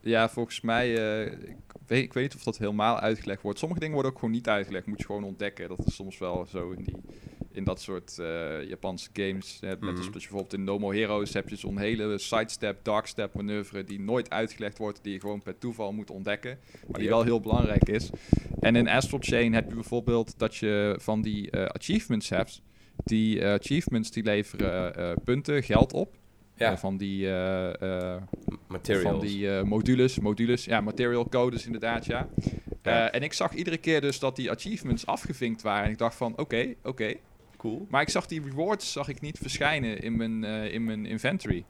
Ja, 0.00 0.28
volgens 0.28 0.60
mij, 0.60 0.96
eh, 0.96 1.32
ik, 1.32 1.56
weet, 1.86 2.02
ik 2.02 2.12
weet 2.12 2.22
niet 2.24 2.34
of 2.34 2.42
dat 2.42 2.58
helemaal 2.58 2.98
uitgelegd 3.00 3.42
wordt. 3.42 3.58
Sommige 3.58 3.80
dingen 3.80 3.94
worden 3.94 4.12
ook 4.12 4.18
gewoon 4.18 4.34
niet 4.34 4.48
uitgelegd, 4.48 4.86
moet 4.86 4.98
je 4.98 5.04
gewoon 5.06 5.24
ontdekken. 5.24 5.68
Dat 5.68 5.78
is 5.86 5.94
soms 5.94 6.18
wel 6.18 6.46
zo 6.50 6.70
in, 6.70 6.82
die, 6.84 6.96
in 7.52 7.64
dat 7.64 7.80
soort 7.80 8.18
eh, 8.18 8.68
Japanse 8.68 9.08
games. 9.12 9.58
Net 9.60 9.80
net 9.80 9.90
als 9.96 10.00
Mhm. 10.00 10.10
bijvoorbeeld 10.12 10.52
in 10.52 10.64
No 10.64 10.78
More 10.78 10.96
Heroes 10.98 11.32
heb 11.34 11.48
je 11.48 11.56
zo'n 11.56 11.78
hele 11.78 12.18
sidestep, 12.18 12.78
darkstep 12.84 13.34
manoeuvre 13.34 13.84
die 13.84 14.00
nooit 14.00 14.30
uitgelegd 14.30 14.78
wordt, 14.78 14.98
die 15.02 15.12
je 15.12 15.20
gewoon 15.20 15.42
per 15.42 15.58
toeval 15.58 15.92
moet 15.92 16.10
ontdekken. 16.10 16.58
Maar 16.90 17.00
die 17.00 17.08
wel 17.08 17.24
heel 17.24 17.40
belangrijk 17.40 17.88
is. 17.88 18.10
En 18.60 18.76
in 18.76 18.88
Astral 18.88 19.20
Chain 19.22 19.54
heb 19.54 19.68
je 19.68 19.74
bijvoorbeeld 19.74 20.38
dat 20.38 20.56
je 20.56 20.96
van 21.00 21.22
die 21.22 21.50
eh, 21.50 21.64
achievements 21.64 22.28
hebt. 22.28 22.62
Die 23.04 23.40
eh, 23.40 23.52
achievements 23.52 24.10
die 24.10 24.22
leveren 24.22 24.94
eh, 24.96 25.12
punten, 25.24 25.62
geld 25.62 25.92
op. 25.92 26.14
Ja, 26.54 26.72
Eh, 26.72 26.76
van 26.78 26.96
die 26.96 27.26
eh, 27.26 28.14
eh, 28.14 28.22
materials. 28.68 29.04
van 29.10 29.20
die 29.20 29.56
eh, 29.56 29.62
modules, 29.62 30.18
modules, 30.18 30.64
ja, 30.64 30.80
material 30.80 31.28
codes 31.28 31.66
inderdaad, 31.66 32.06
ja. 32.06 32.28
Ja. 32.82 33.08
Eh, 33.08 33.14
en 33.14 33.22
ik 33.22 33.32
zag 33.32 33.54
iedere 33.54 33.76
keer 33.78 34.00
dus 34.00 34.18
dat 34.18 34.36
die 34.36 34.50
achievements 34.50 35.06
afgevinkt 35.06 35.62
waren. 35.62 35.84
En 35.84 35.90
ik 35.90 35.98
dacht 35.98 36.16
van, 36.16 36.38
oké, 36.38 36.74
oké. 36.82 37.14
cool. 37.56 37.86
Maar 37.90 38.02
ik 38.02 38.08
zag 38.08 38.26
die 38.26 38.42
rewards 38.42 38.92
zag 38.92 39.08
ik 39.08 39.20
niet 39.20 39.38
verschijnen 39.38 40.00
in 40.00 40.16
mijn, 40.16 40.44
eh, 40.44 40.72
in 40.74 40.84
mijn 40.84 41.06
inventory. 41.06 41.64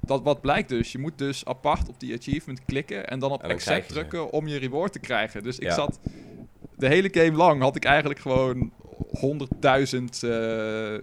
Dat 0.00 0.22
wat 0.22 0.40
blijkt 0.40 0.68
dus, 0.68 0.92
je 0.92 0.98
moet 0.98 1.18
dus 1.18 1.44
apart 1.44 1.88
op 1.88 2.00
die 2.00 2.14
achievement 2.16 2.64
klikken 2.64 3.06
en 3.08 3.18
dan 3.18 3.30
op 3.30 3.42
En 3.42 3.48
dan 3.48 3.56
krijg 3.58 3.78
accept 3.78 3.92
drukken 3.98 4.30
om 4.30 4.48
je 4.48 4.56
reward 4.58 4.92
te 4.92 4.98
krijgen. 5.00 5.42
Dus 5.42 5.58
ik 5.58 5.62
Ja. 5.68 5.74
zat 5.74 6.00
de 6.76 6.86
hele 6.88 7.08
game 7.12 7.36
lang 7.36 7.60
had 7.62 7.76
ik 7.76 7.84
eigenlijk 7.84 8.20
gewoon 8.20 8.72
100.000 8.96 10.20
eh, 10.20 10.30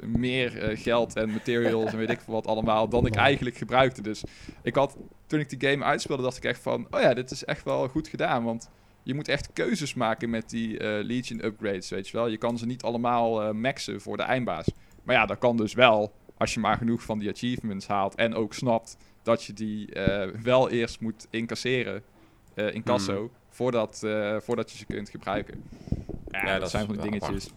meer 0.07 0.57
eh, 0.61 0.79
geld 0.79 1.15
en 1.15 1.31
materials 1.31 1.91
en 1.91 1.97
weet 1.97 2.09
ik 2.09 2.21
veel 2.21 2.33
wat 2.33 2.47
allemaal 2.47 2.87
dan 2.89 3.05
ik 3.05 3.15
eigenlijk 3.15 3.57
gebruikte. 3.57 4.01
Dus 4.01 4.23
ik 4.61 4.75
had, 4.75 4.97
toen 5.27 5.39
ik 5.39 5.59
die 5.59 5.69
game 5.69 5.83
uitspeelde, 5.83 6.23
dacht 6.23 6.37
ik 6.37 6.43
echt 6.43 6.61
van, 6.61 6.87
oh 6.91 7.01
ja, 7.01 7.13
dit 7.13 7.31
is 7.31 7.45
echt 7.45 7.63
wel 7.63 7.87
goed 7.87 8.07
gedaan, 8.07 8.43
want 8.43 8.69
je 9.03 9.13
moet 9.13 9.27
echt 9.27 9.53
keuzes 9.53 9.93
maken 9.93 10.29
met 10.29 10.49
die 10.49 10.77
eh, 10.77 11.03
Legion 11.03 11.45
upgrades, 11.45 11.89
weet 11.89 12.07
je 12.07 12.17
wel. 12.17 12.27
Je 12.27 12.37
kan 12.37 12.57
ze 12.57 12.65
niet 12.65 12.83
allemaal 12.83 13.53
maxen 13.53 14.01
voor 14.01 14.17
de 14.17 14.23
eindbaas. 14.23 14.67
Maar 15.03 15.15
ja, 15.15 15.25
dat 15.25 15.37
kan 15.37 15.57
dus 15.57 15.73
wel 15.73 16.13
als 16.37 16.53
je 16.53 16.59
maar 16.59 16.77
genoeg 16.77 17.03
van 17.03 17.19
die 17.19 17.29
achievements 17.29 17.87
haalt 17.87 18.15
en 18.15 18.35
ook 18.35 18.53
snapt 18.53 18.97
dat 19.23 19.43
je 19.43 19.53
die 19.53 19.89
wel 20.43 20.69
eerst 20.69 20.99
moet 20.99 21.27
incasseren 21.29 22.03
in 22.55 22.83
Casso 22.83 23.21
Mhm. 23.21 23.31
voordat, 23.49 23.99
voordat 24.37 24.71
je 24.71 24.77
ze 24.77 24.85
kunt 24.85 25.09
gebruiken. 25.09 25.63
Ja, 26.31 26.45
Ja, 26.45 26.51
dat, 26.51 26.61
dat 26.61 26.69
zijn 26.69 26.85
van 26.85 26.93
die 26.95 27.03
dingetjes. 27.03 27.49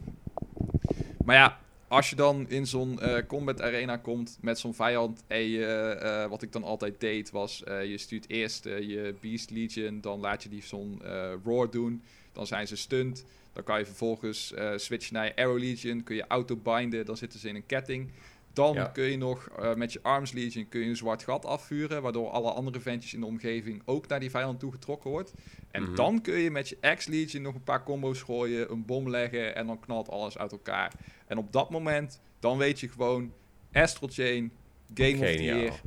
Maar 1.27 1.37
ja, 1.37 1.59
als 1.89 2.11
je 2.11 2.17
dan 2.17 2.49
in 2.49 2.67
zo'n 2.67 3.01
eh, 3.01 3.27
combat 3.27 3.63
arena 3.63 3.97
komt 3.97 4.39
met 4.41 4.59
zo'n 4.59 4.75
vijand 4.75 5.25
en 5.27 5.41
je, 5.41 5.67
eh, 5.67 6.29
wat 6.29 6.43
ik 6.43 6.53
dan 6.53 6.65
altijd 6.65 7.01
deed 7.01 7.31
was, 7.31 7.65
eh, 7.65 7.85
je 7.85 7.99
stuurt 7.99 8.29
eerst 8.29 8.65
je 8.65 9.15
Beast 9.21 9.51
Legion, 9.51 10.01
dan 10.01 10.21
laat 10.21 10.43
je 10.43 10.49
die 10.49 10.63
zo'n 10.63 11.03
roar 11.45 11.71
doen, 11.71 12.03
dan 12.33 12.47
zijn 12.47 12.67
ze 12.67 12.77
stunt, 12.77 13.25
dan 13.53 13.65
kan 13.65 13.79
je 13.79 13.87
vervolgens 13.87 14.55
switchen 14.77 15.15
naar 15.15 15.25
je 15.25 15.37
Arrow 15.37 15.59
Legion, 15.59 16.03
kun 16.03 16.17
je 16.17 16.27
auto-binden, 16.27 17.07
dan 17.07 17.17
zitten 17.17 17.41
ze 17.41 17.49
in 17.49 17.55
een 17.55 17.67
ketting. 17.67 18.11
Dan 18.57 18.75
Ja. 18.75 18.85
kun 18.85 19.05
je 19.05 19.17
nog 19.17 19.49
eh, 19.49 19.75
met 19.75 19.93
je 19.93 19.99
Arms 20.03 20.33
Legion 20.33 20.69
kun 20.69 20.81
je 20.81 20.87
een 20.89 20.97
zwart 20.97 21.23
gat 21.23 21.45
afvuren, 21.45 22.03
waardoor 22.03 22.29
alle 22.31 22.51
andere 22.51 22.81
ventjes 22.81 23.15
in 23.15 23.21
de 23.21 23.27
omgeving 23.27 23.83
ook 23.85 24.07
naar 24.09 24.21
die 24.21 24.31
vijand 24.31 24.61
toe 24.61 24.73
getrokken 24.73 25.11
wordt. 25.11 25.33
En 25.71 25.83
Mhm. 25.83 25.95
dan 25.95 26.21
kun 26.21 26.39
je 26.39 26.51
met 26.51 26.69
je 26.69 26.77
X-Legion 26.97 27.43
nog 27.43 27.55
een 27.55 27.63
paar 27.63 27.83
combo's 27.83 28.23
gooien, 28.23 28.71
een 28.71 28.85
bom 28.85 29.11
leggen 29.11 29.55
en 29.55 29.67
dan 29.67 29.81
knalt 29.81 30.09
alles 30.09 30.39
uit 30.39 30.53
elkaar. 30.53 30.93
En 31.27 31.39
op 31.39 31.53
dat 31.53 31.71
moment, 31.71 32.21
dan 32.41 32.59
weet 32.59 32.81
je 32.81 32.89
gewoon, 32.89 33.33
Astral 33.73 34.09
Chain, 34.13 34.53
Game 34.95 35.13
of 35.13 35.19
the. 35.37 35.43
Year 35.43 35.81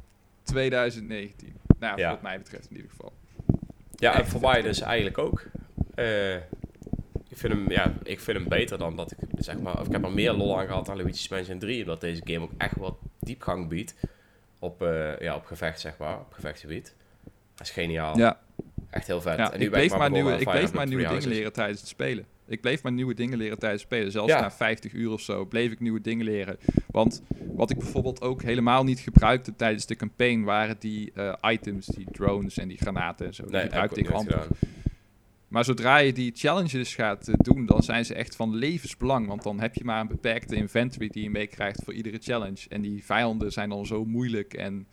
2019. 0.43 1.53
Nou, 1.79 1.97
Ja. 1.99 2.09
wat 2.09 2.21
mij 2.21 2.37
betreft 2.37 2.69
in 2.69 2.75
ieder 2.75 2.91
geval. 2.91 3.13
Ja, 3.95 4.17
en 4.19 4.27
voor 4.27 4.41
mij 4.41 4.61
dus 4.61 4.81
eigenlijk 4.81 5.17
ook. 5.17 5.43
Eh, 5.95 6.35
vind 7.39 7.53
hem, 7.53 7.71
ja, 7.71 7.93
ik 8.03 8.19
vind 8.19 8.37
hem 8.37 8.47
beter 8.47 8.77
dan 8.77 8.95
dat 8.95 9.11
ik, 9.11 9.17
zeg 9.37 9.59
maar... 9.59 9.79
Of 9.79 9.85
ik 9.85 9.91
heb 9.91 10.03
er 10.03 10.11
meer 10.11 10.31
lol 10.33 10.59
aan 10.59 10.67
gehad 10.67 10.85
dan 10.85 10.95
Luigi's 10.95 11.27
Mansion 11.29 11.59
3. 11.59 11.81
Omdat 11.81 12.01
deze 12.01 12.21
game 12.23 12.39
ook 12.41 12.51
echt 12.57 12.75
wat 12.77 12.95
diepgang 13.19 13.67
biedt. 13.67 13.95
op, 14.59 14.81
eh, 14.81 15.19
ja, 15.19 15.35
op 15.35 15.45
gevecht, 15.45 15.79
zeg 15.79 15.97
maar, 15.97 16.19
op 16.19 16.33
gevechtsgebied. 16.33 16.93
Dat 17.55 17.67
is 17.67 17.73
geniaal. 17.73 18.17
Ja, 18.17 18.39
Echt 18.89 19.07
heel 19.07 19.21
vet. 19.21 19.37
ja 19.37 19.51
en 19.51 19.59
nu 19.59 19.65
ik 19.65 19.71
bleef 19.71 19.97
maar, 19.97 20.11
nieuwe, 20.11 20.33
ik 20.37 20.49
bleef 20.49 20.73
maar 20.73 20.87
nieuwe 20.87 21.07
dingen 21.07 21.27
leren 21.27 21.53
tijdens 21.53 21.79
het 21.79 21.89
spelen. 21.89 22.25
Ik 22.47 22.61
bleef 22.61 22.83
maar 22.83 22.91
nieuwe 22.91 23.13
dingen 23.13 23.37
leren 23.37 23.59
tijdens 23.59 23.81
het 23.81 23.91
spelen. 23.91 24.11
Zelfs 24.11 24.31
Ja. 24.31 24.41
na 24.41 24.51
50 24.51 24.93
uur 24.93 25.11
of 25.11 25.21
zo 25.21 25.45
bleef 25.45 25.71
ik 25.71 25.79
nieuwe 25.79 26.01
dingen 26.01 26.25
leren. 26.25 26.57
Want 26.87 27.21
wat 27.55 27.69
ik 27.69 27.77
bijvoorbeeld 27.77 28.21
ook 28.21 28.41
helemaal 28.41 28.83
niet 28.83 28.99
gebruikte 28.99 29.55
tijdens 29.55 29.85
de 29.85 29.95
campaign... 29.95 30.43
waren 30.43 30.75
die 30.79 31.11
eh, 31.15 31.33
items, 31.51 31.85
die 31.85 32.07
drones 32.11 32.57
en 32.57 32.67
die 32.67 32.77
granaten 32.77 33.25
en 33.25 33.33
zo. 33.33 33.43
die 33.43 33.51
Nee, 33.51 33.61
heb 33.61 33.69
gebruikte 33.71 33.99
ik 33.99 34.09
ik. 34.09 34.47
Maar 35.49 35.65
zodra 35.65 35.97
je 35.97 36.13
die 36.13 36.31
challenges 36.35 36.95
gaat 36.95 37.27
eh, 37.27 37.33
doen, 37.37 37.65
dan 37.65 37.83
zijn 37.83 38.05
ze 38.05 38.13
echt 38.13 38.35
van 38.35 38.55
levensbelang. 38.55 39.27
Want 39.27 39.43
dan 39.43 39.59
heb 39.59 39.75
je 39.75 39.83
maar 39.83 40.01
een 40.01 40.07
beperkte 40.07 40.55
inventory 40.55 41.07
die 41.07 41.23
je 41.23 41.29
meekrijgt 41.29 41.83
voor 41.83 41.93
iedere 41.93 42.17
challenge. 42.21 42.65
En 42.69 42.81
die 42.81 43.05
vijanden 43.05 43.51
zijn 43.51 43.69
dan 43.69 43.85
zo 43.85 44.05
moeilijk 44.05 44.53
en 44.53 44.87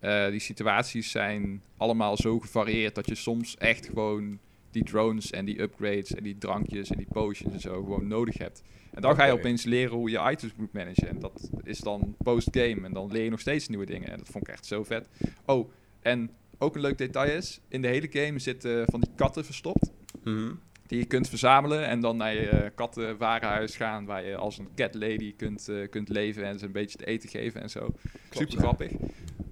eh, 0.00 0.28
die 0.28 0.40
situaties 0.40 1.10
zijn 1.10 1.62
allemaal 1.76 2.16
zo 2.16 2.38
gevarieerd 2.38 2.94
dat 2.94 3.08
je 3.08 3.14
soms 3.14 3.56
echt 3.56 3.86
gewoon 3.86 4.38
die 4.70 4.84
drones 4.84 5.30
en 5.30 5.44
die 5.44 5.60
upgrades 5.60 6.14
en 6.14 6.22
die 6.22 6.38
drankjes 6.38 6.90
en 6.90 6.96
die 6.96 7.06
potions 7.12 7.54
en 7.54 7.60
zo 7.60 7.74
gewoon 7.74 8.06
nodig 8.06 8.38
hebt. 8.38 8.62
En 8.92 9.02
dan 9.02 9.14
ga 9.14 9.24
je 9.24 9.32
opeens 9.32 9.64
leren 9.64 9.96
hoe 9.96 10.10
je 10.10 10.30
items 10.30 10.52
moet 10.56 10.72
managen. 10.72 11.08
En 11.08 11.18
dat 11.18 11.50
is 11.62 11.78
dan 11.78 12.14
post-game. 12.22 12.80
En 12.84 12.92
dan 12.92 13.12
leer 13.12 13.24
je 13.24 13.30
nog 13.30 13.40
steeds 13.40 13.68
nieuwe 13.68 13.86
dingen. 13.86 14.10
En 14.10 14.18
dat 14.18 14.28
vond 14.28 14.48
ik 14.48 14.54
echt 14.54 14.66
zo 14.66 14.84
vet. 14.84 15.08
Oh, 15.44 15.70
en 16.00 16.30
ook 16.58 16.74
een 16.74 16.80
leuk 16.80 16.98
detail 16.98 17.30
is, 17.36 17.60
in 17.68 17.82
de 17.82 17.88
hele 17.88 18.08
game 18.10 18.38
zitten 18.38 18.84
van 18.90 19.00
die 19.00 19.10
katten 19.16 19.44
verstopt 19.44 19.90
Mhm. 20.24 20.52
die 20.86 20.98
je 20.98 21.04
kunt 21.04 21.28
verzamelen 21.28 21.86
en 21.86 22.00
dan 22.00 22.16
naar 22.16 22.34
je 22.34 22.48
eh, 22.48 22.70
kattenwarenhuis 22.74 23.76
gaan, 23.76 24.04
waar 24.04 24.24
je 24.24 24.36
als 24.36 24.58
een 24.58 24.68
cat 24.74 24.94
lady 24.94 25.34
kunt, 25.36 25.68
eh, 25.68 25.88
kunt 25.90 26.08
leven 26.08 26.44
en 26.44 26.58
ze 26.58 26.64
een 26.64 26.72
beetje 26.72 26.98
te 26.98 27.06
eten 27.06 27.28
geven 27.28 27.60
en 27.62 27.70
zo. 27.70 27.94
Super 28.30 28.52
ja. 28.54 28.58
grappig. 28.58 28.92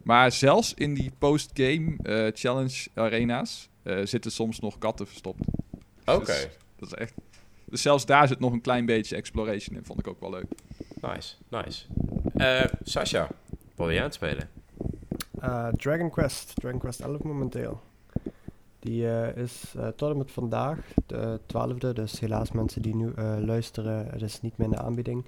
Maar 0.02 0.32
zelfs 0.32 0.74
in 0.74 0.94
die 0.94 1.11
post-game 1.18 1.96
eh, 2.02 2.26
challenge 2.34 2.86
arena's 2.94 3.68
zitten 4.05 4.30
soms 4.32 4.61
nog 4.61 4.78
katten 4.78 5.07
verstopt. 5.07 5.40
Oké, 6.05 6.24
Dus 6.24 6.48
dat 6.76 6.88
is 6.88 6.94
echt. 6.94 7.14
Dus 7.64 7.82
zelfs 7.82 8.07
daar 8.07 8.28
zit 8.28 8.40
nog 8.40 8.52
een 8.52 8.61
klein 8.61 8.86
beetje 8.86 9.16
exploration 9.16 9.76
in, 9.76 9.84
vond 9.84 9.98
ik 9.98 10.07
ook 10.07 10.20
wel 10.20 10.30
leuk. 10.30 10.46
nice, 11.00 11.34
nice. 11.48 11.84
Sasha, 12.82 13.28
wat 13.50 13.86
wil 13.86 13.88
jij 13.90 13.98
aan 13.98 14.05
het 14.05 14.14
spelen? 14.14 14.48
Eh, 15.45 15.68
Dragon 15.68 16.11
Quest, 16.11 16.55
Dragon 16.55 16.78
Quest 16.78 17.01
11 17.01 17.22
momenteel. 17.22 17.80
Die 18.78 19.09
eh, 19.09 19.36
is 19.36 19.74
eh, 19.76 19.88
tot 19.88 20.11
en 20.11 20.18
met 20.18 20.30
vandaag, 20.30 20.78
de 21.07 21.40
12e, 21.47 21.92
dus 21.92 22.20
helaas 22.20 22.53
mensen 22.53 22.82
die 22.82 22.95
nu 22.95 23.12
luisteren, 23.40 24.07
het 24.11 24.22
is 24.22 24.40
niet 24.40 24.57
meer 24.57 24.66
in 24.66 24.72
de 24.72 24.82
aanbieding. 24.82 25.24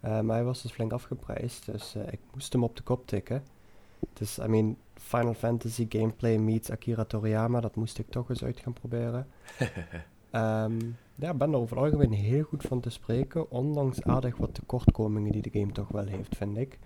Maar 0.00 0.36
hij 0.36 0.44
was 0.44 0.62
dus 0.62 0.72
flink 0.72 0.92
afgeprijsd, 0.92 1.66
dus 1.72 1.94
ik 2.10 2.18
moest 2.32 2.52
hem 2.52 2.64
op 2.64 2.76
de 2.76 2.82
kop 2.82 3.06
tikken. 3.06 3.42
Dus, 4.12 4.38
I 4.38 4.46
mean, 4.46 4.76
Final 4.94 5.34
Fantasy 5.34 5.86
gameplay 5.88 6.36
meets 6.36 6.70
Akira 6.70 7.04
Toriyama, 7.04 7.60
dat 7.60 7.74
moest 7.74 7.98
ik 7.98 8.10
toch 8.10 8.28
eens 8.28 8.44
uit 8.44 8.60
gaan 8.60 8.72
proberen. 8.72 9.26
Ehm, 10.30 10.78
ja, 11.14 11.30
ik 11.30 11.38
ben 11.38 11.52
er 11.52 11.58
over 11.58 11.76
het 11.76 11.84
algemeen 11.84 12.12
heel 12.12 12.42
goed 12.42 12.62
van 12.62 12.80
te 12.80 12.90
spreken, 12.90 13.50
ondanks 13.50 14.02
aardig 14.02 14.36
wat 14.36 14.54
tekortkomingen 14.54 15.32
die 15.32 15.42
de 15.42 15.58
game 15.58 15.72
toch 15.72 15.88
wel 15.88 16.06
heeft, 16.06 16.36
vind 16.36 16.56
ik. 16.56 16.78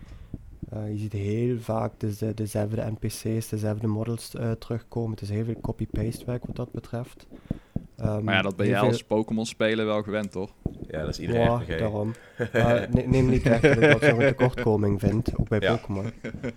Eh, 0.72 0.90
je 0.92 0.98
ziet 0.98 1.12
heel 1.12 1.58
vaak 1.58 1.92
deze, 2.00 2.34
dezelfde 2.34 2.90
NPC's, 3.00 3.48
dezelfde 3.48 3.86
models 3.86 4.34
eh, 4.34 4.50
terugkomen. 4.50 5.10
Het 5.10 5.20
is 5.20 5.30
heel 5.30 5.44
veel 5.44 5.60
copy-paste 5.60 6.24
werk 6.24 6.46
wat 6.46 6.56
dat 6.56 6.72
betreft. 6.72 7.26
Ehm, 7.96 8.24
Maar 8.24 8.34
ja, 8.34 8.42
dat 8.42 8.56
ben 8.56 8.66
jij 8.68 8.78
veel- 8.78 8.88
als 8.88 9.04
Pokémon 9.04 9.46
speler 9.46 9.86
wel 9.86 10.02
gewend, 10.02 10.32
toch? 10.32 10.52
Ja, 10.88 11.00
dat 11.00 11.08
is 11.08 11.18
iedereen 11.20 11.42
Ja, 11.42 11.54
RPG. 11.56 11.78
daarom. 11.78 12.12
Maar 12.52 12.88
neem 13.06 13.26
niet 13.28 13.42
weg 13.42 13.60
dat 13.60 13.72
ik 13.76 13.80
dat 13.80 14.02
zo'n 14.04 14.18
tekortkoming 14.18 15.00
vind, 15.00 15.38
ook 15.38 15.48
bij 15.48 15.60
Ja. 15.60 15.76
Pokémon. 15.76 16.04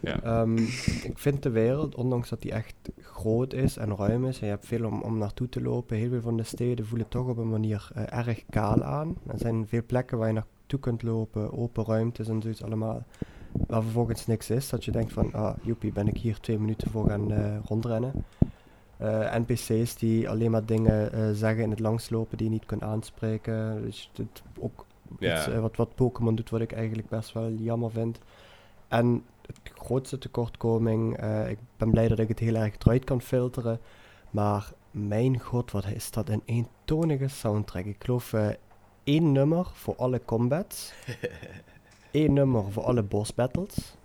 Ja. 0.01 0.21
Ehm, 0.23 0.57
ik 1.03 1.13
vind 1.19 1.43
de 1.43 1.49
wereld, 1.49 1.95
ondanks 1.95 2.29
dat 2.29 2.41
die 2.41 2.51
echt 2.51 2.75
groot 3.01 3.53
is 3.53 3.77
en 3.77 3.95
ruim 3.95 4.25
is, 4.25 4.39
en 4.39 4.45
je 4.45 4.51
hebt 4.51 4.65
veel 4.65 4.85
om, 4.85 5.01
om 5.01 5.17
naartoe 5.17 5.49
te 5.49 5.61
lopen, 5.61 5.97
heel 5.97 6.09
veel 6.09 6.21
van 6.21 6.37
de 6.37 6.43
steden 6.43 6.85
voelen 6.85 7.07
toch 7.07 7.27
op 7.27 7.37
een 7.37 7.49
manier 7.49 7.89
eh, 7.93 8.17
erg 8.19 8.43
kaal 8.49 8.83
aan. 8.83 9.15
Er 9.27 9.37
zijn 9.39 9.67
veel 9.67 9.83
plekken 9.85 10.17
waar 10.17 10.27
je 10.27 10.33
naartoe 10.33 10.79
kunt 10.79 11.03
lopen, 11.03 11.57
open 11.57 11.85
ruimtes 11.85 12.27
en 12.27 12.41
zoiets 12.41 12.63
allemaal, 12.63 13.05
waar 13.67 13.81
vervolgens 13.81 14.27
niks 14.27 14.49
is. 14.49 14.69
Dat 14.69 14.85
je 14.85 14.91
denkt 14.91 15.13
van, 15.13 15.33
ah, 15.33 15.55
joepie, 15.61 15.91
ben 15.91 16.07
ik 16.07 16.17
hier 16.17 16.39
twee 16.39 16.59
minuten 16.59 16.91
voor 16.91 17.09
gaan 17.09 17.31
eh, 17.31 17.57
rondrennen. 17.65 18.25
Eh, 18.97 19.35
NPC's 19.35 19.95
die 19.95 20.29
alleen 20.29 20.51
maar 20.51 20.65
dingen 20.65 21.13
eh, 21.13 21.29
zeggen 21.33 21.63
in 21.63 21.69
het 21.69 21.79
langslopen 21.79 22.37
die 22.37 22.47
je 22.47 22.53
niet 22.53 22.65
kunt 22.65 22.81
aanspreken. 22.81 23.81
Dus 23.81 24.11
het, 24.15 24.41
ook 24.59 24.85
iets, 25.19 25.47
wat, 25.47 25.75
wat 25.75 25.95
Pokémon 25.95 26.35
doet, 26.35 26.49
wat 26.49 26.61
ik 26.61 26.71
eigenlijk 26.71 27.09
best 27.09 27.33
wel 27.33 27.51
jammer 27.51 27.91
vind. 27.91 28.19
En 28.87 29.23
het 29.45 29.57
grootste 29.73 30.17
tekortkoming, 30.17 31.17
ik 31.47 31.57
ben 31.77 31.91
blij 31.91 32.07
dat 32.07 32.19
ik 32.19 32.27
het 32.27 32.39
heel 32.39 32.55
erg 32.55 32.75
eruit 32.79 33.03
kan 33.03 33.21
filteren. 33.21 33.79
Maar 34.31 34.71
mijn 34.91 35.39
god, 35.39 35.71
wat 35.71 35.85
is 35.85 36.11
dat 36.11 36.29
een 36.29 36.41
eentonige 36.45 37.27
soundtrack. 37.27 37.85
Ik 37.85 38.03
geloof 38.03 38.33
één 39.03 39.31
nummer 39.31 39.67
voor 39.73 39.95
alle 39.95 40.21
combats. 40.25 40.93
één 42.15 42.33
nummer 42.33 42.71
voor 42.71 42.83
alle 42.83 43.03
boss 43.03 43.33
battles. 43.33 43.95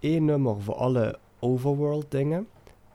één 0.00 0.24
nummer 0.24 0.60
voor 0.60 0.74
alle 0.74 1.18
overworld 1.38 2.10
dingen. 2.10 2.46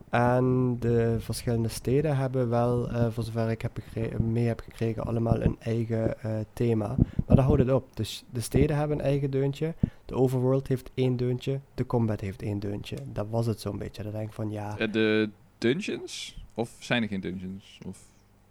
En 0.10 0.76
de 0.80 1.16
verschillende 1.20 1.68
steden 1.68 2.18
hebben 2.18 2.50
wel, 2.50 2.90
eh, 2.90 3.12
voor 3.12 3.24
zover 3.24 3.50
ik 3.50 3.62
heb 3.62 3.80
mee 4.20 4.46
heb 4.46 4.60
gekregen, 4.60 5.06
allemaal 5.06 5.42
een 5.42 5.56
eigen 5.60 6.22
eh, 6.22 6.40
thema. 6.54 6.96
Maar 7.26 7.36
daar 7.36 7.46
houdt 7.46 7.62
het 7.62 7.72
op. 7.72 7.96
Dus 7.96 8.24
de 8.32 8.42
steden 8.42 8.78
hebben 8.78 9.00
een 9.00 9.06
eigen 9.06 9.32
deuntje. 9.32 9.74
De 10.06 10.16
overworld 10.16 10.68
heeft 10.68 10.92
één 10.94 11.18
deuntje. 11.18 11.60
De 11.74 11.86
combat 11.86 12.22
heeft 12.22 12.42
één 12.42 12.60
deuntje. 12.60 12.98
Dat 13.14 13.28
was 13.30 13.46
het 13.46 13.60
zo'n 13.62 13.78
beetje. 13.78 14.04
Dan 14.04 14.12
denk 14.12 14.28
ik 14.28 14.34
van 14.34 14.52
ja. 14.52 14.78
Eh, 14.78 14.92
de 14.92 15.30
dungeons? 15.58 16.44
Of 16.54 16.76
zijn 16.80 17.02
er 17.02 17.08
geen 17.08 17.22
dungeons? 17.22 17.80
Of... 17.88 18.00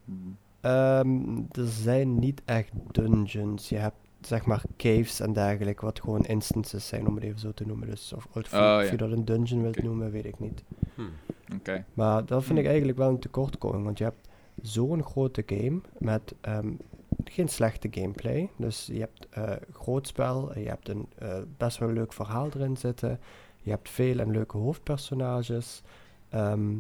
Hmm. 0.05 0.37
Ehm, 0.61 1.37
er 1.53 1.66
zijn 1.66 2.18
niet 2.18 2.43
echt 2.45 2.72
dungeons. 2.91 3.68
Je 3.68 3.76
hebt 3.76 4.05
zeg 4.27 4.45
maar 4.47 4.62
caves 4.77 5.20
en 5.20 5.33
dergelijke, 5.33 5.85
wat 5.85 6.01
gewoon 6.01 6.24
instances 6.24 6.87
zijn 6.87 7.07
om 7.09 7.14
het 7.14 7.24
even 7.24 7.39
zo 7.39 7.53
te 7.53 7.66
noemen. 7.66 7.89
Dus 7.89 8.12
of, 8.12 8.27
of, 8.33 8.37
Oh, 8.37 8.51
ja. 8.51 8.83
of 8.83 8.91
je 8.91 8.97
dat 8.97 9.11
een 9.11 9.24
dungeon 9.24 9.62
wilt 9.62 9.83
noemen, 9.83 10.11
weet 10.11 10.24
ik 10.24 10.39
niet. 10.39 10.62
Hm. 10.95 11.03
Oké. 11.55 11.85
Maar 11.95 12.24
dat 12.27 12.39
vind 12.45 12.51
ik 12.51 12.57
Hmm. 12.59 12.66
eigenlijk 12.66 12.99
wel 12.99 13.09
een 13.09 13.18
tekortkoming, 13.18 13.85
want 13.85 13.99
je 13.99 14.05
hebt 14.05 14.29
zo'n 14.62 15.03
grote 15.03 15.43
game 15.47 15.81
met 15.99 16.35
ehm, 16.41 16.72
geen 17.24 17.49
slechte 17.49 17.89
gameplay. 17.91 18.51
Dus 18.57 18.87
je 18.93 18.99
hebt 18.99 19.27
eh 19.31 19.53
groot 19.72 20.07
spel, 20.07 20.59
je 20.59 20.68
hebt 20.68 20.89
een 20.89 21.07
eh, 21.18 21.39
best 21.57 21.79
wel 21.79 21.91
leuk 21.91 22.12
verhaal 22.12 22.49
erin 22.55 22.77
zitten. 22.77 23.20
Je 23.62 23.70
hebt 23.70 23.89
veel 23.91 24.18
en 24.18 24.31
leuke 24.31 24.57
hoofdpersonages. 24.57 25.83
Ehm, 26.29 26.74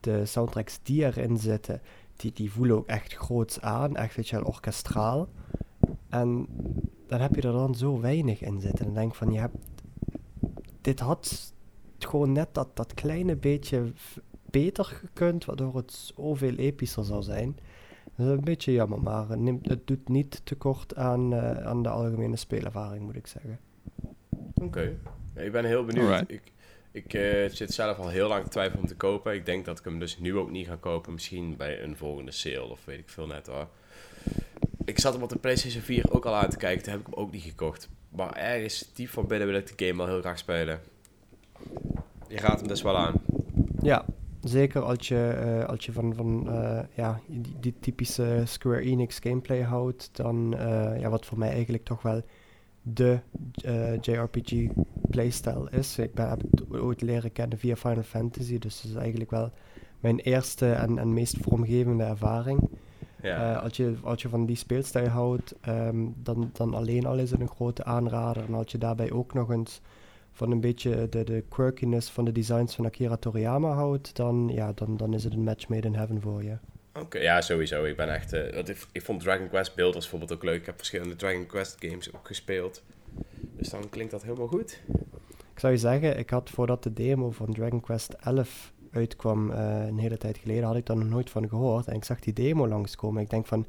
de 0.00 0.26
soundtracks 0.26 0.80
die 0.82 1.04
erin 1.04 1.36
zitten, 1.38 1.80
die, 2.16 2.32
die 2.32 2.52
voelen 2.52 2.76
ook 2.76 2.86
echt 2.86 3.14
groots 3.14 3.60
aan, 3.60 3.96
echt 3.96 4.16
weet 4.16 4.28
je 4.28 4.36
wel, 4.36 4.44
orkestraal. 4.44 5.28
En 6.08 6.46
dan 7.12 7.20
heb 7.20 7.34
je 7.34 7.42
er 7.42 7.52
dan 7.52 7.74
zo 7.74 8.00
weinig 8.00 8.42
in 8.42 8.60
zitten. 8.60 8.86
En 8.86 8.94
denk 8.94 9.14
van, 9.14 9.32
je 9.32 9.38
hebt... 9.38 9.56
Dit 10.80 11.00
had 11.00 11.54
gewoon 11.98 12.32
net 12.32 12.48
dat, 12.54 12.76
dat 12.76 12.94
kleine 12.94 13.36
beetje 13.36 13.92
beter 14.50 14.84
gekund, 14.84 15.44
waardoor 15.44 15.76
het 15.76 15.92
zoveel 15.92 16.54
epischer 16.54 17.04
zou 17.04 17.22
zijn. 17.22 17.58
Dat 18.16 18.26
is 18.26 18.32
een 18.32 18.44
beetje 18.44 18.72
jammer, 18.72 19.02
maar 19.02 19.28
het, 19.28 19.38
neemt, 19.38 19.68
het 19.68 19.86
doet 19.86 20.08
niet 20.08 20.40
tekort 20.44 20.96
aan, 20.96 21.32
eh, 21.32 21.66
aan 21.66 21.82
de 21.82 21.88
algemene 21.88 22.36
speelervaring, 22.36 23.04
moet 23.04 23.16
ik 23.16 23.26
zeggen. 23.26 23.58
Oké. 24.54 24.96
Ja, 25.34 25.40
ik 25.40 25.52
ben 25.52 25.64
heel 25.64 25.84
benieuwd. 25.84 26.06
Alright. 26.06 26.30
Ik, 26.30 26.52
ik 26.90 27.14
eh, 27.14 27.50
zit 27.50 27.72
zelf 27.72 27.98
al 27.98 28.08
heel 28.08 28.28
lang 28.28 28.44
te 28.44 28.50
twijfelen 28.50 28.82
om 28.82 28.88
te 28.88 28.96
kopen. 28.96 29.34
Ik 29.34 29.46
denk 29.46 29.64
dat 29.64 29.78
ik 29.78 29.84
hem 29.84 29.98
dus 29.98 30.18
nu 30.18 30.36
ook 30.36 30.50
niet 30.50 30.66
ga 30.66 30.76
kopen. 30.76 31.12
Misschien 31.12 31.56
bij 31.56 31.82
een 31.82 31.96
volgende 31.96 32.30
sale 32.30 32.70
of 32.70 32.84
weet 32.84 32.98
ik 32.98 33.08
veel 33.08 33.26
net 33.26 33.46
hoor. 33.46 33.68
Ik 34.84 34.98
zat 34.98 35.12
hem 35.12 35.22
op 35.22 35.28
de 35.28 35.38
PlayStation 35.38 35.82
4 35.82 36.04
ook 36.10 36.26
al 36.26 36.34
aan 36.34 36.50
te 36.50 36.56
kijken. 36.56 36.82
Toen 36.82 36.92
heb 36.92 37.00
ik 37.00 37.06
hem 37.06 37.24
ook 37.24 37.32
niet 37.32 37.42
gekocht. 37.42 37.88
Maar 38.08 38.32
ergens 38.32 38.90
diep 38.94 39.08
van 39.08 39.26
binnen 39.26 39.48
wil 39.48 39.56
ik 39.56 39.76
de 39.76 39.86
game 39.86 39.98
wel 39.98 40.06
heel 40.12 40.20
graag 40.20 40.38
spelen. 40.38 40.80
Je 42.28 42.38
gaat 42.38 42.58
hem 42.58 42.68
dus 42.68 42.82
wel 42.82 42.96
aan. 42.96 43.14
Ja, 43.82 44.04
zeker 44.40 44.82
als 44.82 45.08
je, 45.08 45.28
eh, 45.28 45.68
als 45.68 45.84
je 45.84 45.92
van, 45.92 46.14
van 46.14 46.48
eh, 46.48 46.80
ja, 46.94 47.20
die, 47.26 47.56
die 47.60 47.74
typische 47.80 48.42
Square 48.44 48.80
Enix 48.80 49.18
gameplay 49.18 49.62
houdt, 49.62 50.10
dan 50.12 50.56
eh, 50.56 51.00
ja, 51.00 51.08
wat 51.08 51.26
voor 51.26 51.38
mij 51.38 51.50
eigenlijk 51.50 51.84
toch 51.84 52.02
wel 52.02 52.22
de 52.82 53.18
JRPG 54.00 54.66
playstyle 55.10 55.70
is. 55.70 55.98
Ik 55.98 56.14
ben, 56.14 56.28
heb 56.28 56.42
het 56.50 56.70
ooit 56.70 57.02
leren 57.02 57.32
kennen 57.32 57.58
via 57.58 57.76
Final 57.76 58.02
Fantasy, 58.02 58.58
dus 58.58 58.80
dat 58.80 58.90
is 58.90 58.96
eigenlijk 58.96 59.30
wel 59.30 59.50
mijn 60.00 60.18
eerste 60.18 60.72
en, 60.72 60.98
en 60.98 61.12
meest 61.12 61.36
vormgevende 61.40 62.04
ervaring. 62.04 62.68
Ja. 63.22 63.54
Eh, 63.56 63.62
als, 63.62 63.76
je, 63.76 63.94
als 64.02 64.22
je 64.22 64.28
van 64.28 64.46
die 64.46 64.56
speelstijl 64.56 65.08
houdt, 65.08 65.54
ehm, 65.60 66.06
dan, 66.16 66.50
dan 66.52 66.74
alleen 66.74 67.06
al 67.06 67.18
is 67.18 67.30
het 67.30 67.40
een 67.40 67.48
grote 67.48 67.84
aanrader. 67.84 68.44
En 68.44 68.54
als 68.54 68.72
je 68.72 68.78
daarbij 68.78 69.10
ook 69.10 69.34
nog 69.34 69.50
eens 69.50 69.80
van 70.32 70.50
een 70.50 70.60
beetje 70.60 71.08
de, 71.08 71.24
de 71.24 71.44
quirkiness 71.48 72.10
van 72.10 72.24
de 72.24 72.32
designs 72.32 72.74
van 72.74 72.84
Akira 72.86 73.16
Toriyama 73.16 73.72
houdt, 73.72 74.16
dan, 74.16 74.50
ja, 74.52 74.72
dan, 74.74 74.96
dan 74.96 75.14
is 75.14 75.24
het 75.24 75.32
een 75.32 75.44
match 75.44 75.68
made 75.68 75.86
in 75.86 75.94
heaven 75.94 76.20
voor 76.20 76.42
je. 76.42 76.56
Oké, 76.94 77.18
ja, 77.18 77.40
sowieso. 77.40 77.84
Ik 77.84 77.96
ben 77.96 78.14
echt... 78.14 78.32
eh, 78.32 78.76
ik 78.92 79.02
vond 79.02 79.20
Dragon 79.20 79.48
Quest 79.48 79.74
Builders 79.74 80.10
bijvoorbeeld 80.10 80.32
ook 80.32 80.44
leuk. 80.44 80.60
Ik 80.60 80.66
heb 80.66 80.76
verschillende 80.76 81.16
Dragon 81.16 81.46
Quest 81.46 81.76
games 81.78 82.14
ook 82.14 82.26
gespeeld. 82.26 82.82
Dus 83.56 83.68
dan 83.68 83.88
klinkt 83.88 84.10
dat 84.12 84.22
helemaal 84.22 84.46
goed. 84.46 84.80
ik 85.52 85.60
zou 85.60 85.72
je 85.72 85.78
zeggen, 85.78 86.18
ik 86.18 86.30
had 86.30 86.50
voordat 86.50 86.82
de 86.82 86.92
demo 86.92 87.30
van 87.30 87.52
Dragon 87.52 87.80
Quest 87.80 88.12
11 88.12 88.72
uitkwam, 88.92 89.50
eh, 89.50 89.86
een 89.86 89.98
hele 89.98 90.16
tijd 90.16 90.38
geleden, 90.38 90.64
had 90.64 90.76
ik 90.76 90.86
daar 90.86 90.96
nog 90.96 91.08
nooit 91.08 91.30
van 91.30 91.48
gehoord. 91.48 91.86
En 91.86 91.94
ik 91.94 92.04
zag 92.04 92.20
die 92.20 92.32
demo 92.32 92.68
langskomen 92.68 93.16
en 93.16 93.24
ik 93.24 93.30
denk 93.30 93.46
van, 93.46 93.66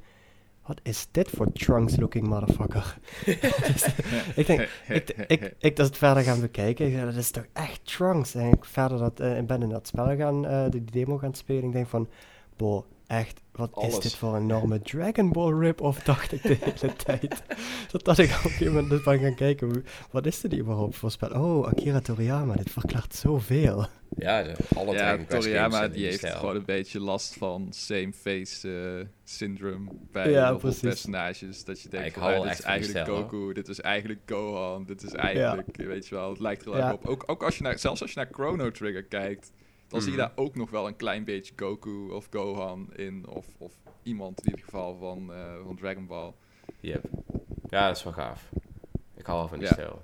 wat 0.65 0.79
is 0.83 1.07
dit 1.11 1.29
voor 1.29 1.51
Trunks-looking 1.51 2.27
motherfucker? 2.27 2.97
Dus, 3.73 3.85
ik 4.41 4.45
denk, 4.45 4.69
ik, 4.87 5.09
ik, 5.27 5.55
ik 5.59 5.75
dat 5.75 5.85
het 5.85 5.97
verder 5.97 6.23
gaan 6.23 6.41
bekijken, 6.41 6.87
ik, 6.87 7.01
dat 7.01 7.15
is 7.15 7.31
toch 7.31 7.45
echt 7.53 7.85
Trunks? 7.85 8.35
En 8.35 8.51
ik 8.51 8.65
verder 8.65 8.97
dat, 8.97 9.19
uh, 9.19 9.41
ben 9.41 9.61
in 9.61 9.69
dat 9.69 9.87
spel 9.87 10.15
gaan, 10.15 10.45
uh, 10.45 10.69
die 10.69 10.83
demo 10.83 11.17
gaan 11.17 11.33
spelen, 11.33 11.63
ik 11.63 11.71
denk 11.71 11.87
van, 11.87 12.09
boh, 12.57 12.85
echt, 13.07 13.41
wat 13.53 13.73
Alles. 13.73 13.93
is 13.93 13.99
dit 13.99 14.15
voor 14.15 14.35
een 14.35 14.41
enorme 14.41 14.81
Dragon 14.81 15.31
Ball 15.31 15.53
rip-off, 15.53 16.03
dacht 16.13 16.31
ik 16.31 16.41
de 16.41 16.57
hele 16.59 16.95
tijd. 16.95 17.43
Totdat 17.87 18.17
ik 18.17 18.29
op 18.29 18.35
een 18.35 18.41
gegeven 18.49 18.73
moment 18.73 18.89
dus 18.89 19.03
ben 19.03 19.19
gaan 19.19 19.35
kijken, 19.35 19.85
wat 20.11 20.25
is 20.25 20.41
dit 20.41 20.53
überhaupt 20.57 20.95
voor 20.95 21.11
spel? 21.11 21.29
Oh, 21.29 21.67
Akira 21.67 21.99
Toriyama, 21.99 22.55
dit 22.55 22.69
verklaart 22.71 23.15
zoveel. 23.15 23.85
Ja, 24.15 24.43
de- 24.43 24.55
alle 24.75 24.93
Ja, 24.95 25.17
Toriyama 25.27 25.87
die 25.87 26.03
heeft 26.05 26.17
stijl. 26.17 26.35
gewoon 26.39 26.55
een 26.55 26.65
beetje 26.65 26.99
last 26.99 27.33
van 27.37 27.67
same 27.69 28.13
face 28.13 28.97
eh, 28.99 29.05
syndrome 29.23 29.89
bij 30.11 30.29
Ja, 30.31 30.39
heel 30.47 30.59
veel 30.59 30.69
precies. 30.69 30.81
personages. 30.81 31.63
Dat 31.63 31.81
je 31.81 31.89
denkt, 31.89 32.17
ah, 32.17 32.23
wel 32.25 32.43
dit 32.43 32.51
is 32.51 32.61
eigenlijk 32.61 32.99
stijl, 33.05 33.17
Goku, 33.21 33.53
dit 33.53 33.67
is 33.67 33.79
eigenlijk 33.81 34.19
Gohan, 34.25 34.85
dit 34.85 35.03
is 35.03 35.11
eigenlijk, 35.13 35.75
weet 35.77 36.07
je 36.07 36.15
wel, 36.15 36.29
het 36.29 36.39
lijkt 36.39 36.65
er 36.65 36.71
heel 36.71 36.77
Ja. 36.79 36.85
erg 36.87 36.93
op. 36.95 37.05
Ook, 37.07 37.23
ook 37.25 37.43
als 37.43 37.57
je 37.57 37.63
naar, 37.63 37.79
zelfs 37.79 38.01
als 38.01 38.11
je 38.13 38.17
naar 38.19 38.29
Chrono 38.31 38.71
Trigger 38.71 39.03
kijkt, 39.03 39.51
dan 39.93 40.01
zie 40.01 40.11
je 40.11 40.17
Mhm. 40.17 40.27
daar 40.27 40.45
ook 40.45 40.55
nog 40.55 40.69
wel 40.69 40.87
een 40.87 40.95
klein 40.95 41.23
beetje 41.23 41.53
Goku 41.55 42.09
of 42.11 42.27
Gohan 42.31 42.93
in, 42.95 43.27
of, 43.27 43.45
of 43.57 43.73
iemand 44.03 44.39
in 44.39 44.49
ieder 44.49 44.63
geval 44.65 44.95
van, 44.95 45.33
eh, 45.33 45.53
van 45.65 45.75
Dragon 45.75 46.07
Ball. 46.07 46.33
Yep. 46.79 47.03
Ja, 47.69 47.87
dat 47.87 47.97
is 47.97 48.03
wel 48.03 48.13
gaaf. 48.13 48.49
Ik 49.15 49.25
hou 49.25 49.37
wel 49.39 49.47
van 49.47 49.57
die 49.59 49.67
Ja. 49.67 49.73
stijl. 49.73 50.01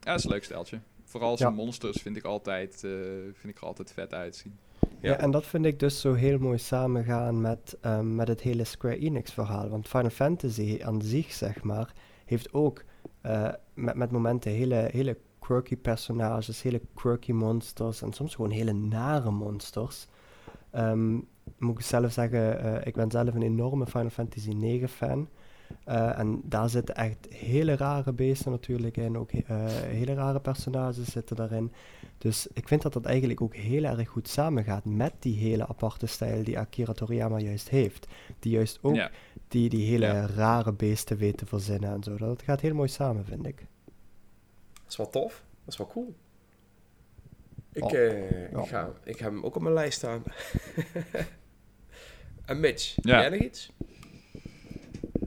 Ja, 0.00 0.10
dat 0.10 0.18
is 0.18 0.24
een 0.24 0.30
leuk 0.30 0.44
steltje. 0.44 0.80
Vooral 1.04 1.30
Ja. 1.30 1.36
zijn 1.36 1.54
monsters 1.54 2.02
vind 2.02 2.16
ik 2.16 2.24
altijd, 2.24 2.74
eh, 2.84 2.90
vind 3.32 3.44
ik 3.54 3.58
er 3.58 3.66
altijd 3.66 3.92
vet 3.92 4.14
uitzien. 4.14 4.58
Ja. 5.00 5.10
Ja. 5.10 5.16
en 5.18 5.30
dat 5.30 5.46
vind 5.46 5.64
ik 5.64 5.78
dus 5.78 6.00
zo 6.00 6.12
heel 6.14 6.38
mooi 6.38 6.58
samengaan 6.58 7.40
met, 7.40 7.76
ehm, 7.80 8.14
met 8.14 8.28
het 8.28 8.40
hele 8.40 8.64
Square 8.64 8.98
Enix 8.98 9.32
verhaal. 9.32 9.68
Want 9.68 9.88
Final 9.88 10.10
Fantasy 10.10 10.78
aan 10.82 11.02
zich, 11.02 11.32
zeg 11.32 11.62
maar, 11.62 11.92
heeft 12.24 12.52
ook 12.52 12.84
eh, 13.20 13.52
met, 13.74 13.94
met 13.94 14.10
momenten 14.10 14.50
hele, 14.52 14.88
hele 14.92 15.16
quirky 15.46 15.76
personages, 15.76 16.62
hele 16.62 16.80
quirky 16.94 17.32
monsters 17.32 18.02
en 18.02 18.12
soms 18.12 18.34
gewoon 18.34 18.50
hele 18.50 18.72
nare 18.72 19.30
monsters. 19.30 20.06
Ehm, 20.70 21.12
moet 21.58 21.78
ik 21.78 21.80
zelf 21.84 22.12
zeggen, 22.12 22.60
eh, 22.60 22.86
ik 22.86 22.94
ben 22.94 23.10
zelf 23.10 23.34
een 23.34 23.42
enorme 23.42 23.86
Final 23.86 24.10
Fantasy 24.10 24.50
9 24.50 24.88
fan. 24.88 25.28
Eh, 25.84 26.18
en 26.18 26.40
daar 26.44 26.68
zitten 26.68 26.94
echt 26.94 27.26
hele 27.30 27.76
rare 27.76 28.12
beesten 28.12 28.50
natuurlijk 28.50 28.96
in. 28.96 29.18
Ook 29.18 29.32
eh, 29.32 29.66
hele 29.66 30.14
rare 30.14 30.40
personages 30.40 31.10
zitten 31.10 31.36
daarin. 31.36 31.72
Dus 32.18 32.46
ik 32.52 32.68
vind 32.68 32.82
dat 32.82 32.92
dat 32.92 33.04
eigenlijk 33.04 33.40
ook 33.40 33.54
heel 33.54 33.84
erg 33.84 34.08
goed 34.08 34.28
samengaat 34.28 34.84
met 34.84 35.12
die 35.18 35.36
hele 35.36 35.66
aparte 35.68 36.06
stijl 36.06 36.44
die 36.44 36.58
Akira 36.58 36.92
Toriyama 36.92 37.38
juist 37.38 37.68
heeft. 37.68 38.06
Die 38.38 38.52
juist 38.52 38.78
ook 38.82 38.94
Ja. 38.94 39.10
die, 39.48 39.68
die 39.68 39.86
hele 39.90 40.06
Ja. 40.06 40.26
rare 40.26 40.72
beesten 40.72 41.16
weet 41.16 41.36
te 41.36 41.46
verzinnen 41.46 41.92
en 41.92 42.02
zo. 42.02 42.16
Dat 42.16 42.42
gaat 42.42 42.60
heel 42.60 42.74
mooi 42.74 42.88
samen, 42.88 43.24
vind 43.24 43.46
ik. 43.46 43.66
Dat 44.84 44.90
is 44.92 44.96
wel 44.96 45.10
tof. 45.10 45.42
Dat 45.64 45.72
is 45.72 45.76
wel 45.76 45.86
cool. 45.86 46.14
Ik, 47.72 47.84
Oh. 47.84 47.92
eh, 47.94 48.50
Ja. 48.52 48.58
ik, 48.60 48.66
ga, 48.68 48.92
ik 49.04 49.18
heb 49.18 49.30
hem 49.30 49.44
ook 49.44 49.56
op 49.56 49.62
mijn 49.62 49.74
lijst 49.74 49.98
staan. 49.98 50.22
en 52.46 52.60
Mitch, 52.60 52.94
Ja. 53.02 53.20
jij 53.20 53.28
nog 53.28 53.40
iets? 53.40 53.72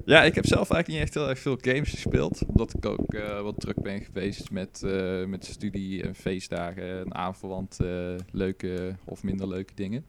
Ja, 0.06 0.24
ik 0.24 0.36
heb 0.36 0.46
zelf 0.46 0.70
eigenlijk 0.72 0.88
niet 0.88 1.00
echt 1.00 1.14
heel 1.14 1.30
erg 1.30 1.40
veel 1.40 1.58
games 1.62 1.90
gespeeld. 1.90 2.46
Omdat 2.46 2.74
ik 2.74 2.86
ook 2.86 3.14
eh, 3.14 3.42
wat 3.42 3.60
druk 3.60 3.82
ben 3.82 4.02
geweest 4.02 4.52
met, 4.52 4.84
eh, 4.84 5.26
met 5.26 5.46
studie 5.46 6.04
en 6.04 6.16
feestdagen 6.16 7.00
en 7.00 7.16
aanverwante 7.16 8.16
eh, 8.20 8.26
leuke 8.32 8.96
of 9.06 9.24
minder 9.24 9.48
leuke 9.48 9.74
dingen. 9.76 10.06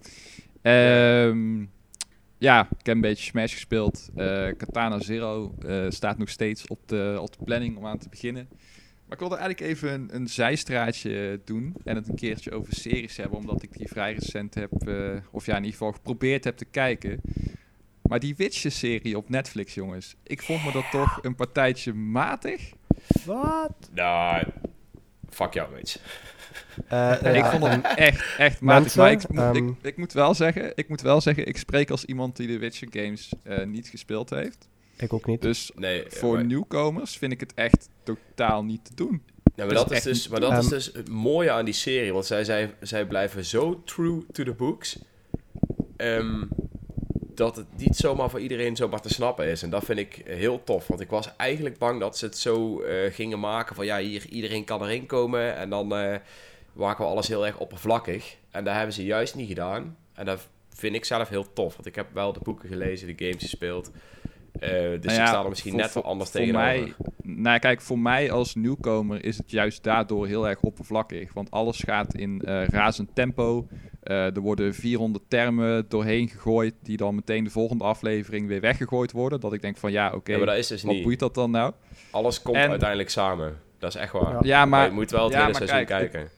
Ehm, 0.62 1.61
ja, 2.38 2.61
ik 2.78 2.86
heb 2.86 2.94
een 2.94 3.01
beetje 3.01 3.24
Smash 3.24 3.53
gespeeld. 3.53 4.09
Eh, 4.14 4.49
Katana 4.57 5.01
Zero 5.01 5.55
eh, 5.66 5.86
staat 5.88 6.18
nog 6.18 6.28
steeds 6.28 6.66
op 6.66 6.88
de, 6.88 7.18
op 7.20 7.38
de 7.38 7.44
planning 7.44 7.76
om 7.76 7.86
aan 7.86 7.99
te 7.99 8.09
beginnen. 8.09 8.49
Maar 9.09 9.16
ik 9.20 9.28
wilde 9.28 9.36
eigenlijk 9.36 9.72
even 9.72 9.92
een, 9.92 10.09
een 10.14 10.28
zijstraatje 10.28 11.40
doen 11.44 11.74
en 11.84 11.96
het 11.96 12.09
een 12.09 12.14
keertje 12.14 12.50
over 12.50 12.74
series 12.74 13.16
hebben, 13.16 13.38
omdat 13.38 13.62
ik 13.62 13.78
die 13.78 13.88
vrij 13.88 14.12
recent 14.14 14.54
heb, 14.54 14.72
eh, 14.88 14.94
of 15.30 15.46
ja, 15.46 15.52
in 15.56 15.64
ieder 15.64 15.78
geval 15.78 15.92
geprobeerd 15.92 16.44
heb 16.44 16.56
te 16.56 16.64
kijken. 16.64 17.20
Maar 18.02 18.18
die 18.20 18.36
Witcher-serie 18.36 19.16
op 19.16 19.28
Netflix, 19.28 19.74
jongens. 19.74 20.16
Ik 20.22 20.42
vond 20.42 20.64
me 20.64 20.72
dat 20.72 20.90
toch 20.90 21.18
een 21.22 21.34
partijtje 21.34 21.92
matig. 21.94 22.72
Wat? 23.24 23.90
Nou, 23.94 24.44
fuck 25.30 25.52
jou, 25.52 25.74
Mitch. 25.74 25.96
Eh, 26.88 27.34
ik 27.34 27.44
vond 27.44 27.64
hem 27.64 27.82
echt, 27.84 28.36
echt 28.38 28.61
matig. 28.61 28.82
mensen, 28.82 29.00
maar 29.00 29.11
ik, 29.12 29.28
moet- 29.28 29.38
ehm, 29.38 29.56
ik, 29.68 29.74
ik, 29.82 29.96
moet 29.96 30.12
wel 30.12 30.34
zeggen, 30.34 30.72
ik 30.74 30.88
moet 30.88 31.00
wel 31.00 31.20
zeggen, 31.20 31.46
ik 31.46 31.56
spreek 31.56 31.90
als 31.90 32.04
iemand 32.04 32.36
die 32.36 32.46
de 32.46 32.59
Witcher-games 32.59 33.32
eh, 33.42 33.64
niet 33.66 33.88
gespeeld 33.88 34.30
heeft. 34.30 34.68
Ik 34.99 35.12
ook 35.12 35.26
niet. 35.26 35.42
Dus 35.42 35.70
Nee, 35.74 36.05
eh, 36.05 36.11
voor 36.11 36.34
maar, 36.34 36.44
nieuwkomers 36.44 37.16
vind 37.16 37.32
ik 37.32 37.40
het 37.40 37.55
echt 37.55 37.88
totaal 38.03 38.64
niet 38.64 38.84
te 38.84 38.94
doen. 38.94 39.22
ja, 39.57 39.64
maar 39.64 39.74
dat 39.74 39.88
dat, 39.88 39.96
is 39.96 40.03
dus, 40.03 40.28
maar 40.28 40.40
dat 40.40 40.53
is 40.53 40.59
Ehm, 40.59 40.68
dus 40.68 40.90
het 40.92 41.09
mooie 41.09 41.51
aan 41.51 41.64
die 41.64 41.74
serie. 41.74 42.12
Want 42.12 42.26
zij, 42.26 42.44
zij, 42.44 42.74
zij 42.80 43.07
blijven 43.07 43.44
zo 43.44 43.82
true 43.84 44.26
to 44.32 44.44
the 44.44 44.53
books. 44.53 44.99
ehm, 45.96 46.44
dat 47.34 47.57
het 47.57 47.66
niet 47.76 47.96
zomaar 47.96 48.30
voor 48.30 48.40
iedereen 48.40 48.76
zomaar 48.76 49.01
te 49.01 49.09
snappen 49.12 49.46
is. 49.46 49.62
En 49.62 49.70
dat 49.70 49.84
vind 49.84 49.99
ik 49.99 50.22
heel 50.24 50.64
tof. 50.64 50.86
Want 50.86 51.01
ik 51.01 51.11
was 51.11 51.36
eigenlijk 51.36 51.78
bang 51.78 52.01
dat 52.01 52.18
ze 52.18 52.24
het 52.24 52.38
zo 52.38 52.80
eh, 52.80 53.12
gingen 53.12 53.40
maken 53.40 53.74
van... 53.76 53.84
Ja, 53.86 53.99
hier, 53.99 54.26
iedereen 54.28 54.64
kan 54.64 54.82
erin 54.82 55.07
komen. 55.07 55.57
En 55.57 55.70
dan 55.70 55.94
eh 55.96 56.16
maken 56.72 57.05
we 57.05 57.11
alles 57.11 57.28
heel 57.28 57.46
erg 57.46 57.59
oppervlakkig. 57.59 58.36
En 58.51 58.64
dat 58.64 58.74
hebben 58.74 58.94
ze 58.94 59.05
juist 59.05 59.34
niet 59.34 59.49
gedaan. 59.49 59.96
En 60.12 60.24
dat 60.26 60.49
vind 60.74 60.94
ik 60.94 61.05
zelf 61.05 61.28
heel 61.28 61.53
tof. 61.53 61.74
Want 61.74 61.86
ik 61.86 61.94
heb 61.94 62.07
wel 62.12 62.32
de 62.32 62.40
boeken 62.42 62.68
gelezen, 62.68 63.16
de 63.16 63.24
games 63.24 63.42
gespeeld. 63.42 63.90
Eh, 64.61 64.70
dus 64.70 64.80
Nou 64.80 65.16
ja, 65.16 65.22
ik 65.22 65.26
sta 65.28 65.42
er 65.42 65.48
misschien 65.48 65.70
voor- 65.72 65.80
net 65.80 65.92
wel 65.94 66.04
anders 66.04 66.30
voor 66.30 66.40
tegenover. 66.40 66.68
mij, 66.68 66.92
nou 67.22 67.59
kijk, 67.59 67.80
voor 67.80 67.98
mij 67.98 68.30
als 68.32 68.54
nieuwkomer 68.54 69.24
is 69.24 69.36
het 69.38 69.50
juist 69.50 69.82
daardoor 69.82 70.26
heel 70.26 70.48
erg 70.48 70.61
oppervlakkig. 70.61 71.32
Want 71.32 71.50
alles 71.50 71.80
gaat 71.80 72.14
in 72.14 72.40
eh, 72.40 72.64
razend 72.66 73.11
tempo. 73.14 73.66
Eh, 74.02 74.36
er 74.36 74.40
worden 74.40 74.74
400 74.74 75.24
termen 75.28 75.84
doorheen 75.88 76.28
gegooid 76.28 76.74
die 76.82 76.96
dan 76.96 77.14
meteen 77.14 77.44
de 77.44 77.50
volgende 77.50 77.84
aflevering 77.84 78.46
weer 78.48 78.61
weggegooid 78.61 79.12
worden. 79.12 79.40
Dat 79.40 79.52
ik 79.52 79.62
denk 79.62 79.76
van 79.76 79.92
ja, 79.92 80.12
oké, 80.14 80.30
Ja, 80.32 80.36
maar 80.38 80.46
dat 80.46 80.56
is 80.56 80.66
dus 80.66 80.82
wat 80.82 80.94
niet. 80.94 81.02
boeit 81.02 81.18
dat 81.18 81.34
dan 81.34 81.50
nou? 81.50 81.72
Alles 82.11 82.42
komt 82.42 82.56
En- 82.56 82.70
uiteindelijk 82.70 83.11
samen. 83.11 83.59
Dat 83.78 83.94
is 83.94 84.00
echt 84.00 84.12
waar. 84.12 84.32
Ja. 84.32 84.38
Ja, 84.42 84.59
Maar, 84.59 84.68
maar, 84.68 84.86
je 84.86 84.92
moet 84.92 85.11
wel 85.11 85.24
het 85.24 85.32
ja, 85.32 85.40
hele 85.40 85.54
seizoen 85.54 85.84
kijk, 85.84 86.11
kijken. 86.11 86.30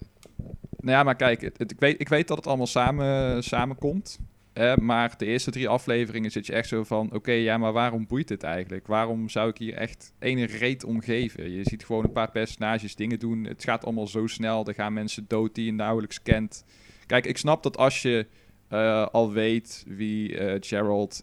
Nou 0.81 0.97
ja, 0.97 1.03
maar 1.03 1.17
kijk, 1.17 1.41
het, 1.41 1.59
het- 1.59 1.71
ik, 1.73 1.81
weet, 1.81 2.01
ik 2.01 2.09
weet 2.09 2.29
dat 2.29 2.37
het 2.37 2.47
allemaal 2.47 2.67
samen, 2.67 3.43
samenkomt. 3.45 4.19
Eh, 4.53 4.77
maar 4.77 5.15
de 5.17 5.27
eerste 5.27 5.51
drie 5.51 5.69
afleveringen 5.69 6.31
zit 6.31 6.47
je 6.47 6.53
echt 6.53 6.69
zo 6.69 6.85
van... 6.85 7.13
Oké, 7.13 7.33
ja, 7.33 7.59
maar 7.59 7.73
waarom 7.73 8.07
boeit 8.07 8.29
dit 8.29 8.43
eigenlijk? 8.43 8.87
Waarom 8.87 9.29
zou 9.29 9.49
ik 9.49 9.59
hier 9.59 9.75
echt 9.75 10.13
ene 10.19 10.47
reet 10.47 10.85
om 10.85 11.01
geven? 11.01 11.51
Je 11.51 11.65
ziet 11.65 11.85
gewoon 11.85 12.05
een 12.05 12.13
paar 12.13 12.31
personages 12.31 12.97
dingen 12.97 13.19
doen. 13.19 13.45
Het 13.45 13.65
gaat 13.65 13.85
allemaal 13.85 14.07
zo 14.07 14.27
snel. 14.27 14.67
Er 14.67 14.75
gaan 14.75 14.93
mensen 14.93 15.25
dood 15.29 15.55
die 15.55 15.65
je 15.65 15.73
nauwelijks 15.73 16.23
kent. 16.23 16.65
Kijk, 17.07 17.27
ik 17.27 17.37
snap 17.39 17.63
dat 17.63 17.77
als 17.77 18.03
je 18.03 18.27
eh, 18.69 19.07
al 19.07 19.33
weet 19.33 19.85
wie 19.89 20.39
eh, 20.39 20.57
Gerald, 20.61 21.21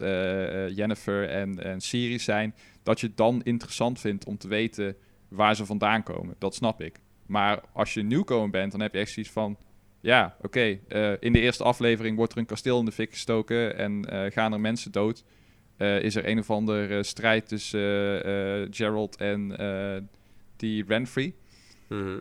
Jennifer 0.75 1.29
en, 1.29 1.63
en 1.63 1.81
Siri 1.81 2.19
zijn... 2.19 2.55
dat 2.83 2.99
je 2.99 3.07
het 3.07 3.17
dan 3.17 3.41
interessant 3.43 3.99
vindt 3.99 4.25
om 4.25 4.37
te 4.37 4.47
weten 4.47 4.95
waar 5.27 5.55
ze 5.55 5.65
vandaan 5.65 6.03
komen. 6.03 6.35
Dat 6.37 6.55
snap 6.55 6.81
ik. 6.81 6.99
Maar 7.25 7.61
als 7.73 7.93
je 7.93 8.03
nieuwkomer 8.03 8.49
bent, 8.49 8.71
dan 8.71 8.81
heb 8.81 8.93
je 8.93 8.99
echt 8.99 9.11
zoiets 9.11 9.31
van... 9.31 9.57
Ja, 10.07 10.35
oké, 10.41 10.79
eh, 10.87 11.11
in 11.19 11.33
de 11.33 11.39
eerste 11.39 11.63
aflevering 11.63 12.17
wordt 12.17 12.31
er 12.33 12.37
een 12.37 12.45
kasteel 12.45 12.79
in 12.79 12.85
de 12.85 12.91
fik 12.91 13.11
gestoken 13.11 13.77
en 13.77 14.05
eh, 14.05 14.31
gaan 14.31 14.53
er 14.53 14.59
mensen 14.59 14.91
dood. 14.91 15.23
Eh, 15.77 16.01
is 16.01 16.15
er 16.15 16.27
een 16.27 16.39
of 16.39 16.49
andere 16.49 17.03
strijd 17.03 17.47
tussen 17.47 17.79
Gerald 18.73 19.15
en 19.15 19.57
eh, 19.57 20.01
die 20.55 20.83
Renfrey. 20.87 21.33
Mhm. 21.87 22.19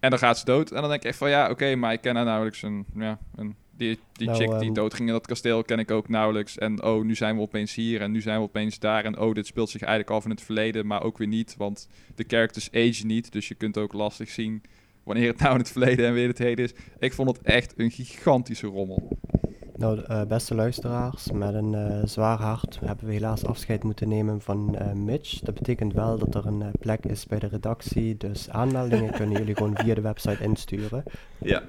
En 0.00 0.10
dan 0.10 0.18
gaat 0.18 0.38
ze 0.38 0.44
dood. 0.44 0.70
En 0.70 0.80
dan 0.80 0.90
denk 0.90 1.02
ik 1.02 1.08
echt 1.08 1.18
van, 1.18 1.30
ja, 1.30 1.50
oké, 1.50 1.74
maar 1.74 1.92
ik 1.92 2.00
ken 2.00 2.16
haar 2.16 2.24
nauwelijks. 2.24 2.62
Een, 2.62 2.86
ja, 2.94 3.18
een, 3.34 3.54
die 3.70 3.98
die 4.12 4.26
Nou, 4.26 4.38
chick 4.38 4.50
die 4.50 4.60
ehm, 4.60 4.72
doodging 4.72 5.08
in 5.08 5.14
dat 5.14 5.26
kasteel 5.26 5.62
ken 5.62 5.78
ik 5.78 5.90
ook 5.90 6.08
nauwelijks. 6.08 6.58
En 6.58 6.82
oh, 6.82 7.04
nu 7.04 7.14
zijn 7.14 7.36
we 7.36 7.42
opeens 7.42 7.74
hier 7.74 8.00
en 8.00 8.10
nu 8.10 8.20
zijn 8.20 8.38
we 8.38 8.44
opeens 8.44 8.78
daar. 8.78 9.04
En 9.04 9.18
oh, 9.18 9.34
dit 9.34 9.46
speelt 9.46 9.70
zich 9.70 9.80
eigenlijk 9.80 10.10
af 10.10 10.24
in 10.24 10.30
het 10.30 10.42
verleden, 10.42 10.86
maar 10.86 11.02
ook 11.02 11.18
weer 11.18 11.28
niet. 11.28 11.54
Want 11.58 11.88
de 12.14 12.24
characters 12.26 12.68
age 12.72 13.06
niet, 13.06 13.32
dus 13.32 13.48
je 13.48 13.54
kunt 13.54 13.78
ook 13.78 13.92
lastig 13.92 14.30
zien 14.30 14.62
wanneer 15.06 15.28
het 15.28 15.40
nou 15.40 15.52
in 15.52 15.58
het 15.58 15.70
verleden 15.70 16.06
en 16.06 16.12
weer 16.12 16.28
het 16.28 16.38
heden 16.38 16.64
is. 16.64 16.74
Ik 16.98 17.12
vond 17.12 17.28
het 17.28 17.42
echt 17.42 17.74
een 17.76 17.90
gigantische 17.90 18.66
rommel. 18.66 19.18
Nou, 19.76 20.00
eh, 20.00 20.22
beste 20.22 20.54
luisteraars, 20.54 21.30
met 21.32 21.54
een 21.54 21.74
eh, 21.74 22.00
zwaar 22.04 22.38
hart 22.38 22.78
hebben 22.84 23.06
we 23.06 23.12
helaas 23.12 23.44
afscheid 23.44 23.82
moeten 23.82 24.08
nemen 24.08 24.40
van 24.40 24.76
eh, 24.76 24.92
Mitch. 24.92 25.40
Dat 25.40 25.54
betekent 25.54 25.92
wel 25.92 26.18
dat 26.18 26.34
er 26.34 26.46
een 26.46 26.64
plek 26.80 27.04
is 27.04 27.26
bij 27.26 27.38
de 27.38 27.46
redactie, 27.46 28.16
dus 28.16 28.50
aanmeldingen 28.50 29.12
kunnen 29.18 29.38
jullie 29.38 29.56
gewoon 29.56 29.76
via 29.76 29.94
de 29.94 30.00
website 30.00 30.42
insturen. 30.42 31.02
Ja. 31.38 31.62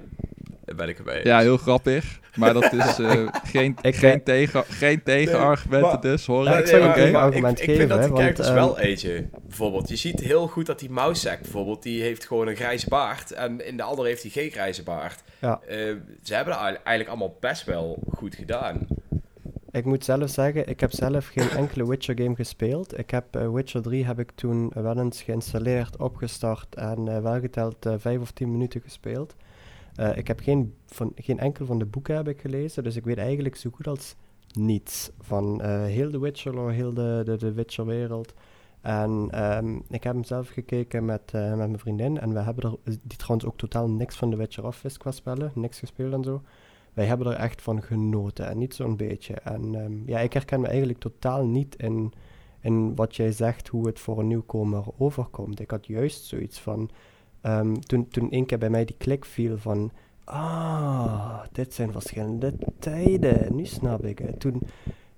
Ben 0.76 0.88
ik 0.88 0.98
erbij. 0.98 1.20
Ja, 1.24 1.38
heel 1.38 1.56
grappig. 1.56 2.18
Maar 2.36 2.52
dat 2.54 2.72
is 2.72 2.98
eh, 2.98 3.26
geen, 3.52 3.76
Ik- 3.82 3.96
geen, 3.96 4.22
tegen, 4.22 4.64
geen 4.68 5.02
tegenargumenten 5.02 6.00
dus, 6.00 6.26
hoor 6.26 6.44
Ja, 6.44 6.56
ik. 6.58 6.66
ik 6.66 7.12
maar- 7.12 7.40
maar 7.40 7.50
ik, 7.50 7.58
ik 7.58 7.76
vind 7.76 7.88
dat 7.88 7.98
die 8.00 8.08
want, 8.08 8.20
characters 8.20 8.46
ehm, 8.48 8.56
wel 8.56 8.78
eentje. 8.78 9.28
Bijvoorbeeld, 9.46 9.88
je 9.88 9.96
ziet 9.96 10.20
heel 10.20 10.46
goed 10.46 10.66
dat 10.66 10.78
die 10.78 10.90
Mousak 10.90 11.40
bijvoorbeeld, 11.40 11.82
die 11.82 12.02
heeft 12.02 12.26
gewoon 12.26 12.48
een 12.48 12.56
grijze 12.56 12.88
baard. 12.88 13.32
En 13.32 13.66
in 13.66 13.76
de 13.76 13.82
andere 13.82 14.08
heeft 14.08 14.22
hij 14.22 14.30
geen 14.30 14.50
grijze 14.50 14.82
baard. 14.82 15.22
Ja. 15.38 15.60
Eh, 15.66 15.76
ze 16.22 16.34
hebben 16.34 16.54
dat 16.54 16.62
eigenlijk 16.62 17.08
allemaal 17.08 17.36
best 17.40 17.64
wel 17.64 17.98
goed 18.16 18.34
gedaan. 18.34 18.86
Ik 19.70 19.84
moet 19.84 20.04
zelf 20.04 20.30
zeggen, 20.30 20.68
ik 20.68 20.80
heb 20.80 20.92
zelf 20.92 21.26
geen 21.26 21.50
enkele 21.50 21.88
Witcher 21.88 22.14
game 22.20 22.34
gespeeld. 22.34 22.98
Ik 22.98 23.10
heb 23.10 23.24
eh, 23.36 23.50
Witcher 23.52 23.82
3 23.82 24.04
heb 24.04 24.18
ik 24.18 24.30
toen 24.34 24.70
wel 24.74 24.98
eens 24.98 25.22
geïnstalleerd, 25.22 25.96
opgestart 25.96 26.74
en 26.74 27.08
eh, 27.08 27.18
wel 27.22 27.40
geteld 27.40 27.86
eh, 27.86 27.92
5 27.98 28.20
of 28.20 28.30
10 28.30 28.50
minuten 28.52 28.80
gespeeld. 28.80 29.34
Eh, 29.98 30.16
ik 30.16 30.26
heb 30.26 30.40
geen, 30.40 30.74
van, 30.86 31.12
geen 31.14 31.38
enkel 31.38 31.66
van 31.66 31.78
de 31.78 31.84
boeken 31.84 32.16
heb 32.16 32.28
ik 32.28 32.40
gelezen, 32.40 32.84
dus 32.84 32.96
ik 32.96 33.04
weet 33.04 33.18
eigenlijk 33.18 33.56
zo 33.56 33.70
goed 33.70 33.86
als 33.86 34.14
niets 34.52 35.10
van 35.20 35.62
eh, 35.62 35.84
heel 35.84 36.10
de 36.10 36.18
Witcher 36.18 36.70
heel 36.70 36.94
de, 36.94 37.22
de, 37.24 37.36
de 37.36 37.52
Witcher 37.52 37.86
wereld. 37.86 38.34
En 38.80 39.28
ehm, 39.30 39.76
ik 39.88 40.04
heb 40.04 40.14
hem 40.14 40.24
zelf 40.24 40.48
gekeken 40.48 41.04
met, 41.04 41.22
eh, 41.32 41.48
met 41.48 41.56
mijn 41.56 41.78
vriendin 41.78 42.18
en 42.18 42.32
we 42.32 42.38
hebben 42.38 42.64
er, 42.70 42.76
die 42.84 43.18
trouwens 43.18 43.50
ook 43.50 43.56
totaal 43.56 43.88
niks 43.88 44.16
van 44.16 44.30
de 44.30 44.36
Witcher 44.36 44.64
af 44.64 44.82
wist 44.82 44.98
qua 44.98 45.10
spellen, 45.10 45.52
niks 45.54 45.78
gespeeld 45.78 46.12
en 46.12 46.24
zo. 46.24 46.42
Wij 46.94 47.06
hebben 47.06 47.26
er 47.26 47.38
echt 47.38 47.62
van 47.62 47.82
genoten 47.82 48.48
en 48.48 48.58
niet 48.58 48.74
zo'n 48.74 48.96
beetje. 48.96 49.34
En 49.34 49.74
ehm, 49.74 49.92
ja, 50.06 50.18
ik 50.18 50.32
herken 50.32 50.60
me 50.60 50.66
eigenlijk 50.66 50.98
totaal 50.98 51.46
niet 51.46 51.76
in, 51.76 52.12
in 52.60 52.94
wat 52.94 53.16
jij 53.16 53.32
zegt, 53.32 53.68
hoe 53.68 53.86
het 53.86 53.98
voor 53.98 54.18
een 54.18 54.26
nieuwkomer 54.26 54.84
overkomt. 54.98 55.60
Ik 55.60 55.70
had 55.70 55.86
juist 55.86 56.24
zoiets 56.24 56.60
van, 56.60 56.90
ehm, 57.40 57.74
toen, 57.74 58.08
toen 58.08 58.30
één 58.30 58.46
keer 58.46 58.58
bij 58.58 58.70
mij 58.70 58.84
die 58.84 58.96
klik 58.98 59.24
viel 59.24 59.58
van, 59.58 59.90
ah, 60.24 61.40
dit 61.52 61.74
zijn 61.74 61.92
verschillende 61.92 62.54
tijden, 62.78 63.56
nu 63.56 63.66
snap 63.66 64.04
ik 64.04 64.18
het. 64.18 64.40
Toen, 64.40 64.62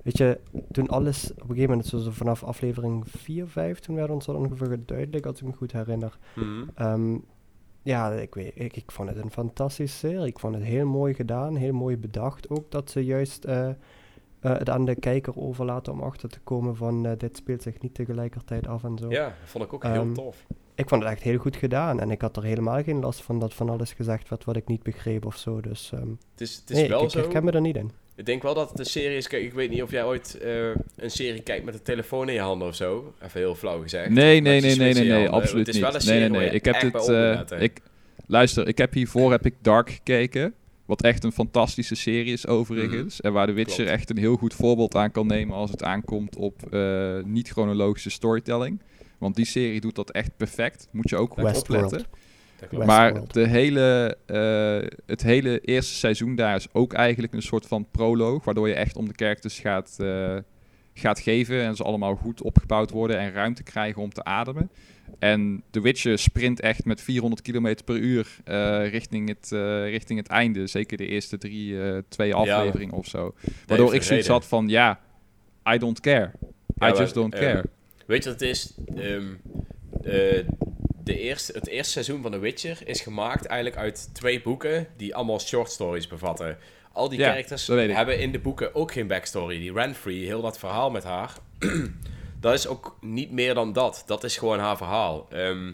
weet 0.02 0.18
je, 0.18 0.40
toen 0.72 0.88
alles, 0.88 1.30
op 1.30 1.40
een 1.40 1.46
gegeven 1.46 1.70
moment, 1.70 1.86
zo 1.86 2.10
vanaf 2.10 2.44
aflevering 2.44 3.04
4, 3.06 3.48
5, 3.48 3.78
toen 3.78 3.94
werd 3.94 4.10
ons 4.10 4.26
dat 4.26 4.36
ongeveer 4.36 4.78
duidelijk, 4.86 5.26
als 5.26 5.40
ik 5.40 5.46
me 5.46 5.52
goed 5.52 5.72
herinner. 5.72 6.18
Mhm. 6.34 6.64
Ehm, 6.74 7.16
ja, 7.82 8.10
ik, 8.12 8.34
weet, 8.34 8.52
ik, 8.54 8.76
ik 8.76 8.92
vond 8.92 9.08
het 9.08 9.18
een 9.18 9.30
fantastische 9.30 9.96
serie. 9.98 10.26
Ik 10.26 10.38
vond 10.38 10.54
het 10.54 10.64
heel 10.64 10.86
mooi 10.86 11.14
gedaan, 11.14 11.56
heel 11.56 11.72
mooi 11.72 11.96
bedacht 11.96 12.50
ook 12.50 12.70
dat 12.70 12.90
ze 12.90 13.04
juist 13.04 13.44
eh, 13.44 13.68
eh, 13.68 13.74
het 14.40 14.70
aan 14.70 14.84
de 14.84 14.94
kijker 14.94 15.36
overlaten 15.36 15.92
om 15.92 16.00
achter 16.00 16.28
te 16.28 16.40
komen 16.40 16.76
van 16.76 17.06
eh, 17.06 17.12
dit 17.18 17.36
speelt 17.36 17.62
zich 17.62 17.80
niet 17.80 17.94
tegelijkertijd 17.94 18.66
af 18.66 18.84
en 18.84 18.98
zo. 18.98 19.10
Ja, 19.10 19.34
vond 19.44 19.64
ik 19.64 19.72
ook 19.72 19.82
heel 19.82 19.92
Ehm, 19.92 20.12
tof. 20.12 20.46
Ik 20.80 20.88
vond 20.88 21.02
het 21.02 21.12
echt 21.12 21.22
heel 21.22 21.38
goed 21.38 21.56
gedaan 21.56 22.00
en 22.00 22.10
ik 22.10 22.20
had 22.20 22.36
er 22.36 22.42
helemaal 22.44 22.82
geen 22.82 23.00
last 23.00 23.22
van 23.22 23.38
dat 23.38 23.54
van 23.54 23.68
alles 23.70 23.92
gezegd 23.92 24.28
werd 24.28 24.44
wat 24.44 24.56
ik 24.56 24.66
niet 24.66 24.82
begreep 24.82 25.26
of 25.26 25.36
zo. 25.36 25.60
Dus 25.60 25.90
ehm, 25.94 26.08
Het 26.32 26.40
is, 26.40 26.54
het 26.54 26.70
is 26.70 26.76
nee, 26.76 26.88
wel 26.88 26.98
ik, 26.98 27.04
ik 27.04 27.10
zo. 27.10 27.18
herken 27.18 27.44
me 27.44 27.50
er 27.50 27.60
niet 27.60 27.76
in. 27.76 27.90
Ik 28.16 28.26
denk 28.26 28.42
wel 28.42 28.54
dat 28.54 28.70
het 28.70 28.78
een 28.78 28.84
serie 28.84 29.16
is. 29.16 29.28
Kijk, 29.28 29.42
ik 29.42 29.52
weet 29.52 29.70
niet 29.70 29.82
of 29.82 29.90
jij 29.90 30.04
ooit 30.04 30.38
eh, 30.38 30.68
een 30.96 31.10
serie 31.10 31.42
kijkt 31.42 31.64
met 31.64 31.74
een 31.74 31.82
telefoon 31.82 32.28
in 32.28 32.34
je 32.34 32.40
handen 32.40 32.68
of 32.68 32.74
zo. 32.74 33.12
Even 33.22 33.40
heel 33.40 33.54
flauw 33.54 33.82
gezegd. 33.82 34.10
Nee, 34.10 34.40
nee, 34.40 34.60
nee, 34.60 34.76
nee, 34.76 34.94
nee, 34.94 35.04
nee, 35.08 35.28
absoluut 35.28 35.66
Het 35.66 35.74
is 35.74 35.80
wel 35.80 35.90
een 35.90 35.94
niet. 35.96 36.04
serie 36.04 36.20
Nee, 36.20 36.28
nee, 36.28 36.38
waar 36.38 36.46
nee. 36.46 36.50
je 36.50 36.56
Ik 36.58 36.64
heb 36.64 36.80
dit. 36.80 36.92
moet 36.92 37.08
eh, 37.52 37.62
ik, 37.62 37.80
luister, 38.26 38.68
ik 38.68 38.78
heb 38.78 38.92
hiervoor 38.92 39.30
heb 39.30 39.46
ik 39.46 39.54
Dark 39.60 39.90
gekeken. 39.90 40.54
Wat 40.86 41.02
echt 41.02 41.24
een 41.24 41.32
fantastische 41.32 41.94
serie 41.94 42.32
is 42.32 42.46
overigens. 42.46 43.20
En 43.20 43.32
waar 43.32 43.46
de 43.46 43.52
Witcher 43.52 43.84
Klopt. 43.84 43.90
echt 43.90 44.10
een 44.10 44.18
heel 44.18 44.36
goed 44.36 44.54
voorbeeld 44.54 44.94
aan 44.94 45.10
kan 45.10 45.26
nemen 45.26 45.56
als 45.56 45.70
het 45.70 45.82
aankomt 45.82 46.36
op 46.36 46.72
eh, 46.72 47.18
niet-chronologische 47.24 48.10
storytelling. 48.10 48.80
Want 49.20 49.36
die 49.36 49.44
serie 49.44 49.80
doet 49.80 49.94
dat 49.94 50.10
echt 50.10 50.36
perfect. 50.36 50.88
Moet 50.90 51.10
je 51.10 51.16
ook 51.16 51.32
goed 51.34 51.56
opletten. 51.56 52.04
Maar 52.70 53.26
de 53.26 53.46
hele, 53.46 54.16
eh, 54.26 54.98
het 55.06 55.22
hele 55.22 55.60
eerste 55.60 55.94
seizoen 55.94 56.34
daar 56.34 56.56
is 56.56 56.66
ook 56.72 56.92
eigenlijk 56.92 57.32
een 57.32 57.42
soort 57.42 57.66
van 57.66 57.86
proloog. 57.90 58.44
Waardoor 58.44 58.68
je 58.68 58.74
echt 58.74 58.96
om 58.96 59.08
de 59.08 59.14
characters 59.16 59.58
gaat, 59.58 59.96
eh, 60.00 60.36
gaat 60.94 61.20
geven. 61.20 61.62
En 61.62 61.76
ze 61.76 61.82
allemaal 61.82 62.14
goed 62.14 62.42
opgebouwd 62.42 62.90
worden 62.90 63.18
en 63.18 63.32
ruimte 63.32 63.62
krijgen 63.62 64.02
om 64.02 64.12
te 64.12 64.24
ademen. 64.24 64.70
En 65.18 65.62
The 65.70 65.80
Witcher 65.80 66.18
sprint 66.18 66.60
echt 66.60 66.84
met 66.84 67.00
400 67.00 67.42
km 67.42 67.74
per 67.84 67.96
uur 67.96 68.36
eh, 68.44 68.90
richting, 68.90 69.28
het, 69.28 69.52
eh, 69.52 69.88
richting 69.88 70.18
het 70.18 70.28
einde. 70.28 70.66
Zeker 70.66 70.96
de 70.96 71.06
eerste 71.06 71.38
drie, 71.38 71.82
eh, 71.82 71.98
twee 72.08 72.34
afleveringen 72.34 72.94
of 72.94 73.06
zo. 73.06 73.34
Waardoor 73.66 73.94
ik 73.94 74.02
zoiets 74.02 74.28
had 74.28 74.46
van, 74.46 74.68
ja, 74.68 75.00
I 75.74 75.78
don't 75.78 76.00
care. 76.00 76.30
I 76.84 76.92
just 76.98 77.14
don't 77.14 77.34
care. 77.34 77.64
Weet 78.10 78.24
je 78.24 78.30
wat 78.30 78.40
het 78.40 78.48
is? 78.48 78.74
Ehm, 78.96 79.34
eh, 80.02 80.46
de 81.04 81.18
eerste, 81.18 81.52
het 81.52 81.66
eerste 81.66 81.92
seizoen 81.92 82.22
van 82.22 82.30
The 82.30 82.38
Witcher 82.38 82.78
is 82.84 83.00
gemaakt 83.00 83.46
eigenlijk 83.46 83.80
uit 83.80 84.10
twee 84.12 84.42
boeken 84.42 84.86
die 84.96 85.14
allemaal 85.14 85.40
short 85.40 85.70
stories 85.70 86.06
bevatten. 86.06 86.58
Al 86.92 87.08
die 87.08 87.18
Ja, 87.18 87.28
characters 87.28 87.66
hebben 87.66 88.18
in 88.18 88.32
de 88.32 88.38
boeken 88.38 88.74
ook 88.74 88.92
geen 88.92 89.06
backstory. 89.06 89.58
Die 89.58 89.72
Renfrey, 89.72 90.14
heel 90.14 90.42
dat 90.42 90.58
verhaal 90.58 90.90
met 90.90 91.04
haar, 91.04 91.36
dat 92.40 92.54
is 92.54 92.66
ook 92.66 92.96
niet 93.00 93.30
meer 93.30 93.54
dan 93.54 93.72
dat. 93.72 94.02
Dat 94.06 94.24
is 94.24 94.36
gewoon 94.36 94.58
haar 94.58 94.76
verhaal. 94.76 95.26
Ehm, 95.30 95.72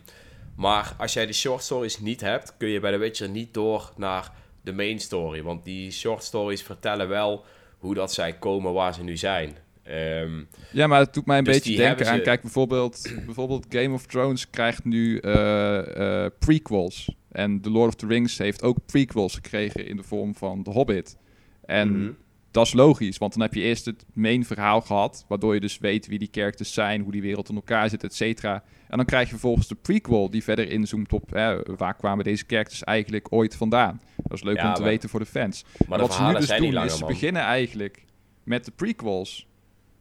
maar 0.56 0.94
als 0.98 1.12
jij 1.12 1.26
de 1.26 1.32
short 1.32 1.62
stories 1.62 1.98
niet 1.98 2.20
hebt, 2.20 2.54
kun 2.56 2.68
je 2.68 2.80
bij 2.80 2.92
The 2.92 2.98
Witcher 2.98 3.28
niet 3.28 3.54
door 3.54 3.92
naar 3.96 4.32
de 4.62 4.72
main 4.72 4.98
story. 4.98 5.42
Want 5.42 5.64
die 5.64 5.90
short 5.90 6.22
stories 6.22 6.62
vertellen 6.62 7.08
wel 7.08 7.44
hoe 7.78 7.94
dat 7.94 8.12
zij 8.12 8.32
komen 8.32 8.72
waar 8.72 8.94
ze 8.94 9.02
nu 9.02 9.16
zijn. 9.16 9.56
Ehm, 9.86 10.42
Ja, 10.72 10.86
maar 10.86 11.00
het 11.00 11.14
doet 11.14 11.26
mij 11.26 11.38
een 11.38 11.44
Dus 11.44 11.54
beetje 11.54 11.76
denken 11.76 12.08
aan... 12.08 12.16
ze- 12.16 12.22
Kijk, 12.22 12.40
bijvoorbeeld, 12.42 13.12
bijvoorbeeld 13.26 13.66
Game 13.68 13.94
of 13.94 14.06
Thrones 14.06 14.50
krijgt 14.50 14.84
nu 14.84 15.18
eh, 15.18 16.24
eh, 16.24 16.30
prequels. 16.38 17.14
En 17.32 17.60
The 17.60 17.70
Lord 17.70 17.88
of 17.88 17.94
the 17.94 18.06
Rings 18.06 18.38
heeft 18.38 18.62
ook 18.62 18.78
prequels 18.86 19.34
gekregen 19.34 19.86
in 19.86 19.96
de 19.96 20.02
vorm 20.02 20.34
van 20.34 20.62
The 20.62 20.70
Hobbit. 20.70 21.16
En 21.64 21.98
mhm. 21.98 22.10
dat 22.50 22.66
is 22.66 22.72
logisch, 22.72 23.18
want 23.18 23.32
dan 23.32 23.42
heb 23.42 23.54
je 23.54 23.60
eerst 23.60 23.84
het 23.84 24.04
main 24.12 24.44
verhaal 24.44 24.80
gehad... 24.80 25.24
waardoor 25.28 25.54
je 25.54 25.60
dus 25.60 25.78
weet 25.78 26.06
wie 26.06 26.18
die 26.18 26.28
characters 26.30 26.72
zijn, 26.72 27.02
hoe 27.02 27.12
die 27.12 27.22
wereld 27.22 27.48
in 27.48 27.54
elkaar 27.54 27.88
zit, 27.88 28.04
et 28.04 28.14
cetera. 28.14 28.62
En 28.88 28.96
dan 28.96 29.06
krijg 29.06 29.24
je 29.24 29.30
vervolgens 29.30 29.68
de 29.68 29.74
prequel 29.74 30.30
die 30.30 30.42
verder 30.42 30.70
inzoomt 30.70 31.12
op... 31.12 31.30
Hè, 31.30 31.62
waar 31.76 31.94
kwamen 31.94 32.24
deze 32.24 32.44
characters 32.46 32.84
eigenlijk 32.84 33.32
ooit 33.32 33.56
vandaan. 33.56 34.00
Dat 34.16 34.32
is 34.32 34.42
leuk 34.42 34.56
Ja, 34.56 34.68
om 34.68 34.74
te 34.74 34.82
weten 34.82 35.08
voor 35.08 35.20
de 35.20 35.26
fans. 35.26 35.64
Maar 35.88 35.98
de 35.98 36.04
wat 36.04 36.14
ze 36.14 36.22
nu 36.22 36.32
dus 36.32 36.46
doen 36.48 36.72
langer, 36.72 36.90
is, 36.90 36.98
ze 36.98 37.04
beginnen 37.04 37.42
eigenlijk 37.42 38.04
met 38.42 38.64
de 38.64 38.70
prequels. 38.70 39.46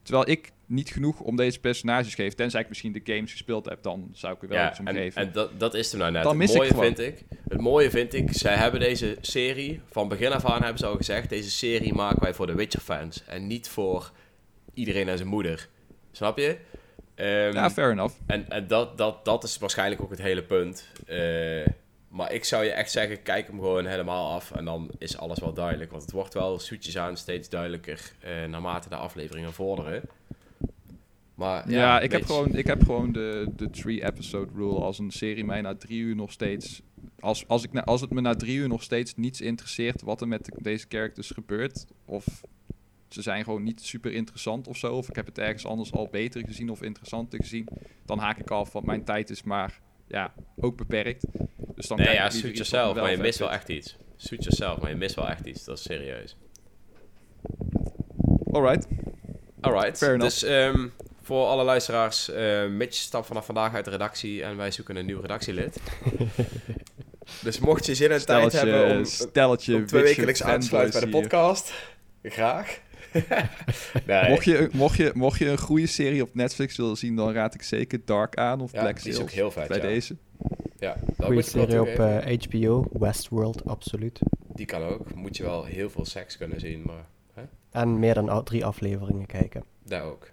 Terwijl 0.06 0.28
ik 0.28 0.52
niet 0.66 0.90
genoeg 0.90 1.20
om 1.20 1.36
deze 1.36 1.60
personages 1.60 2.14
geef. 2.14 2.34
Tenzij 2.34 2.60
ik 2.60 2.68
misschien 2.68 2.92
de 2.92 3.00
games 3.04 3.30
gespeeld 3.30 3.64
heb, 3.64 3.82
dan 3.82 4.10
zou 4.12 4.34
ik 4.34 4.42
er 4.42 4.48
wel 4.48 4.68
iets 4.68 4.78
om 4.78 4.86
en, 4.86 4.94
geven. 4.94 5.22
en 5.22 5.32
dat, 5.32 5.60
dat 5.60 5.74
is 5.74 5.90
hem 5.90 6.00
nou 6.00 6.12
net. 6.12 6.22
Dan 6.22 6.30
het, 6.30 6.40
mis 6.40 6.50
ik 6.50 6.56
mooie 6.56 6.68
gewoon. 6.68 6.84
vind 6.84 6.98
ik, 6.98 7.24
het 7.48 7.60
mooie 7.60 7.90
vind 7.90 8.14
ik, 8.14 8.32
zij 8.32 8.54
hebben 8.54 8.80
deze 8.80 9.16
serie, 9.20 9.80
van 9.90 10.08
begin 10.08 10.32
af 10.32 10.44
aan 10.44 10.62
hebben 10.62 10.78
ze 10.78 10.86
al 10.86 10.96
gezegd, 10.96 11.28
deze 11.28 11.50
serie 11.50 11.94
maken 11.94 12.22
wij 12.22 12.34
voor 12.34 12.46
de 12.46 12.54
Witcher-fans. 12.54 13.24
En 13.26 13.46
niet 13.46 13.68
voor 13.68 14.12
iedereen 14.74 15.08
en 15.08 15.16
zijn 15.16 15.28
moeder. 15.28 15.68
Snap 16.12 16.38
je? 16.38 16.56
Ehm, 17.14 17.52
ja, 17.52 17.70
fair 17.70 17.90
enough. 17.90 18.14
en 18.26 18.48
en 18.48 18.66
dat, 18.66 18.98
dat, 18.98 19.24
dat 19.24 19.44
is 19.44 19.58
waarschijnlijk 19.58 20.02
ook 20.02 20.10
het 20.10 20.22
hele 20.22 20.42
punt. 20.42 20.88
Eh, 21.06 21.66
maar 22.08 22.32
ik 22.32 22.44
zou 22.44 22.64
je 22.64 22.70
echt 22.70 22.90
zeggen, 22.90 23.22
kijk 23.22 23.46
hem 23.46 23.58
gewoon 23.58 23.86
helemaal 23.86 24.32
af 24.32 24.50
en 24.52 24.64
dan 24.64 24.90
is 24.98 25.16
alles 25.18 25.38
wel 25.40 25.52
duidelijk. 25.52 25.90
Want 25.90 26.02
het 26.02 26.12
wordt 26.12 26.34
wel 26.34 26.58
zoetjes 26.58 26.98
aan 26.98 27.16
steeds 27.16 27.48
duidelijker 27.48 28.12
eh, 28.20 28.44
naarmate 28.44 28.88
de 28.88 28.96
afleveringen 28.96 29.52
vorderen. 29.52 30.02
Maar 31.34 31.70
Ja, 31.70 31.78
ja, 31.78 32.00
ik, 32.00 32.12
heb 32.12 32.24
gewoon, 32.24 32.54
ik 32.56 32.66
heb 32.66 32.82
gewoon 32.82 33.12
de, 33.12 33.48
de 33.56 33.70
three-episode 33.70 34.52
rule. 34.54 34.80
Als 34.80 34.98
een 34.98 35.10
serie 35.10 35.44
mij 35.44 35.60
na 35.60 35.74
drie 35.74 36.00
uur 36.00 36.16
nog 36.16 36.32
steeds... 36.32 36.82
Als, 37.20 37.48
als, 37.48 37.64
ik, 37.64 37.72
na- 37.72 37.84
als 37.84 38.00
het 38.00 38.10
me 38.10 38.20
na 38.20 38.34
drie 38.34 38.56
uur 38.56 38.68
nog 38.68 38.82
steeds 38.82 39.14
niets 39.16 39.40
interesseert 39.40 40.02
wat 40.02 40.20
er 40.20 40.28
met 40.28 40.44
de- 40.44 40.52
deze 40.62 40.86
characters 40.88 41.30
gebeurt... 41.30 41.86
of 42.04 42.24
ze 43.08 43.22
zijn 43.22 43.44
gewoon 43.44 43.62
niet 43.62 43.80
super 43.82 44.12
interessant 44.12 44.68
of 44.68 44.76
zo... 44.76 44.94
of 44.94 45.08
ik 45.08 45.16
heb 45.16 45.26
het 45.26 45.38
ergens 45.38 45.66
anders 45.66 45.92
al 45.92 46.08
beter 46.10 46.44
gezien 46.46 46.70
of 46.70 46.82
interessanter 46.82 47.38
gezien... 47.40 47.68
dan 48.04 48.18
haak 48.18 48.38
ik 48.38 48.50
af, 48.50 48.72
want 48.72 48.86
mijn 48.86 49.04
tijd 49.04 49.30
is 49.30 49.42
maar 49.42 49.80
ja, 50.06 50.32
ook 50.60 50.76
beperkt. 50.76 51.24
Dus 51.74 51.86
dan 51.86 51.96
Nee, 51.96 52.06
kijk 52.06 52.18
ja, 52.18 52.30
suit 52.30 52.52
yourself, 52.52 52.96
maar 52.96 53.10
je 53.10 53.16
mist 53.16 53.38
wel 53.38 53.52
echt 53.52 53.68
iets. 53.68 53.96
Suit 54.16 54.44
yourself, 54.44 54.80
maar 54.80 54.90
je 54.90 54.96
mist 54.96 55.14
wel 55.14 55.28
echt 55.28 55.46
iets. 55.46 55.64
Dat 55.64 55.78
is 55.78 55.82
serieus. 55.82 56.36
Alright. 58.52 58.88
Alright. 59.60 59.98
Fair 59.98 60.14
enough. 60.14 60.32
dus 60.32 60.42
ehm, 60.42 60.88
voor 61.22 61.46
alle 61.46 61.64
luisteraars, 61.64 62.30
eh 62.30 62.66
Mitch 62.66 62.94
stapt 62.96 63.26
vanaf 63.26 63.46
vandaag 63.46 63.74
uit 63.74 63.84
de 63.84 63.90
redactie 63.90 64.42
en 64.42 64.56
wij 64.56 64.70
zoeken 64.70 64.96
een 64.96 65.06
nieuw 65.06 65.20
redactielid. 65.20 65.80
dus 67.42 67.58
mocht 67.58 67.86
je 67.86 67.94
zin 67.94 68.10
en 68.10 68.26
tijd 68.26 68.52
hebben 68.52 68.96
om, 68.96 69.04
stelletje 69.04 69.74
om 69.74 69.86
twee 69.86 70.02
wekelijks 70.02 70.42
aan 70.42 70.60
te 70.60 70.66
sluiten 70.66 71.00
bij 71.00 71.10
de 71.10 71.18
podcast, 71.18 71.72
graag. 72.22 72.80
Nee, 74.06 74.28
Mocht 74.30 74.44
je, 74.44 74.68
mocht, 74.72 74.96
je, 74.96 75.10
mocht 75.14 75.38
je 75.38 75.48
een 75.48 75.58
goede 75.58 75.86
serie 75.86 76.22
op 76.22 76.34
Netflix 76.34 76.76
willen 76.76 76.96
zien, 76.96 77.16
dan 77.16 77.32
raad 77.32 77.54
ik 77.54 77.62
zeker 77.62 78.00
Dark 78.04 78.36
aan 78.36 78.60
of 78.60 78.72
ja, 78.72 78.80
Black 78.80 78.94
die 78.94 79.02
Sails. 79.02 79.16
is 79.16 79.22
ook 79.22 79.30
heel 79.30 79.50
vet, 79.50 79.68
bij 79.68 79.76
ja. 79.76 79.82
deze. 79.82 80.16
Ja, 80.78 80.96
dat 81.16 81.28
wel 81.28 81.42
serie 81.42 81.80
op 81.80 81.86
toegeven. 81.86 82.22
eh, 82.22 82.38
HBO, 82.48 82.84
Westworld, 82.92 83.64
absoluut. 83.64 84.18
Die 84.54 84.66
kan 84.66 84.82
ook. 84.82 85.14
Moet 85.14 85.36
je 85.36 85.42
wel 85.42 85.64
heel 85.64 85.90
veel 85.90 86.04
seks 86.04 86.36
kunnen 86.36 86.60
zien, 86.60 86.82
maar 86.86 87.06
En 87.70 87.98
meer 87.98 88.14
dan 88.14 88.44
drie 88.44 88.64
afleveringen 88.64 89.26
kijken. 89.26 89.64
daar 89.84 90.02
ook. 90.02 90.30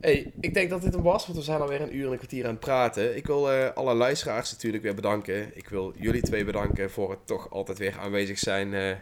Hey, 0.00 0.32
ik 0.40 0.54
denk 0.54 0.70
dat 0.70 0.82
dit 0.82 0.94
hem 0.94 1.02
was, 1.02 1.26
want 1.26 1.38
we 1.38 1.44
zijn 1.44 1.60
alweer 1.60 1.80
een 1.80 1.96
uur 1.96 2.06
en 2.06 2.10
een 2.12 2.16
kwartier 2.16 2.44
aan 2.44 2.50
het 2.50 2.60
praten. 2.60 3.16
Ik 3.16 3.26
wil 3.26 3.52
eh, 3.52 3.70
alle 3.74 3.94
luisteraars 3.94 4.52
natuurlijk 4.52 4.82
weer 4.82 4.94
bedanken. 4.94 5.56
Ik 5.56 5.68
wil 5.68 5.92
jullie 5.96 6.22
twee 6.22 6.44
bedanken 6.44 6.90
voor 6.90 7.10
het 7.10 7.26
toch 7.26 7.50
altijd 7.50 7.78
weer 7.78 7.98
aanwezig 7.98 8.38
zijn 8.38 8.74
eh, 8.74 8.96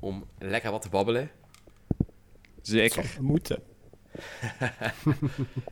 om 0.00 0.24
lekker 0.38 0.70
wat 0.70 0.82
te 0.82 0.88
babbelen. 0.88 1.30
Zeker. 2.62 3.16
Moeten. 3.20 3.62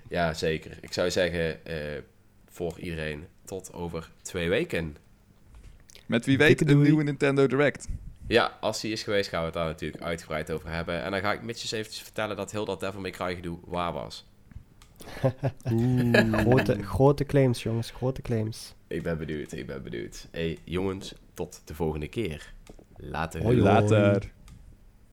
Ja, 0.08 0.34
zeker. 0.34 0.78
Ik 0.80 0.92
zou 0.92 1.10
zeggen, 1.10 1.64
eh, 1.66 2.02
voor 2.48 2.78
iedereen, 2.78 3.26
tot 3.44 3.72
over 3.72 4.10
twee 4.22 4.48
weken. 4.48 4.96
Met 6.06 6.26
wie 6.26 6.38
weet 6.38 6.68
een 6.68 6.82
nieuwe 6.82 7.02
Nintendo 7.02 7.46
Direct. 7.46 7.88
Ja, 8.26 8.56
als 8.60 8.80
die 8.80 8.92
is 8.92 9.02
geweest, 9.02 9.28
gaan 9.28 9.40
we 9.40 9.46
het 9.46 9.54
daar 9.54 9.66
natuurlijk 9.66 10.02
uitgebreid 10.02 10.50
over 10.50 10.70
hebben. 10.70 11.02
En 11.02 11.10
dan 11.10 11.20
ga 11.20 11.32
ik 11.32 11.42
Mitjes 11.42 11.72
eventjes 11.72 12.02
vertellen 12.02 12.36
dat 12.36 12.52
heel 12.52 12.64
dat 12.64 12.80
Devil 12.80 13.00
May 13.00 13.10
Cry 13.10 13.34
gedoe 13.34 13.58
waar 13.64 13.92
was. 13.92 14.26
Grote, 16.44 16.82
grote 16.82 17.24
claims, 17.24 17.62
jongens. 17.62 17.90
Grote 17.90 18.22
claims. 18.22 18.74
Ik 18.86 19.02
ben 19.02 19.18
benieuwd, 19.18 19.52
ik 19.52 19.66
ben 19.66 19.82
benieuwd. 19.82 20.28
Hey, 20.30 20.58
jongens, 20.64 21.14
tot 21.34 21.62
de 21.64 21.74
volgende 21.74 22.08
keer. 22.08 22.52
Later. 22.96 23.42
Hoi, 23.42 23.60
hoi. 23.60 23.72
Later. 23.72 24.32